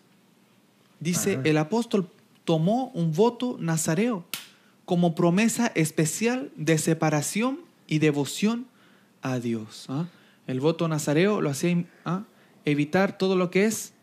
dice, 1.01 1.41
el 1.45 1.57
apóstol 1.57 2.11
tomó 2.45 2.91
un 2.95 3.13
voto 3.15 3.57
nazareo 3.59 4.27
como 4.85 5.15
promesa 5.15 5.73
especial 5.75 6.53
de 6.55 6.77
separación 6.77 7.61
y 7.87 7.99
devoción 7.99 8.67
a 9.23 9.39
Dios. 9.39 9.87
¿ah? 9.89 10.07
El 10.47 10.61
voto 10.61 10.89
nazareo 10.89 11.41
lo 11.41 11.51
hacía 11.51 11.85
¿ah? 12.05 12.25
evitar 12.65 13.19
todo 13.19 13.37
lo 13.37 13.51
que 13.51 13.65
es 13.67 13.95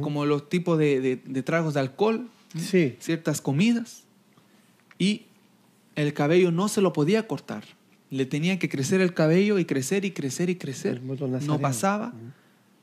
como 0.00 0.26
los 0.26 0.48
tipos 0.48 0.78
de, 0.78 1.16
tragos 1.44 1.74
de 1.74 1.80
alcohol, 1.80 2.28
ciertas 2.98 3.40
comidas 3.40 4.04
y 4.98 5.26
el 5.94 6.12
cabello 6.14 6.50
no 6.50 6.68
se 6.68 6.80
lo 6.80 6.92
podía 6.92 7.26
cortar. 7.26 7.64
Le 8.10 8.24
tenía 8.26 8.58
que 8.58 8.68
crecer 8.68 9.00
el 9.00 9.14
cabello 9.14 9.58
y 9.58 9.64
crecer 9.64 10.04
y 10.04 10.12
crecer 10.12 10.50
y 10.50 10.56
crecer. 10.56 11.02
No 11.02 11.58
pasaba. 11.60 12.12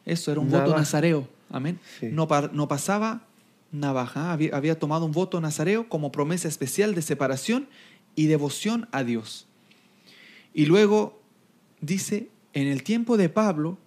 Eso 0.06 0.32
era 0.32 0.40
un 0.40 0.50
voto 0.50 0.76
nazareo. 0.76 1.28
Amén. 1.50 1.80
No, 2.02 2.28
no, 2.54 2.68
pasaba 2.68 3.24
navaja. 3.72 4.32
Había, 4.32 4.56
había 4.56 4.80
tomado 4.80 5.06
un 5.06 5.12
voto 5.12 5.42
nazareo 5.42 5.90
como 5.90 6.12
promesa 6.12 6.48
especial 6.48 6.96
de 6.96 7.02
separación 7.02 7.68
y 8.16 8.28
devoción 8.28 8.88
a 8.92 9.04
Dios. 9.04 9.48
Y 10.54 10.66
luego 10.66 11.20
dice, 11.82 12.30
en 12.56 12.68
el 12.68 12.84
tiempo 12.84 13.18
de 13.18 13.30
Pablo, 13.30 13.78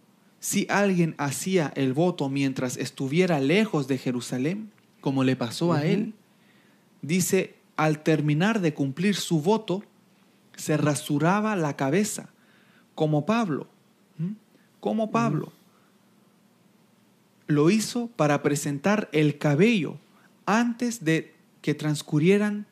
si 0.41 0.67
alguien 0.71 1.15
hacía 1.19 1.73
el 1.75 1.95
voto 1.95 2.29
mientras 2.29 2.77
estuviera 2.77 3.41
lejos 3.41 3.89
de 3.89 3.99
Jerusalén, 3.99 4.71
como 5.01 5.25
le 5.25 5.37
pasó 5.37 5.73
a 5.73 5.85
él, 5.87 6.15
dice, 7.01 7.57
al 7.77 8.03
terminar 8.03 8.61
de 8.61 8.75
cumplir 8.75 9.17
su 9.17 9.41
voto, 9.41 9.83
se 10.55 10.77
rasuraba 10.77 11.57
la 11.57 11.77
cabeza, 11.77 12.29
como 12.95 13.25
Pablo. 13.25 13.67
Como 14.81 15.11
Pablo. 15.11 15.51
Lo 17.47 17.71
hizo 17.71 18.09
para 18.09 18.43
presentar 18.43 19.09
el 19.13 19.39
cabello 19.39 19.97
antes 20.45 21.05
de 21.05 21.35
que 21.63 21.75
transcurrieran, 21.75 22.67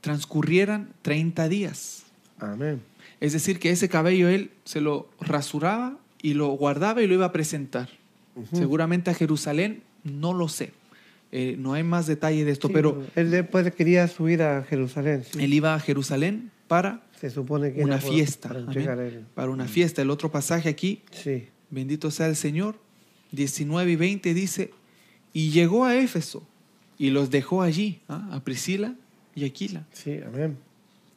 transcurrieran 0.00 0.94
30 1.02 1.48
días. 1.48 2.04
Amén. 2.38 2.82
Es 3.22 3.32
decir, 3.32 3.60
que 3.60 3.70
ese 3.70 3.88
cabello 3.88 4.28
él 4.28 4.50
se 4.64 4.80
lo 4.80 5.08
rasuraba 5.20 5.96
y 6.20 6.34
lo 6.34 6.48
guardaba 6.48 7.02
y 7.02 7.06
lo 7.06 7.14
iba 7.14 7.26
a 7.26 7.30
presentar. 7.30 7.88
Seguramente 8.52 9.12
a 9.12 9.14
Jerusalén, 9.14 9.84
no 10.02 10.34
lo 10.34 10.48
sé. 10.48 10.72
Eh, 11.30 11.54
no 11.56 11.74
hay 11.74 11.84
más 11.84 12.08
detalle 12.08 12.44
de 12.44 12.50
esto, 12.50 12.68
pero... 12.68 13.06
Él 13.14 13.30
después 13.30 13.72
quería 13.76 14.08
subir 14.08 14.42
a 14.42 14.64
Jerusalén. 14.64 15.22
Él 15.38 15.54
iba 15.54 15.72
a 15.72 15.78
Jerusalén 15.78 16.50
para 16.66 17.04
Se 17.20 17.30
supone 17.30 17.72
que 17.72 17.84
una 17.84 17.98
fiesta. 17.98 18.48
Para, 19.36 19.50
una 19.50 19.68
fiesta. 19.68 20.02
El 20.02 20.10
otro 20.10 20.32
pasaje 20.32 20.68
aquí, 20.68 21.02
sí. 21.12 21.46
bendito 21.70 22.10
sea 22.10 22.26
el 22.26 22.34
Señor, 22.34 22.74
19 23.30 23.92
y 23.92 23.96
20 23.96 24.34
dice, 24.34 24.72
y 25.32 25.50
llegó 25.50 25.84
a 25.84 25.94
Éfeso 25.94 26.42
y 26.98 27.10
los 27.10 27.30
dejó 27.30 27.62
allí, 27.62 28.00
¿ah? 28.08 28.28
a 28.32 28.42
Priscila 28.42 28.96
y 29.36 29.44
Aquila. 29.44 29.86
Sí, 29.92 30.18
amén. 30.26 30.56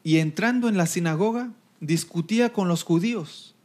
Y 0.03 0.17
entrando 0.17 0.69
en 0.69 0.77
la 0.77 0.85
sinagoga, 0.85 1.51
discutía 1.79 2.53
con 2.53 2.67
los 2.67 2.83
judíos, 2.83 3.55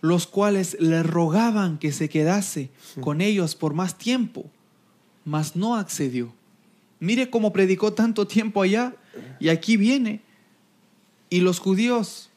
los 0.00 0.26
cuales 0.26 0.76
le 0.80 1.02
rogaban 1.02 1.78
que 1.78 1.92
se 1.92 2.08
quedase 2.08 2.70
con 3.00 3.20
ellos 3.20 3.54
por 3.54 3.74
más 3.74 3.96
tiempo 3.96 4.50
mas 5.24 5.56
no 5.56 5.76
accedió. 5.76 6.32
Mire 7.00 7.30
cómo 7.30 7.52
predicó 7.52 7.92
tanto 7.92 8.26
tiempo 8.26 8.62
allá 8.62 8.94
y 9.40 9.48
aquí 9.48 9.76
viene. 9.76 10.20
Y 11.30 11.40
los 11.40 11.58
judíos 11.58 12.30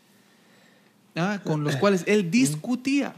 ¿ah? 1.15 1.39
con 1.43 1.63
los 1.63 1.75
cuales 1.75 2.03
él 2.07 2.31
discutía, 2.31 3.13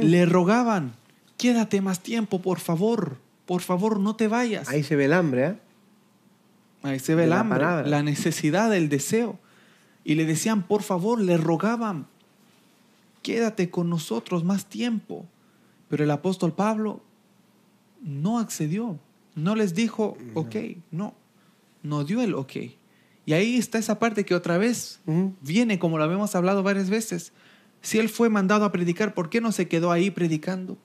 le 0.00 0.24
rogaban, 0.24 0.94
quédate 1.36 1.80
más 1.80 2.00
tiempo, 2.00 2.40
por 2.40 2.60
favor, 2.60 3.18
por 3.44 3.60
favor, 3.60 4.00
no 4.00 4.16
te 4.16 4.28
vayas. 4.28 4.68
Ahí 4.68 4.82
se 4.82 4.96
ve 4.96 5.06
el 5.06 5.12
hambre, 5.12 5.46
¿eh? 5.46 5.54
Ahí 6.82 6.98
se 7.00 7.14
ve 7.14 7.24
el 7.24 7.32
hambre, 7.32 7.60
la, 7.84 8.02
necesidad, 8.02 8.74
el 8.74 8.88
deseo. 8.88 9.38
Y 10.06 10.14
le 10.14 10.24
decían, 10.24 10.62
por 10.62 10.84
favor, 10.84 11.20
le 11.20 11.36
rogaban, 11.36 12.06
quédate 13.22 13.70
con 13.70 13.90
nosotros 13.90 14.44
más 14.44 14.66
tiempo. 14.66 15.26
Pero 15.88 16.04
el 16.04 16.10
apóstol 16.12 16.52
Pablo 16.52 17.00
no 18.00 18.38
accedió, 18.38 19.00
no 19.34 19.56
les 19.56 19.74
dijo, 19.74 20.16
ok, 20.34 20.54
no, 20.92 21.12
no 21.82 22.04
dio 22.04 22.22
el 22.22 22.34
ok. 22.34 22.52
Y 23.26 23.32
ahí 23.32 23.56
está 23.56 23.78
esa 23.78 23.98
parte 23.98 24.24
que 24.24 24.36
otra 24.36 24.58
vez 24.58 25.00
viene, 25.40 25.80
como 25.80 25.98
lo 25.98 26.04
habíamos 26.04 26.36
hablado 26.36 26.62
varias 26.62 26.88
veces. 26.88 27.32
Si 27.82 27.98
él 27.98 28.08
fue 28.08 28.30
mandado 28.30 28.64
a 28.64 28.70
predicar, 28.70 29.12
¿por 29.12 29.28
qué 29.28 29.40
no 29.40 29.50
se 29.50 29.66
quedó 29.66 29.90
ahí 29.90 30.12
predicando? 30.12 30.78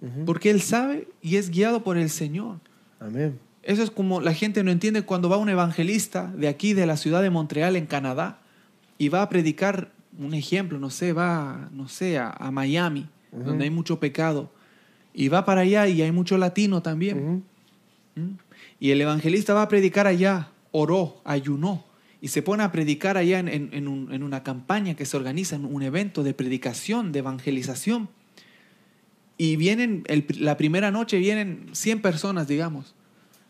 ¿Mm? 0.00 0.24
Porque 0.24 0.50
él 0.50 0.62
sabe 0.62 1.08
y 1.20 1.34
es 1.34 1.50
guiado 1.50 1.82
por 1.82 1.96
el 1.96 2.10
Señor. 2.10 2.60
Amén. 3.00 3.40
Eso 3.66 3.82
es 3.82 3.90
como 3.90 4.20
la 4.20 4.32
gente 4.32 4.62
no 4.62 4.70
entiende 4.70 5.02
cuando 5.02 5.28
va 5.28 5.38
un 5.38 5.48
evangelista 5.48 6.32
de 6.36 6.46
aquí, 6.46 6.72
de 6.72 6.86
la 6.86 6.96
ciudad 6.96 7.20
de 7.20 7.30
Montreal, 7.30 7.74
en 7.74 7.86
Canadá, 7.86 8.38
y 8.96 9.08
va 9.08 9.22
a 9.22 9.28
predicar, 9.28 9.90
un 10.18 10.34
ejemplo, 10.34 10.78
no 10.78 10.88
sé, 10.88 11.12
va, 11.12 11.68
no 11.72 11.88
sé, 11.88 12.16
a, 12.16 12.50
Miami, 12.52 13.08
donde 13.32 13.64
hay 13.64 13.70
mucho 13.70 14.00
pecado 14.00 14.50
y 15.12 15.28
va 15.28 15.44
para 15.44 15.62
allá 15.62 15.88
y 15.88 16.00
hay 16.00 16.12
mucho 16.12 16.38
latino 16.38 16.82
también. 16.82 17.42
¿Mm? 18.14 18.36
Y 18.78 18.90
el 18.90 19.00
evangelista 19.00 19.52
va 19.52 19.62
a 19.62 19.68
predicar 19.68 20.06
allá, 20.06 20.50
oró, 20.70 21.20
ayunó 21.24 21.84
y 22.20 22.28
se 22.28 22.42
pone 22.42 22.62
a 22.62 22.70
predicar 22.72 23.16
allá 23.16 23.38
en, 23.38 23.88
una 23.88 24.42
campaña 24.42 24.94
que 24.94 25.06
se 25.06 25.16
organiza, 25.16 25.56
en 25.56 25.64
un 25.64 25.82
evento 25.82 26.22
de 26.22 26.34
predicación, 26.34 27.12
de 27.12 27.18
evangelización. 27.20 28.08
Y 29.38 29.56
vienen, 29.56 30.04
la 30.38 30.56
primera 30.56 30.90
noche 30.90 31.18
vienen 31.18 31.68
100 31.72 32.00
personas, 32.00 32.48
digamos. 32.48 32.95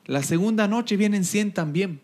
La 0.06 0.22
segunda 0.22 0.68
noche 0.68 0.96
vienen 0.96 1.24
100 1.24 1.52
también. 1.52 2.00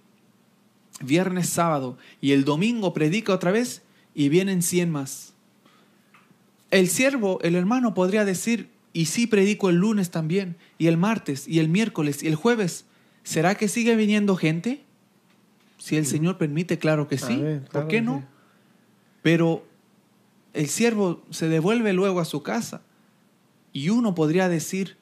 Viernes, 1.00 1.48
sábado. 1.48 1.96
Y 2.20 2.32
el 2.32 2.44
domingo 2.44 2.92
predica 2.92 3.32
otra 3.32 3.50
vez 3.50 3.82
y 4.14 4.28
vienen 4.28 4.62
100 4.62 4.90
más. 4.90 5.34
El 6.70 6.88
siervo, 6.88 7.38
el 7.42 7.54
hermano 7.54 7.94
podría 7.94 8.24
decir, 8.24 8.70
y 8.92 9.06
sí 9.06 9.26
predico 9.26 9.70
el 9.70 9.76
lunes 9.76 10.10
también, 10.10 10.56
y 10.78 10.86
el 10.86 10.96
martes, 10.96 11.46
y 11.46 11.58
el 11.58 11.68
miércoles, 11.68 12.22
y 12.22 12.28
el 12.28 12.34
jueves. 12.34 12.86
¿Será 13.24 13.54
que 13.54 13.68
sigue 13.68 13.94
viniendo 13.96 14.36
gente? 14.36 14.82
Si 15.78 15.96
el 15.96 16.06
Señor 16.06 16.38
permite, 16.38 16.78
claro 16.78 17.08
que 17.08 17.18
sí. 17.18 17.42
¿Por 17.72 17.88
qué 17.88 18.02
no? 18.02 18.20
sí. 18.20 18.24
Pero 19.22 19.64
el 20.52 20.68
siervo 20.68 21.22
se 21.30 21.48
devuelve 21.48 21.92
luego 21.92 22.20
a 22.20 22.24
su 22.24 22.42
casa. 22.42 22.82
Y 23.72 23.88
uno 23.88 24.14
podría 24.14 24.48
decir, 24.48 24.96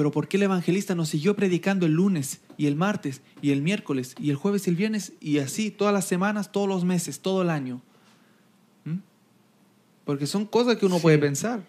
pero 0.00 0.10
¿por 0.10 0.28
qué 0.28 0.38
el 0.38 0.44
evangelista 0.44 0.94
nos 0.94 1.10
siguió 1.10 1.36
predicando 1.36 1.84
el 1.84 1.92
lunes 1.92 2.40
y 2.56 2.68
el 2.68 2.74
martes 2.74 3.20
y 3.42 3.50
el 3.50 3.60
miércoles 3.60 4.14
y 4.18 4.30
el 4.30 4.36
jueves 4.36 4.66
y 4.66 4.70
el 4.70 4.76
viernes 4.76 5.12
y 5.20 5.40
así 5.40 5.70
todas 5.70 5.92
las 5.92 6.06
semanas, 6.06 6.52
todos 6.52 6.66
los 6.66 6.86
meses, 6.86 7.20
todo 7.20 7.42
el 7.42 7.50
año? 7.50 7.82
¿Mm? 8.86 8.94
Porque 10.06 10.26
son 10.26 10.46
cosas 10.46 10.78
que 10.78 10.86
uno 10.86 10.96
Sí. 10.96 11.02
puede 11.02 11.18
pensar. 11.18 11.60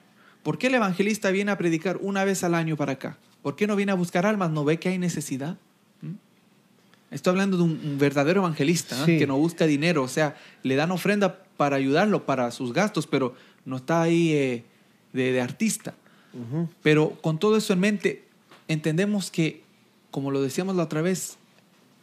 ¿Por 0.44 0.58
qué 0.58 0.68
el 0.68 0.76
evangelista 0.76 1.30
viene 1.30 1.52
a 1.52 1.58
predicar 1.58 1.98
una 2.02 2.24
vez 2.24 2.46
al 2.46 2.56
año 2.56 2.78
para 2.78 2.94
acá? 2.94 3.18
¿Por 3.42 3.58
qué 3.58 3.68
no 3.68 3.76
viene 3.76 3.92
a 3.92 3.96
buscar 3.96 4.26
almas? 4.26 4.50
¿No 4.50 4.64
ve 4.64 4.80
que 4.80 4.88
hay 4.88 4.98
necesidad? 4.98 5.58
¿Mm? 6.02 6.14
Estoy 7.14 7.32
hablando 7.32 7.58
de 7.58 7.64
un, 7.64 7.82
un 7.84 7.98
verdadero 7.98 8.40
evangelista 8.40 8.96
¿eh? 9.10 9.18
Que 9.18 9.28
no 9.28 9.38
busca 9.40 9.66
dinero, 9.68 10.04
o 10.04 10.08
sea, 10.08 10.38
le 10.64 10.76
dan 10.78 10.92
ofrenda 10.92 11.44
para 11.58 11.76
ayudarlo, 11.76 12.26
para 12.26 12.50
sus 12.52 12.72
gastos, 12.72 13.08
pero 13.08 13.36
no 13.66 13.76
está 13.76 14.02
ahí 14.02 14.32
eh, 14.32 14.64
de, 15.12 15.34
de 15.34 15.42
artista. 15.42 15.96
Pero 16.82 17.18
con 17.22 17.40
todo 17.40 17.58
eso 17.58 17.74
en 17.74 17.80
mente, 17.80 18.26
entendemos 18.68 19.32
que, 19.32 19.64
como 20.12 20.32
lo 20.32 20.42
decíamos 20.42 20.76
la 20.76 20.84
otra 20.84 21.02
vez, 21.02 21.38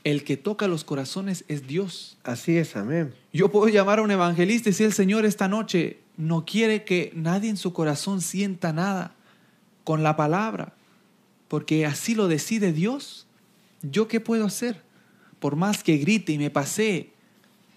el 0.05 0.25
que 0.25 0.37
toca 0.37 0.69
los 0.69 0.85
corazones 0.85 1.45
es 1.49 1.67
Dios. 1.67 2.17
Así 2.25 2.57
es, 2.57 2.77
amén. 2.77 3.15
Yo 3.33 3.51
puedo 3.51 3.69
llamar 3.69 3.99
a 3.99 4.03
un 4.03 4.11
evangelista 4.11 4.71
y 4.71 4.73
si 4.73 4.85
el 4.85 4.93
Señor 4.93 5.25
esta 5.25 5.49
noche 5.49 5.99
no 6.17 6.45
quiere 6.45 6.85
que 6.85 7.13
nadie 7.15 7.51
en 7.51 7.57
su 7.57 7.73
corazón 7.73 8.21
sienta 8.21 8.73
nada 8.73 9.15
con 9.85 10.03
la 10.03 10.17
palabra, 10.17 10.75
porque 11.49 11.87
así 11.87 12.15
lo 12.15 12.29
decide 12.29 12.73
Dios, 12.73 13.27
¿yo 13.83 14.09
qué 14.09 14.21
puedo 14.21 14.45
hacer? 14.45 14.83
Por 15.41 15.57
más 15.57 15.83
que 15.83 15.97
grite 15.97 16.33
y 16.33 16.39
me 16.39 16.51
pasee, 16.51 17.13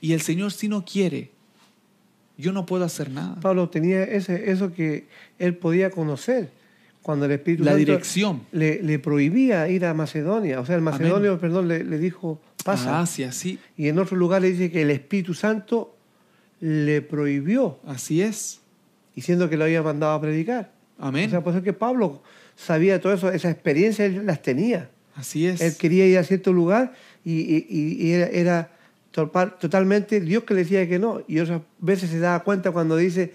y 0.01 0.13
el 0.13 0.21
Señor 0.21 0.51
si 0.51 0.67
no 0.67 0.83
quiere, 0.83 1.31
yo 2.41 2.51
no 2.51 2.65
puedo 2.65 2.83
hacer 2.83 3.09
nada. 3.09 3.35
Pablo 3.39 3.69
tenía 3.69 4.03
ese, 4.03 4.51
eso 4.51 4.73
que 4.73 5.05
él 5.39 5.55
podía 5.55 5.89
conocer 5.91 6.49
cuando 7.01 7.25
el 7.25 7.31
Espíritu 7.31 7.63
La 7.63 7.71
Santo 7.71 7.85
dirección. 7.85 8.41
le, 8.51 8.81
le 8.83 8.99
prohibía 8.99 9.67
ir 9.69 9.85
a 9.85 9.93
Macedonia. 9.93 10.59
O 10.59 10.65
sea, 10.65 10.75
el 10.75 10.81
macedonio, 10.81 11.39
perdón, 11.39 11.67
le, 11.67 11.83
le 11.83 11.97
dijo, 11.97 12.39
pasa. 12.63 12.99
Ah, 12.99 13.05
sí, 13.05 13.23
así, 13.23 13.57
Y 13.77 13.87
en 13.87 13.97
otro 13.99 14.17
lugar 14.17 14.41
le 14.41 14.51
dice 14.51 14.69
que 14.69 14.81
el 14.83 14.91
Espíritu 14.91 15.33
Santo 15.33 15.95
le 16.59 17.01
prohibió, 17.01 17.79
así 17.87 18.21
es. 18.21 18.59
diciendo 19.15 19.49
que 19.49 19.57
lo 19.57 19.63
había 19.63 19.81
mandado 19.81 20.13
a 20.13 20.21
predicar. 20.21 20.71
Amén. 20.99 21.27
O 21.27 21.29
sea, 21.31 21.41
por 21.43 21.53
eso 21.53 21.63
que 21.63 21.73
Pablo 21.73 22.21
sabía 22.55 23.01
todo 23.01 23.13
eso, 23.13 23.31
esa 23.31 23.49
experiencia 23.49 24.05
él 24.05 24.25
las 24.25 24.41
tenía. 24.43 24.89
así 25.15 25.47
es. 25.47 25.59
Él 25.61 25.73
quería 25.77 26.05
ir 26.05 26.17
a 26.19 26.23
cierto 26.23 26.53
lugar 26.53 26.93
y, 27.25 27.65
y- 27.67 28.11
era, 28.13 28.71
totalmente 29.11 30.21
Dios 30.21 30.43
que 30.43 30.53
le 30.53 30.61
decía 30.61 30.87
que 30.87 30.99
no. 30.99 31.21
Y 31.27 31.39
otras 31.39 31.61
veces 31.79 32.09
se 32.09 32.19
daba 32.19 32.43
cuenta 32.43 32.71
cuando 32.71 32.97
dice, 32.97 33.33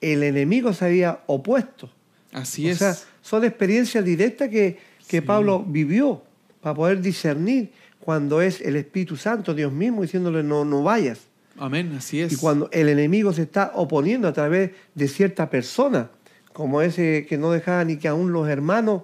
el 0.00 0.22
enemigo 0.22 0.72
se 0.72 0.84
había 0.84 1.20
opuesto. 1.26 1.90
así 2.32 2.66
o 2.68 2.72
es. 2.72 2.78
sea, 2.78 2.96
son 3.22 3.44
experiencias 3.44 4.04
directas 4.04 4.48
que, 4.48 4.78
que 5.08 5.22
Pablo 5.22 5.64
vivió 5.66 6.22
para 6.60 6.74
poder 6.74 7.00
discernir 7.00 7.70
cuando 8.00 8.40
es 8.40 8.60
el 8.60 8.76
Espíritu 8.76 9.16
Santo, 9.16 9.52
Dios 9.52 9.72
mismo, 9.72 10.02
diciéndole 10.02 10.42
no, 10.42 10.64
no 10.64 10.82
vayas. 10.82 11.20
Amén, 11.58 11.92
así 11.96 12.20
es. 12.20 12.32
Y 12.32 12.36
cuando 12.36 12.68
el 12.72 12.88
enemigo 12.88 13.32
se 13.32 13.42
está 13.42 13.72
oponiendo 13.74 14.28
a 14.28 14.32
través 14.32 14.70
de 14.94 15.08
cierta 15.08 15.50
persona, 15.50 16.10
como 16.52 16.82
ese 16.82 17.26
que 17.28 17.36
no 17.36 17.50
dejaba 17.50 17.84
ni 17.84 17.96
que 17.96 18.08
aún 18.08 18.32
los 18.32 18.48
hermanos 18.48 19.02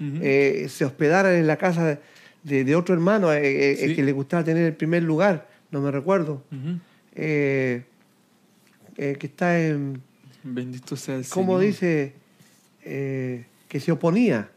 eh, 0.00 0.66
se 0.68 0.84
hospedaran 0.84 1.34
en 1.34 1.46
la 1.46 1.56
casa 1.56 1.98
de, 2.42 2.64
de 2.64 2.76
otro 2.76 2.94
hermano, 2.94 3.32
eh, 3.32 3.40
eh, 3.42 3.84
el 3.84 3.96
que 3.96 4.02
le 4.02 4.12
gustaba 4.12 4.44
tener 4.44 4.64
el 4.64 4.74
primer 4.74 5.02
lugar, 5.02 5.48
no 5.74 5.80
me 5.82 5.90
recuerdo, 5.90 6.42
eh, 7.14 7.84
eh, 8.96 9.16
que 9.18 9.26
está 9.26 9.60
en, 9.60 10.00
Bendito 10.42 10.94
sea 10.96 11.16
el 11.16 11.26
¿cómo 11.28 11.58
Señor. 11.58 11.72
dice? 11.72 12.12
Eh, 12.84 13.44
que 13.68 13.80
se 13.80 13.92
oponía. 13.92 14.50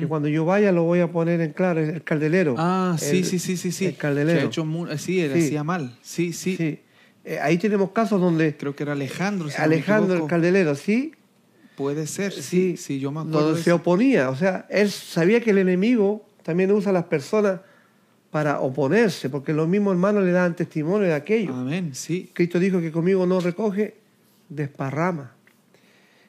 Que 0.00 0.06
cuando 0.06 0.26
yo 0.28 0.44
vaya 0.46 0.72
lo 0.72 0.82
voy 0.84 1.00
a 1.00 1.12
poner 1.12 1.40
en 1.42 1.52
claro, 1.52 1.80
el 1.80 2.02
caldelero. 2.02 2.54
Ah, 2.58 2.96
sí, 2.98 3.18
El- 3.18 3.24
sí, 3.26 3.38
sí, 3.38 3.56
sí, 3.58 3.70
sí. 3.70 3.84
El 3.86 3.96
caldelero. 3.96 4.38
Que 4.38 4.44
ha 4.44 4.48
hecho 4.48 4.66
sí, 4.96 5.20
él 5.20 5.32
Sí. 5.34 5.44
hacía 5.46 5.62
mal. 5.64 5.96
Sí, 6.02 6.32
sí. 6.32 6.56
Sí. 6.56 6.80
Ahí 7.42 7.58
tenemos 7.58 7.90
casos 7.90 8.18
donde 8.20 8.56
Creo 8.56 8.74
que 8.74 8.82
era 8.84 8.92
Alejandro. 8.92 9.48
si 9.48 9.54
no 9.54 9.58
me 9.58 9.64
Alejandro 9.74 10.14
el 10.22 10.26
caldelero, 10.26 10.74
sí, 10.74 11.12
Puede 11.76 12.06
ser, 12.06 12.32
sí, 12.32 12.40
sí, 12.42 12.76
sí, 12.78 12.98
yo 13.00 13.12
me 13.12 13.20
acuerdo. 13.20 13.40
donde 13.42 13.58
de 13.58 13.64
se 13.64 13.72
oponía. 13.72 14.30
O 14.30 14.36
sea, 14.36 14.66
él 14.70 14.90
sabía 14.90 15.40
que 15.42 15.50
el 15.50 15.58
enemigo 15.58 16.26
también 16.42 16.72
usa 16.72 16.88
a 16.90 16.94
las 16.94 17.04
personas 17.04 17.60
para 18.36 18.60
oponerse, 18.60 19.30
porque 19.30 19.54
los 19.54 19.66
mismos 19.66 19.92
hermanos 19.94 20.22
le 20.22 20.30
daban 20.30 20.54
testimonio 20.54 21.08
de 21.08 21.14
aquello. 21.14 21.54
Amén, 21.54 21.94
sí. 21.94 22.28
Cristo 22.34 22.58
dijo 22.58 22.82
que 22.82 22.92
conmigo 22.92 23.24
no 23.24 23.40
recoge, 23.40 23.94
desparrama. 24.50 25.32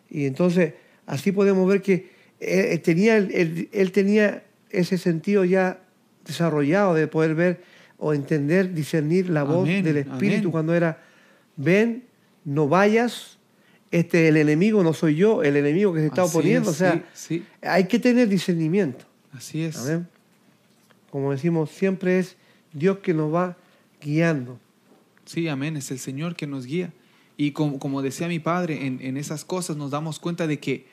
Y 0.10 0.26
entonces, 0.26 0.76
así 1.06 1.34
podemos 1.34 1.68
ver 1.68 1.82
que 1.82 2.10
él, 2.40 2.80
tenía, 2.80 3.18
él, 3.18 3.68
él 3.74 3.92
tenía 3.92 4.42
ese 4.70 4.98
sentido 4.98 5.44
ya 5.44 5.82
desarrollado 6.26 6.94
de 6.94 7.08
poder 7.08 7.36
ver 7.36 7.62
o 7.98 8.14
entender, 8.14 8.74
discernir 8.74 9.30
la 9.30 9.44
voz 9.44 9.64
Amén, 9.68 9.84
del 9.84 9.98
Espíritu 9.98 10.44
amén. 10.44 10.52
cuando 10.52 10.76
era, 10.76 11.04
ven, 11.58 12.06
no 12.46 12.70
vayas, 12.70 13.38
este 13.92 14.30
el 14.30 14.38
enemigo 14.38 14.82
no 14.82 14.94
soy 14.94 15.16
yo, 15.16 15.44
el 15.44 15.58
enemigo 15.58 15.94
que 15.94 16.00
se 16.00 16.06
está 16.06 16.22
Así 16.22 16.38
oponiendo. 16.38 16.70
es, 16.70 16.76
o 16.78 16.80
sea, 16.80 17.04
sí, 17.14 17.40
sí, 17.40 17.46
hay 17.62 17.84
que 17.84 18.00
tener 18.00 18.30
discernimiento. 18.30 19.04
así 19.34 19.62
es. 19.66 19.76
Amén. 19.80 20.08
Como 21.10 21.32
decimos, 21.32 21.70
siempre 21.72 22.20
es 22.20 22.36
Dios 22.74 22.98
que 23.00 23.14
nos 23.14 23.34
va 23.34 23.58
guiando. 24.02 24.60
Sí, 25.26 25.48
amén, 25.48 25.78
es 25.78 25.92
el 25.92 26.00
Señor 26.00 26.36
que 26.36 26.48
nos 26.48 26.66
guía. 26.66 26.94
Y 27.38 27.52
como, 27.52 27.80
como 27.80 28.02
decía 28.02 28.28
mi 28.28 28.40
padre, 28.40 28.86
en, 28.88 29.00
en 29.02 29.18
esas 29.18 29.46
cosas 29.46 29.78
nos 29.78 29.92
damos 29.92 30.20
cuenta 30.20 30.48
de 30.48 30.60
que 30.60 30.86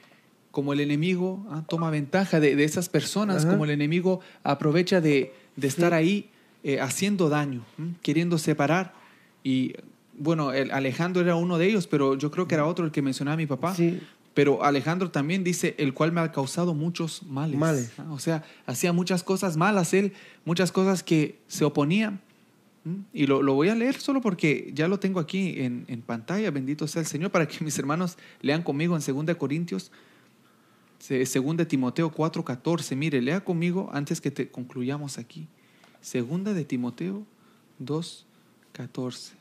como 0.51 0.73
el 0.73 0.81
enemigo 0.81 1.45
ah, 1.51 1.65
toma 1.69 1.91
ventaja 1.91 2.39
de, 2.39 2.55
de 2.55 2.65
esas 2.65 2.89
personas, 2.89 3.45
Ajá. 3.45 3.53
como 3.53 3.65
el 3.65 3.71
enemigo 3.71 4.21
aprovecha 4.45 5.01
de, 5.01 5.33
de 5.57 5.67
estar 5.69 5.91
Sí. 5.93 5.97
ahí 5.97 6.31
eh, 6.63 6.81
haciendo 6.81 7.29
daño, 7.29 7.65
¿m? 7.79 7.95
queriendo 8.03 8.39
separar. 8.39 8.95
Y 9.43 9.75
bueno, 10.17 10.53
el 10.53 10.71
Alejandro 10.71 11.23
era 11.23 11.35
uno 11.35 11.59
de 11.59 11.67
ellos, 11.67 11.87
pero 11.89 12.15
yo 12.17 12.31
creo 12.31 12.47
que 12.47 12.55
era 12.55 12.67
otro 12.67 12.85
el 12.85 12.93
que 12.93 13.03
mencionaba 13.03 13.37
mi 13.37 13.47
papá. 13.47 13.75
Sí. 13.75 14.01
Pero 14.35 14.65
Alejandro 14.65 15.11
también 15.11 15.45
dice, 15.45 15.77
el 15.79 15.95
cual 15.95 16.11
me 16.11 16.21
ha 16.21 16.33
causado 16.33 16.75
muchos 16.75 17.23
males. 17.23 17.59
Males. 17.59 17.93
Ah, 17.99 18.11
O 18.11 18.19
sea, 18.19 18.43
hacía 18.67 18.93
muchas 18.93 19.23
cosas 19.23 19.57
malas 19.57 19.95
él, 19.95 20.13
muchas 20.45 20.73
cosas 20.73 21.03
que 21.03 21.39
se 21.47 21.65
oponían. 21.65 22.21
Y 23.15 23.27
lo, 23.27 23.43
lo 23.43 23.55
voy 23.55 23.71
a 23.71 23.75
leer 23.75 23.95
solo 23.95 24.21
porque 24.21 24.71
ya 24.75 24.89
lo 24.89 24.99
tengo 24.99 25.19
aquí 25.19 25.63
en, 25.63 25.87
en 25.89 26.03
pantalla, 26.03 26.51
bendito 26.51 26.87
sea 26.87 27.01
el 27.01 27.07
Señor, 27.07 27.31
para 27.31 27.49
que 27.49 27.65
mis 27.65 27.79
hermanos 27.79 28.19
lean 28.43 28.63
conmigo 28.63 28.97
en 28.97 29.25
2 29.25 29.37
Corintios, 29.37 29.91
2 31.09 31.69
Timoteo 31.69 32.13
4:14. 32.13 32.97
Mire, 32.97 33.23
lea 33.23 33.43
conmigo 33.43 33.91
antes 33.93 34.21
que 34.21 34.31
te 34.31 34.51
concluyamos 34.51 35.17
aquí. 35.19 35.49
Segunda 36.01 36.53
de 36.53 36.65
Timoteo 36.65 37.25
2:14. 37.83 39.33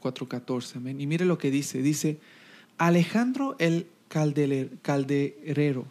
4:14, 0.00 0.76
amén. 0.76 1.00
Y 1.00 1.06
mire 1.06 1.24
lo 1.24 1.38
que 1.38 1.50
dice, 1.50 1.82
dice, 1.82 2.18
Alejandro 2.80 3.56
el 3.58 3.86
calderero 4.08 5.86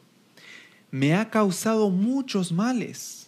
me 0.90 1.14
ha 1.14 1.30
causado 1.30 1.92
muchos 1.92 2.52
males. 2.52 3.28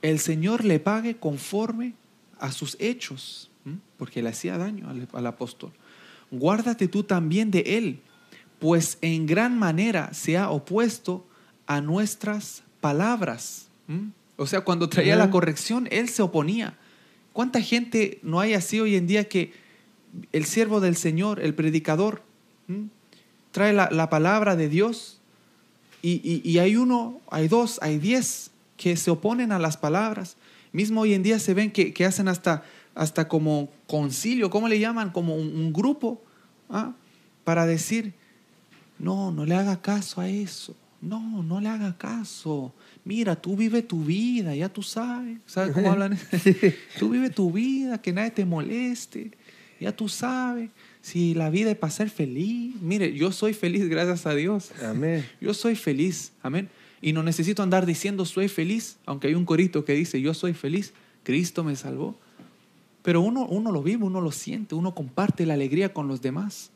El 0.00 0.18
Señor 0.18 0.64
le 0.64 0.80
pague 0.80 1.18
conforme 1.18 1.92
a 2.38 2.50
sus 2.50 2.78
hechos, 2.80 3.50
¿m? 3.66 3.76
porque 3.98 4.22
le 4.22 4.30
hacía 4.30 4.56
daño 4.56 4.88
al, 4.88 5.06
al 5.12 5.26
apóstol. 5.26 5.70
Guárdate 6.30 6.88
tú 6.88 7.02
también 7.02 7.50
de 7.50 7.76
él, 7.76 8.00
pues 8.58 8.96
en 9.02 9.26
gran 9.26 9.58
manera 9.58 10.14
se 10.14 10.38
ha 10.38 10.48
opuesto 10.48 11.26
a 11.66 11.82
nuestras 11.82 12.62
palabras. 12.80 13.66
¿m? 13.86 14.12
O 14.36 14.46
sea, 14.46 14.62
cuando 14.62 14.88
traía 14.88 15.14
la 15.14 15.30
corrección, 15.30 15.88
él 15.90 16.08
se 16.08 16.22
oponía. 16.22 16.78
¿Cuánta 17.34 17.60
gente 17.60 18.18
no 18.22 18.40
hay 18.40 18.54
así 18.54 18.80
hoy 18.80 18.96
en 18.96 19.06
día 19.06 19.28
que 19.28 19.52
el 20.32 20.46
siervo 20.46 20.80
del 20.80 20.96
Señor, 20.96 21.40
el 21.40 21.54
predicador, 21.54 22.22
¿m? 22.68 22.88
trae 23.50 23.72
la, 23.72 23.88
la 23.90 24.10
palabra 24.10 24.56
de 24.56 24.68
Dios 24.68 25.20
y, 26.02 26.20
y- 26.24 26.42
y 26.48 26.58
hay 26.58 26.76
uno, 26.76 27.20
hay 27.30 27.48
dos, 27.48 27.78
hay 27.82 27.98
diez 27.98 28.50
que 28.76 28.96
se 28.96 29.10
oponen 29.10 29.52
a 29.52 29.58
las 29.58 29.76
palabras. 29.76 30.36
Mismo 30.72 31.02
hoy 31.02 31.14
en 31.14 31.22
día 31.22 31.38
se 31.38 31.54
ven 31.54 31.70
que, 31.70 31.92
que 31.94 32.04
hacen 32.04 32.26
hasta, 32.28 32.64
hasta 32.94 33.28
como 33.28 33.68
concilio, 33.86 34.50
¿cómo 34.50 34.68
le 34.68 34.78
llaman? 34.80 35.10
Como 35.10 35.36
un, 35.36 35.54
un 35.54 35.72
grupo 35.72 36.20
¿ah? 36.68 36.92
para 37.44 37.64
decir, 37.64 38.12
no, 38.98 39.30
no 39.30 39.46
le 39.46 39.54
haga 39.54 39.80
caso 39.80 40.20
a 40.20 40.28
eso. 40.28 40.74
No, 41.00 41.42
no 41.42 41.60
le 41.60 41.68
haga 41.68 41.96
caso. 41.98 42.72
Mira, 43.04 43.36
tú 43.36 43.56
vive 43.56 43.82
tu 43.82 44.04
vida, 44.04 44.54
ya 44.56 44.68
tú 44.70 44.82
sabes. 44.82 45.38
¿Sabes 45.46 45.72
cómo 45.74 45.90
hablan? 45.92 46.18
tú 46.98 47.10
vive 47.10 47.30
tu 47.30 47.52
vida, 47.52 48.00
que 48.00 48.12
nadie 48.12 48.30
te 48.32 48.44
moleste. 48.44 49.30
ya 49.78 49.94
tú 49.94 50.08
sabes, 50.08 50.70
si 51.04 51.34
la 51.34 51.50
vida 51.50 51.70
es 51.70 51.76
para 51.76 51.90
ser 51.90 52.08
feliz, 52.08 52.80
mire, 52.80 53.12
yo 53.12 53.30
soy 53.30 53.52
feliz 53.52 53.90
gracias 53.90 54.24
a 54.24 54.34
Dios. 54.34 54.70
Amén. 54.82 55.22
Yo 55.38 55.52
soy 55.52 55.76
feliz, 55.76 56.32
amén. 56.42 56.70
Y 57.02 57.12
no 57.12 57.22
necesito 57.22 57.62
andar 57.62 57.84
diciendo 57.84 58.24
soy 58.24 58.48
feliz, 58.48 58.96
aunque 59.04 59.26
hay 59.26 59.34
un 59.34 59.44
corito 59.44 59.84
que 59.84 59.92
dice 59.92 60.22
yo 60.22 60.32
soy 60.32 60.54
feliz, 60.54 60.94
Cristo 61.22 61.62
me 61.62 61.76
salvó. 61.76 62.18
Pero 63.02 63.20
uno, 63.20 63.44
uno 63.44 63.70
lo 63.70 63.82
vive, 63.82 64.02
uno 64.02 64.22
lo 64.22 64.32
siente, 64.32 64.74
uno 64.74 64.94
comparte 64.94 65.44
la 65.44 65.52
alegría 65.52 65.92
con 65.92 66.08
los 66.08 66.22
demás. 66.22 66.70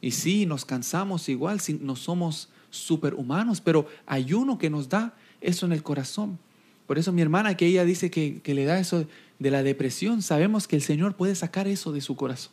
Y 0.00 0.12
sí, 0.12 0.46
nos 0.46 0.64
cansamos 0.64 1.28
igual, 1.28 1.58
si 1.58 1.74
no 1.74 1.96
somos 1.96 2.50
superhumanos, 2.70 3.60
pero 3.60 3.88
hay 4.06 4.32
uno 4.32 4.58
que 4.58 4.70
nos 4.70 4.90
da 4.90 5.16
eso 5.40 5.66
en 5.66 5.72
el 5.72 5.82
corazón. 5.82 6.38
Por 6.86 7.00
eso 7.00 7.10
mi 7.10 7.20
hermana 7.20 7.56
que 7.56 7.66
ella 7.66 7.84
dice 7.84 8.12
que, 8.12 8.40
que 8.44 8.54
le 8.54 8.64
da 8.64 8.78
eso 8.78 9.06
de 9.40 9.50
la 9.50 9.64
depresión, 9.64 10.22
sabemos 10.22 10.68
que 10.68 10.76
el 10.76 10.82
Señor 10.82 11.16
puede 11.16 11.34
sacar 11.34 11.66
eso 11.66 11.90
de 11.90 12.00
su 12.00 12.14
corazón. 12.14 12.52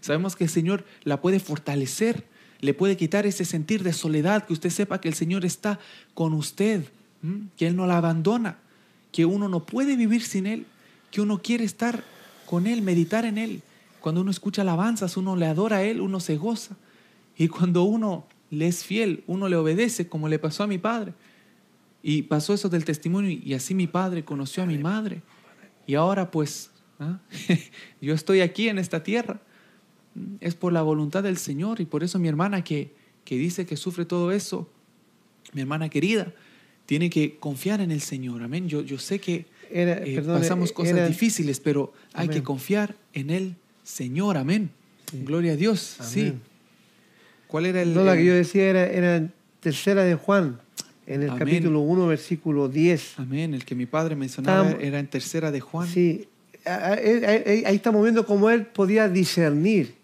Sabemos 0.00 0.36
que 0.36 0.44
el 0.44 0.50
Señor 0.50 0.84
la 1.04 1.20
puede 1.20 1.40
fortalecer, 1.40 2.24
le 2.60 2.74
puede 2.74 2.96
quitar 2.96 3.26
ese 3.26 3.44
sentir 3.44 3.82
de 3.82 3.92
soledad, 3.92 4.46
que 4.46 4.52
usted 4.52 4.70
sepa 4.70 5.00
que 5.00 5.08
el 5.08 5.14
Señor 5.14 5.44
está 5.44 5.78
con 6.14 6.32
usted, 6.32 6.84
que 7.56 7.66
Él 7.66 7.76
no 7.76 7.86
la 7.86 7.98
abandona, 7.98 8.58
que 9.12 9.24
uno 9.24 9.48
no 9.48 9.64
puede 9.64 9.96
vivir 9.96 10.22
sin 10.22 10.46
Él, 10.46 10.66
que 11.10 11.20
uno 11.20 11.40
quiere 11.40 11.64
estar 11.64 12.04
con 12.46 12.66
Él, 12.66 12.82
meditar 12.82 13.24
en 13.24 13.38
Él. 13.38 13.62
Cuando 14.00 14.20
uno 14.20 14.30
escucha 14.30 14.62
alabanzas, 14.62 15.16
uno 15.16 15.36
le 15.36 15.46
adora 15.46 15.78
a 15.78 15.82
Él, 15.82 16.00
uno 16.00 16.20
se 16.20 16.36
goza. 16.36 16.76
Y 17.36 17.48
cuando 17.48 17.84
uno 17.84 18.26
le 18.50 18.66
es 18.66 18.84
fiel, 18.84 19.22
uno 19.26 19.48
le 19.48 19.56
obedece, 19.56 20.08
como 20.08 20.28
le 20.28 20.38
pasó 20.38 20.64
a 20.64 20.66
mi 20.66 20.78
padre. 20.78 21.14
Y 22.02 22.22
pasó 22.22 22.54
eso 22.54 22.68
del 22.68 22.84
testimonio 22.84 23.30
y 23.30 23.54
así 23.54 23.74
mi 23.74 23.86
padre 23.86 24.24
conoció 24.24 24.62
a 24.62 24.66
mi 24.66 24.78
madre. 24.78 25.22
Y 25.86 25.94
ahora 25.94 26.30
pues 26.30 26.70
¿ah? 27.00 27.18
yo 28.00 28.14
estoy 28.14 28.40
aquí 28.40 28.68
en 28.68 28.78
esta 28.78 29.02
tierra 29.02 29.40
es 30.40 30.54
por 30.54 30.72
la 30.72 30.82
voluntad 30.82 31.22
del 31.22 31.36
Señor 31.36 31.80
y 31.80 31.86
por 31.86 32.02
eso 32.02 32.18
mi 32.18 32.28
hermana 32.28 32.62
que, 32.62 32.92
que 33.24 33.36
dice 33.36 33.66
que 33.66 33.76
sufre 33.76 34.04
todo 34.04 34.32
eso, 34.32 34.68
mi 35.52 35.60
hermana 35.60 35.88
querida, 35.88 36.32
tiene 36.86 37.10
que 37.10 37.36
confiar 37.36 37.80
en 37.80 37.90
el 37.90 38.00
Señor. 38.00 38.42
Amén. 38.42 38.68
Yo, 38.68 38.82
yo 38.82 38.98
sé 38.98 39.18
que 39.18 39.46
eh, 39.70 40.22
pasamos 40.26 40.72
cosas 40.72 41.08
difíciles, 41.08 41.60
pero 41.60 41.92
hay 42.14 42.28
que 42.28 42.42
confiar 42.42 42.96
en 43.12 43.30
el 43.30 43.56
Señor. 43.82 44.36
Amén. 44.36 44.70
Gloria 45.12 45.52
a 45.52 45.56
Dios. 45.56 45.98
Sí. 46.00 46.34
¿Cuál 47.46 47.66
era 47.66 47.82
el.? 47.82 47.94
No, 47.94 48.04
la 48.04 48.16
que 48.16 48.24
yo 48.24 48.34
decía 48.34 48.68
era, 48.68 48.86
era 48.86 49.28
tercera 49.60 50.04
de 50.04 50.14
Juan, 50.14 50.60
en 51.06 51.22
el 51.22 51.34
capítulo 51.36 51.80
1, 51.80 52.06
versículo 52.06 52.68
10. 52.68 53.18
Amén. 53.18 53.54
El 53.54 53.64
que 53.64 53.74
mi 53.74 53.86
padre 53.86 54.16
mencionaba 54.16 54.70
era 54.72 54.98
en 54.98 55.06
tercera 55.08 55.50
de 55.50 55.60
Juan. 55.60 55.88
Sí. 55.88 56.28
Ahí 56.64 57.74
estamos 57.74 58.02
viendo 58.02 58.26
cómo 58.26 58.50
él 58.50 58.66
podía 58.66 59.08
discernir 59.08 59.94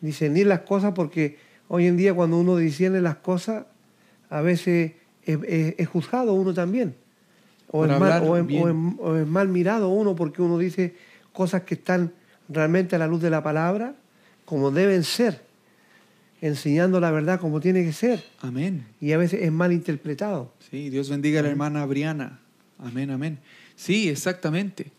discernir 0.00 0.46
las 0.46 0.60
cosas 0.60 0.92
porque 0.94 1.38
hoy 1.68 1.86
en 1.86 1.96
día 1.96 2.14
cuando 2.14 2.38
uno 2.38 2.56
discierne 2.56 3.00
las 3.00 3.16
cosas, 3.16 3.66
a 4.30 4.40
veces 4.40 4.92
es, 5.24 5.88
juzgado 5.88 6.34
uno 6.34 6.54
también. 6.54 6.94
O 7.68 7.84
es, 7.84 7.98
mal, 7.98 8.22
o, 8.22 9.16
es, 9.16 9.26
mal, 9.26 9.48
mirado 9.48 9.88
uno 9.88 10.14
porque 10.14 10.40
uno 10.40 10.56
dice 10.56 10.94
cosas 11.32 11.62
que 11.62 11.74
están 11.74 12.12
realmente 12.48 12.94
a 12.96 12.98
la 12.98 13.06
luz 13.06 13.20
de 13.20 13.30
la 13.30 13.42
palabra 13.42 13.96
como 14.44 14.70
deben 14.70 15.02
ser, 15.02 15.42
enseñando 16.40 17.00
la 17.00 17.10
verdad 17.10 17.40
como 17.40 17.60
tiene 17.60 17.84
que 17.84 17.92
ser. 17.92 18.24
Amén. 18.40 18.86
Y 19.00 19.12
a 19.12 19.18
veces 19.18 19.42
es 19.42 19.50
mal 19.50 19.72
interpretado. 19.72 20.52
Sí, 20.70 20.88
Dios 20.90 21.10
bendiga 21.10 21.40
a 21.40 21.42
la 21.42 21.50
hermana 21.50 21.84
Briana. 21.84 22.40
Amén, 22.78 23.10
amén. 23.10 23.38
Sí, 23.74 24.08
exactamente. 24.08 24.92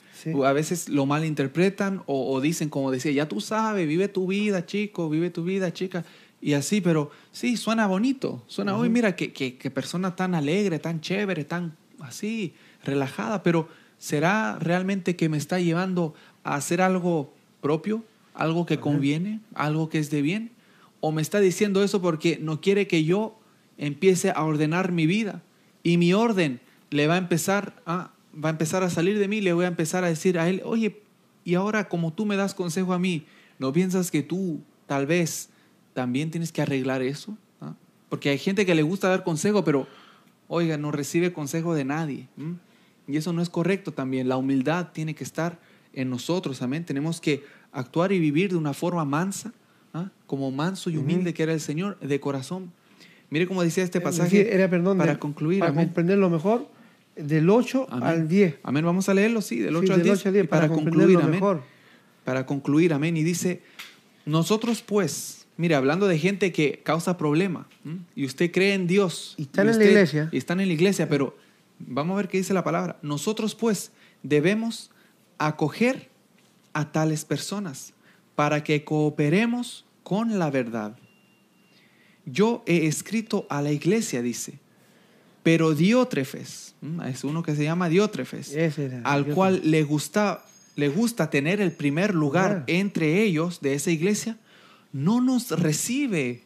A 0.46 0.54
veces 0.54 0.90
lo 0.90 1.06
malinterpretan 1.06 2.04
o, 2.06 2.32
o, 2.34 2.42
dicen, 2.42 2.70
como 2.70 2.92
decía, 2.92 3.12
ya 3.12 3.28
tú 3.28 3.42
sabes, 3.42 3.88
vive 3.88 4.08
tu 4.08 4.28
vida, 4.28 4.66
chico, 4.66 5.10
vive 5.10 5.30
tu 5.30 5.44
vida, 5.44 5.72
chica. 5.74 6.06
Y 6.42 6.54
así, 6.54 6.82
pero 6.82 7.12
sí, 7.32 7.58
suena 7.58 7.88
bonito. 7.88 8.44
Suena, 8.48 8.78
hoy 8.78 8.90
mira, 8.90 9.16
qué 9.16 9.34
que, 9.34 9.72
persona 9.72 10.16
tan 10.16 10.36
alegre, 10.36 10.80
tan 10.80 11.02
chévere, 11.02 11.44
tan 11.44 11.76
así, 12.00 12.54
relajada. 12.84 13.44
Pero 13.44 13.68
¿será 13.98 14.58
realmente 14.60 15.16
que 15.16 15.30
me 15.30 15.38
está 15.38 15.60
llevando 15.60 16.14
a 16.44 16.56
hacer 16.56 16.82
algo 16.82 17.34
propio? 17.62 18.04
¿Algo 18.34 18.68
que 18.68 18.80
conviene? 18.80 19.40
¿Algo 19.56 19.90
que 19.90 19.98
es 19.98 20.12
de 20.12 20.22
bien? 20.22 20.52
¿O 21.00 21.12
me 21.12 21.24
está 21.24 21.40
diciendo 21.40 21.84
eso 21.84 22.02
porque 22.02 22.38
no 22.40 22.62
quiere 22.62 22.88
que 22.88 23.04
yo 23.04 23.40
empiece 23.80 24.30
a 24.30 24.44
ordenar 24.44 24.92
mi 24.92 25.08
vida? 25.08 25.42
Y 25.82 25.98
mi 25.98 26.14
orden 26.14 26.60
le 26.92 27.08
va 27.08 27.16
a 27.16 27.18
empezar 27.18 27.82
a 27.88 28.12
va 28.44 28.50
a 28.50 28.52
empezar 28.52 28.84
a 28.84 28.90
salir 28.90 29.20
de 29.20 29.28
mí, 29.28 29.42
le 29.42 29.54
voy 29.54 29.66
a 29.66 29.68
empezar 29.68 30.04
a 30.04 30.08
decir 30.08 30.38
a 30.40 30.48
él, 30.50 30.62
oye, 30.64 31.02
y 31.44 31.56
ahora 31.56 31.90
como 31.90 32.14
tú 32.14 32.26
me 32.26 32.36
das 32.36 32.54
consejo 32.54 32.94
a 32.94 33.00
mí, 33.00 33.26
¿no 33.60 33.74
piensas 33.74 34.12
que 34.12 34.22
tú 34.22 34.62
tal 34.86 35.06
vez 35.06 35.50
también 35.94 36.32
tienes 36.32 36.52
que 36.52 36.62
arreglar 36.62 37.02
eso? 37.02 37.38
¿Ah? 37.62 37.74
Porque 38.10 38.30
hay 38.30 38.38
gente 38.38 38.66
que 38.66 38.76
le 38.76 38.84
gusta 38.84 39.10
dar 39.10 39.24
consejo, 39.24 39.64
pero, 39.64 39.88
oiga, 40.48 40.78
no 40.78 40.92
recibe 40.92 41.34
consejo 41.34 41.74
de 41.74 41.86
nadie. 41.86 42.28
Y 43.08 43.18
eso 43.18 43.34
no 43.34 43.42
es 43.42 43.50
correcto 43.50 43.94
también. 43.94 44.28
La 44.28 44.38
humildad 44.38 44.90
tiene 44.94 45.16
que 45.16 45.24
estar 45.24 45.60
en 45.94 46.10
nosotros, 46.10 46.62
amén. 46.62 46.86
Tenemos 46.86 47.22
que 47.22 47.44
actuar 47.72 48.12
y 48.12 48.20
vivir 48.20 48.52
de 48.52 48.58
una 48.58 48.74
forma 48.74 49.06
mansa, 49.06 49.54
¿ah? 49.94 50.12
como 50.26 50.52
manso 50.52 50.90
y 50.90 50.98
humilde 50.98 51.34
que 51.34 51.44
era 51.44 51.54
el 51.54 51.62
Señor, 51.62 51.98
de 52.00 52.20
corazón. 52.20 52.72
Mire 53.30 53.48
cómo 53.48 53.64
decía 53.64 53.84
este 53.84 54.00
pasaje 54.00 54.54
era, 54.54 54.70
perdón, 54.70 54.98
para 54.98 55.20
concluir. 55.20 55.60
Para 55.60 55.74
comprenderlo 55.74 56.30
mejor, 56.30 56.70
del 57.18 57.50
8 57.50 57.88
al 57.90 58.28
10. 58.28 58.60
Amén. 58.64 58.86
Vamos 58.86 59.10
a 59.10 59.14
leerlo, 59.14 59.42
sí, 59.42 59.60
del 59.60 59.76
8 59.76 59.94
al 59.94 60.04
10. 60.04 60.48
para, 60.48 60.68
concluir, 60.68 61.18
amén. 61.18 61.32
Mejor. 61.32 61.64
Para 62.24 62.46
concluir, 62.46 62.94
amén. 62.94 63.18
Y 63.18 63.24
dice, 63.24 63.62
nosotros 64.26 64.82
pues, 64.82 65.48
mire, 65.58 65.76
hablando 65.76 66.08
de 66.08 66.20
gente 66.20 66.52
que 66.52 66.82
causa 66.84 67.18
problema, 67.18 67.68
y 68.16 68.26
usted 68.26 68.52
cree 68.52 68.74
en 68.74 68.88
Dios. 68.88 69.36
Y 69.38 69.44
están 69.44 69.70
en 69.70 69.78
la 69.80 69.86
iglesia. 69.86 70.30
Y 70.32 70.38
están 70.38 70.60
en 70.60 70.68
la 70.68 70.74
iglesia, 70.74 71.10
pero 71.10 71.36
vamos 71.80 72.16
a 72.16 72.18
ver 72.18 72.28
qué 72.28 72.38
dice 72.38 72.54
la 72.54 72.64
palabra. 72.64 72.98
Nosotros 73.02 73.56
pues 73.56 73.92
debemos 74.24 74.92
acoger 75.38 76.10
a 76.74 76.92
tales 76.92 77.26
personas 77.26 77.94
para 78.36 78.64
que 78.64 78.84
cooperemos 78.84 79.86
con 80.04 80.40
la 80.40 80.50
verdad. 80.50 80.98
Yo 82.26 82.64
he 82.66 82.88
escrito 82.88 83.48
a 83.50 83.62
la 83.62 83.72
iglesia, 83.72 84.22
dice, 84.22 84.60
pero 85.48 85.74
Diótrefes, 85.74 86.76
es 87.06 87.24
uno 87.24 87.42
que 87.42 87.56
se 87.56 87.64
llama 87.64 87.88
Diótrefes, 87.88 88.54
al 89.06 89.28
cual 89.28 89.62
le 89.64 89.82
gusta, 89.84 90.44
le 90.76 90.90
gusta 90.90 91.30
tener 91.30 91.62
el 91.62 91.72
primer 91.72 92.14
lugar 92.14 92.66
entre 92.68 93.24
ellos 93.24 93.62
de 93.62 93.74
esa 93.74 93.90
iglesia, 93.90 94.38
no 94.92 95.22
nos 95.22 95.52
recibe. 95.52 96.44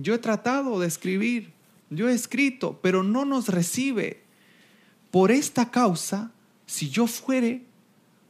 Yo 0.00 0.14
he 0.14 0.18
tratado 0.18 0.78
de 0.78 0.86
escribir, 0.86 1.50
yo 1.90 2.08
he 2.08 2.14
escrito, 2.14 2.78
pero 2.82 3.02
no 3.02 3.24
nos 3.24 3.48
recibe. 3.48 4.22
Por 5.10 5.32
esta 5.32 5.72
causa, 5.72 6.30
si 6.66 6.90
yo 6.90 7.08
fuere, 7.08 7.64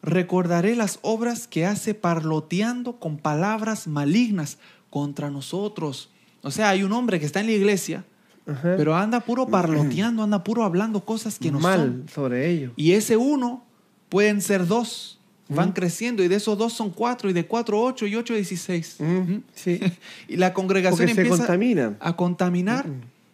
recordaré 0.03 0.77
las 0.77 0.99
obras 1.03 1.47
que 1.47 1.67
hace 1.67 1.93
parloteando 1.93 2.99
con 2.99 3.19
palabras 3.19 3.87
malignas 3.87 4.57
contra 4.89 5.29
nosotros. 5.29 6.09
O 6.41 6.51
sea, 6.51 6.71
hay 6.71 6.85
un 6.85 6.93
hombre 6.93 7.21
que 7.21 7.27
está 7.27 7.41
en 7.41 7.49
la 7.49 7.53
iglesia, 7.53 8.07
pero 8.63 8.97
anda 8.97 9.21
puro 9.21 9.47
parloteando, 9.51 10.23
anda 10.23 10.45
puro 10.45 10.65
hablando 10.65 11.05
cosas 11.05 11.39
que 11.39 11.51
no 11.51 11.61
Mal 11.61 12.05
sobre 12.13 12.51
ellos. 12.51 12.73
Y 12.77 12.93
ese 12.93 13.17
uno 13.17 13.65
pueden 14.09 14.41
ser 14.41 14.67
dos. 14.67 15.17
Van 15.51 15.73
creciendo 15.73 16.23
y 16.23 16.29
de 16.29 16.35
esos 16.37 16.59
dos 16.59 16.75
son 16.75 16.91
cuatro 16.91 17.31
y 17.31 17.33
de 17.33 17.47
cuatro 17.47 17.81
ocho 17.81 18.07
y 18.07 18.15
ocho 18.15 18.35
dieciséis. 18.35 18.99
Sí. 19.55 19.81
y 20.29 20.37
la 20.37 20.53
congregación 20.53 21.09
empieza 21.09 21.47
a 22.01 22.17
contaminar 22.17 22.87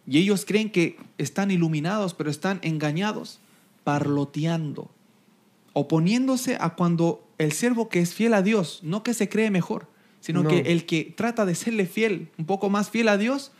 y 0.07 0.19
ellos 0.19 0.45
creen 0.45 0.69
que 0.69 0.97
están 1.17 1.51
iluminados, 1.51 2.13
pero 2.13 2.29
están 2.29 2.59
engañados, 2.61 3.39
parloteando, 3.83 4.89
oponiéndose 5.73 6.57
a 6.59 6.75
cuando 6.75 7.27
el 7.37 7.51
siervo 7.51 7.89
que 7.89 7.99
es 7.99 8.13
fiel 8.13 8.33
a 8.33 8.41
Dios, 8.41 8.79
no 8.83 9.03
que 9.03 9.13
se 9.13 9.27
cree 9.27 9.51
mejor, 9.51 9.87
sino 10.19 10.47
que 10.47 10.59
el 10.71 10.85
que 10.85 11.13
trata 11.15 11.45
de 11.45 11.53
serle 11.53 11.85
fiel, 11.85 12.29
un 12.37 12.45
poco 12.45 12.69
más 12.69 12.89
fiel 12.89 13.09
a 13.09 13.17
Dios, 13.17 13.51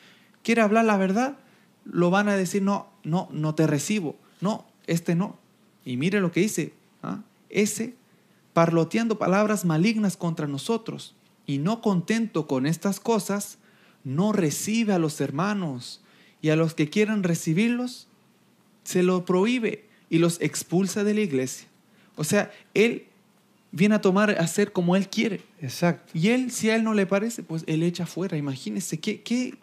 quiere 0.43 0.61
hablar 0.61 0.85
la 0.85 0.97
verdad, 0.97 1.37
lo 1.85 2.09
van 2.09 2.27
a 2.27 2.35
decir, 2.35 2.61
no, 2.61 2.87
no, 3.03 3.29
no 3.31 3.55
te 3.55 3.67
recibo, 3.67 4.17
no, 4.41 4.65
este 4.87 5.15
no. 5.15 5.37
Y 5.85 5.97
mire 5.97 6.19
lo 6.19 6.31
que 6.31 6.41
dice, 6.41 6.73
¿ah? 7.03 7.21
ese 7.49 7.95
parloteando 8.53 9.17
palabras 9.17 9.65
malignas 9.65 10.17
contra 10.17 10.47
nosotros 10.47 11.15
y 11.45 11.59
no 11.59 11.81
contento 11.81 12.47
con 12.47 12.65
estas 12.65 12.99
cosas, 12.99 13.57
no 14.03 14.31
recibe 14.31 14.93
a 14.93 14.99
los 14.99 15.19
hermanos 15.21 16.01
y 16.41 16.49
a 16.49 16.55
los 16.55 16.73
que 16.73 16.89
quieran 16.89 17.23
recibirlos, 17.23 18.07
se 18.83 19.03
lo 19.03 19.25
prohíbe 19.25 19.85
y 20.09 20.19
los 20.19 20.39
expulsa 20.41 21.03
de 21.03 21.13
la 21.13 21.21
iglesia. 21.21 21.67
O 22.15 22.23
sea, 22.23 22.51
él 22.73 23.07
viene 23.71 23.95
a 23.95 24.01
tomar, 24.01 24.29
a 24.31 24.41
hacer 24.41 24.71
como 24.71 24.95
él 24.95 25.09
quiere. 25.09 25.41
Exacto. 25.61 26.11
Y 26.17 26.29
él, 26.29 26.51
si 26.51 26.69
a 26.69 26.75
él 26.75 26.83
no 26.83 26.93
le 26.93 27.05
parece, 27.05 27.43
pues 27.43 27.63
él 27.67 27.83
echa 27.83 28.05
fuera. 28.05 28.37
Imagínense, 28.37 28.99
¿qué, 28.99 29.21
qué, 29.21 29.55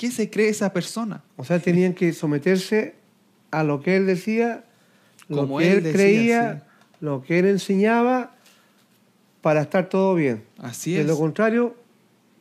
¿Qué 0.00 0.10
se 0.10 0.30
cree 0.30 0.48
esa 0.48 0.72
persona? 0.72 1.22
O 1.36 1.44
sea, 1.44 1.58
tenían 1.58 1.92
que 1.92 2.14
someterse 2.14 2.94
a 3.50 3.62
lo 3.64 3.82
que 3.82 3.96
él 3.96 4.06
decía, 4.06 4.64
lo 5.28 5.46
que 5.58 5.72
él, 5.72 5.92
creía, 5.92 6.66
lo 7.02 7.22
que 7.22 7.38
él 7.38 7.44
enseñaba, 7.44 8.34
para 9.42 9.60
estar 9.60 9.90
todo 9.90 10.14
bien. 10.14 10.42
Así 10.56 10.94
De 10.94 11.02
es. 11.02 11.06
lo 11.06 11.18
contrario, 11.18 11.76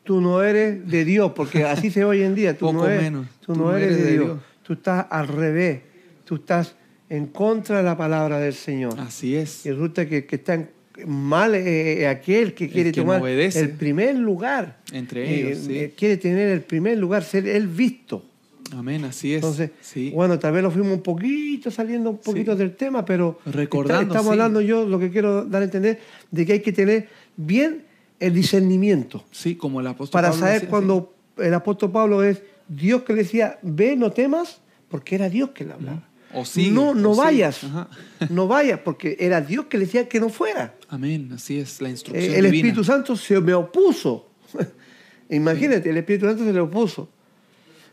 tú 0.06 0.22
no 0.22 0.41
eres 0.41 0.88
de 0.88 1.03
Dios, 1.03 1.34
porque 1.36 1.65
así 1.65 1.91
se 1.91 1.99
ve 1.99 2.06
hoy 2.06 2.23
en 2.23 2.34
día. 2.34 2.57
Tú, 2.57 2.68
no 2.68 2.80
Poco 2.80 2.88
eres, 2.88 3.02
menos. 3.02 3.27
tú 3.41 3.53
no 3.56 3.76
eres 3.76 3.98
de 4.06 4.11
Dios. 4.14 4.40
Tú 4.64 4.72
estás 4.73 5.07
al 5.10 5.27
revés. 5.27 5.81
Tú 6.23 6.36
estás 6.36 6.76
en 7.10 7.27
contra 7.27 7.80
de 7.80 7.84
la 7.84 7.98
palabra 7.98 8.40
del 8.40 8.53
Señor. 8.53 8.98
Así 9.02 9.36
es. 9.36 9.65
Y 9.65 9.72
resulta 9.72 10.07
que, 10.07 10.26
que 10.26 10.38
está 10.38 10.53
en- 10.53 10.69
mal 11.08 11.56
eh, 11.56 12.02
eh, 12.02 12.08
aquel 12.08 12.54
que 12.54 12.70
quiere 12.70 12.92
que 12.92 13.02
tomar 13.02 13.22
el 13.28 13.70
primer 13.72 14.16
lugar. 14.16 14.78
Entre 14.92 15.24
Eh, 15.30 15.48
ellos, 15.52 15.60
sí. 15.66 15.94
quiere 15.98 16.18
tener 16.18 16.50
el 16.50 16.62
primer 16.62 16.98
lugar, 16.98 17.24
ser 17.24 17.48
el 17.48 17.68
visto. 17.68 18.24
Amén, 18.72 19.04
así 19.06 19.32
es. 19.34 19.38
Entonces, 19.38 19.72
sí. 19.82 20.12
bueno, 20.14 20.38
tal 20.38 20.54
vez 20.54 20.62
lo 20.62 20.70
fuimos 20.70 20.94
un 20.94 21.02
poquito 21.02 21.72
saliendo 21.72 22.12
un 22.12 22.18
poquito 22.20 22.52
Sí. 22.54 22.58
del 22.60 22.76
tema, 22.76 23.04
pero 23.04 23.40
Recordando, 23.46 24.02
está- 24.04 24.14
estamos 24.14 24.32
hablando 24.32 24.62
yo, 24.62 24.86
lo 24.86 25.00
que 25.00 25.10
quiero 25.10 25.44
dar 25.46 25.62
a 25.64 25.66
entender, 25.66 26.00
de 26.30 26.46
que 26.46 26.54
hay 26.54 26.60
que 26.62 26.72
tener 26.72 27.08
bien 27.36 27.84
el 28.20 28.34
discernimiento 28.34 29.24
Sí, 29.32 29.56
como 29.56 29.80
el 29.80 29.88
apóstol 29.88 30.12
para 30.12 30.30
Pablo 30.30 30.40
saber 30.42 30.54
decía, 30.56 30.70
cuando 30.70 31.14
el 31.38 31.54
apóstol 31.54 31.92
Pablo 31.92 32.24
es 32.24 32.42
Dios 32.68 33.02
que 33.04 33.14
le 33.14 33.24
decía, 33.24 33.58
ve, 33.64 33.96
no 33.96 34.12
temas, 34.12 34.60
porque 34.90 35.16
era 35.16 35.30
Dios 35.30 35.50
que 35.52 35.66
le 35.66 35.74
hablaba. 35.74 36.08
O 36.34 36.46
sigue, 36.46 36.72
no, 36.72 36.94
no 36.94 37.12
o 37.12 37.16
vayas, 37.16 37.62
no 38.30 38.48
vayas, 38.48 38.80
porque 38.82 39.18
era 39.20 39.42
Dios 39.42 39.66
que 39.66 39.78
le 39.80 39.86
decía 39.86 40.08
que 40.08 40.20
no 40.20 40.30
fuera. 40.30 40.76
Amén, 40.90 41.32
así 41.34 41.60
es, 41.60 41.82
la 41.82 41.88
Eh, 41.88 41.92
instrucción 41.92 42.24
el 42.26 42.32
divina. 42.44 42.48
Espíritu 42.58 42.84
Santo 42.84 43.16
se 43.16 43.40
me 43.42 43.54
opuso. 43.54 44.28
Imagínate, 45.30 45.90
el 45.90 45.98
Espíritu 45.98 46.26
Santo 46.28 46.44
se 46.44 46.54
le 46.54 46.60
opuso. 46.60 47.10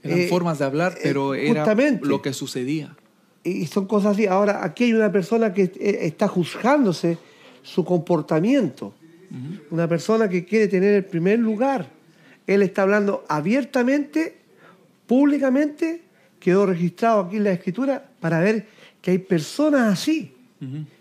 Eran 0.03 0.19
Eh, 0.21 0.29
formas 0.29 0.59
de 0.59 0.65
hablar, 0.65 0.93
eh, 0.97 1.01
pero 1.03 1.35
era 1.35 1.61
justamente. 1.63 2.07
lo 2.07 2.21
que 2.23 2.33
sucedía. 2.33 2.97
Y 3.43 3.67
son 3.67 3.87
cosas 3.87 4.13
así. 4.13 4.27
Ahora, 4.27 4.65
aquí 4.65 4.85
hay 4.85 4.93
una 4.93 5.11
persona 5.13 5.53
que 5.55 5.65
eh, 5.65 5.99
está 6.03 6.29
juzgándose 6.29 7.19
su 7.63 7.85
comportamiento. 7.85 8.95
Una 9.71 9.89
persona 9.89 10.29
que 10.29 10.45
quiere 10.45 10.69
tener 10.69 10.95
el 10.95 11.05
primer 11.05 11.39
lugar. 11.41 11.91
Él 12.47 12.63
está 12.63 12.83
hablando 12.83 13.25
abiertamente, 13.29 14.37
públicamente, 15.07 16.03
quedó 16.47 16.65
registrado 16.65 17.23
aquí 17.23 17.39
en 17.39 17.43
la 17.43 17.51
escritura 17.51 18.09
para 18.21 18.39
ver 18.39 18.69
que 19.03 19.11
hay 19.11 19.19
personas 19.19 19.93
así 19.93 20.33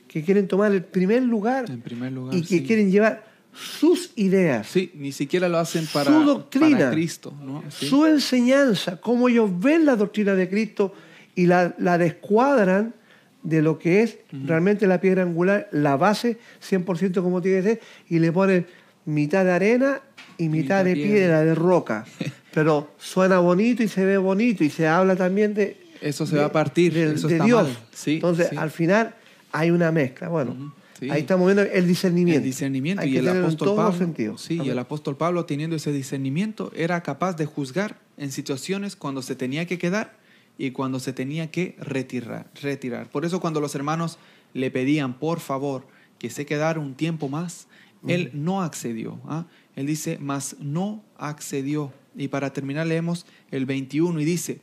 que 0.07 0.23
quieren 0.23 0.47
tomar 0.47 0.71
el 0.71 0.83
primer 0.83 1.21
lugar 1.21 1.69
En 1.69 1.81
primer 1.81 2.11
lugar, 2.11 2.33
y 2.33 2.41
que 2.41 2.47
sí. 2.47 2.63
quieren 2.63 2.89
llevar 2.89 3.23
sus 3.53 4.11
ideas, 4.15 4.65
Sí, 4.65 4.91
ni 4.95 5.11
siquiera 5.11 5.47
lo 5.47 5.59
hacen 5.59 5.85
para, 5.93 6.11
su 6.11 6.23
doctrina, 6.23 6.77
para 6.79 6.91
Cristo, 6.91 7.31
¿no? 7.45 7.63
Sí. 7.69 7.85
su 7.85 8.07
enseñanza, 8.07 8.99
cómo 8.99 9.29
ellos 9.29 9.51
ven 9.59 9.85
la 9.85 9.95
doctrina 9.95 10.33
de 10.33 10.49
Cristo 10.49 10.95
y 11.35 11.45
la, 11.45 11.75
la 11.77 11.99
descuadran 11.99 12.95
de 13.43 13.61
lo 13.61 13.77
que 13.77 14.01
es 14.01 14.17
realmente 14.31 14.87
la 14.87 14.99
piedra 14.99 15.21
angular, 15.21 15.69
la 15.71 15.95
base, 15.95 16.39
100% 16.67 17.21
como 17.21 17.39
tiene 17.43 17.57
que 17.61 17.63
ser, 17.69 17.81
y 18.09 18.17
le 18.17 18.31
ponen 18.31 18.65
mitad 19.05 19.45
de 19.45 19.51
arena 19.51 20.01
y 20.37 20.49
mitad, 20.49 20.83
de 20.85 20.93
piedra. 20.95 21.41
de 21.43 21.55
roca. 21.55 22.05
Pero 22.53 22.91
suena 22.97 23.39
bonito 23.39 23.83
y 23.83 23.87
se 23.87 24.05
ve 24.05 24.17
bonito 24.17 24.63
y 24.63 24.69
se 24.69 24.87
habla 24.87 25.15
también 25.15 25.53
de... 25.53 25.77
Eso 26.01 26.25
se 26.25 26.35
de- 26.35 26.41
va 26.41 26.47
a 26.47 26.51
partir, 26.51 26.93
de, 26.93 27.13
eso 27.13 27.27
de 27.27 27.35
está 27.35 27.45
Dios. 27.45 27.63
mal. 27.63 27.77
Sí, 27.91 28.15
Entonces, 28.15 28.47
sí. 28.49 28.55
al 28.57 28.71
final 28.71 29.15
hay 29.51 29.71
una 29.71 29.91
mezcla. 29.91 30.27
Bueno, 30.29 30.51
Ujú, 30.51 30.71
sí. 30.99 31.09
ahí 31.09 31.21
estamos 31.21 31.47
viendo 31.47 31.63
el 31.63 31.87
discernimiento. 31.87 32.39
El 32.39 32.45
discernimiento 32.45 33.01
Hay 33.01 33.09
y 33.09 33.13
que 33.13 33.19
el 33.19 33.27
apóstol 33.29 33.75
Pablo. 33.75 33.97
sentidos. 33.97 34.41
Sí, 34.41 34.59
y 34.63 34.69
el 34.69 34.79
apóstol 34.79 35.17
Pablo 35.17 35.45
teniendo 35.45 35.75
ese 35.75 35.91
discernimiento 35.91 36.71
era 36.75 37.01
capaz 37.01 37.35
de 37.37 37.45
juzgar 37.45 37.97
en 38.17 38.31
situaciones 38.31 38.95
cuando 38.95 39.21
se 39.21 39.35
tenía 39.35 39.65
que 39.65 39.77
quedar 39.77 40.13
y 40.57 40.71
cuando 40.71 40.99
se 40.99 41.11
tenía 41.11 41.51
que 41.51 41.75
retirar, 41.79 42.47
retirar. 42.61 43.09
Por 43.09 43.25
eso 43.25 43.39
cuando 43.41 43.59
los 43.59 43.75
hermanos 43.75 44.17
le 44.53 44.71
pedían, 44.71 45.17
por 45.19 45.39
favor, 45.41 45.85
que 46.19 46.29
se 46.29 46.45
quedara 46.45 46.79
un 46.79 46.93
tiempo 46.95 47.27
más, 47.27 47.67
él 48.07 48.29
no 48.33 48.61
accedió. 48.61 49.19
¿ah? 49.25 49.45
Él 49.75 49.85
dice, 49.85 50.17
mas 50.19 50.55
no 50.59 51.03
accedió. 51.17 51.93
Y 52.15 52.27
para 52.29 52.53
terminar 52.53 52.87
leemos 52.87 53.25
el 53.51 53.65
21 53.65 54.19
y 54.21 54.25
dice, 54.25 54.61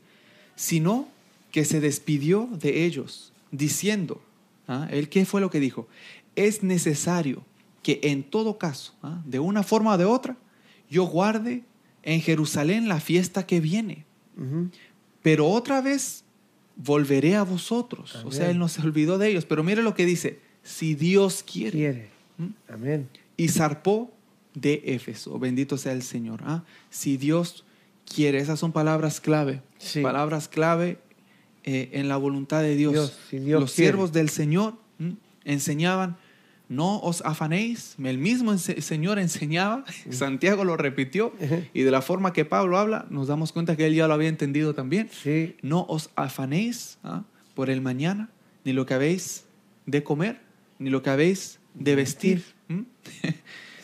sino 0.57 1.09
que 1.51 1.65
se 1.65 1.81
despidió 1.81 2.49
de 2.53 2.85
ellos, 2.85 3.33
diciendo, 3.51 4.23
¿ah? 4.69 4.89
¿él 4.91 5.09
qué 5.09 5.25
fue 5.27 5.41
lo 5.41 5.51
que 5.51 5.61
dijo? 5.61 5.87
Es 6.35 6.63
necesario 6.63 7.45
que 7.83 8.01
en 8.03 8.23
todo 8.23 8.59
caso, 8.59 8.95
¿ah? 9.03 9.23
de 9.27 9.39
una 9.39 9.63
forma 9.63 9.93
o 9.93 9.99
de 9.99 10.07
otra, 10.07 10.37
yo 10.89 11.05
guarde 11.05 11.63
en 12.03 12.21
Jerusalén 12.21 12.89
la 12.89 13.01
fiesta 13.01 13.47
que 13.47 13.61
viene, 13.61 14.07
pero 15.23 15.49
otra 15.49 15.81
vez 15.81 16.25
volveré 16.77 17.37
a 17.37 17.43
vosotros. 17.43 18.23
O 18.25 18.33
sea, 18.33 18.51
él 18.51 18.59
no 18.59 18.69
se 18.69 18.81
olvidó 18.83 19.19
de 19.19 19.29
ellos, 19.29 19.45
pero 19.45 19.63
mire 19.63 19.83
lo 19.83 19.95
que 19.95 20.07
dice, 20.07 20.41
si 20.63 20.95
Dios 20.95 21.43
quiere. 21.43 21.79
Quiere. 21.79 22.09
¿Mm? 22.39 22.73
Amén. 22.73 23.09
Y 23.37 23.49
zarpó 23.49 24.13
de 24.55 24.83
Éfeso, 24.87 25.39
bendito 25.39 25.77
sea 25.79 25.93
el 25.93 26.03
Señor. 26.03 26.41
¿ah? 26.45 26.65
Si 26.91 27.17
Dios 27.17 27.65
quiere, 28.13 28.39
esas 28.39 28.59
son 28.61 28.73
palabras 28.73 29.21
clave, 29.21 29.63
Sí. 29.79 30.01
palabras 30.03 30.49
clave 30.49 30.99
eh, 31.65 31.91
en 31.93 32.09
la 32.09 32.17
voluntad 32.17 32.61
de 32.63 32.75
Dios. 32.77 32.93
Dios, 32.93 33.19
si 33.31 33.39
Dios 33.39 33.61
Los 33.61 33.73
quiere. 33.75 33.91
siervos 33.93 34.13
del 34.13 34.29
Señor 34.29 34.75
¿m? 34.99 35.17
enseñaban, 35.45 36.17
no 36.69 36.99
os 37.01 37.23
afanéis, 37.23 37.95
el 38.03 38.19
mismo 38.19 38.53
ense- 38.53 38.81
Señor 38.81 39.19
enseñaba, 39.19 39.85
Santiago 40.11 40.65
lo 40.65 40.77
repitió, 40.77 41.33
y 41.75 41.83
de 41.83 41.91
la 41.91 42.01
forma 42.03 42.33
que 42.33 42.45
Pablo 42.45 42.79
habla, 42.79 43.07
nos 43.11 43.29
damos 43.29 43.53
cuenta 43.53 43.77
que 43.77 43.87
él 43.87 43.95
ya 43.95 44.09
lo 44.09 44.15
había 44.15 44.29
entendido 44.29 44.75
también. 44.75 45.09
Sí. 45.23 45.55
No 45.63 45.85
os 45.89 46.11
afanéis 46.17 46.99
¿ah? 47.05 47.25
por 47.55 47.69
el 47.71 47.81
mañana, 47.83 48.31
ni 48.65 48.73
lo 48.73 48.87
que 48.87 48.95
habéis 48.95 49.45
de 49.87 50.03
comer, 50.03 50.41
ni 50.79 50.89
lo 50.91 51.03
que 51.03 51.11
habéis 51.11 51.59
de 51.75 51.95
vestir. 51.95 52.45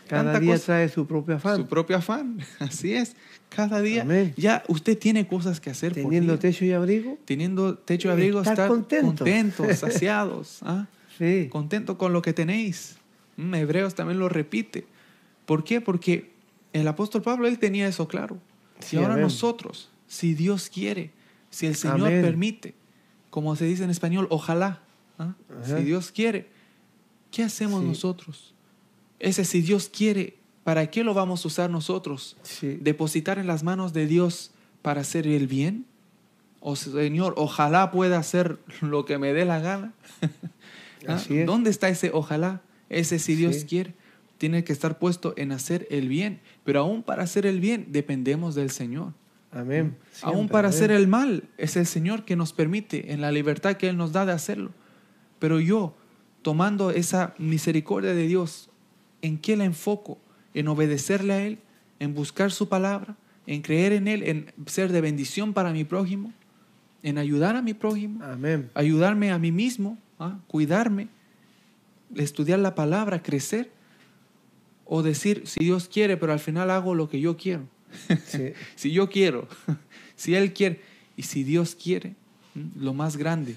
Cada 0.09 0.25
Tanta 0.25 0.41
día 0.41 0.55
cosa. 0.55 0.65
trae 0.67 0.89
su 0.89 1.07
propio 1.07 1.37
afán. 1.37 1.57
Su 1.57 1.67
propio 1.67 1.97
afán, 1.97 2.39
así 2.59 2.93
es. 2.95 3.15
Cada 3.49 3.81
día 3.81 4.03
Amén. 4.03 4.35
ya 4.37 4.63
usted 4.69 4.99
tiene 4.99 5.27
cosas 5.27 5.61
que 5.61 5.71
hacer. 5.71 5.95
Teniendo 5.95 6.39
techo 6.39 6.65
y 6.65 6.73
abrigo. 6.73 7.19
Teniendo 7.25 7.77
techo 7.79 8.09
y 8.09 8.11
abrigo, 8.11 8.41
Estar 8.41 8.55
estar 8.55 8.69
contento. 8.69 9.07
contentos, 9.25 9.67
saciados. 9.79 10.59
¿ah? 10.63 10.87
Sí. 11.19 11.49
Contento 11.51 11.97
con 11.99 12.13
lo 12.13 12.23
que 12.23 12.33
tenéis. 12.33 12.97
Mm, 13.37 13.55
Hebreos 13.55 13.95
también 13.95 14.19
lo 14.19 14.29
repite. 14.29 14.87
¿Por 15.47 15.65
qué? 15.65 15.81
Porque 15.81 16.31
el 16.73 16.87
apóstol 16.89 17.23
Pablo, 17.23 17.47
él 17.49 17.59
tenía 17.59 17.87
eso 17.89 18.07
claro. 18.09 18.39
Sí, 18.81 18.97
y 18.97 18.99
ahora 18.99 19.15
amén. 19.15 19.25
nosotros, 19.25 19.91
si 20.07 20.35
Dios 20.35 20.69
quiere, 20.69 21.11
si 21.51 21.67
el 21.67 21.75
Señor 21.75 22.09
Amén. 22.09 22.23
permite, 22.23 22.75
como 23.31 23.57
se 23.57 23.65
dice 23.65 23.83
en 23.85 23.91
español, 23.91 24.27
ojalá, 24.31 24.81
¿ah? 25.19 25.35
Si 25.65 25.75
Dios 25.83 26.13
quiere, 26.13 26.49
¿qué 27.31 27.43
hacemos 27.43 27.81
Sí. 27.81 27.87
nosotros? 27.89 28.55
Ese 29.21 29.45
si 29.45 29.61
Dios 29.63 29.89
quiere, 29.89 30.37
¿para 30.65 30.89
qué 30.91 31.05
lo 31.05 31.15
vamos 31.15 31.45
a 31.45 31.49
usar 31.49 31.71
nosotros? 31.71 32.37
Sí. 32.43 32.79
depositar 32.81 33.39
en 33.39 33.47
las 33.47 33.63
manos 33.63 33.93
de 33.93 34.07
Dios 34.07 34.53
para 34.83 35.01
hacer 35.01 35.27
el 35.27 35.47
bien? 35.47 35.85
O 36.61 36.77
Señor, 36.77 37.35
ojalá 37.37 37.91
pueda 37.91 38.19
hacer 38.19 38.59
lo 38.81 39.05
que 39.05 39.19
me 39.19 39.33
dé 39.33 39.45
la 39.45 39.61
gana. 39.61 39.93
¿Ah? 41.07 41.21
Es. 41.29 41.47
¿Dónde 41.47 41.71
está 41.71 41.89
ese 41.89 42.11
ojalá? 42.13 42.61
Ese 42.89 43.19
si 43.19 43.35
Dios 43.35 43.57
Sí. 43.57 43.67
quiere. 43.67 43.95
Tiene 44.39 44.63
que 44.65 44.73
estar 44.73 44.99
puesto 44.99 45.35
en 45.37 45.53
hacer 45.53 45.87
el 45.91 46.09
bien. 46.09 46.41
Pero 46.65 46.81
aún 46.81 47.03
para 47.03 47.23
hacer 47.25 47.45
el 47.47 47.61
bien 47.61 47.87
dependemos 47.91 48.55
del 48.55 48.71
Señor. 48.71 49.13
Amén. 49.51 49.97
aún 50.23 50.49
para 50.49 50.69
amén. 50.69 50.77
hacer 50.77 50.91
el 50.91 51.09
mal 51.09 51.45
es 51.57 51.77
el 51.77 51.87
Señor 51.87 52.25
que 52.25 52.37
nos 52.37 52.53
permite 52.53 53.13
en 53.13 53.21
la 53.23 53.33
libertad 53.33 53.77
que 53.77 53.89
Él 53.89 53.97
nos 53.97 54.13
da 54.13 54.27
de 54.27 54.33
hacerlo. 54.33 54.71
Pero 55.39 55.59
yo, 55.59 55.95
tomando 56.43 56.91
esa 56.91 57.35
misericordia 57.39 58.13
de 58.15 58.27
Dios, 58.27 58.69
¿en 59.23 59.39
qué 59.39 59.57
la 59.57 59.65
enfoco? 59.65 60.19
En 60.55 60.69
obedecerle 60.69 61.33
a 61.33 61.47
Él, 61.47 61.59
en 61.99 62.15
buscar 62.15 62.51
su 62.51 62.69
palabra, 62.69 63.17
en 63.47 63.63
creer 63.63 63.93
en 63.93 64.09
Él, 64.09 64.23
en 64.23 64.53
ser 64.67 64.93
de 64.93 65.01
bendición 65.01 65.53
para 65.55 65.73
mi 65.73 65.85
prójimo, 65.85 66.33
en 67.03 67.19
ayudar 67.19 67.57
a 67.57 67.63
mi 67.63 67.75
prójimo, 67.75 68.23
Amén. 68.25 68.71
ayudarme 68.75 69.31
a 69.31 69.39
mí 69.39 69.53
mismo, 69.53 69.99
¿ah? 70.19 70.39
cuidarme, 70.47 71.09
estudiar 72.17 72.59
la 72.59 72.75
palabra, 72.75 73.23
crecer, 73.23 73.71
o 74.85 75.03
decir, 75.03 75.43
si 75.47 75.61
Dios 75.61 75.89
quiere, 75.89 76.17
pero 76.17 76.33
al 76.33 76.41
final 76.41 76.71
hago 76.71 76.95
lo 76.95 77.09
que 77.09 77.21
yo 77.21 77.37
quiero. 77.37 77.69
Sí. 78.25 78.53
si 78.75 78.93
yo 78.93 79.11
quiero, 79.11 79.47
si 80.17 80.35
Él 80.35 80.53
quiere, 80.53 80.81
y 81.17 81.25
si 81.25 81.45
Dios 81.45 81.75
quiere, 81.75 82.15
lo 82.77 82.95
más 82.95 83.17
grande, 83.17 83.57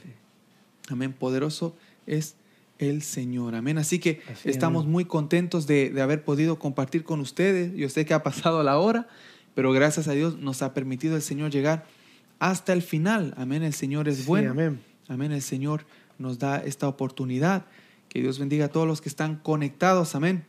amén, 0.89 1.13
poderoso 1.13 1.75
es 2.05 2.35
el 2.81 3.01
Señor, 3.01 3.55
amén. 3.55 3.77
Así 3.77 3.99
que 3.99 4.21
Así, 4.31 4.49
estamos 4.49 4.81
amén. 4.83 4.91
muy 4.91 5.05
contentos 5.05 5.67
de, 5.67 5.89
de 5.89 6.01
haber 6.01 6.23
podido 6.23 6.59
compartir 6.59 7.03
con 7.03 7.19
ustedes. 7.19 7.73
Yo 7.75 7.87
sé 7.89 8.05
que 8.05 8.13
ha 8.13 8.23
pasado 8.23 8.61
la 8.63 8.77
hora, 8.77 9.07
pero 9.55 9.71
gracias 9.71 10.07
a 10.07 10.11
Dios 10.13 10.37
nos 10.39 10.61
ha 10.61 10.73
permitido 10.73 11.15
el 11.15 11.21
Señor 11.21 11.51
llegar 11.51 11.85
hasta 12.39 12.73
el 12.73 12.81
final, 12.81 13.33
amén. 13.37 13.63
El 13.63 13.73
Señor 13.73 14.07
es 14.09 14.17
Sí, 14.17 14.23
bueno, 14.27 14.51
amén. 14.51 14.79
Amén. 15.07 15.31
El 15.31 15.41
Señor 15.41 15.85
nos 16.17 16.39
da 16.39 16.57
esta 16.57 16.87
oportunidad. 16.87 17.65
Que 18.09 18.21
Dios 18.21 18.39
bendiga 18.39 18.65
a 18.65 18.67
todos 18.69 18.87
los 18.87 18.99
que 19.01 19.09
están 19.09 19.37
conectados. 19.37 20.15
Amén. 20.15 20.43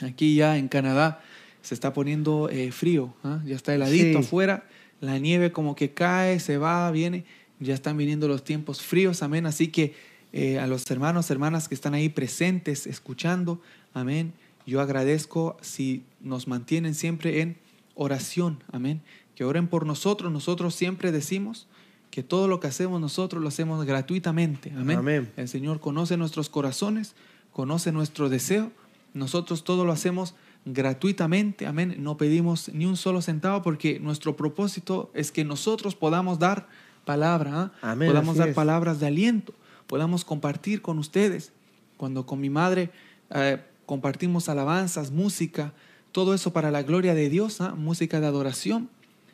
Aquí 0.00 0.34
ya 0.34 0.56
en 0.58 0.68
Canadá 0.68 1.20
se 1.60 1.74
está 1.74 1.92
poniendo 1.92 2.48
eh, 2.50 2.72
frío. 2.72 3.14
¿ah? 3.22 3.40
Ya 3.44 3.54
está 3.54 3.74
heladito 3.74 4.18
Sí. 4.18 4.24
afuera. 4.24 4.64
La 5.00 5.18
nieve 5.18 5.52
como 5.52 5.74
que 5.76 5.92
cae, 5.92 6.40
se 6.40 6.56
va, 6.58 6.90
viene. 6.90 7.24
Ya 7.60 7.74
están 7.74 7.96
viniendo 7.96 8.26
los 8.28 8.42
tiempos 8.44 8.82
fríos. 8.82 9.22
Amén. 9.22 9.46
Así 9.46 9.68
que 9.68 9.94
eh, 10.32 10.58
a 10.58 10.66
los 10.66 10.90
hermanos, 10.90 11.30
hermanas 11.30 11.68
que 11.68 11.74
están 11.74 11.94
ahí 11.94 12.08
presentes, 12.08 12.86
escuchando, 12.86 13.60
amén. 13.94 14.32
Yo 14.66 14.80
agradezco 14.80 15.56
si 15.60 16.04
nos 16.20 16.48
mantienen 16.48 16.94
siempre 16.94 17.40
en 17.40 17.56
oración, 17.94 18.62
amén. 18.72 19.02
Que 19.34 19.44
oren 19.44 19.66
por 19.68 19.86
nosotros. 19.86 20.32
Nosotros 20.32 20.74
siempre 20.74 21.12
decimos 21.12 21.66
que 22.10 22.22
todo 22.22 22.46
lo 22.46 22.60
que 22.60 22.68
hacemos 22.68 23.00
nosotros 23.00 23.42
lo 23.42 23.48
hacemos 23.48 23.84
gratuitamente, 23.84 24.70
amén. 24.76 24.98
Amén. 24.98 25.32
El 25.36 25.48
Señor 25.48 25.80
conoce 25.80 26.16
nuestros 26.16 26.48
corazones, 26.48 27.14
conoce 27.52 27.90
nuestro 27.90 28.28
deseo. 28.28 28.70
Nosotros 29.14 29.64
todo 29.64 29.84
lo 29.84 29.92
hacemos 29.92 30.34
gratuitamente, 30.64 31.66
amén. 31.66 31.96
No 31.98 32.16
pedimos 32.16 32.70
ni 32.72 32.86
un 32.86 32.96
solo 32.96 33.22
centavo 33.22 33.62
porque 33.62 33.98
nuestro 33.98 34.36
propósito 34.36 35.10
es 35.14 35.32
que 35.32 35.44
nosotros 35.44 35.94
podamos 35.94 36.38
dar 36.38 36.68
palabra, 37.04 37.50
¿ah? 37.54 37.72
Amén, 37.82 38.08
podamos 38.08 38.36
dar 38.36 38.50
es. 38.50 38.54
palabras 38.54 39.00
de 39.00 39.06
aliento, 39.06 39.54
podamos 39.92 40.24
compartir 40.24 40.80
con 40.80 40.98
ustedes. 40.98 41.52
Cuando 41.98 42.24
con 42.24 42.40
mi 42.40 42.48
madre 42.48 42.88
eh, 43.28 43.62
compartimos 43.84 44.48
alabanzas, 44.48 45.10
música, 45.10 45.74
todo 46.12 46.32
eso 46.32 46.50
para 46.54 46.70
la 46.70 46.82
gloria 46.82 47.14
de 47.14 47.28
Dios, 47.28 47.60
¿ah? 47.60 47.74
música 47.74 48.18
de 48.18 48.26
adoración, 48.26 48.88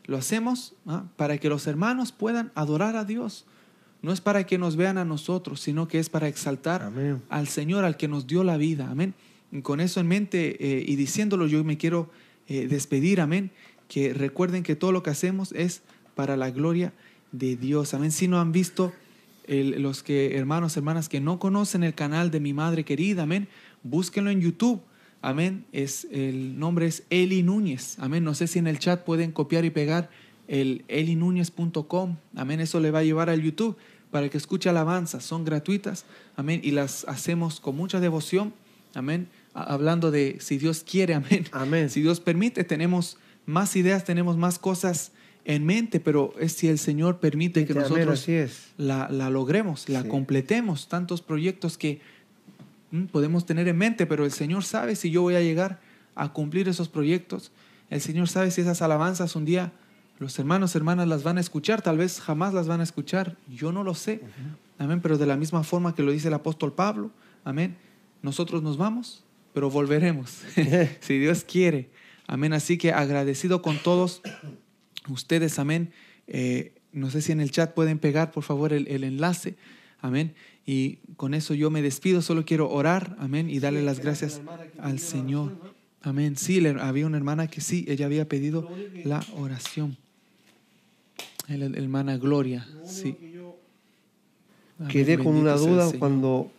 lo 0.06 0.16
hacemos 0.16 0.74
¿ah? 0.84 1.04
para 1.14 1.38
que 1.38 1.48
los 1.48 1.68
hermanos 1.68 2.10
puedan 2.10 2.50
adorar 2.56 2.96
a 2.96 3.04
Dios. 3.04 3.44
No 4.02 4.12
es 4.12 4.20
para 4.20 4.46
que 4.46 4.58
nos 4.58 4.74
vean 4.74 4.98
a 4.98 5.04
nosotros, 5.04 5.60
sino 5.60 5.86
que 5.86 6.00
es 6.00 6.08
para 6.08 6.26
exaltar 6.26 6.82
Amén. 6.82 7.22
al 7.28 7.46
Señor, 7.46 7.84
al 7.84 7.96
que 7.96 8.08
nos 8.08 8.26
dio 8.26 8.42
la 8.42 8.56
vida. 8.56 8.90
Amén. 8.90 9.14
Y 9.52 9.62
con 9.62 9.78
eso 9.78 10.00
en 10.00 10.08
mente 10.08 10.56
eh, 10.58 10.84
y 10.84 10.96
diciéndolo, 10.96 11.46
yo 11.46 11.62
me 11.62 11.78
quiero 11.78 12.10
eh, 12.48 12.66
despedir. 12.66 13.20
Amén. 13.20 13.52
Que 13.86 14.12
recuerden 14.12 14.64
que 14.64 14.74
todo 14.74 14.90
lo 14.90 15.04
que 15.04 15.10
hacemos 15.10 15.52
es 15.52 15.82
para 16.16 16.36
la 16.36 16.50
gloria 16.50 16.92
de 17.30 17.54
Dios. 17.54 17.94
Amén. 17.94 18.10
Si 18.10 18.26
no 18.26 18.40
han 18.40 18.50
visto 18.50 18.92
el- 19.48 19.82
los 19.82 20.02
que 20.02 20.36
hermanos, 20.36 20.76
hermanas 20.76 21.08
que 21.08 21.20
no 21.20 21.38
conocen 21.38 21.82
el 21.82 21.94
canal 21.94 22.30
de 22.30 22.40
mi 22.40 22.52
madre 22.52 22.84
querida, 22.84 23.22
amén, 23.24 23.48
búsquenlo 23.82 24.30
en 24.30 24.40
YouTube. 24.40 24.80
Amén. 25.20 25.64
Es, 25.72 26.06
el 26.12 26.58
nombre 26.60 26.86
es 26.86 27.02
Eli 27.10 27.42
Núñez. 27.42 27.98
Amén. 27.98 28.22
No 28.22 28.34
sé 28.34 28.46
si 28.46 28.60
en 28.60 28.68
el 28.68 28.78
chat 28.78 29.02
pueden 29.04 29.32
copiar 29.32 29.64
y 29.64 29.70
pegar 29.70 30.10
el 30.46 30.84
elinúñez.com. 30.86 32.16
Amén. 32.36 32.60
Eso 32.60 32.78
le 32.80 32.90
va 32.92 33.00
a 33.00 33.02
llevar 33.02 33.28
al 33.28 33.42
YouTube 33.42 33.76
para 34.12 34.28
que 34.28 34.38
escuche 34.38 34.68
alabanzas. 34.68 35.24
Son 35.24 35.44
gratuitas. 35.44 36.04
Amén. 36.36 36.60
Y 36.62 36.70
las 36.70 37.04
hacemos 37.08 37.58
con 37.58 37.76
mucha 37.76 37.98
devoción. 37.98 38.54
Amén. 38.94 39.28
Hablando 39.54 40.12
de 40.12 40.36
si 40.40 40.56
Dios 40.56 40.84
quiere. 40.88 41.14
Amén. 41.14 41.46
Amén. 41.50 41.90
Si 41.90 42.00
Dios 42.00 42.20
permite, 42.20 42.62
tenemos 42.62 43.18
más 43.44 43.74
ideas, 43.74 44.04
tenemos 44.04 44.36
más 44.36 44.58
cosas 44.60 45.10
en 45.44 45.64
mente, 45.64 46.00
pero 46.00 46.34
es 46.38 46.52
si 46.52 46.68
el 46.68 46.78
Señor 46.78 47.20
permite 47.20 47.64
que 47.66 47.74
nosotros 47.74 48.20
así 48.20 48.32
es. 48.32 48.68
la, 48.76 49.08
la 49.10 49.30
logremos, 49.30 49.88
la 49.88 50.02
Sí. 50.02 50.08
completemos. 50.08 50.88
Tantos 50.88 51.22
proyectos 51.22 51.78
que 51.78 52.00
mm, 52.90 53.04
podemos 53.06 53.46
tener 53.46 53.66
en 53.68 53.76
mente, 53.78 54.06
pero 54.06 54.24
el 54.24 54.32
Señor 54.32 54.64
sabe 54.64 54.94
si 54.96 55.10
yo 55.10 55.22
voy 55.22 55.34
a 55.36 55.40
llegar 55.40 55.80
a 56.14 56.32
cumplir 56.32 56.68
esos 56.68 56.88
proyectos. 56.88 57.50
El 57.90 58.00
Señor 58.00 58.28
sabe 58.28 58.50
si 58.50 58.60
esas 58.60 58.82
alabanzas 58.82 59.36
un 59.36 59.44
día 59.44 59.72
los 60.18 60.36
hermanos, 60.38 60.74
hermanas 60.74 61.06
las 61.06 61.22
van 61.22 61.38
a 61.38 61.40
escuchar, 61.40 61.80
tal 61.80 61.96
vez 61.96 62.20
jamás 62.20 62.52
las 62.52 62.66
van 62.66 62.80
a 62.80 62.82
escuchar. 62.82 63.36
Yo 63.48 63.70
no 63.70 63.84
lo 63.84 63.94
sé. 63.94 64.20
Amén, 64.76 65.00
pero 65.00 65.16
de 65.16 65.26
la 65.26 65.36
misma 65.36 65.62
forma 65.62 65.94
que 65.94 66.02
lo 66.02 66.10
dice 66.10 66.26
el 66.28 66.34
apóstol 66.34 66.72
Pablo, 66.72 67.12
amén, 67.44 67.76
nosotros 68.20 68.62
nos 68.62 68.76
vamos, 68.76 69.24
pero 69.54 69.70
volveremos, 69.70 70.42
si 71.00 71.18
Dios 71.18 71.44
quiere. 71.44 71.88
Amén, 72.26 72.52
así 72.52 72.78
que 72.78 72.92
agradecido 72.92 73.62
con 73.62 73.78
todos 73.78 74.20
ustedes, 75.10 75.58
amén. 75.58 75.90
Eh, 76.26 76.72
no 76.92 77.10
sé 77.10 77.22
si 77.22 77.32
en 77.32 77.40
el 77.40 77.50
chat 77.50 77.74
pueden 77.74 77.98
pegar, 77.98 78.30
por 78.32 78.42
favor, 78.42 78.72
el, 78.72 78.86
el 78.88 79.04
enlace, 79.04 79.54
amén. 80.00 80.34
Y 80.66 80.96
con 81.16 81.34
eso 81.34 81.54
yo 81.54 81.70
me 81.70 81.80
despido, 81.82 82.20
solo 82.22 82.44
quiero 82.44 82.70
orar, 82.70 83.16
amén, 83.18 83.48
y 83.50 83.58
darle 83.58 83.82
las 83.82 84.00
gracias 84.00 84.40
al 84.78 84.98
Señor. 84.98 85.52
Amén. 86.02 86.36
Sí, 86.36 86.60
le- 86.60 86.70
había 86.80 87.06
una 87.06 87.16
hermana 87.16 87.46
que 87.48 87.60
sí, 87.60 87.84
ella 87.88 88.06
había 88.06 88.28
pedido 88.28 88.68
la 89.04 89.24
oración. 89.36 89.96
El, 91.48 91.62
el- 91.62 91.74
hermana 91.76 92.16
Gloria, 92.18 92.66
sí. 92.84 93.16
Amén, 94.78 94.92
Quedé 94.92 95.18
con 95.18 95.34
una 95.34 95.54
duda 95.56 95.90
cuando 95.98 96.52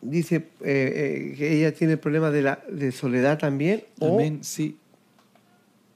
dice 0.00 0.36
eh, 0.36 1.32
eh, 1.32 1.34
que 1.36 1.56
ella 1.58 1.74
tiene 1.74 1.96
problemas 1.96 2.32
de, 2.32 2.42
la, 2.42 2.62
de 2.70 2.92
soledad 2.92 3.38
también 3.38 3.82
o 3.98 4.14
Amén, 4.14 4.44
sí. 4.44 4.76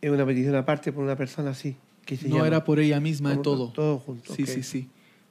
Es 0.02 0.10
una 0.10 0.26
petición 0.26 0.54
aparte 0.56 0.92
por 0.92 1.04
una 1.04 1.16
persona 1.16 1.50
así. 1.50 1.76
Que 2.04 2.16
se 2.16 2.28
No 2.28 2.36
llama. 2.36 2.48
era 2.48 2.64
por 2.64 2.80
ella 2.80 3.00
misma 3.00 3.30
de 3.30 3.36
Como 3.36 3.42
todo. 3.44 3.68
Todo 3.72 3.98
junto. 4.00 4.34
Sí, 4.34 4.44
sí, 4.46 4.62
sí. 4.62 4.88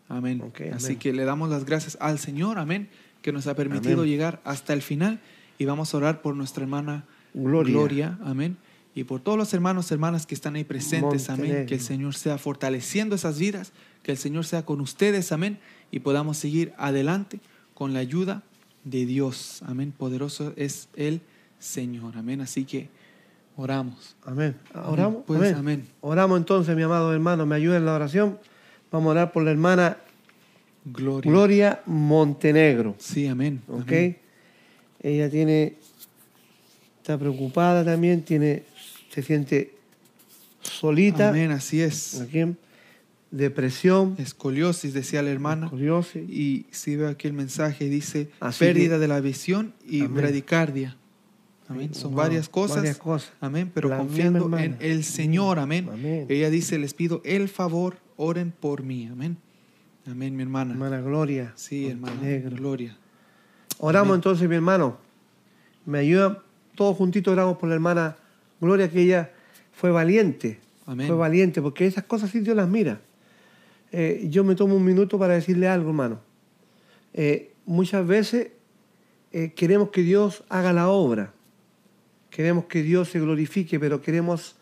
Amén. 0.08 0.42
Así 0.74 0.86
amén. 0.88 1.00
que 1.00 1.14
le 1.14 1.26
damos 1.26 1.50
las 1.50 1.66
gracias 1.66 1.98
al 2.02 2.18
Señor, 2.18 2.58
amén, 2.58 2.90
que 3.22 3.32
nos 3.32 3.48
ha 3.48 3.56
permitido 3.56 4.00
Amén. 4.00 4.10
llegar 4.10 4.42
hasta 4.44 4.74
el 4.74 4.82
final 4.82 5.20
y 5.58 5.66
vamos 5.66 5.94
a 5.94 5.98
orar 5.98 6.22
por 6.22 6.36
nuestra 6.36 6.64
hermana 6.64 7.06
Gloria. 7.34 7.74
Gloria, 7.74 8.20
amén. 8.24 8.58
Y 8.94 9.06
por 9.06 9.22
todos 9.22 9.38
los 9.38 9.54
hermanos, 9.54 9.90
hermanas 9.92 10.26
que 10.26 10.36
están 10.36 10.56
ahí 10.56 10.64
presentes, 10.66 11.30
amén. 11.30 11.66
Que 11.66 11.76
el 11.76 11.82
Señor 11.82 12.14
sea 12.16 12.38
fortaleciendo 12.38 13.16
esas 13.16 13.40
vidas, 13.40 13.72
que 14.04 14.12
el 14.12 14.18
Señor 14.18 14.46
sea 14.46 14.66
con 14.66 14.82
ustedes, 14.82 15.32
amén. 15.32 15.60
Y 15.92 16.00
podamos 16.00 16.38
seguir 16.38 16.74
adelante 16.78 17.40
con 17.74 17.94
la 17.94 18.00
ayuda 18.00 18.44
de 18.84 19.06
Dios, 19.06 19.62
amén. 19.66 19.94
Poderoso 19.98 20.54
es 20.58 20.90
el 20.96 21.22
Señor, 21.60 22.18
amén. 22.18 22.42
Así 22.42 22.66
que 22.66 22.90
oramos. 23.56 24.16
Amén. 24.26 24.56
Oramos. 24.74 25.24
Pues, 25.26 25.40
amén. 25.42 25.56
amén. 25.56 25.88
Oramos 26.02 26.38
entonces, 26.38 26.76
mi 26.76 26.84
amado 26.84 27.14
hermano. 27.14 27.46
Me 27.46 27.56
ayuda 27.56 27.78
en 27.78 27.86
la 27.86 27.94
oración. 27.96 28.38
Vamos 28.92 29.08
a 29.08 29.12
orar 29.12 29.32
por 29.32 29.44
la 29.44 29.52
hermana 29.52 29.98
Gloria. 30.86 31.32
Gloria 31.32 31.82
Montenegro. 31.86 32.96
Sí, 32.98 33.28
amén. 33.28 33.62
¿Ok? 33.68 33.88
amén. 33.88 34.18
Ella 35.04 35.30
tiene, 35.30 35.76
está 36.98 37.18
preocupada 37.18 37.84
también, 37.84 38.22
tiene, 38.24 38.64
se 39.10 39.22
siente 39.24 39.74
solita, 40.62 41.30
Amén, 41.30 41.52
así 41.52 41.82
es. 41.82 42.22
¿ok? 42.22 42.56
depresión, 43.32 44.16
Escoliosis, 44.20 44.94
decía 44.94 45.22
la 45.24 45.30
hermana. 45.32 45.66
escoliosis. 45.68 46.30
Y 46.30 46.66
si 46.72 46.96
veo 46.98 47.08
aquí 47.10 47.28
el 47.28 47.34
mensaje, 47.34 47.86
dice 47.86 48.30
Así 48.40 48.60
pérdida 48.60 48.96
que- 48.96 49.00
de 49.00 49.08
la 49.08 49.22
visión 49.22 49.74
y 49.88 50.02
Amén. 50.02 50.16
bradicardia. 50.16 50.98
Amén. 51.72 51.94
Son 51.94 52.12
Wow, 52.12 52.22
varias 52.24 52.50
cosas. 52.50 52.78
varias 52.78 52.98
cosas. 52.98 53.32
Amén. 53.40 53.72
Pero 53.74 53.90
La 53.90 53.98
confiando 53.98 54.58
en 54.58 54.78
el 54.80 55.04
Señor. 55.04 55.60
Amén. 55.60 55.90
Amén. 55.92 56.26
Ella 56.30 56.50
dice, 56.50 56.78
les 56.78 56.94
pido 56.94 57.22
el 57.26 57.50
favor, 57.50 57.98
oren 58.18 58.52
por 58.52 58.84
mí. 58.84 59.08
Amén. 59.12 59.38
Amén, 60.06 60.36
mi 60.36 60.44
hermana. 60.44 60.72
Hermana 60.74 61.02
Gloria. 61.02 61.54
Sí, 61.56 61.88
hermana. 61.88 62.16
Gloria. 62.52 62.98
Oramos 63.80 64.10
Amén. 64.10 64.16
entonces, 64.16 64.48
mi 64.50 64.56
hermano. 64.56 64.98
Me 65.86 66.00
ayuda, 66.00 66.44
todos 66.76 66.96
juntitos 66.98 67.32
oramos 67.32 67.58
por 67.58 67.70
la 67.70 67.76
hermana 67.76 68.18
Gloria, 68.60 68.90
que 68.90 69.02
ella 69.02 69.32
fue 69.72 69.92
valiente. 69.92 70.60
Amén. 70.86 71.08
Fue 71.08 71.16
valiente, 71.16 71.62
porque 71.62 71.86
esas 71.88 72.04
cosas 72.04 72.30
sí 72.30 72.40
Dios 72.42 72.56
las 72.56 72.68
mira. 72.70 73.02
Eh, 73.92 74.28
yo 74.30 74.44
me 74.44 74.56
tomo 74.56 74.76
un 74.76 74.86
minuto 74.86 75.18
para 75.20 75.34
decirle 75.34 75.68
algo, 75.68 75.90
hermano. 75.90 76.20
Eh, 77.14 77.52
muchas 77.66 78.06
veces 78.06 78.50
eh, 79.32 79.54
queremos 79.56 79.90
que 79.90 80.02
Dios 80.02 80.44
haga 80.50 80.74
la 80.74 80.90
obra. 80.90 81.34
Queremos 82.32 82.66
que 82.66 82.82
Dios 82.82 83.10
se 83.10 83.20
glorifique, 83.20 83.80
pero 83.80 84.02
queremos 84.02 84.56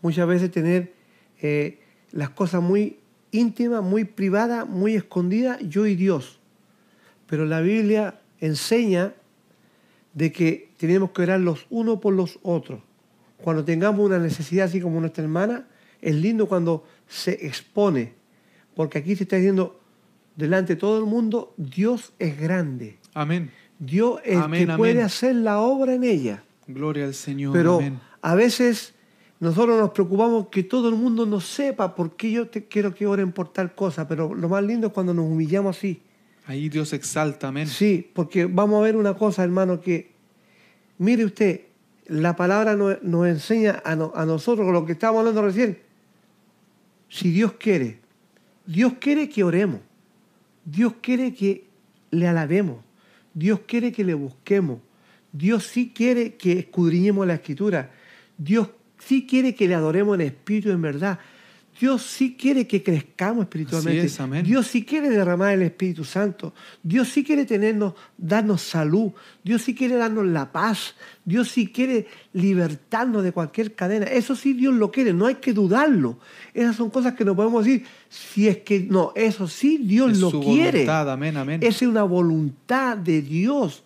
muchas 0.00 0.26
veces 0.26 0.50
tener 0.50 0.94
eh, 1.42 1.80
las 2.12 2.30
cosas 2.30 2.62
muy 2.62 3.00
íntimas, 3.32 3.82
muy 3.82 4.04
privadas, 4.04 4.66
muy 4.66 4.94
escondidas, 4.94 5.58
yo 5.60 5.86
y 5.86 5.96
Dios. 5.96 6.40
Pero 7.26 7.44
la 7.44 7.60
Biblia 7.60 8.20
enseña 8.40 9.12
de 10.14 10.32
que 10.32 10.70
tenemos 10.78 11.10
que 11.10 11.22
orar 11.22 11.40
los 11.40 11.66
unos 11.68 11.98
por 12.00 12.14
los 12.14 12.38
otros. 12.42 12.80
Cuando 13.42 13.64
tengamos 13.64 14.06
una 14.06 14.18
necesidad 14.18 14.66
así 14.66 14.80
como 14.80 15.00
nuestra 15.00 15.24
hermana, 15.24 15.66
es 16.00 16.14
lindo 16.14 16.46
cuando 16.46 16.86
se 17.06 17.46
expone, 17.46 18.14
porque 18.74 18.98
aquí 18.98 19.16
se 19.16 19.24
está 19.24 19.36
diciendo 19.36 19.80
delante 20.36 20.74
de 20.74 20.80
todo 20.80 20.98
el 20.98 21.04
mundo, 21.04 21.54
Dios 21.56 22.12
es 22.18 22.38
grande. 22.38 22.98
Amén. 23.14 23.50
Dios 23.78 24.20
es 24.24 24.36
el 24.36 24.42
Amén, 24.42 24.66
que 24.66 24.76
puede 24.76 25.02
hacer 25.02 25.34
la 25.34 25.58
obra 25.58 25.94
en 25.94 26.04
ella. 26.04 26.44
Gloria 26.66 27.04
al 27.04 27.14
Señor. 27.14 27.52
Pero 27.52 27.76
Amén. 27.76 28.00
a 28.22 28.34
veces 28.34 28.94
nosotros 29.40 29.78
nos 29.78 29.90
preocupamos 29.90 30.48
que 30.48 30.62
todo 30.62 30.88
el 30.88 30.94
mundo 30.96 31.26
nos 31.26 31.44
sepa 31.46 31.94
por 31.94 32.16
qué 32.16 32.30
yo 32.32 32.48
te 32.48 32.66
quiero 32.66 32.94
que 32.94 33.06
oren 33.06 33.32
por 33.32 33.52
tal 33.52 33.74
cosa, 33.74 34.08
pero 34.08 34.34
lo 34.34 34.48
más 34.48 34.64
lindo 34.64 34.88
es 34.88 34.92
cuando 34.92 35.12
nos 35.14 35.26
humillamos 35.26 35.76
así. 35.76 36.02
Ahí 36.46 36.68
Dios 36.68 36.92
exalta. 36.92 37.48
Amén. 37.48 37.66
Sí, 37.66 38.10
porque 38.14 38.46
vamos 38.46 38.78
a 38.80 38.82
ver 38.84 38.96
una 38.96 39.14
cosa, 39.14 39.42
hermano, 39.44 39.80
que 39.80 40.12
mire 40.98 41.24
usted, 41.24 41.62
la 42.06 42.36
palabra 42.36 42.76
nos, 42.76 43.02
nos 43.02 43.26
enseña 43.26 43.82
a, 43.84 43.96
no- 43.96 44.12
a 44.14 44.24
nosotros, 44.24 44.64
con 44.64 44.72
lo 44.72 44.86
que 44.86 44.92
estábamos 44.92 45.20
hablando 45.20 45.42
recién, 45.42 45.78
si 47.08 47.30
Dios 47.30 47.52
quiere, 47.58 48.00
Dios 48.66 48.94
quiere 49.00 49.28
que 49.28 49.44
oremos, 49.44 49.80
Dios 50.64 50.94
quiere 51.00 51.34
que 51.34 51.66
le 52.10 52.26
alabemos, 52.28 52.78
Dios 53.34 53.60
quiere 53.66 53.92
que 53.92 54.04
le 54.04 54.14
busquemos, 54.14 54.78
Dios 55.36 55.64
sí 55.66 55.92
quiere 55.94 56.34
que 56.34 56.58
escudriñemos 56.58 57.26
la 57.26 57.34
escritura, 57.34 57.90
Dios 58.38 58.68
sí 58.98 59.26
quiere 59.26 59.54
que 59.54 59.68
le 59.68 59.74
adoremos 59.74 60.14
en 60.16 60.22
espíritu 60.22 60.68
y 60.68 60.72
en 60.72 60.82
verdad, 60.82 61.18
Dios 61.78 62.02
sí 62.02 62.36
quiere 62.40 62.66
que 62.66 62.82
crezcamos 62.82 63.44
espiritualmente. 63.44 64.06
Es. 64.06 64.18
Dios 64.44 64.66
sí 64.66 64.84
quiere 64.84 65.10
derramar 65.10 65.52
el 65.52 65.62
Espíritu 65.62 66.04
Santo. 66.04 66.54
Dios 66.82 67.08
sí 67.08 67.22
quiere 67.22 67.44
tenernos, 67.44 67.92
darnos 68.16 68.62
salud. 68.62 69.12
Dios 69.44 69.60
sí 69.62 69.74
quiere 69.74 69.96
darnos 69.96 70.24
la 70.26 70.52
paz. 70.52 70.94
Dios 71.24 71.48
sí 71.48 71.66
quiere 71.66 72.06
libertarnos 72.32 73.22
de 73.22 73.32
cualquier 73.32 73.74
cadena. 73.74 74.06
Eso 74.06 74.34
sí 74.34 74.54
Dios 74.54 74.72
lo 74.74 74.90
quiere, 74.90 75.12
no 75.12 75.26
hay 75.26 75.34
que 75.34 75.52
dudarlo. 75.52 76.18
Esas 76.54 76.76
son 76.76 76.88
cosas 76.88 77.12
que 77.12 77.26
no 77.26 77.36
podemos 77.36 77.64
decir 77.64 77.84
si 78.08 78.48
es 78.48 78.58
que 78.58 78.80
no, 78.80 79.12
eso 79.14 79.46
sí 79.46 79.76
Dios 79.76 80.12
Es 80.12 80.18
lo 80.20 80.30
su 80.30 80.40
quiere. 80.40 80.78
voluntad, 80.78 81.10
amén, 81.10 81.36
amén. 81.36 81.60
Esa 81.62 81.84
es 81.84 81.90
una 81.90 82.04
voluntad 82.04 82.96
de 82.96 83.20
Dios. 83.20 83.82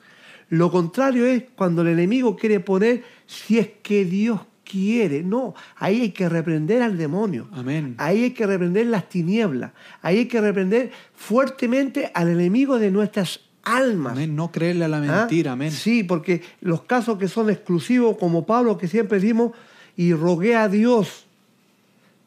Lo 0.51 0.71
contrario 0.71 1.27
es 1.27 1.45
cuando 1.55 1.83
el 1.83 1.89
enemigo 1.89 2.37
quiere 2.37 2.61
poner 2.61 3.03
si 3.27 3.59
es 3.59 3.69
que 3.83 4.05
Dios 4.05 4.41
quiere. 4.65 5.23
No, 5.23 5.55
ahí 5.77 6.03
hay 6.03 6.11
que 6.11 6.29
reprender 6.29 6.83
al 6.83 6.99
demonio. 6.99 7.49
Amén. 7.53 7.95
Ahí 7.99 8.25
hay 8.25 8.31
que 8.33 8.47
reprender 8.47 8.87
las 8.87 9.09
tinieblas. 9.09 9.73
Ahí 10.03 10.19
hay 10.19 10.27
que 10.27 10.41
reprender 10.41 10.91
fuertemente 11.15 12.11
al 12.15 12.29
enemigo 12.29 12.79
de 12.79 12.91
nuestras 12.91 13.41
almas. 13.63 14.13
Amén. 14.13 14.35
No 14.35 14.51
creerle 14.51 14.85
a 14.85 14.89
la 14.89 14.99
¿Ah? 14.99 15.21
mentira, 15.21 15.53
amén. 15.53 15.71
Sí, 15.71 16.03
porque 16.03 16.43
los 16.61 16.83
casos 16.83 17.19
que 17.19 17.29
son 17.29 17.51
exclusivos, 17.51 18.17
como 18.19 18.47
Pablo, 18.47 18.77
que 18.79 18.89
siempre 18.89 19.21
decimos, 19.21 19.53
y 19.97 20.13
rogué 20.15 20.57
a 20.57 20.69
Dios 20.69 21.27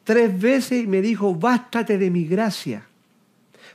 tres 0.04 0.40
veces 0.40 0.84
y 0.84 0.88
me 0.88 1.02
dijo, 1.02 1.34
bástate 1.36 1.98
de 1.98 2.10
mi 2.10 2.26
gracia, 2.26 2.86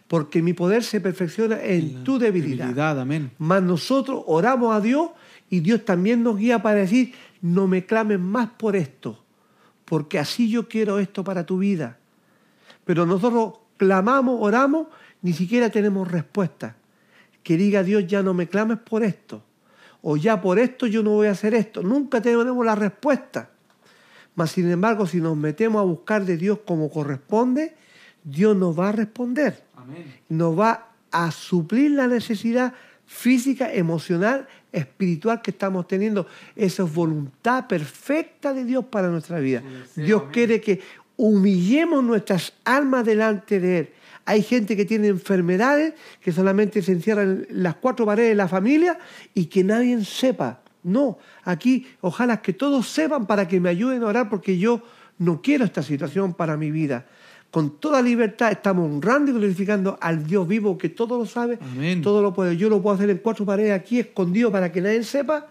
porque 0.08 0.40
mi 0.42 0.54
poder 0.54 0.82
se 0.82 1.00
perfecciona 1.00 1.62
en 1.62 2.02
tu 2.02 2.18
debilidad. 2.18 2.98
amén. 2.98 3.30
Mas 3.38 3.62
nosotros 3.62 4.24
oramos 4.26 4.74
a 4.74 4.80
Dios 4.80 5.10
y 5.50 5.60
Dios 5.60 5.84
también 5.84 6.22
nos 6.22 6.38
guía 6.38 6.62
para 6.62 6.80
decir, 6.80 7.12
no 7.42 7.66
me 7.66 7.84
clames 7.84 8.18
más 8.18 8.48
por 8.50 8.74
esto, 8.74 9.22
porque 9.84 10.18
así 10.18 10.50
yo 10.50 10.66
quiero 10.66 10.98
esto 10.98 11.22
para 11.22 11.44
tu 11.44 11.58
vida. 11.58 11.98
Pero 12.84 13.04
nosotros 13.04 13.60
clamamos, 13.76 14.38
oramos, 14.40 14.88
ni 15.20 15.34
siquiera 15.34 15.70
tenemos 15.70 16.10
respuesta. 16.10 16.76
Que 17.42 17.58
diga 17.58 17.82
Dios, 17.82 18.06
ya 18.06 18.22
no 18.22 18.32
me 18.32 18.48
clames 18.48 18.78
por 18.78 19.02
esto, 19.02 19.42
o 20.00 20.16
ya 20.16 20.40
por 20.40 20.58
esto 20.58 20.86
yo 20.86 21.02
no 21.02 21.10
voy 21.10 21.26
a 21.26 21.32
hacer 21.32 21.54
esto. 21.54 21.82
Nunca 21.82 22.22
tenemos 22.22 22.64
la 22.64 22.74
respuesta. 22.74 23.50
Mas 24.34 24.52
sin 24.52 24.70
embargo, 24.70 25.06
si 25.06 25.20
nos 25.20 25.36
metemos 25.36 25.80
a 25.80 25.84
buscar 25.84 26.24
de 26.24 26.36
Dios 26.36 26.60
como 26.64 26.88
corresponde, 26.90 27.74
Dios 28.30 28.56
nos 28.56 28.78
va 28.78 28.90
a 28.90 28.92
responder 28.92 29.62
Amén. 29.76 30.04
nos 30.28 30.58
va 30.58 30.88
a 31.10 31.30
suplir 31.30 31.92
la 31.92 32.06
necesidad 32.06 32.74
física, 33.06 33.72
emocional, 33.72 34.46
espiritual 34.70 35.40
que 35.40 35.50
estamos 35.50 35.88
teniendo. 35.88 36.26
Esa 36.54 36.82
es 36.84 36.92
voluntad 36.92 37.66
perfecta 37.66 38.52
de 38.52 38.64
Dios 38.64 38.84
para 38.84 39.08
nuestra 39.08 39.40
vida. 39.40 39.62
Dios 39.96 40.20
amén. 40.20 40.32
quiere 40.32 40.60
que 40.60 40.80
humillemos 41.16 42.04
nuestras 42.04 42.52
almas 42.64 43.06
delante 43.06 43.60
de 43.60 43.78
Él. 43.78 43.88
Hay 44.26 44.42
gente 44.42 44.76
que 44.76 44.84
tiene 44.84 45.08
enfermedades 45.08 45.94
que 46.20 46.32
solamente 46.32 46.82
se 46.82 46.92
encierran 46.92 47.46
en 47.48 47.62
las 47.62 47.76
cuatro 47.76 48.04
paredes 48.04 48.30
de 48.30 48.34
la 48.34 48.46
familia 48.46 48.98
y 49.32 49.46
que 49.46 49.64
nadie 49.64 50.04
sepa. 50.04 50.60
No, 50.82 51.18
aquí 51.44 51.86
ojalá 52.02 52.42
que 52.42 52.52
todos 52.52 52.88
sepan 52.88 53.26
para 53.26 53.48
que 53.48 53.58
me 53.58 53.70
ayuden 53.70 54.02
a 54.02 54.06
orar 54.06 54.28
porque 54.28 54.58
yo 54.58 54.82
no 55.18 55.40
quiero 55.40 55.64
esta 55.64 55.82
situación 55.82 56.34
para 56.34 56.58
mi 56.58 56.70
vida. 56.70 57.06
Con 57.50 57.78
toda 57.80 58.02
libertad 58.02 58.52
estamos 58.52 58.84
honrando 58.90 59.30
y 59.30 59.34
glorificando 59.34 59.98
al 60.00 60.26
Dios 60.26 60.46
vivo 60.46 60.76
que 60.76 60.90
todo 60.90 61.16
lo 61.18 61.24
sabe, 61.24 61.58
Amén. 61.60 62.02
todo 62.02 62.20
lo 62.20 62.34
puede. 62.34 62.56
Yo 62.56 62.68
lo 62.68 62.82
puedo 62.82 62.94
hacer 62.96 63.08
en 63.08 63.18
cuatro 63.18 63.46
paredes 63.46 63.72
aquí 63.72 63.98
escondido 63.98 64.52
para 64.52 64.70
que 64.70 64.82
nadie 64.82 65.02
sepa, 65.02 65.46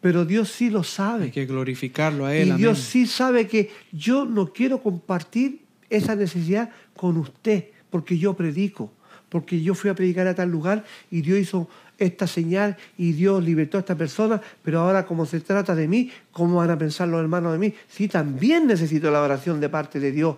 pero 0.00 0.24
Dios 0.26 0.50
sí 0.50 0.68
lo 0.68 0.84
sabe. 0.84 1.24
Hay 1.24 1.30
que 1.30 1.46
glorificarlo 1.46 2.26
a 2.26 2.34
Él, 2.34 2.48
Y 2.48 2.50
amén. 2.50 2.62
Dios 2.62 2.80
sí 2.80 3.06
sabe 3.06 3.46
que 3.46 3.70
yo 3.92 4.26
no 4.26 4.52
quiero 4.52 4.82
compartir 4.82 5.62
esa 5.88 6.14
necesidad 6.14 6.70
con 6.94 7.16
usted, 7.16 7.64
porque 7.88 8.18
yo 8.18 8.34
predico, 8.34 8.92
porque 9.30 9.62
yo 9.62 9.74
fui 9.74 9.88
a 9.88 9.94
predicar 9.94 10.26
a 10.26 10.34
tal 10.34 10.50
lugar 10.50 10.84
y 11.10 11.22
Dios 11.22 11.38
hizo 11.38 11.68
esta 11.98 12.26
señal 12.26 12.76
y 12.98 13.12
Dios 13.12 13.42
libertó 13.42 13.78
a 13.78 13.80
esta 13.80 13.96
persona, 13.96 14.40
pero 14.62 14.80
ahora 14.80 15.06
como 15.06 15.24
se 15.24 15.40
trata 15.40 15.74
de 15.74 15.88
mí, 15.88 16.10
¿cómo 16.30 16.56
van 16.56 16.70
a 16.70 16.76
pensar 16.76 17.08
los 17.08 17.20
hermanos 17.20 17.52
de 17.52 17.58
mí? 17.58 17.74
Sí, 17.88 18.06
también 18.06 18.66
necesito 18.66 19.10
la 19.10 19.22
oración 19.22 19.60
de 19.60 19.70
parte 19.70 19.98
de 19.98 20.12
Dios, 20.12 20.36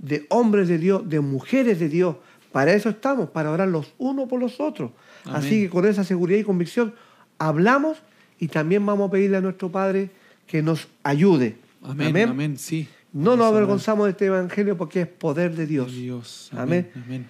de 0.00 0.26
hombres 0.30 0.68
de 0.68 0.78
Dios, 0.78 1.08
de 1.08 1.20
mujeres 1.20 1.78
de 1.78 1.88
Dios. 1.88 2.16
Para 2.52 2.72
eso 2.72 2.88
estamos, 2.88 3.30
para 3.30 3.50
orar 3.50 3.68
los 3.68 3.92
unos 3.98 4.28
por 4.28 4.40
los 4.40 4.58
otros. 4.60 4.90
Amén. 5.24 5.36
Así 5.36 5.62
que 5.62 5.70
con 5.70 5.86
esa 5.86 6.02
seguridad 6.02 6.38
y 6.38 6.44
convicción 6.44 6.94
hablamos 7.38 7.98
y 8.38 8.48
también 8.48 8.84
vamos 8.84 9.08
a 9.08 9.12
pedirle 9.12 9.36
a 9.36 9.40
nuestro 9.40 9.70
Padre 9.70 10.10
que 10.46 10.62
nos 10.62 10.88
ayude. 11.02 11.56
Amén, 11.82 12.16
amén, 12.28 12.58
sí. 12.58 12.88
No 13.12 13.36
nos 13.36 13.46
avergonzamos 13.46 14.06
de 14.06 14.10
este 14.12 14.26
evangelio 14.26 14.76
porque 14.76 15.02
es 15.02 15.06
poder 15.06 15.54
de 15.54 15.66
Dios. 15.66 15.92
Dios. 15.92 16.50
Amén. 16.52 16.90
Amén. 16.94 17.26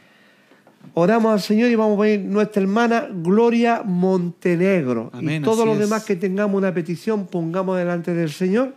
Oramos 0.94 1.32
al 1.32 1.40
Señor 1.40 1.70
y 1.70 1.74
vamos 1.74 1.98
a 1.98 2.02
pedir 2.02 2.20
nuestra 2.20 2.62
hermana 2.62 3.08
Gloria 3.12 3.82
Montenegro. 3.84 5.10
Amén, 5.12 5.42
y 5.42 5.44
todos 5.44 5.66
los 5.66 5.74
es. 5.74 5.82
demás 5.82 6.04
que 6.04 6.16
tengamos 6.16 6.56
una 6.56 6.72
petición, 6.72 7.26
pongamos 7.26 7.76
delante 7.76 8.14
del 8.14 8.30
Señor 8.30 8.74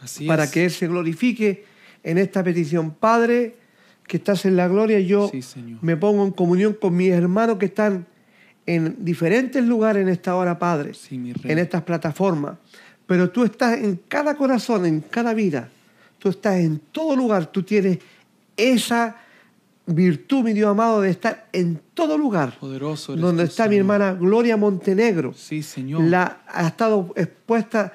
Así 0.00 0.26
para 0.26 0.44
es. 0.44 0.50
que 0.50 0.64
Él 0.64 0.70
se 0.70 0.86
glorifique 0.86 1.64
en 2.06 2.18
esta 2.18 2.42
petición. 2.44 2.92
Padre, 2.92 3.56
que 4.06 4.18
estás 4.18 4.44
en 4.44 4.56
la 4.56 4.68
gloria, 4.68 5.00
yo 5.00 5.28
Sí, 5.28 5.40
me 5.82 5.96
pongo 5.96 6.24
en 6.24 6.30
comunión 6.30 6.74
con 6.74 6.96
mis 6.96 7.10
hermanos 7.10 7.58
que 7.58 7.66
están 7.66 8.06
en 8.64 9.04
diferentes 9.04 9.62
lugares 9.64 10.02
en 10.02 10.08
esta 10.08 10.36
hora, 10.36 10.56
Padre, 10.58 10.94
Sí, 10.94 11.32
en 11.42 11.58
estas 11.58 11.82
plataformas. 11.82 12.58
Pero 13.06 13.30
tú 13.30 13.44
estás 13.44 13.78
en 13.78 14.00
cada 14.08 14.36
corazón, 14.36 14.86
en 14.86 15.00
cada 15.00 15.34
vida. 15.34 15.68
Tú 16.18 16.28
estás 16.28 16.56
en 16.56 16.80
todo 16.92 17.16
lugar. 17.16 17.46
Tú 17.46 17.64
tienes 17.64 17.98
esa 18.56 19.16
virtud, 19.86 20.44
mi 20.44 20.52
Dios 20.52 20.70
amado, 20.70 21.00
de 21.00 21.10
estar 21.10 21.48
en 21.52 21.80
todo 21.92 22.16
lugar. 22.16 22.56
Poderoso 22.58 23.12
eres 23.12 23.22
Donde 23.22 23.44
tú, 23.44 23.50
está 23.50 23.68
mi 23.68 23.76
hermana 23.76 24.12
Gloria 24.14 24.56
Montenegro. 24.56 25.34
Sí, 25.34 25.62
Señor. 25.62 26.02
La, 26.04 26.42
ha 26.46 26.68
estado 26.68 27.12
expuesta 27.16 27.92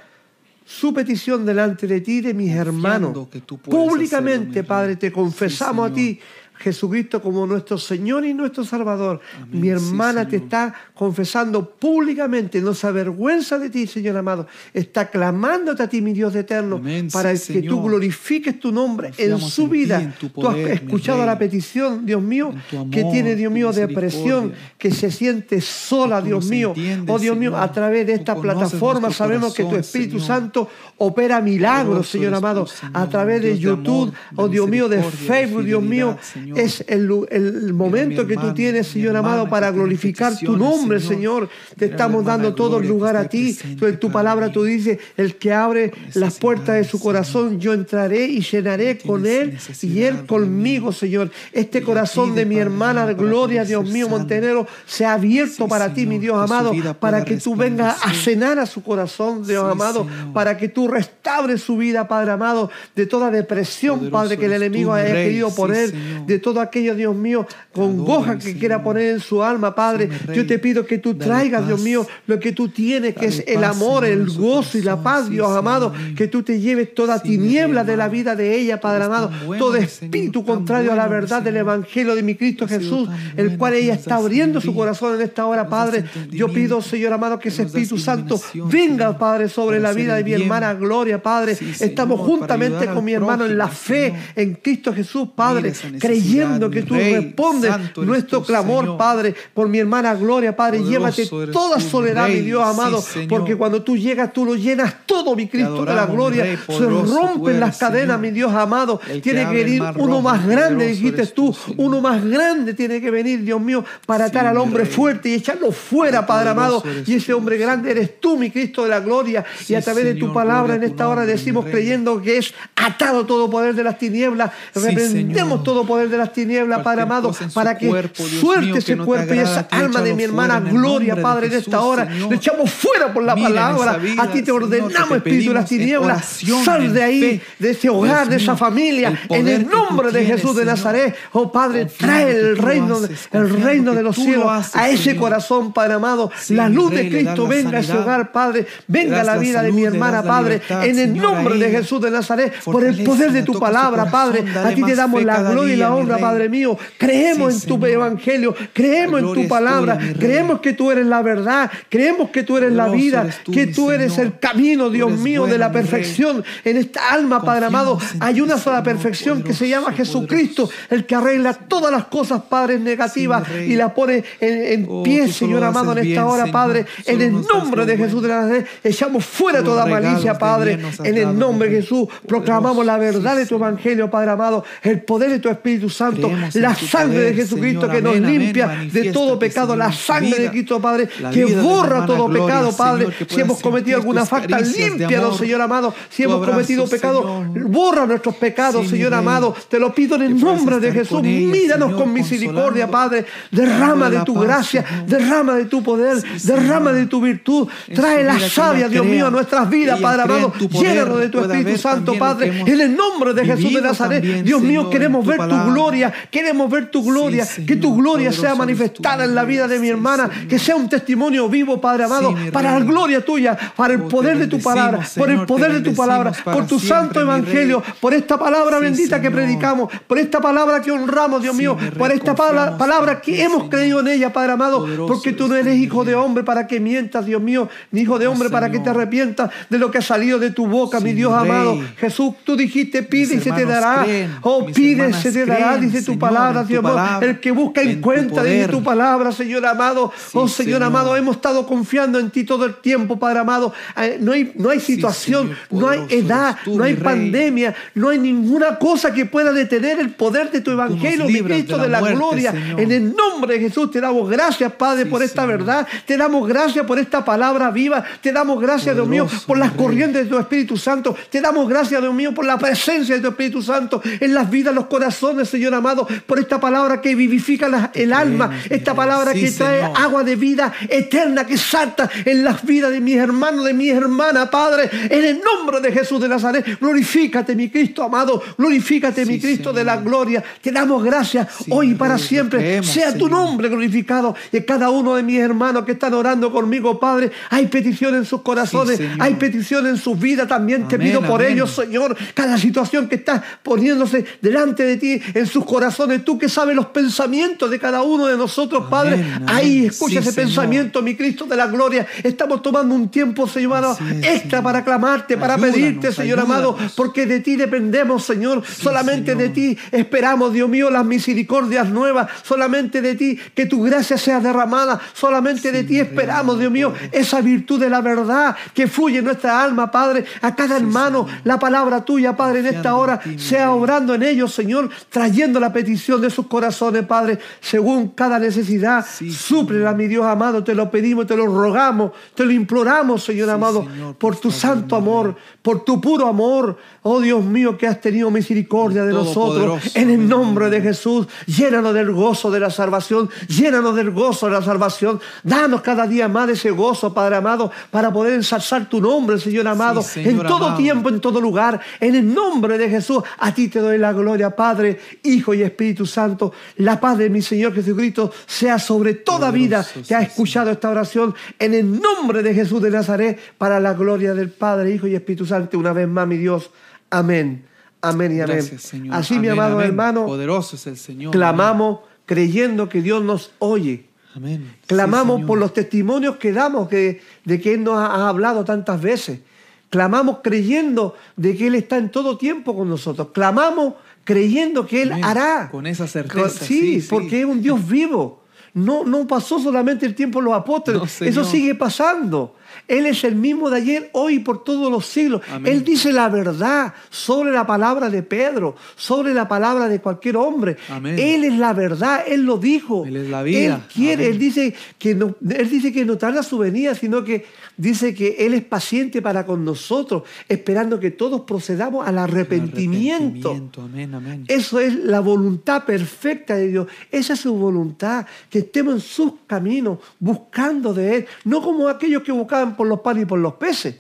su 0.72 0.94
petición 0.94 1.46
delante 1.46 1.86
de 1.86 2.00
ti, 2.00 2.22
de 2.22 2.34
mis 2.34 2.52
hermanos. 2.56 3.28
Públicamente, 3.64 4.64
Padre, 4.64 4.96
te 4.96 5.12
confesamos 5.12 5.88
Sí, 5.88 5.92
a 5.92 5.96
ti, 5.96 6.20
Jesucristo, 6.62 7.22
como 7.22 7.46
nuestro 7.48 7.78
Señor 7.78 8.26
y 8.26 8.34
nuestro 8.34 8.64
Salvador. 8.64 9.20
Amén. 9.36 9.62
Mi 9.62 9.70
hermana 9.70 10.24
Sí, 10.24 10.30
te 10.32 10.36
está 10.38 10.74
confesando 10.94 11.70
públicamente, 11.72 12.62
no 12.62 12.74
se 12.74 12.88
avergüenza 12.88 13.58
de 13.60 13.70
ti, 13.70 13.88
Señor 13.88 14.16
amado. 14.18 14.48
Está 14.74 15.10
clamándote 15.10 15.84
a 15.84 15.88
ti, 15.90 16.02
mi 16.02 16.14
Dios 16.14 16.36
eterno, 16.36 16.78
Amén. 16.78 17.08
para 17.12 17.36
Sí, 17.36 17.54
que 17.54 17.62
tú 17.64 17.82
glorifiques 17.82 18.60
tu 18.60 18.72
nombre 18.72 19.12
en 19.18 19.40
su 19.40 19.64
en 19.64 19.70
ti, 19.70 19.74
vida. 19.78 20.02
en 20.02 20.12
tu 20.14 20.30
tú 20.30 20.48
has 20.48 20.58
escuchado 20.58 21.26
la 21.26 21.38
petición, 21.38 22.06
Dios 22.06 22.22
mío, 22.22 22.54
amor, 22.72 22.90
que 22.92 23.04
tiene, 23.06 23.36
Dios 23.36 23.52
mío, 23.52 23.72
depresión, 23.72 24.54
que 24.78 24.92
se 24.92 25.10
siente 25.12 25.60
sola, 25.62 26.22
Dios 26.22 26.46
mío. 26.50 26.70
entiendes, 26.76 27.10
Oh, 27.16 27.20
Dios 27.20 27.36
mío, 27.38 27.58
a 27.58 27.72
través 27.72 28.06
de 28.08 28.14
esta 28.14 28.36
plataforma 28.36 29.12
sabemos 29.12 29.54
que 29.54 29.64
tu 29.64 29.76
Espíritu 29.76 30.20
Señor. 30.20 30.28
Santo 30.28 30.70
opera 30.98 31.42
milagros, 31.42 32.08
Señor 32.10 32.34
amado, 32.34 32.66
tú, 32.66 32.72
a 32.94 33.08
través 33.10 33.42
de 33.42 33.58
YouTube, 33.58 34.12
de 34.12 34.16
oh 34.36 34.48
Dios 34.48 34.68
mío, 34.70 34.88
de 34.88 35.02
Facebook, 35.04 35.64
Dios 35.64 35.82
mío. 35.82 36.18
Es 36.56 36.84
el, 36.88 37.10
el 37.30 37.74
momento 37.74 38.28
que 38.28 38.36
tú 38.36 38.54
tienes, 38.54 38.88
Señor 38.88 39.16
amado, 39.16 39.50
para 39.50 39.72
glorificar 39.72 40.38
tu 40.38 40.58
nombre, 40.58 41.00
Señor. 41.00 41.50
Te 41.78 41.86
estamos 41.86 42.26
dando 42.26 42.54
todo 42.56 42.80
el 42.80 42.88
lugar 42.88 43.18
a 43.18 43.28
ti. 43.28 43.58
en 43.64 44.00
tu 44.00 44.12
palabra 44.12 44.52
tú 44.52 44.64
dices, 44.64 45.00
el 45.18 45.36
que 45.36 45.54
abre 45.54 45.92
las 46.14 46.38
puertas 46.38 46.76
de 46.76 46.84
su 46.84 47.00
corazón, 47.00 47.60
yo 47.60 47.74
entraré 47.74 48.26
y 48.26 48.42
llenaré 48.42 48.98
con 48.98 49.26
él 49.26 49.58
y 49.82 50.02
él 50.02 50.26
conmigo. 50.26 50.92
Señor. 50.92 51.32
Este 51.52 51.82
corazón 51.82 52.36
de 52.36 52.46
mi 52.46 52.58
hermana 52.58 53.12
Gloria, 53.14 53.64
Dios 53.66 53.90
mío. 53.90 54.10
Montenegro, 54.10 54.68
sea 54.86 55.14
abierto 55.14 55.52
Sí, 55.56 55.64
para 55.70 55.94
ti, 55.94 56.06
mi 56.06 56.20
Dios 56.20 56.38
amado, 56.38 56.74
para 57.00 57.24
que 57.24 57.38
tú 57.38 57.56
vengas 57.56 57.98
a 58.04 58.14
cenar 58.14 58.60
a 58.60 58.66
su 58.66 58.84
corazón, 58.84 59.46
Dios 59.46 59.70
amado, 59.70 60.08
para 60.34 60.58
que 60.58 60.70
tú 60.70 60.88
restaures 60.88 61.62
su 61.62 61.78
vida, 61.78 62.08
Padre 62.08 62.32
amado, 62.32 62.70
de 62.96 63.06
toda 63.06 63.32
depresión, 63.32 64.10
Padre, 64.10 64.38
que 64.38 64.46
el 64.46 64.54
enemigo 64.54 64.94
mi 64.94 65.00
haya 65.00 65.14
querido 65.14 65.54
poner, 65.54 65.92
de 65.92 66.40
todo 66.42 66.60
aquello, 66.60 66.94
Dios 66.96 67.16
mío, 67.16 67.48
congoja 67.72 68.38
que 68.38 68.58
quiera 68.58 68.84
poner 68.84 69.14
en 69.14 69.20
su 69.22 69.42
alma, 69.42 69.74
Padre. 69.74 70.10
Yo 70.34 70.46
te 70.46 70.60
pido 70.60 70.86
que 70.86 70.98
tú 70.98 71.16
traigas, 71.16 71.66
Dios 71.66 71.80
mío, 71.80 72.06
lo 72.28 72.40
que 72.40 72.52
tú 72.52 72.68
tienes, 72.68 73.16
que 73.16 73.28
es 73.28 73.44
el 73.48 73.64
amor, 73.64 74.04
el 74.04 74.30
gozo 74.30 74.78
y 74.78 74.82
la 74.82 75.02
paz, 75.02 75.30
Dios 75.30 75.50
amado, 75.56 75.94
que 76.18 76.28
tú 76.28 76.44
te 76.44 76.60
lleves 76.60 76.94
toda 76.94 77.22
tiniebla 77.22 77.84
de 77.84 77.96
la 77.96 78.10
vida 78.10 78.36
de 78.36 78.58
ella, 78.58 78.82
Padre 78.82 79.06
amado, 79.06 79.32
todo 79.58 79.78
espíritu 79.78 80.44
contrario 80.44 80.92
a 80.92 80.96
la 80.96 81.08
verdad 81.08 81.42
del. 81.42 81.62
Evangelio 81.62 82.16
de 82.16 82.24
mi 82.24 82.36
Cristo 82.36 82.68
Jesús, 82.68 83.08
el 83.38 83.58
cual 83.58 83.76
ella 83.76 83.94
está 83.94 84.16
abriendo 84.16 84.60
su 84.60 84.76
corazón 84.76 85.16
en 85.16 85.22
esta 85.22 85.46
hora, 85.46 85.68
Padre. 85.68 86.04
Yo 86.30 86.52
pido, 86.52 86.82
Señor 86.82 87.14
amado, 87.14 87.40
que 87.40 87.50
ese 87.50 87.64
Espíritu 87.64 87.98
Santo 87.98 88.40
venga, 88.66 89.18
Padre, 89.18 89.48
sobre 89.48 89.80
la 89.80 89.94
vida 89.94 90.16
de 90.16 90.24
mi 90.24 90.34
hermana 90.34 90.74
Gloria, 90.74 91.22
Padre. 91.22 91.58
Estamos 91.80 92.20
juntamente 92.20 92.88
con 92.88 93.06
mi 93.06 93.14
hermano 93.14 93.46
en 93.46 93.58
la 93.58 93.68
fe 93.68 94.14
en 94.36 94.56
Cristo 94.56 94.94
Jesús, 94.94 95.30
Padre, 95.36 95.70
esa 95.70 96.14
creyendo 96.32 96.70
que 96.70 96.84
tú 96.84 96.94
Rey, 96.96 97.16
respondes 97.16 97.74
nuestro 97.98 98.44
clamor, 98.44 98.84
Señor. 98.86 98.98
Padre, 98.98 99.36
por 99.54 99.68
mi 99.68 99.80
hermana 99.80 100.14
Gloria, 100.16 100.56
Padre. 100.56 100.80
Poderoso 100.80 101.22
Llévate 101.22 101.52
toda 101.52 101.80
soledad, 101.80 102.28
mi. 102.28 102.42
Dios 102.42 102.64
amado, 102.64 103.02
Sí, 103.02 103.26
porque 103.28 103.56
cuando 103.56 103.82
tú 103.82 103.96
llegas, 103.98 104.32
tú 104.34 104.46
lo 104.46 104.56
llenas 104.56 104.94
todo, 105.06 105.36
mi 105.36 105.48
Cristo 105.48 105.86
de 105.86 105.94
la 105.94 106.06
gloria. 106.06 106.44
Rey, 106.44 106.58
Se 106.68 106.86
rompen 106.86 107.60
las 107.60 107.78
cadenas, 107.78 108.18
Señor. 108.18 108.20
mi 108.20 108.32
Dios 108.32 108.52
amado. 108.54 109.00
El 109.10 109.22
Tiene 109.22 109.48
que 109.48 109.56
venir 109.64 109.82
uno 109.82 110.08
rojo, 110.08 110.22
más 110.22 110.46
grande, 110.48 110.88
dijiste 110.88 111.26
tú. 111.28 111.56
Uno 111.78 112.02
más 112.02 112.24
grande 112.24 112.74
tiene 112.74 113.02
que 113.02 113.12
venir, 113.12 113.44
Dios 113.44 113.62
mío, 113.62 113.84
para 114.06 114.26
Sí, 114.26 114.32
atar 114.32 114.48
al 114.48 114.58
hombre 114.58 114.86
fuerte 114.86 115.30
y 115.30 115.34
echarlo 115.36 115.72
fuera, 115.72 116.26
Padre 116.26 116.50
amado. 116.50 116.84
Y 117.06 117.16
ese 117.16 117.34
hombre 117.34 117.58
grande 117.58 117.92
eres 117.92 118.20
tú, 118.20 118.38
mi 118.38 118.52
Cristo 118.52 118.84
de 118.84 118.90
la 118.90 119.00
gloria. 119.00 119.44
y 119.68 119.74
a 119.76 119.82
través 119.82 120.04
de 120.06 120.16
tu 120.16 120.34
palabra 120.34 120.76
en 120.76 120.84
esta 120.84 121.08
hora 121.08 121.26
decimos 121.26 121.64
Rey. 121.66 121.74
creyendo 121.74 122.22
que 122.22 122.38
es 122.38 122.54
atado 122.76 123.26
todo 123.26 123.50
poder 123.50 123.76
de 123.76 123.84
las 123.84 123.98
tinieblas. 123.98 124.52
Reprendemos 124.74 125.64
todo 125.64 125.86
poder 125.86 126.10
de 126.12 126.18
las 126.18 126.34
tinieblas, 126.34 126.82
Padre 126.84 127.04
amado, 127.04 127.34
para 127.54 127.78
que 127.78 127.88
cuerpo, 127.88 128.24
suelte 128.24 128.66
mío, 128.66 128.74
que 128.74 128.80
ese 128.80 128.96
no 128.96 129.06
cuerpo 129.06 129.34
y 129.34 129.40
esa 129.40 129.68
alma 129.72 130.02
de 130.02 130.14
mi 130.14 130.24
hermana 130.24 130.60
fuera 130.60 130.72
Gloria, 130.72 131.22
Padre, 131.22 131.48
en 131.48 131.54
esta 131.54 131.82
hora. 131.82 132.06
Señor. 132.08 132.30
Le 132.30 132.36
echamos 132.36 132.72
fuera 132.72 133.14
por 133.14 133.24
la 133.24 133.36
Mira 133.36 133.48
palabra. 133.50 133.98
vida, 133.98 134.22
a 134.24 134.28
ti 134.28 134.40
te 134.40 134.46
Señor, 134.46 134.64
ordenamos, 134.64 134.94
que 134.94 135.08
te 135.08 135.30
Espíritu 135.30 135.50
de 135.50 135.54
las 135.56 135.70
tinieblas. 135.70 136.12
oración, 136.44 136.66
Sal 136.66 136.94
de 136.94 137.04
ahí, 137.04 137.22
fe. 137.22 137.42
de 137.60 137.70
ese 137.72 137.90
hogar, 137.90 138.30
de 138.30 138.36
esa 138.36 138.56
familia. 138.56 139.20
el 139.30 139.36
En 139.40 139.48
el 139.48 139.68
nombre 139.68 140.12
de 140.12 140.20
tienes, 140.20 140.36
Jesús 140.42 140.56
de 140.56 140.62
Señor. 140.64 140.78
Nazaret. 140.78 141.16
Oh 141.32 141.52
Padre, 141.52 141.86
trae 141.86 142.30
el 142.32 142.58
reino, 142.58 142.98
haces, 142.98 143.30
el 143.32 143.50
reino 143.62 143.94
de 143.94 144.04
los 144.04 144.16
cielos 144.16 144.48
haces, 144.52 144.76
a 144.76 144.90
ese 144.90 145.04
Señor. 145.06 145.20
corazón, 145.22 145.74
Padre 145.74 145.94
amado. 145.96 146.32
La 146.50 146.70
luz 146.70 146.92
de 146.92 147.10
Cristo 147.10 147.48
venga 147.48 147.78
a 147.78 147.82
ese 147.82 147.98
hogar, 147.98 148.32
Padre. 148.32 148.68
Venga 148.88 149.24
la 149.24 149.38
vida 149.38 149.62
de 149.64 149.72
mi 149.72 149.84
hermana, 149.84 150.22
Padre. 150.24 150.62
En 150.70 151.00
el 151.00 151.10
Señor, 151.10 151.34
nombre 151.34 151.58
de. 151.58 151.72
Jesús 151.72 152.02
de 152.02 152.12
Nazaret, 152.12 152.54
por 152.66 152.84
el 152.84 153.02
poder 153.04 153.32
de 153.32 153.44
tu 153.44 153.58
palabra, 153.60 154.12
Padre. 154.12 154.44
A 154.64 154.70
ti 154.72 154.84
te 154.84 154.94
damos 154.96 155.24
la 155.24 155.42
gloria 155.42 155.74
y 155.74 155.78
la 155.78 155.90
mi 155.92 156.01
honra, 156.02 156.16
Rey. 156.16 156.24
Padre 156.24 156.50
mío. 156.50 156.78
Creemos 156.98 157.54
Sí, 157.54 157.62
en 157.64 157.68
tu 157.68 157.74
Señor. 157.76 157.90
evangelio, 157.90 158.56
creemos 158.74 159.20
en 159.22 159.34
tu 159.34 159.48
palabra, 159.48 159.98
creemos 160.20 160.60
que 160.62 160.74
tú 160.74 160.92
eres 160.92 161.06
la 161.06 161.22
verdad, 161.22 161.72
creemos 161.90 162.30
que 162.30 162.44
tú 162.44 162.58
eres 162.58 162.72
la 162.74 162.88
vida, 162.90 163.22
eres 163.22 163.44
tú, 163.44 163.52
que 163.52 163.68
tú 163.68 163.92
eres 163.92 164.14
Señor. 164.14 164.34
el 164.34 164.40
camino, 164.40 164.90
Dios 164.90 165.12
mío, 165.12 165.46
de 165.48 165.58
la 165.58 165.70
Rey. 165.70 165.82
perfección 165.82 166.44
en 166.64 166.78
esta 166.78 167.12
alma, 167.14 167.42
Padre 167.44 167.66
amado. 167.68 168.00
Hay 168.20 168.42
una 168.42 168.58
sola 168.58 168.84
perfección 168.84 169.44
que 169.44 169.54
se 169.54 169.68
llama 169.70 169.88
poderoso, 169.88 169.98
Jesucristo, 170.22 170.70
el 170.90 171.06
que 171.06 171.16
arregla 171.16 171.54
todas 171.54 171.92
las 171.92 172.06
cosas, 172.06 172.42
Padre, 172.50 172.80
negativas 172.80 173.44
Sí, 173.48 173.74
y 173.74 173.76
la 173.76 173.94
pone 173.94 174.24
en, 174.40 174.64
en 174.64 174.88
Oh, 174.90 175.04
pie, 175.04 175.28
Señor 175.32 175.64
amado, 175.64 175.92
en 175.94 176.00
esta 176.00 176.08
bien, 176.08 176.20
hora. 176.20 176.52
Padre. 176.52 176.86
En 177.06 177.22
el 177.22 177.32
nombre 177.42 177.86
de 177.86 177.98
Jesús 177.98 178.22
de. 178.22 178.28
Nazaret, 178.30 178.68
echamos 178.84 179.26
fuera 179.26 179.64
toda 179.64 179.86
malicia, 179.86 180.38
Padre. 180.38 180.80
En 181.04 181.18
el 181.18 181.38
nombre 181.38 181.70
de. 181.70 181.82
Jesús, 181.82 182.08
proclamamos 182.28 182.86
la 182.86 182.98
verdad 182.98 183.36
de 183.36 183.46
tu 183.46 183.56
evangelio, 183.56 184.10
Padre 184.10 184.32
amado, 184.32 184.64
el 184.84 185.02
poder 185.02 185.30
de 185.30 185.40
tu 185.40 185.50
Espíritu 185.50 185.90
Santo, 185.92 186.28
Creemos 186.28 186.56
la 186.56 186.76
sangre 186.76 187.20
de 187.20 187.34
Jesucristo 187.34 187.82
Señor. 187.82 187.96
que 187.96 188.02
nos 188.02 188.16
Amén, 188.16 188.26
amén. 188.26 188.42
limpia 188.42 188.68
de 188.92 189.12
todo 189.12 189.38
pecado, 189.40 189.76
la 189.76 189.92
sangre 189.92 190.40
de. 190.40 190.50
Cristo, 190.52 190.82
Padre, 190.82 191.08
que 191.32 191.46
borra 191.46 192.06
todo 192.06 192.28
Gloria, 192.28 192.46
pecado, 192.46 192.76
Padre. 192.76 193.06
Señor, 193.06 193.28
Si 193.30 193.42
hemos 193.42 193.60
cometido 193.62 193.98
alguna 193.98 194.26
falta, 194.26 194.60
límpianos, 194.60 195.38
Señor 195.38 195.62
amado. 195.62 195.94
Si 196.10 196.24
hemos 196.24 196.38
abrazo, 196.38 196.52
cometido 196.54 196.88
pecado, 196.88 197.44
Señor. 197.54 197.68
borra 197.70 198.06
nuestros 198.06 198.36
pecados, 198.36 198.88
Señor 198.88 199.14
amado. 199.14 199.56
Te 199.70 199.80
lo 199.80 199.94
pido 199.94 200.16
en 200.16 200.24
el 200.24 200.40
nombre 200.40 200.80
de 200.80 200.92
Jesús. 200.92 201.22
ella, 201.24 201.52
Míranos 201.52 201.94
con 201.94 202.12
misericordia, 202.14 202.90
Padre. 202.90 203.26
Derrama 203.52 204.10
de 204.10 204.20
tu 204.26 204.34
paz, 204.34 204.44
gracia, 204.44 204.86
derrama 205.08 205.56
de 205.56 205.66
tu 205.66 205.82
poder, 205.84 206.18
derrama 206.44 206.92
de 206.92 207.06
tu 207.06 207.22
virtud. 207.22 207.68
Trae 207.94 208.24
la 208.24 208.40
savia, 208.40 208.88
Dios 208.90 209.06
mío, 209.06 209.28
a 209.28 209.32
nuestras 209.32 209.70
vidas, 209.70 210.00
Padre 210.00 210.22
amado. 210.24 210.54
Llénanos 210.72 211.20
de 211.20 211.30
tu 211.30 211.40
Espíritu 211.40 211.78
Santo, 211.78 212.14
Padre. 212.18 212.64
En 212.66 212.82
el 212.82 212.96
nombre 212.96 213.34
de 213.34 213.46
Jesús 213.46 213.74
de 213.74 213.82
Nazaret. 213.82 214.24
Dios 214.44 214.62
mío, 214.62 214.90
queremos 214.90 215.26
ver 215.26 215.38
tu 215.38 215.44
palabra. 215.44 215.74
Gloria. 215.84 216.14
Queremos 216.30 216.70
ver 216.70 216.90
tu 216.92 217.04
gloria. 217.04 217.46
Sí, 217.46 217.66
Que 217.66 217.76
tu 217.76 217.96
gloria 217.96 218.32
sea 218.32 218.56
manifestada 218.56 219.26
en 219.26 219.36
la 219.36 219.44
vida 219.44 219.68
de 219.68 219.80
mi. 219.80 219.88
Sí, 219.88 219.92
hermana. 219.92 220.30
Que 220.48 220.58
sea 220.60 220.76
un 220.76 220.88
testimonio 220.90 221.50
vivo, 221.50 221.80
Padre 221.82 222.04
amado, 222.06 222.36
Sí, 222.38 222.52
para 222.52 222.72
la 222.80 222.86
gloria 222.86 223.24
tuya, 223.24 223.58
para 223.76 223.94
el 223.94 224.02
Oh, 224.02 224.08
poder 224.08 224.38
de 224.38 224.48
tu 224.48 224.60
palabra, 224.60 225.00
por 225.18 225.30
el 225.30 225.46
poder 225.46 225.74
de 225.74 225.82
tu 225.82 225.96
palabra, 225.96 226.32
por 226.44 226.66
tu 226.68 226.80
santo 226.80 227.20
evangelio, 227.22 227.84
por 228.00 228.14
esta 228.14 228.38
palabra 228.38 228.80
bendita 228.80 229.20
que 229.22 229.30
predicamos, 229.32 229.92
por 230.08 230.18
esta 230.18 230.40
palabra 230.40 230.82
que 230.82 230.92
honramos, 230.92 231.42
Dios 231.42 231.56
mío, 231.56 231.78
por 231.98 232.12
esta 232.12 232.36
pala- 232.36 232.78
palabra 232.78 233.20
que 233.22 233.42
hemos 233.44 233.70
creído 233.70 234.00
en 234.00 234.08
ella, 234.08 234.32
Padre 234.34 234.54
amado, 234.54 234.86
porque 235.08 235.34
tú 235.34 235.48
no 235.48 235.56
eres 235.56 235.78
hijo 235.78 236.04
de 236.06 236.16
hombre 236.16 236.44
para 236.44 236.68
que 236.68 236.80
mientas, 236.80 237.26
Dios 237.26 237.42
mío, 237.42 237.70
ni 237.92 238.02
hijo 238.02 238.18
de 238.20 238.28
Oh, 238.28 238.32
hombre 238.32 238.50
para 238.50 238.70
que 238.72 238.80
te 238.80 238.90
arrepientas 238.90 239.50
de 239.70 239.78
lo 239.78 239.92
que 239.92 239.98
ha 239.98 240.02
salido 240.02 240.40
de 240.40 240.52
tu 240.52 240.68
boca, 240.68 241.00
mi 241.00 241.14
Dios 241.14 241.34
amado. 241.34 241.78
Jesús, 241.98 242.34
tú 242.44 242.56
dijiste, 242.56 243.04
pide 243.04 243.36
y 243.36 243.40
se 243.40 243.52
te 243.52 243.66
dará. 243.66 244.06
Oh, 244.42 244.66
pide 244.66 245.12
se 245.14 245.32
te 245.32 245.46
dará, 245.46 245.71
creen, 245.78 245.92
dice 245.92 246.06
tu 246.06 246.18
palabra, 246.20 246.64
Dios 246.64 246.84
mío. 246.84 246.94
palabra, 246.94 247.28
El 247.28 247.40
que 247.40 247.52
busca 247.52 247.82
encuentra, 247.82 248.44
dice 248.44 248.68
tu 248.68 248.84
palabra, 248.84 249.32
Señor 249.32 249.66
amado. 249.66 250.12
Sí, 250.16 250.30
oh, 250.34 250.48
Señor, 250.48 250.66
Señor. 250.80 250.84
amado, 250.84 251.16
hemos 251.16 251.36
estado 251.38 251.66
confiando 251.66 252.20
en 252.20 252.30
ti 252.30 252.44
todo 252.44 252.66
el 252.66 252.76
tiempo, 252.76 253.18
Padre 253.20 253.40
amado. 253.40 253.74
Eh, 253.98 254.18
No 254.20 254.32
hay, 254.34 254.52
no 254.56 254.70
hay 254.70 254.80
Sí, 254.80 254.96
situación, 254.96 255.48
Señor, 255.70 255.82
no 255.82 255.90
hay 255.90 256.00
poderoso 256.00 256.26
edad, 256.26 256.58
tú, 256.64 256.78
no 256.78 256.84
hay 256.84 256.96
pandemia, 256.96 257.76
no 257.96 258.10
hay 258.10 258.18
ninguna 258.20 258.78
cosa 258.78 259.14
que 259.14 259.26
pueda 259.26 259.52
detener 259.54 260.00
el 260.00 260.12
poder 260.12 260.52
de 260.52 260.62
tu 260.62 260.72
evangelio, 260.72 261.26
mi 261.28 261.42
Cristo 261.42 261.78
de 261.78 261.84
de 261.84 261.90
la 261.90 262.00
muerte, 262.00 262.18
gloria. 262.18 262.52
Señor. 262.52 262.80
En 262.80 262.92
el 262.92 263.16
nombre 263.16 263.54
de 263.56 263.60
Jesús 263.62 263.92
te 263.92 264.02
damos 264.02 264.30
gracias, 264.30 264.72
Padre, 264.74 265.04
Sí, 265.04 265.10
por 265.10 265.22
esta 265.24 265.46
verdad. 265.46 265.88
Te 266.06 266.18
damos 266.18 266.48
gracias 266.48 266.86
por 266.86 266.98
esta 267.00 267.24
palabra 267.24 267.70
viva. 267.72 268.04
Te 268.22 268.32
damos 268.32 268.60
gracias, 268.62 268.96
Dios 268.96 269.08
mío, 269.08 269.26
Poderoso, 269.26 269.48
por 269.48 269.58
las 269.58 269.70
Rey. 269.74 269.78
corrientes 269.86 270.24
de 270.24 270.30
tu 270.30 270.38
Espíritu 270.40 270.78
Santo. 270.78 271.16
Te 271.30 271.40
damos 271.42 271.68
gracias, 271.70 272.02
Dios 272.02 272.14
mío, 272.14 272.34
por 272.34 272.46
la 272.46 272.58
presencia 272.58 273.16
de 273.16 273.22
tu 273.22 273.28
Espíritu 273.30 273.62
Santo 273.62 274.02
en 274.20 274.34
las 274.34 274.50
vidas, 274.50 274.74
los 274.74 274.88
corazones, 274.88 275.48
Señor 275.50 275.61
amado, 275.68 276.08
por 276.26 276.40
esta 276.40 276.60
palabra 276.60 277.00
que 277.02 277.16
vivifica 277.16 277.68
la- 277.68 277.92
el 277.94 278.12
alma, 278.14 278.52
esta 278.70 278.94
palabra 278.96 279.34
Sí, 279.34 279.42
que 279.42 279.52
trae 279.52 279.82
Señor. 279.82 279.98
agua 279.98 280.24
de 280.24 280.36
vida 280.36 280.74
eterna 280.90 281.46
que 281.46 281.58
salta 281.58 282.10
en 282.26 282.44
las 282.44 282.66
vidas 282.66 282.92
de 282.92 283.00
mis 283.02 283.16
hermanos, 283.18 283.66
de 283.66 283.74
mis 283.74 283.92
hermanas, 283.92 284.50
Padre. 284.50 284.90
En 285.10 285.24
el 285.24 285.40
nombre 285.42 285.80
de 285.82 285.92
Jesús 285.92 286.20
de 286.22 286.28
Nazaret, 286.28 286.80
glorifícate, 286.80 287.56
mi 287.56 287.70
Cristo 287.70 288.04
amado, 288.04 288.42
glorifícate, 288.58 289.26
mi 289.26 289.40
Cristo 289.40 289.72
de 289.74 289.84
la 289.84 289.94
Señor. 289.94 290.06
gloria. 290.10 290.44
Te 290.62 290.72
damos 290.72 291.04
gracias 291.04 291.48
Sí, 291.60 291.66
hoy 291.70 291.92
y 291.92 291.96
para 291.96 292.18
siempre. 292.18 292.60
creemos, 292.60 292.88
sea 292.88 293.08
tu 293.14 293.26
Señor. 293.26 293.32
nombre 293.32 293.70
glorificado 293.70 294.36
y 294.52 294.62
cada 294.62 294.90
uno 294.90 295.16
de 295.16 295.24
mis 295.24 295.40
hermanos 295.40 295.86
que 295.86 295.94
están 295.94 296.14
orando 296.14 296.52
conmigo, 296.52 297.00
Padre. 297.00 297.32
Hay 297.50 297.68
petición 297.68 298.16
en 298.16 298.26
sus 298.26 298.42
corazones, 298.42 298.98
Señor. 298.98 299.18
hay 299.20 299.36
petición 299.36 299.88
en 299.88 299.98
sus 299.98 300.20
vidas. 300.20 300.48
También 300.48 300.88
te 300.88 300.98
pido 301.00 301.22
por 301.22 301.42
amén. 301.42 301.54
ellos, 301.54 301.72
Señor, 301.72 302.16
cada 302.34 302.58
situación 302.58 303.08
que 303.08 303.16
está 303.16 303.44
poniéndose 303.64 304.26
delante 304.42 304.84
de 304.84 304.98
ti 304.98 305.22
en 305.34 305.46
sus 305.52 305.66
corazones. 305.66 306.24
Tú 306.26 306.38
que 306.38 306.50
sabes 306.50 306.76
los 306.76 306.88
pensamientos 306.88 307.70
de 307.70 307.80
cada 307.80 308.02
uno 308.02 308.28
de 308.28 308.38
nosotros, 308.38 308.86
Padre. 308.90 309.14
Amén, 309.16 309.46
Ahí 309.48 309.86
escucha 309.88 310.14
Sí, 310.14 310.18
ese 310.20 310.32
Señor. 310.32 310.48
pensamiento, 310.48 311.02
mi 311.02 311.16
Cristo 311.16 311.46
de 311.46 311.56
la 311.56 311.68
gloria. 311.68 312.08
Estamos 312.24 312.62
tomando 312.62 312.96
un 312.96 313.10
tiempo, 313.10 313.48
Señor, 313.48 313.84
Así 313.86 314.04
es, 314.04 314.18
extra 314.18 314.42
Señor. 314.60 314.64
para 314.64 314.84
clamarte, 314.84 315.38
para 315.38 315.54
Ayúdanos, 315.56 315.76
pedirte, 315.76 316.12
Señor 316.12 316.40
amado, 316.40 316.78
porque 316.96 317.26
de 317.26 317.40
ti 317.42 317.56
dependemos, 317.56 318.24
Señor. 318.24 318.64
Solamente 318.66 319.36
de 319.36 319.50
ti 319.50 319.78
esperamos, 319.92 320.54
Dios 320.54 320.70
mío, 320.70 320.90
las 320.90 321.06
misericordias 321.06 321.90
nuevas. 321.90 322.30
Solamente 322.44 323.02
de 323.02 323.16
ti 323.16 323.38
que 323.54 323.66
tu 323.66 323.84
gracia 323.84 324.18
sea 324.18 324.40
derramada. 324.40 325.00
Solamente 325.14 325.72
de 325.72 325.84
ti 325.84 326.00
esperamos, 326.00 326.60
Dios 326.60 326.72
mío, 326.72 326.94
esa 327.12 327.42
virtud 327.42 327.80
de 327.80 327.90
la 327.90 328.02
verdad 328.02 328.56
que 328.74 328.88
fluye 328.88 329.20
en 329.20 329.26
nuestra 329.26 329.62
alma, 329.64 329.92
Padre. 329.92 330.26
A 330.42 330.56
cada 330.56 330.78
hermano, 330.78 331.28
la 331.44 331.60
palabra 331.60 332.04
tuya, 332.06 332.36
Padre, 332.36 332.60
en 332.60 332.68
esta 332.68 332.96
hora 332.96 333.20
sea 333.38 333.72
obrando 333.72 334.14
en 334.16 334.24
ellos, 334.24 334.54
Señor, 334.54 334.90
trayendo 335.10 335.41
la 335.50 335.72
petición 335.72 336.22
de 336.22 336.30
sus 336.30 336.48
corazones, 336.48 337.06
Padre, 337.06 337.38
según 337.60 338.10
cada 338.10 338.40
necesidad. 338.40 339.06
Sí, 339.08 339.32
Súplela, 339.32 339.94
mi 339.94 340.08
Dios 340.08 340.26
amado, 340.26 340.64
te 340.64 340.74
lo 340.74 340.90
pedimos, 340.90 341.28
te 341.28 341.36
lo 341.36 341.46
rogamos, 341.46 342.12
te 342.34 342.44
lo 342.44 342.52
imploramos, 342.52 343.24
Señor 343.24 343.48
Sí, 343.48 343.54
amado, 343.54 343.84
Señor, 343.84 344.16
por 344.16 344.32
por 344.32 344.40
tu 344.40 344.50
santo 344.50 344.96
amor, 344.96 345.36
por 345.62 345.84
tu 345.84 346.00
puro 346.00 346.26
amor. 346.28 346.78
Oh 347.04 347.20
Dios 347.20 347.44
mío, 347.44 347.78
que 347.78 347.88
has 347.88 348.00
tenido 348.00 348.30
misericordia 348.30 349.04
de 349.04 349.14
nosotros. 349.14 349.96
En 349.96 350.10
el 350.10 350.28
nombre 350.28 350.70
de. 350.70 350.82
Jesús, 350.82 351.28
llénanos 351.46 351.94
del 351.94 352.12
gozo 352.12 352.52
de 352.52 352.60
la 352.60 352.70
salvación, 352.70 353.30
llénanos 353.48 353.96
del 353.96 354.12
gozo 354.12 354.48
de 354.48 354.54
la 354.54 354.62
salvación. 354.62 355.20
Danos 355.44 355.82
cada 355.82 356.08
día 356.08 356.28
más 356.28 356.48
de 356.48 356.54
ese 356.54 356.72
gozo, 356.72 357.14
Padre 357.14 357.38
amado, 357.38 357.72
para 357.92 358.12
poder 358.12 358.34
ensalzar 358.34 358.90
tu 358.90 359.00
nombre, 359.00 359.40
Señor 359.40 359.68
amado, 359.68 360.02
Sí, 360.02 360.24
Señor 360.24 360.32
en 360.32 360.48
todo 360.48 360.66
amado. 360.66 360.78
tiempo, 360.78 361.10
en 361.10 361.22
todo 361.22 361.40
lugar. 361.40 361.80
En 362.00 362.16
el 362.16 362.34
nombre 362.34 362.78
de 362.78 362.90
Jesús, 362.90 363.24
a 363.38 363.54
ti 363.54 363.68
te 363.68 363.80
doy 363.80 363.98
la 363.98 364.12
gloria, 364.14 364.56
Padre, 364.56 365.00
Hijo 365.24 365.54
y 365.54 365.62
Espíritu 365.62 366.06
Santo. 366.06 366.52
La 366.78 367.00
paz 367.00 367.18
de 367.18 367.30
mi 367.30 367.42
Señor 367.42 367.74
Jesucristo 367.74 368.32
sea 368.46 368.80
sobre 368.80 369.14
toda 369.14 369.52
vida 369.52 369.84
Poderoso 369.84 370.08
que 370.08 370.16
ha 370.16 370.20
sí, 370.20 370.26
escuchado 370.26 370.72
esta 370.72 370.90
oración. 370.90 371.36
En 371.60 371.74
el 371.74 372.02
nombre 372.02 372.44
de 372.44 372.54
Jesús 372.54 372.82
de 372.82 372.90
Nazaret, 372.90 373.40
para 373.58 373.80
la 373.80 373.94
gloria 373.94 374.34
del 374.34 374.50
Padre, 374.50 374.94
Hijo 374.94 375.08
y 375.08 375.16
Espíritu 375.16 375.46
Santo. 375.46 375.78
Una 375.78 375.94
vez 375.94 376.08
más, 376.08 376.28
mi 376.28 376.38
Dios. 376.38 376.72
Amén. 377.12 377.66
Amén 378.02 378.36
y 378.36 378.42
amén. 378.42 378.56
Gracias, 378.58 378.82
Señor. 378.82 379.16
Así, 379.16 379.34
mi 379.36 379.48
Amén, 379.48 379.52
amado 379.52 379.76
amén. 379.76 379.88
hermano, 379.88 380.26
Poderoso 380.26 380.76
es 380.76 380.88
el 380.88 380.98
Señor. 380.98 381.32
clamamos 381.32 382.00
creyendo 382.26 382.90
que 382.90 383.02
Dios 383.02 383.24
nos 383.24 383.52
oye. 383.60 384.08
Amén. 384.34 384.74
Clamamos 384.88 385.44
por 385.44 385.60
los 385.60 385.74
testimonios 385.74 386.38
que 386.38 386.52
damos 386.54 386.88
que, 386.88 387.22
de 387.46 387.60
que 387.62 387.74
Él 387.74 387.84
nos 387.84 387.96
ha, 387.96 388.08
ha 388.08 388.30
hablado 388.30 388.64
tantas 388.66 389.00
veces. 389.02 389.42
Clamamos 389.90 390.38
creyendo 390.42 391.16
de 391.36 391.56
que 391.56 391.68
Él 391.68 391.76
está 391.76 391.98
en 391.98 392.10
todo 392.10 392.38
tiempo 392.38 392.76
con 392.76 392.90
nosotros. 392.90 393.28
Clamamos 393.34 393.96
creyendo 394.24 394.88
que 394.88 395.04
Él 395.04 395.12
hará. 395.22 395.70
Con 395.70 395.86
esa 395.86 396.08
certeza. 396.08 396.66
Sí, 396.66 397.06
porque 397.10 397.42
es 397.42 397.46
un 397.46 397.62
Dios 397.62 397.86
vivo. 397.86 398.42
No, 398.74 399.04
no 399.04 399.28
pasó 399.28 399.60
solamente 399.60 400.06
el 400.06 400.16
tiempo 400.16 400.40
de 400.40 400.46
los 400.46 400.54
apóstoles. 400.54 401.02
No. 401.22 401.28
Eso 401.28 401.44
sigue 401.44 401.76
pasando. 401.76 402.56
Él 402.92 403.06
es 403.06 403.24
el 403.24 403.36
mismo 403.36 403.70
de 403.70 403.78
ayer, 403.78 404.10
hoy 404.12 404.36
y 404.36 404.40
por 404.40 404.66
todos 404.66 404.92
los 404.92 405.06
siglos. 405.06 405.42
Amén. 405.50 405.72
Él 405.72 405.86
dice 405.86 406.12
la 406.12 406.28
verdad 406.28 406.94
sobre 407.10 407.50
la 407.52 407.66
palabra 407.66 408.10
de 408.10 408.22
Pedro, 408.22 408.76
sobre 408.98 409.34
la 409.34 409.48
palabra 409.48 409.88
de 409.88 410.02
cualquier 410.02 410.36
hombre. 410.36 410.76
Amén. 410.90 411.18
Él 411.18 411.46
es 411.46 411.58
la 411.58 411.72
verdad, 411.72 412.26
Él 412.28 412.42
lo 412.42 412.58
dijo. 412.58 413.06
Él 413.06 413.16
es 413.16 413.30
la 413.30 413.44
vida. 413.44 413.76
Él 413.76 413.82
quiere, 413.94 414.26
Amén. 414.26 414.34
Él 414.34 414.40
dice 414.40 414.76
que 415.00 415.16
no, 415.16 415.36
Él 415.50 415.70
dice 415.70 415.94
que 415.94 416.04
no 416.04 416.18
tarda 416.18 416.44
su 416.44 416.58
venida, 416.58 416.94
sino 416.94 417.24
que 417.24 417.46
dice 417.78 418.14
que 418.14 418.36
Él 418.46 418.54
es 418.56 418.64
paciente 418.66 419.22
para 419.22 419.46
con 419.46 419.64
nosotros, 419.64 420.24
esperando 420.50 421.00
que 421.00 421.12
todos 421.12 421.42
procedamos 421.42 422.06
al 422.06 422.18
arrepentimiento. 422.18 423.52
Arrepentimiento. 423.52 423.82
Amén, 423.84 424.14
amén. 424.14 424.44
Eso 424.50 424.82
es 424.82 424.96
la 424.96 425.22
voluntad 425.22 425.86
perfecta 425.86 426.58
de 426.58 426.68
Dios. 426.68 426.88
Esa 427.10 427.34
es 427.34 427.40
su 427.40 427.56
voluntad, 427.56 428.26
que 428.50 428.60
estemos 428.60 428.96
en 428.96 429.00
sus 429.00 429.34
caminos, 429.48 430.00
buscando 430.20 430.94
de 430.94 431.16
Él, 431.16 431.26
no 431.46 431.62
como 431.62 431.88
aquellos 431.88 432.22
que 432.24 432.34
buscaban 432.34 432.76
por 432.82 432.88
los 432.88 433.02
panes 433.02 433.22
y 433.22 433.26
por 433.28 433.38
los 433.38 433.54
peces, 433.54 433.96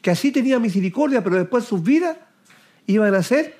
que 0.00 0.10
así 0.10 0.32
tenían 0.32 0.62
misericordia, 0.62 1.22
pero 1.22 1.36
después 1.36 1.64
sus 1.64 1.82
vidas 1.82 2.16
iban 2.86 3.14
a 3.14 3.22
ser 3.22 3.56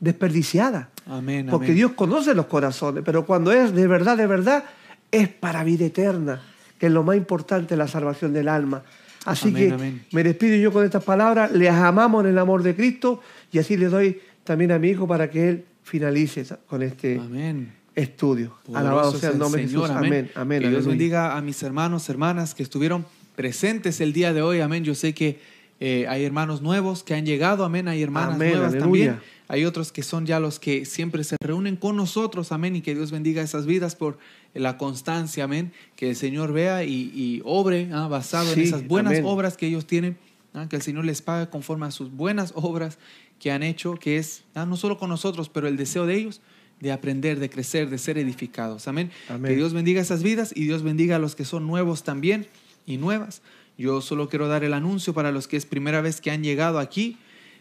desperdiciadas. 0.00 0.86
Amén, 1.06 1.48
Porque 1.50 1.66
amén. 1.66 1.76
Dios 1.76 1.92
conoce 1.92 2.34
los 2.34 2.46
corazones, 2.46 3.02
pero 3.04 3.26
cuando 3.26 3.52
es 3.52 3.74
de 3.74 3.86
verdad, 3.86 4.16
de 4.16 4.26
verdad, 4.26 4.64
es 5.10 5.28
para 5.28 5.64
vida 5.64 5.84
eterna, 5.84 6.40
que 6.78 6.86
es 6.86 6.92
lo 6.92 7.02
más 7.02 7.14
importante, 7.18 7.76
la 7.76 7.86
salvación 7.88 8.32
del 8.32 8.48
alma. 8.48 8.84
Así 9.26 9.48
Amén, 9.48 9.68
que 9.68 9.74
amén. 9.74 10.04
me 10.12 10.24
despido 10.24 10.56
yo 10.56 10.72
con 10.72 10.82
estas 10.82 11.04
palabras, 11.04 11.52
les 11.52 11.70
amamos 11.70 12.24
en 12.24 12.30
el 12.30 12.38
amor 12.38 12.62
de 12.62 12.74
Cristo 12.74 13.20
y 13.52 13.58
así 13.58 13.76
le 13.76 13.88
doy 13.88 14.18
también 14.44 14.72
a 14.72 14.78
mi 14.78 14.88
hijo 14.88 15.06
para 15.06 15.28
que 15.28 15.46
él 15.46 15.66
finalice 15.82 16.46
con 16.66 16.82
este 16.82 17.18
Amén. 17.18 17.70
estudio. 17.94 18.56
Poderoso 18.64 18.78
Alabado 18.78 19.12
sea 19.12 19.28
el 19.28 19.38
nombre 19.38 19.60
de 19.60 19.68
Señor, 19.68 19.88
Jesús. 19.88 20.06
Amén. 20.06 20.30
Amén. 20.34 20.62
Que 20.62 20.70
Dios 20.70 20.86
bendiga 20.86 21.36
a 21.36 21.42
mis 21.42 21.62
hermanos, 21.62 22.08
hermanas 22.08 22.54
que 22.54 22.62
estuvieron 22.62 23.04
presentes 23.36 24.00
el 24.00 24.12
día 24.12 24.32
de 24.32 24.42
hoy. 24.42 24.60
Amén. 24.60 24.84
Yo 24.84 24.94
sé 24.94 25.14
que 25.14 25.38
eh, 25.80 26.06
hay 26.08 26.24
hermanos 26.24 26.62
nuevos 26.62 27.02
que 27.02 27.14
han 27.14 27.26
llegado. 27.26 27.64
Amén. 27.64 27.88
Hay 27.88 28.02
hermanas 28.02 28.34
Amén, 28.36 28.52
nuevas 28.52 28.72
aleluya. 28.74 29.06
también. 29.12 29.32
Hay 29.48 29.64
otros 29.64 29.92
que 29.92 30.02
son 30.02 30.24
ya 30.24 30.40
los 30.40 30.58
que 30.58 30.84
siempre 30.86 31.24
se 31.24 31.36
reúnen 31.42 31.76
con 31.76 31.96
nosotros. 31.96 32.52
Amén. 32.52 32.76
Y 32.76 32.80
que 32.82 32.94
Dios 32.94 33.10
bendiga 33.10 33.42
esas 33.42 33.66
vidas 33.66 33.94
por 33.96 34.18
la 34.54 34.78
constancia. 34.78 35.44
Amén. 35.44 35.72
Que 35.96 36.10
el 36.10 36.16
Señor 36.16 36.52
vea 36.52 36.84
y, 36.84 37.10
y 37.14 37.42
obre 37.44 37.88
ah, 37.92 38.08
basado 38.08 38.46
Sí, 38.54 38.60
en 38.60 38.66
esas 38.66 38.86
buenas 38.86 39.12
amén. 39.12 39.24
obras 39.26 39.56
que 39.56 39.66
ellos 39.66 39.86
tienen. 39.86 40.16
ah, 40.54 40.66
que 40.68 40.76
el 40.76 40.82
Señor 40.82 41.04
les 41.04 41.20
pague 41.22 41.48
conforme 41.50 41.86
a 41.86 41.90
sus 41.90 42.10
buenas 42.12 42.52
obras 42.54 42.98
que 43.40 43.50
han 43.50 43.62
hecho, 43.62 43.94
que 43.96 44.18
es 44.18 44.44
ah, 44.54 44.64
no 44.66 44.76
solo 44.76 44.98
con 44.98 45.08
nosotros, 45.10 45.48
pero 45.48 45.66
el 45.68 45.76
deseo 45.76 46.06
de 46.06 46.14
ellos 46.16 46.40
de 46.80 46.90
aprender, 46.92 47.38
de 47.38 47.48
crecer, 47.50 47.90
de 47.90 47.98
ser 47.98 48.18
edificados. 48.18 48.88
Amén. 48.88 49.10
Amén. 49.28 49.50
Que 49.50 49.56
Dios 49.56 49.72
bendiga 49.72 50.00
esas 50.00 50.22
vidas 50.22 50.52
y 50.54 50.64
Dios 50.64 50.82
bendiga 50.82 51.16
a 51.16 51.18
los 51.18 51.34
que 51.36 51.44
son 51.44 51.66
nuevos 51.66 52.02
también 52.04 52.46
y 52.86 52.96
nuevas. 52.96 53.42
Yo 53.78 54.00
solo 54.00 54.28
quiero 54.28 54.48
dar 54.48 54.64
el 54.64 54.74
anuncio 54.74 55.14
para 55.14 55.32
los 55.32 55.48
que 55.48 55.56
es 55.56 55.66
primera 55.66 56.00
vez 56.00 56.20
que 56.20 56.30
han 56.30 56.42
llegado 56.42 56.78
aquí. 56.78 57.16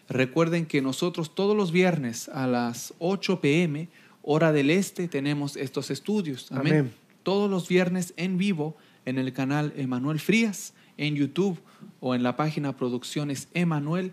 Recuerden 0.10 0.66
que 0.66 0.82
nosotros 0.82 1.34
todos 1.36 1.56
los 1.56 1.72
viernes 1.72 2.30
a 2.30 2.48
las 2.48 2.94
8 3.00 3.40
pm, 3.40 3.88
hora 4.22 4.52
del 4.52 4.70
este, 4.70 5.08
tenemos 5.08 5.56
estos 5.56 5.90
estudios. 5.90 6.52
Amén. 6.52 6.74
Amén. 6.74 6.94
Todos 7.24 7.50
los 7.50 7.68
viernes 7.68 8.14
en 8.18 8.38
vivo 8.38 8.76
en 9.06 9.18
el 9.18 9.34
canal 9.34 9.74
Emanuel 9.78 10.20
Frías, 10.20 10.74
en 10.98 11.16
YouTube 11.16 11.60
o 12.00 12.16
en 12.16 12.24
la 12.24 12.36
página 12.36 12.76
Producciones 12.76 13.48
Emanuel. 13.54 14.12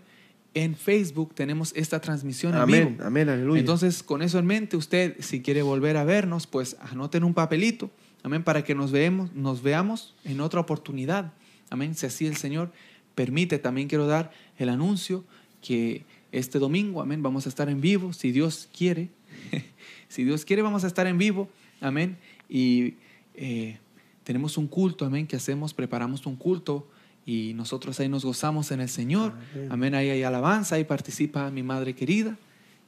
En 0.53 0.75
Facebook 0.75 1.35
tenemos 1.35 1.73
esta 1.75 1.99
transmisión 1.99 2.53
en 2.53 2.61
Amén. 2.61 2.89
vivo. 2.95 3.05
Amén. 3.05 3.29
Aleluya. 3.29 3.59
Entonces, 3.59 4.01
con 4.01 4.21
eso 4.21 4.39
en 4.39 4.45
mente, 4.45 4.77
usted, 4.77 5.17
si 5.19 5.41
quiere 5.41 5.61
volver 5.61 5.97
a 5.97 6.03
vernos, 6.03 6.47
pues 6.47 6.75
anoten 6.79 7.23
un 7.23 7.33
papelito, 7.33 7.91
amén, 8.23 8.43
para 8.43 8.63
que 8.63 8.75
nos, 8.75 8.91
veamos, 8.91 9.33
nos 9.33 9.61
veamos 9.61 10.15
en 10.23 10.41
otra 10.41 10.59
oportunidad. 10.59 11.33
Amén, 11.69 11.95
si 11.95 12.05
así 12.05 12.25
el 12.25 12.37
Señor 12.37 12.71
permite. 13.15 13.59
También 13.59 13.87
quiero 13.87 14.07
dar 14.07 14.31
el 14.57 14.69
anuncio 14.69 15.23
que 15.61 16.05
este 16.31 16.59
domingo, 16.59 17.01
amén, 17.01 17.21
vamos 17.21 17.45
a 17.45 17.49
estar 17.49 17.69
en 17.69 17.81
vivo, 17.81 18.13
si 18.13 18.31
Dios 18.31 18.69
quiere. 18.75 19.09
si 20.07 20.23
Dios 20.23 20.45
quiere, 20.45 20.61
vamos 20.61 20.83
a 20.83 20.87
estar 20.87 21.07
en 21.07 21.17
vivo, 21.17 21.49
amén. 21.81 22.17
Y 22.47 22.95
eh, 23.35 23.77
tenemos 24.23 24.57
un 24.57 24.67
culto, 24.67 25.05
amén, 25.05 25.27
que 25.27 25.35
hacemos, 25.35 25.73
preparamos 25.73 26.25
un 26.25 26.35
culto 26.35 26.87
y 27.25 27.53
nosotros 27.55 27.99
ahí 27.99 28.09
nos 28.09 28.25
gozamos 28.25 28.71
en 28.71 28.81
el 28.81 28.89
Señor. 28.89 29.33
Amén. 29.53 29.67
Amén, 29.71 29.95
ahí 29.95 30.09
hay 30.09 30.23
alabanza, 30.23 30.75
ahí 30.75 30.83
participa 30.83 31.49
mi 31.51 31.63
madre 31.63 31.95
querida. 31.95 32.37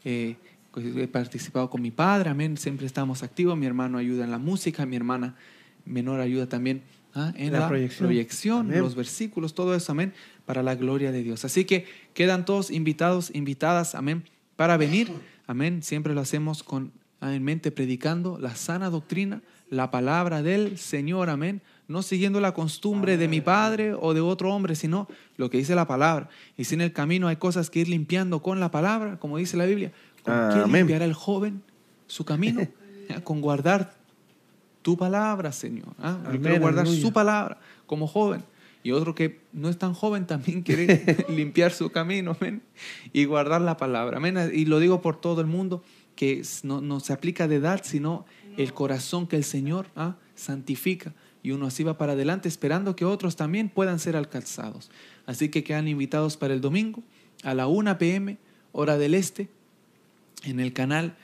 Eh, 0.04 0.36
he 0.78 1.08
participado 1.08 1.70
con 1.70 1.82
mi 1.82 1.92
padre, 1.92 2.30
amén, 2.30 2.58
siempre 2.58 2.86
estamos 2.86 3.24
activos. 3.24 3.58
Mi 3.58 3.66
hermano 3.66 3.98
ayuda 3.98 4.24
en 4.24 4.32
la 4.32 4.38
música, 4.38 4.86
mi 4.86 4.96
hermana 4.96 5.36
menor 5.86 6.20
ayuda 6.20 6.48
también 6.48 6.84
ah, 7.14 7.34
en 7.36 7.52
La 7.52 7.62
la, 7.62 7.68
proyección. 7.68 8.08
proyección, 8.08 8.72
los 8.72 8.96
versículos, 8.96 9.54
todo 9.54 9.76
eso, 9.76 9.92
amén, 9.92 10.14
para 10.46 10.64
la 10.64 10.76
gloria 10.76 11.12
de 11.12 11.24
Dios. 11.24 11.44
Así 11.44 11.66
que 11.66 11.86
quedan 12.14 12.46
todos 12.46 12.72
invitados, 12.72 13.32
invitadas, 13.34 13.96
amén, 13.96 14.24
para 14.56 14.78
venir, 14.78 15.12
amén. 15.48 15.84
Siempre 15.84 16.14
lo 16.14 16.22
hacemos 16.22 16.64
con 16.64 16.92
ah, 17.20 17.34
en 17.34 17.44
mente 17.44 17.72
predicando 17.72 18.38
la 18.40 18.56
sana 18.56 18.90
doctrina, 18.90 19.42
la 19.70 19.92
palabra 19.92 20.42
del 20.44 20.78
Señor, 20.78 21.30
amén. 21.30 21.62
No 21.88 22.04
siguiendo 22.04 22.40
la 22.40 22.54
costumbre 22.54 23.18
de 23.18 23.28
mi 23.28 23.42
padre 23.42 23.94
o 23.94 24.14
de 24.14 24.22
otro 24.22 24.54
hombre, 24.54 24.76
sino 24.76 25.10
lo 25.36 25.50
que 25.50 25.58
dice 25.58 25.76
la 25.76 25.88
palabra. 25.88 26.30
Y 26.56 26.64
si 26.64 26.76
en 26.76 26.82
el 26.82 26.94
camino 26.94 27.28
hay 27.28 27.36
cosas 27.36 27.70
que 27.70 27.80
ir 27.80 27.90
limpiando 27.90 28.42
con 28.42 28.62
la 28.62 28.72
palabra, 28.72 29.20
como 29.20 29.38
dice 29.38 29.58
la 29.58 29.66
Biblia, 29.66 29.92
¿con 30.24 30.34
qué 30.34 30.60
Amén. 30.60 30.82
limpiará 30.82 31.06
el 31.06 31.14
joven 31.14 31.64
su 32.08 32.26
camino? 32.26 32.62
Ah, 33.10 33.20
Con 33.20 33.42
guardar 33.42 33.94
tu 34.82 34.96
palabra, 34.96 35.52
Señor. 35.52 35.90
¿ah? 36.00 36.18
Yo 36.24 36.30
Amén, 36.30 36.42
quiero 36.44 36.60
guardar 36.62 36.86
aleluya. 36.86 37.02
su 37.02 37.12
palabra 37.12 37.58
como 37.86 38.08
joven. 38.08 38.42
Y 38.84 38.92
otro 38.92 39.14
que 39.16 39.42
no 39.52 39.68
es 39.68 39.78
tan 39.78 39.94
joven 39.94 40.26
también 40.26 40.62
quiere 40.64 41.26
limpiar 41.30 41.74
su 41.74 41.90
camino, 41.90 42.38
amén. 42.40 42.62
Y 43.12 43.26
guardar 43.26 43.60
la 43.60 43.76
palabra, 43.76 44.18
amén. 44.18 44.38
Y 44.54 44.66
lo 44.66 44.80
digo 44.80 45.02
por 45.02 45.20
todo 45.20 45.42
el 45.42 45.48
mundo, 45.48 45.84
que 46.16 46.42
no 46.64 47.00
se 47.02 47.12
aplica 47.12 47.50
de 47.50 47.56
edad, 47.56 47.82
sino 47.84 48.26
el 48.58 48.74
corazón 48.74 49.28
que 49.28 49.36
el 49.36 49.44
Señor 49.44 49.88
ah, 49.96 50.16
santifica. 50.36 51.14
Y 51.44 51.52
uno 51.52 51.66
así 51.66 51.84
va 51.84 51.98
para 51.98 52.14
adelante 52.14 52.48
esperando 52.48 52.96
que 52.96 53.04
otros 53.04 53.36
también 53.36 53.68
puedan 53.70 54.00
ser 54.00 54.16
alcanzados. 54.16 54.92
Así 55.26 55.50
que 55.50 55.64
quedan 55.64 55.88
invitados 55.88 56.38
para 56.38 56.54
el 56.54 56.62
domingo 56.62 57.04
a 57.44 57.54
la 57.56 57.68
1 57.68 57.98
pm, 57.98 58.38
hora 58.72 58.98
del 58.98 59.16
este, 59.16 59.50
en 60.44 60.60
el 60.60 60.74
canal 60.74 61.16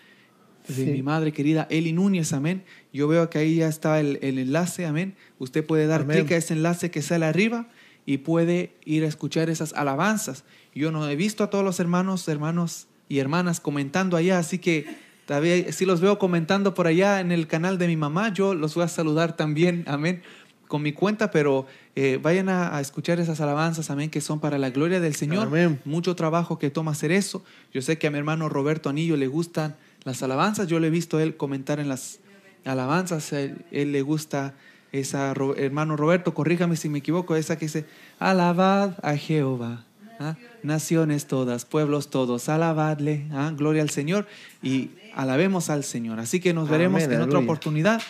de 0.67 0.73
Sí. 0.73 0.85
mi 0.85 1.01
madre 1.01 1.31
querida 1.31 1.65
Eli 1.69 1.93
Núñez, 1.93 2.33
amén. 2.33 2.63
Yo 2.91 3.07
veo 3.07 3.29
que 3.29 3.37
ahí 3.37 3.55
ya 3.57 3.67
está 3.69 3.99
el, 3.99 4.19
el 4.21 4.37
enlace, 4.37 4.85
amén. 4.85 5.15
Usted 5.39 5.65
puede 5.65 5.87
dar 5.87 6.05
clic 6.05 6.31
a 6.31 6.35
ese 6.37 6.53
enlace 6.53 6.91
que 6.91 7.01
sale 7.01 7.25
arriba 7.25 7.67
y 8.05 8.17
puede 8.19 8.71
ir 8.85 9.03
a 9.03 9.07
escuchar 9.07 9.49
esas 9.49 9.73
alabanzas. 9.73 10.43
Yo 10.75 10.91
no 10.91 11.07
he 11.09 11.15
visto 11.15 11.43
a 11.43 11.49
todos 11.49 11.63
los 11.63 11.79
hermanos, 11.79 12.27
hermanos 12.27 12.87
y 13.09 13.19
hermanas 13.19 13.59
comentando 13.61 14.17
allá, 14.17 14.39
así 14.39 14.59
que 14.59 14.85
todavía 15.25 15.71
si 15.71 15.85
los 15.85 16.01
veo 16.01 16.19
comentando 16.19 16.73
por 16.73 16.87
allá 16.87 17.19
en 17.21 17.31
el 17.31 17.47
canal 17.47 17.77
de 17.77 17.87
mi 17.87 17.95
mamá, 17.97 18.33
yo 18.33 18.53
los 18.53 18.75
voy 18.75 18.83
a 18.83 18.87
saludar 18.89 19.35
también, 19.37 19.83
amén, 19.87 20.21
con 20.67 20.81
mi 20.81 20.93
cuenta, 20.93 21.31
pero 21.31 21.65
eh, 21.95 22.19
vayan 22.21 22.49
a, 22.49 22.75
a 22.75 22.81
escuchar 22.81 23.19
esas 23.19 23.39
alabanzas, 23.41 23.89
amén, 23.89 24.09
que 24.09 24.21
son 24.21 24.39
para 24.39 24.57
la 24.57 24.69
gloria 24.69 24.99
del 24.99 25.15
Señor. 25.15 25.47
Amén. 25.47 25.79
Mucho 25.85 26.15
trabajo 26.15 26.59
que 26.59 26.69
toma 26.69 26.91
hacer 26.91 27.11
eso. 27.11 27.43
Yo 27.73 27.81
sé 27.81 27.97
que 27.97 28.07
a 28.07 28.11
mi 28.11 28.17
hermano 28.17 28.49
Roberto 28.49 28.89
Anillo 28.89 29.15
le 29.17 29.27
gustan 29.27 29.75
las 30.03 30.21
alabanzas, 30.23 30.67
yo 30.67 30.79
le 30.79 30.87
he 30.87 30.91
visto 30.91 31.19
él 31.19 31.35
comentar 31.37 31.79
en 31.79 31.89
las 31.89 32.19
alabanzas, 32.65 33.33
él, 33.33 33.65
él 33.71 33.91
le 33.91 34.01
gusta 34.01 34.53
esa, 34.91 35.33
hermano 35.57 35.97
Roberto, 35.97 36.33
corríjame 36.33 36.75
si 36.75 36.89
me 36.89 36.99
equivoco, 36.99 37.35
esa 37.35 37.57
que 37.57 37.65
dice, 37.65 37.85
alabad 38.19 38.93
a 39.03 39.15
Jehová, 39.17 39.85
¿ah? 40.19 40.35
naciones 40.63 41.27
todas, 41.27 41.65
pueblos 41.65 42.09
todos, 42.09 42.49
alabadle, 42.49 43.25
¿ah? 43.31 43.51
gloria 43.55 43.81
al 43.81 43.89
Señor 43.89 44.27
y 44.61 44.91
alabemos 45.13 45.69
al 45.69 45.83
Señor. 45.83 46.19
Así 46.19 46.39
que 46.39 46.53
nos 46.53 46.69
veremos 46.69 47.03
Amén, 47.03 47.17
en 47.17 47.21
otra 47.21 47.39
oportunidad. 47.39 48.01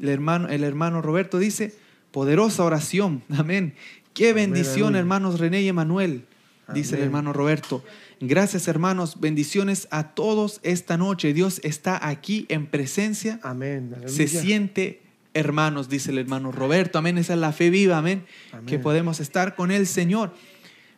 El 0.00 0.08
hermano, 0.08 0.48
el 0.48 0.64
hermano 0.64 1.02
Roberto 1.02 1.38
dice, 1.38 1.74
poderosa 2.12 2.64
oración, 2.64 3.22
amén. 3.36 3.74
Qué 4.14 4.32
bendición, 4.32 4.94
hermanos 4.94 5.40
René 5.40 5.62
y 5.62 5.68
Emanuel, 5.68 6.26
dice 6.74 6.96
el 6.96 7.02
hermano 7.02 7.32
Roberto. 7.32 7.82
Gracias, 8.24 8.68
hermanos. 8.68 9.18
Bendiciones 9.18 9.88
a 9.90 10.14
todos 10.14 10.60
esta 10.62 10.96
noche. 10.96 11.32
Dios 11.32 11.60
está 11.64 12.06
aquí 12.06 12.46
en 12.50 12.66
presencia. 12.66 13.40
Amén. 13.42 13.90
aleluya. 13.96 14.14
Se 14.14 14.28
siente, 14.28 15.02
hermanos, 15.34 15.88
dice 15.88 16.12
el 16.12 16.18
hermano 16.18 16.52
Roberto. 16.52 16.98
Amén. 16.98 17.18
Esa 17.18 17.34
es 17.34 17.40
la 17.40 17.52
fe 17.52 17.70
viva. 17.70 17.98
Amén. 17.98 18.24
Amén. 18.52 18.66
Que 18.66 18.78
podemos 18.78 19.18
estar 19.18 19.56
con 19.56 19.72
el 19.72 19.88
Señor. 19.88 20.32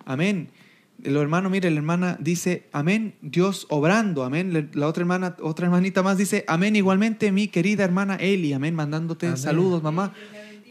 Amén. 0.05 0.51
El 1.03 1.16
hermano, 1.16 1.49
mire, 1.49 1.70
la 1.70 1.78
hermana 1.78 2.16
dice, 2.20 2.69
amén, 2.73 3.15
Dios 3.20 3.66
obrando, 3.69 4.23
amén. 4.23 4.70
La 4.74 4.86
otra 4.86 5.03
hermana, 5.03 5.36
otra 5.41 5.66
hermanita 5.66 6.03
más 6.03 6.16
dice, 6.19 6.45
amén, 6.47 6.77
igualmente 6.77 7.32
mi 7.32 7.49
querida 7.49 7.85
hermana 7.85 8.16
Eli, 8.16 8.53
amén, 8.53 8.74
mandándote 8.74 9.27
Amén. 9.27 9.39
saludos, 9.39 9.82
mamá. 9.82 10.15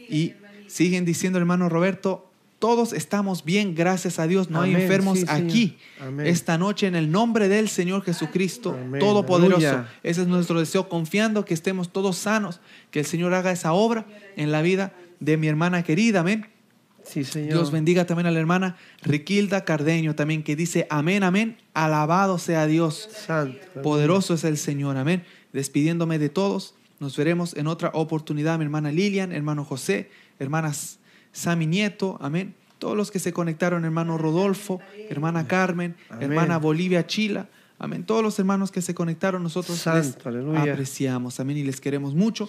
Y 0.08 0.34
siguen 0.66 1.04
diciendo, 1.04 1.38
hermano 1.38 1.68
Roberto, 1.68 2.30
todos 2.58 2.92
estamos 2.94 3.44
bien, 3.44 3.74
gracias 3.74 4.18
a 4.18 4.26
Dios. 4.26 4.48
No 4.48 4.62
hay 4.62 4.74
enfermos 4.74 5.18
Sí, 5.18 5.26
aquí. 5.28 5.76
Amén. 6.00 6.26
Esta 6.26 6.56
noche, 6.56 6.86
en 6.86 6.94
el 6.94 7.10
nombre 7.10 7.48
del 7.48 7.68
Señor 7.68 8.02
Jesucristo, 8.02 8.70
Amén. 8.72 9.00
Todopoderoso. 9.00 9.66
Aleluya. 9.66 9.92
Ese 10.02 10.22
es 10.22 10.28
nuestro 10.28 10.58
deseo, 10.58 10.88
confiando 10.88 11.44
que 11.44 11.52
estemos 11.52 11.92
todos 11.92 12.16
sanos, 12.16 12.60
que 12.90 13.00
el 13.00 13.06
Señor 13.06 13.34
haga 13.34 13.52
esa 13.52 13.74
obra 13.74 14.06
en 14.36 14.50
la 14.50 14.62
vida 14.62 14.94
de 15.20 15.36
mi 15.36 15.48
hermana 15.48 15.82
querida. 15.82 16.20
Amén. 16.20 16.46
Sí, 17.04 17.24
Señor. 17.24 17.52
Dios 17.52 17.70
bendiga 17.70 18.06
también 18.06 18.26
a 18.26 18.30
la 18.30 18.40
hermana 18.40 18.76
Riquilda 19.02 19.64
Cardeño, 19.64 20.14
también 20.14 20.42
que 20.42 20.56
dice, 20.56 20.86
amén, 20.88 21.22
amén, 21.22 21.58
alabado 21.74 22.38
sea 22.38 22.66
Dios. 22.66 23.10
Santo. 23.26 23.58
Poderoso 23.82 24.34
es 24.34 24.44
el 24.44 24.56
Señor, 24.56 24.96
amén. 24.96 25.22
Despidiéndome 25.52 26.18
de 26.18 26.30
todos, 26.30 26.74
nos 27.04 27.16
veremos 27.16 27.54
en 27.56 27.66
otra 27.66 27.90
oportunidad, 27.92 28.58
mi 28.58 28.64
hermana 28.64 28.90
Lilian, 28.90 29.30
hermano 29.30 29.64
José, 29.64 30.10
hermanas 30.38 30.98
Sami 31.32 31.66
Nieto, 31.66 32.16
amén. 32.20 32.54
Todos 32.78 32.96
los 32.96 33.10
que 33.10 33.18
se 33.18 33.32
conectaron, 33.32 33.84
hermano 33.84 34.16
Rodolfo, 34.18 34.80
hermana 35.10 35.46
Carmen, 35.46 35.96
Amén. 36.08 36.30
hermana 36.32 36.58
Bolivia 36.58 37.06
Chila, 37.06 37.48
amén. 37.78 38.04
Todos 38.04 38.22
los 38.22 38.38
hermanos 38.38 38.70
que 38.72 38.80
se 38.82 38.94
conectaron, 38.94 39.42
nosotros 39.42 39.78
Santo, 39.78 40.16
les 40.18 40.26
aleluya. 40.26 40.72
apreciamos, 40.72 41.40
amén, 41.40 41.58
y 41.58 41.62
les 41.62 41.80
queremos 41.80 42.14
mucho. 42.14 42.48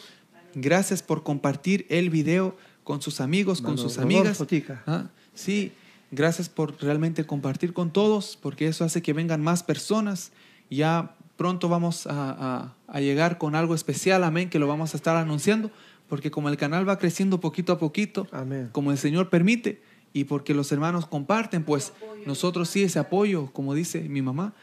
Gracias 0.53 1.03
por 1.03 1.23
compartir 1.23 1.85
el 1.89 2.09
video 2.09 2.55
con 2.85 3.01
sus 3.01 3.19
amigos, 3.21 3.61
con 3.61 3.77
sus 3.77 3.97
amigas. 3.97 4.41
Ah, 4.87 5.09
Sí, 5.33 5.73
gracias 6.11 6.47
por 6.47 6.81
realmente 6.81 7.25
compartir 7.25 7.73
con 7.73 7.91
todos, 7.91 8.37
porque 8.41 8.67
eso 8.67 8.85
hace 8.85 9.01
que 9.01 9.11
vengan 9.11 9.41
más 9.43 9.63
personas. 9.63 10.31
Ya 10.69 11.13
pronto 11.35 11.67
vamos 11.69 12.07
a, 12.07 12.11
a- 12.31 12.74
a 12.87 12.99
llegar 13.01 13.37
con 13.37 13.55
algo 13.55 13.75
especial, 13.75 14.23
amén, 14.23 14.49
que 14.49 14.59
lo 14.59 14.67
vamos 14.67 14.93
a 14.93 14.97
estar 14.97 15.15
anunciando, 15.17 15.71
porque 16.07 16.31
como 16.31 16.49
el 16.49 16.57
canal 16.57 16.87
va 16.87 16.99
creciendo 16.99 17.39
poquito 17.39 17.73
a 17.73 17.79
poquito, 17.79 18.27
Amén. 18.31 18.69
como 18.71 18.91
el 18.91 18.97
Señor 18.97 19.29
permite, 19.29 19.81
y 20.13 20.25
porque 20.25 20.53
los 20.53 20.71
hermanos 20.71 21.07
comparten, 21.07 21.63
pues 21.63 21.91
nosotros 22.25 22.69
sí 22.69 22.83
ese 22.83 22.99
apoyo, 22.99 23.51
como 23.51 23.73
dice 23.73 24.01
mi 24.07 24.21
mamá, 24.21 24.53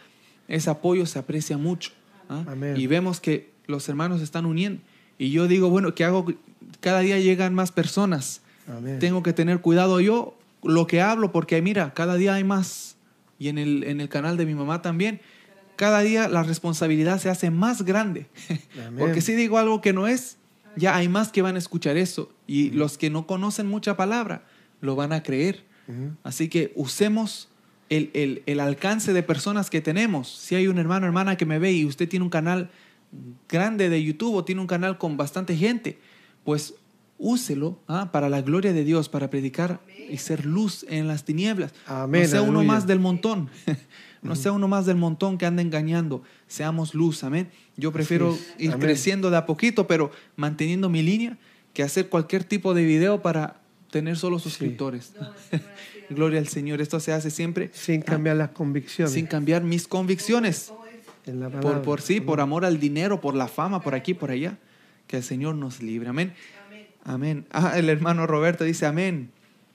ese 0.49 0.70
apoyo 0.70 1.05
se 1.05 1.19
aprecia 1.19 1.59
mucho. 1.59 1.90
¿ah? 2.28 2.44
Amén. 2.49 2.77
Y 2.77 2.86
vemos 2.86 3.20
que 3.20 3.51
los 3.66 3.89
hermanos 3.89 4.19
se 4.19 4.24
están 4.24 4.47
uniendo. 4.47 4.81
Y 5.19 5.31
yo 5.31 5.49
digo, 5.49 5.69
bueno, 5.69 5.94
¿qué 5.94 6.05
hago? 6.05 6.27
Cada 6.81 7.01
día 7.01 7.19
llegan 7.19 7.55
más 7.55 7.70
personas. 7.70 8.40
Amén. 8.66 8.99
Tengo 8.99 9.23
que 9.23 9.32
tener 9.32 9.61
cuidado 9.61 10.01
yo 10.01 10.39
lo 10.62 10.86
que 10.86 11.03
hablo, 11.03 11.32
porque 11.32 11.61
mira, 11.61 11.93
cada 11.93 12.15
día 12.15 12.35
hay 12.35 12.44
más. 12.44 12.97
Y 13.39 13.49
en 13.49 13.59
el, 13.59 13.85
en 13.85 14.01
el 14.01 14.09
canal 14.09 14.36
de 14.36 14.47
mi 14.47 14.55
mamá 14.55 14.81
también. 14.81 15.20
Cada 15.83 16.01
día 16.01 16.29
la 16.29 16.45
responsabilidad 16.45 17.19
se 17.21 17.29
hace 17.29 17.51
más 17.51 17.83
grande. 17.83 18.27
Amén. 18.87 18.95
Porque 18.99 19.21
si 19.21 19.35
digo 19.35 19.59
algo 19.59 19.81
que 19.81 19.93
no 19.93 20.07
es, 20.07 20.37
ya 20.77 20.95
hay 20.95 21.09
más 21.09 21.33
que 21.33 21.43
van 21.43 21.57
a 21.57 21.59
escuchar 21.59 21.97
eso. 21.97 22.31
Y 22.47 22.71
los 22.71 22.99
que 22.99 23.11
no 23.11 23.27
conocen 23.27 23.67
mucha 23.67 23.97
palabra, 23.97 24.45
lo 24.81 24.95
van 24.95 25.13
a 25.13 25.25
creer. 25.25 25.65
Así 26.23 26.49
que 26.49 26.73
usemos 26.77 27.49
el, 27.91 28.11
el- 28.15 28.43
el 28.47 28.61
alcance 28.61 29.13
de 29.13 29.23
personas 29.25 29.71
que 29.71 29.81
tenemos. 29.81 30.29
Si 30.29 30.55
hay 30.55 30.69
un 30.69 30.79
hermano 30.79 31.05
hermana 31.07 31.37
que 31.37 31.47
me 31.47 31.59
ve 31.59 31.73
y 31.73 31.85
usted 31.85 32.09
tiene 32.09 32.23
un 32.25 32.31
canal 32.31 32.71
grande 33.49 33.89
de 33.89 34.03
YouTube 34.05 34.35
o 34.37 34.45
tiene 34.45 34.61
un 34.61 34.69
canal 34.69 34.99
con 34.99 35.17
bastante 35.17 35.57
gente, 35.57 35.99
pues 36.45 36.75
úselo 37.19 37.79
ah, 37.89 38.11
para 38.13 38.29
la 38.29 38.41
gloria 38.43 38.73
de 38.73 38.85
Dios, 38.85 39.09
para 39.09 39.29
predicar 39.31 39.81
y 40.11 40.17
ser 40.19 40.47
luz 40.47 40.87
en 40.89 41.09
las 41.09 41.25
tinieblas. 41.25 41.73
Amén, 41.87 42.23
no 42.23 42.29
sea 42.29 42.43
uno 42.43 42.61
aleluya. 42.61 42.69
más 42.69 42.87
del 42.87 43.01
montón. 43.01 43.51
No 44.23 44.36
sea 44.36 44.53
uno 44.53 44.69
más 44.69 44.86
del 44.86 44.97
montón 44.97 45.36
que 45.36 45.47
anda 45.47 45.62
engañando. 45.62 46.23
Seamos 46.47 46.94
luz, 46.94 47.24
amén. 47.24 47.51
Yo 47.77 47.90
prefiero 47.93 48.39
ir 48.57 48.70
Amén. 48.70 48.81
creciendo 48.81 49.31
de 49.31 49.36
a 49.36 49.47
poquito, 49.47 49.89
pero 49.89 50.12
manteniendo 50.36 50.89
mi 50.89 51.03
línea, 51.03 51.39
que 51.74 51.82
hacer 51.82 52.09
cualquier 52.09 52.44
tipo 52.44 52.73
de 52.73 52.85
video 52.85 53.20
para 53.20 53.57
tener 53.90 54.16
solo 54.16 54.39
suscriptores. 54.39 55.12
Gloria 56.11 56.39
al 56.39 56.47
Señor. 56.47 56.81
Esto 56.81 57.01
se 57.01 57.12
hace 57.12 57.31
siempre 57.31 57.70
Sin 57.73 58.01
cambiar 58.03 58.36
las 58.36 58.51
convicciones. 58.51 59.12
sin 59.12 59.27
cambiar 59.27 59.65
mis 59.65 59.89
convicciones. 59.89 60.73
en 61.27 61.40
la 61.40 61.49
palabra. 61.49 61.70
Por, 61.73 61.82
por 61.82 62.01
sí, 62.01 62.20
por 62.20 62.40
amor 62.40 62.65
al 62.65 62.78
dinero, 62.78 63.20
por 63.20 63.35
la 63.35 63.49
fama, 63.49 63.81
por 63.82 63.94
aquí, 63.94 64.15
por 64.15 64.31
allá. 64.31 64.57
Que 65.09 65.16
el 65.16 65.23
Señor 65.24 65.57
nos 65.57 65.82
libre. 65.82 66.09
Amén. 66.09 66.32
Amén. 67.05 67.47
Ah, 67.51 67.73
el 67.77 67.89
hermano 67.89 68.27
Roberto 68.28 68.62
dice 68.65 68.86
amén. 68.86 69.31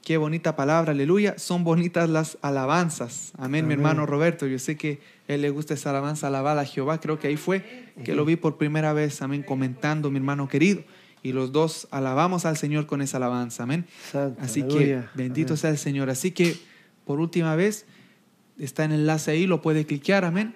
Qué 0.07 0.15
bonita 0.15 0.55
palabra, 0.55 0.93
aleluya. 0.93 1.37
Son 1.37 1.65
bonitas 1.65 2.09
las 2.09 2.37
alabanzas. 2.41 3.33
Amén, 3.37 3.67
mi 3.67 3.73
hermano 3.73 4.05
Roberto. 4.05 4.47
Yo 4.47 4.57
sé 4.57 4.77
que 4.77 5.01
a 5.27 5.33
él 5.33 5.41
le 5.41 5.49
gusta 5.49 5.73
esa 5.73 5.89
alabanza, 5.89 6.27
alabar 6.27 6.57
a 6.57 6.63
Jehová. 6.63 7.01
Creo 7.01 7.19
que 7.19 7.27
ahí 7.27 7.35
fue 7.35 7.91
que 8.05 8.15
lo 8.15 8.23
vi 8.23 8.37
por 8.37 8.57
primera 8.57 8.93
vez. 8.93 9.21
Amén, 9.21 9.43
comentando, 9.43 10.09
mi 10.09 10.15
hermano 10.15 10.47
querido. 10.47 10.81
Y 11.23 11.33
los 11.33 11.51
dos 11.51 11.89
alabamos 11.91 12.45
al 12.45 12.55
Señor 12.55 12.85
con 12.85 13.01
esa 13.01 13.17
alabanza. 13.17 13.63
Amén. 13.63 13.85
Santo, 14.09 14.41
Así 14.41 14.63
que 14.63 15.03
bendito 15.13 15.55
Amén. 15.55 15.57
sea 15.57 15.71
el 15.71 15.77
Señor. 15.77 16.09
Así 16.09 16.31
que 16.31 16.55
por 17.03 17.19
última 17.19 17.57
vez 17.57 17.85
está 18.57 18.85
el 18.85 18.93
enlace 18.93 19.31
ahí, 19.31 19.45
lo 19.45 19.61
puede 19.61 19.85
cliquear, 19.85 20.23
amén. 20.23 20.55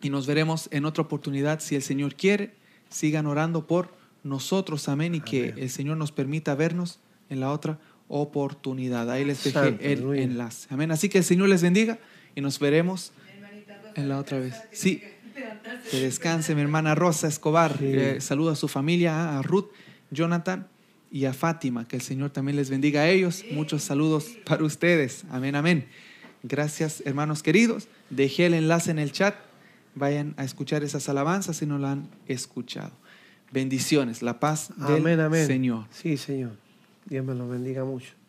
Y 0.00 0.10
nos 0.10 0.28
veremos 0.28 0.68
en 0.70 0.84
otra 0.84 1.02
oportunidad 1.02 1.58
si 1.58 1.74
el 1.74 1.82
Señor 1.82 2.14
quiere. 2.14 2.54
Sigan 2.90 3.26
orando 3.26 3.66
por 3.66 3.92
nosotros, 4.22 4.88
amén, 4.88 5.16
y 5.16 5.20
que 5.20 5.52
el 5.56 5.68
Señor 5.68 5.96
nos 5.96 6.12
permita 6.12 6.54
vernos 6.54 7.00
en 7.28 7.40
la 7.40 7.50
otra 7.50 7.72
oportunidad. 7.72 7.91
Ahí 8.12 9.24
les 9.24 9.42
dejé 9.42 9.58
Santo, 9.58 9.82
el 9.82 10.18
enlace. 10.18 10.68
Amén. 10.70 10.90
Así 10.90 11.08
que 11.08 11.18
el 11.18 11.24
Señor 11.24 11.48
les 11.48 11.62
bendiga 11.62 11.98
y 12.34 12.40
nos 12.40 12.58
veremos 12.58 13.12
en 13.94 14.08
la 14.08 14.18
otra 14.18 14.38
vez. 14.38 14.54
Sí. 14.70 15.02
Que 15.90 16.00
descanse 16.00 16.54
mi 16.54 16.60
hermana 16.60 16.94
Rosa 16.94 17.26
Escobar. 17.26 17.78
Sí. 17.78 17.86
Eh, 17.86 18.20
saluda 18.20 18.52
a 18.52 18.56
su 18.56 18.68
familia, 18.68 19.38
a 19.38 19.42
Ruth, 19.42 19.70
Jonathan 20.10 20.68
y 21.10 21.24
a 21.24 21.32
Fátima. 21.32 21.88
Que 21.88 21.96
el 21.96 22.02
Señor 22.02 22.30
también 22.30 22.56
les 22.56 22.70
bendiga 22.70 23.02
a 23.02 23.08
ellos. 23.08 23.44
Muchos 23.52 23.82
saludos 23.82 24.26
para 24.44 24.62
ustedes. 24.64 25.24
Amén, 25.30 25.54
amén. 25.54 25.86
Gracias, 26.42 27.02
hermanos 27.06 27.42
queridos. 27.42 27.88
Dejé 28.10 28.46
el 28.46 28.54
enlace 28.54 28.90
en 28.90 28.98
el 28.98 29.12
chat. 29.12 29.34
Vayan 29.94 30.34
a 30.36 30.44
escuchar 30.44 30.82
esas 30.82 31.08
alabanzas 31.08 31.56
si 31.56 31.66
no 31.66 31.78
la 31.78 31.92
han 31.92 32.08
escuchado. 32.26 32.92
Bendiciones, 33.52 34.22
la 34.22 34.40
paz 34.40 34.70
del 34.76 35.00
Amén, 35.00 35.20
amén. 35.20 35.46
Señor. 35.46 35.86
Sí, 35.90 36.16
Señor. 36.16 36.56
Dios 37.06 37.24
me 37.24 37.34
lo 37.34 37.48
bendiga 37.48 37.84
mucho. 37.84 38.21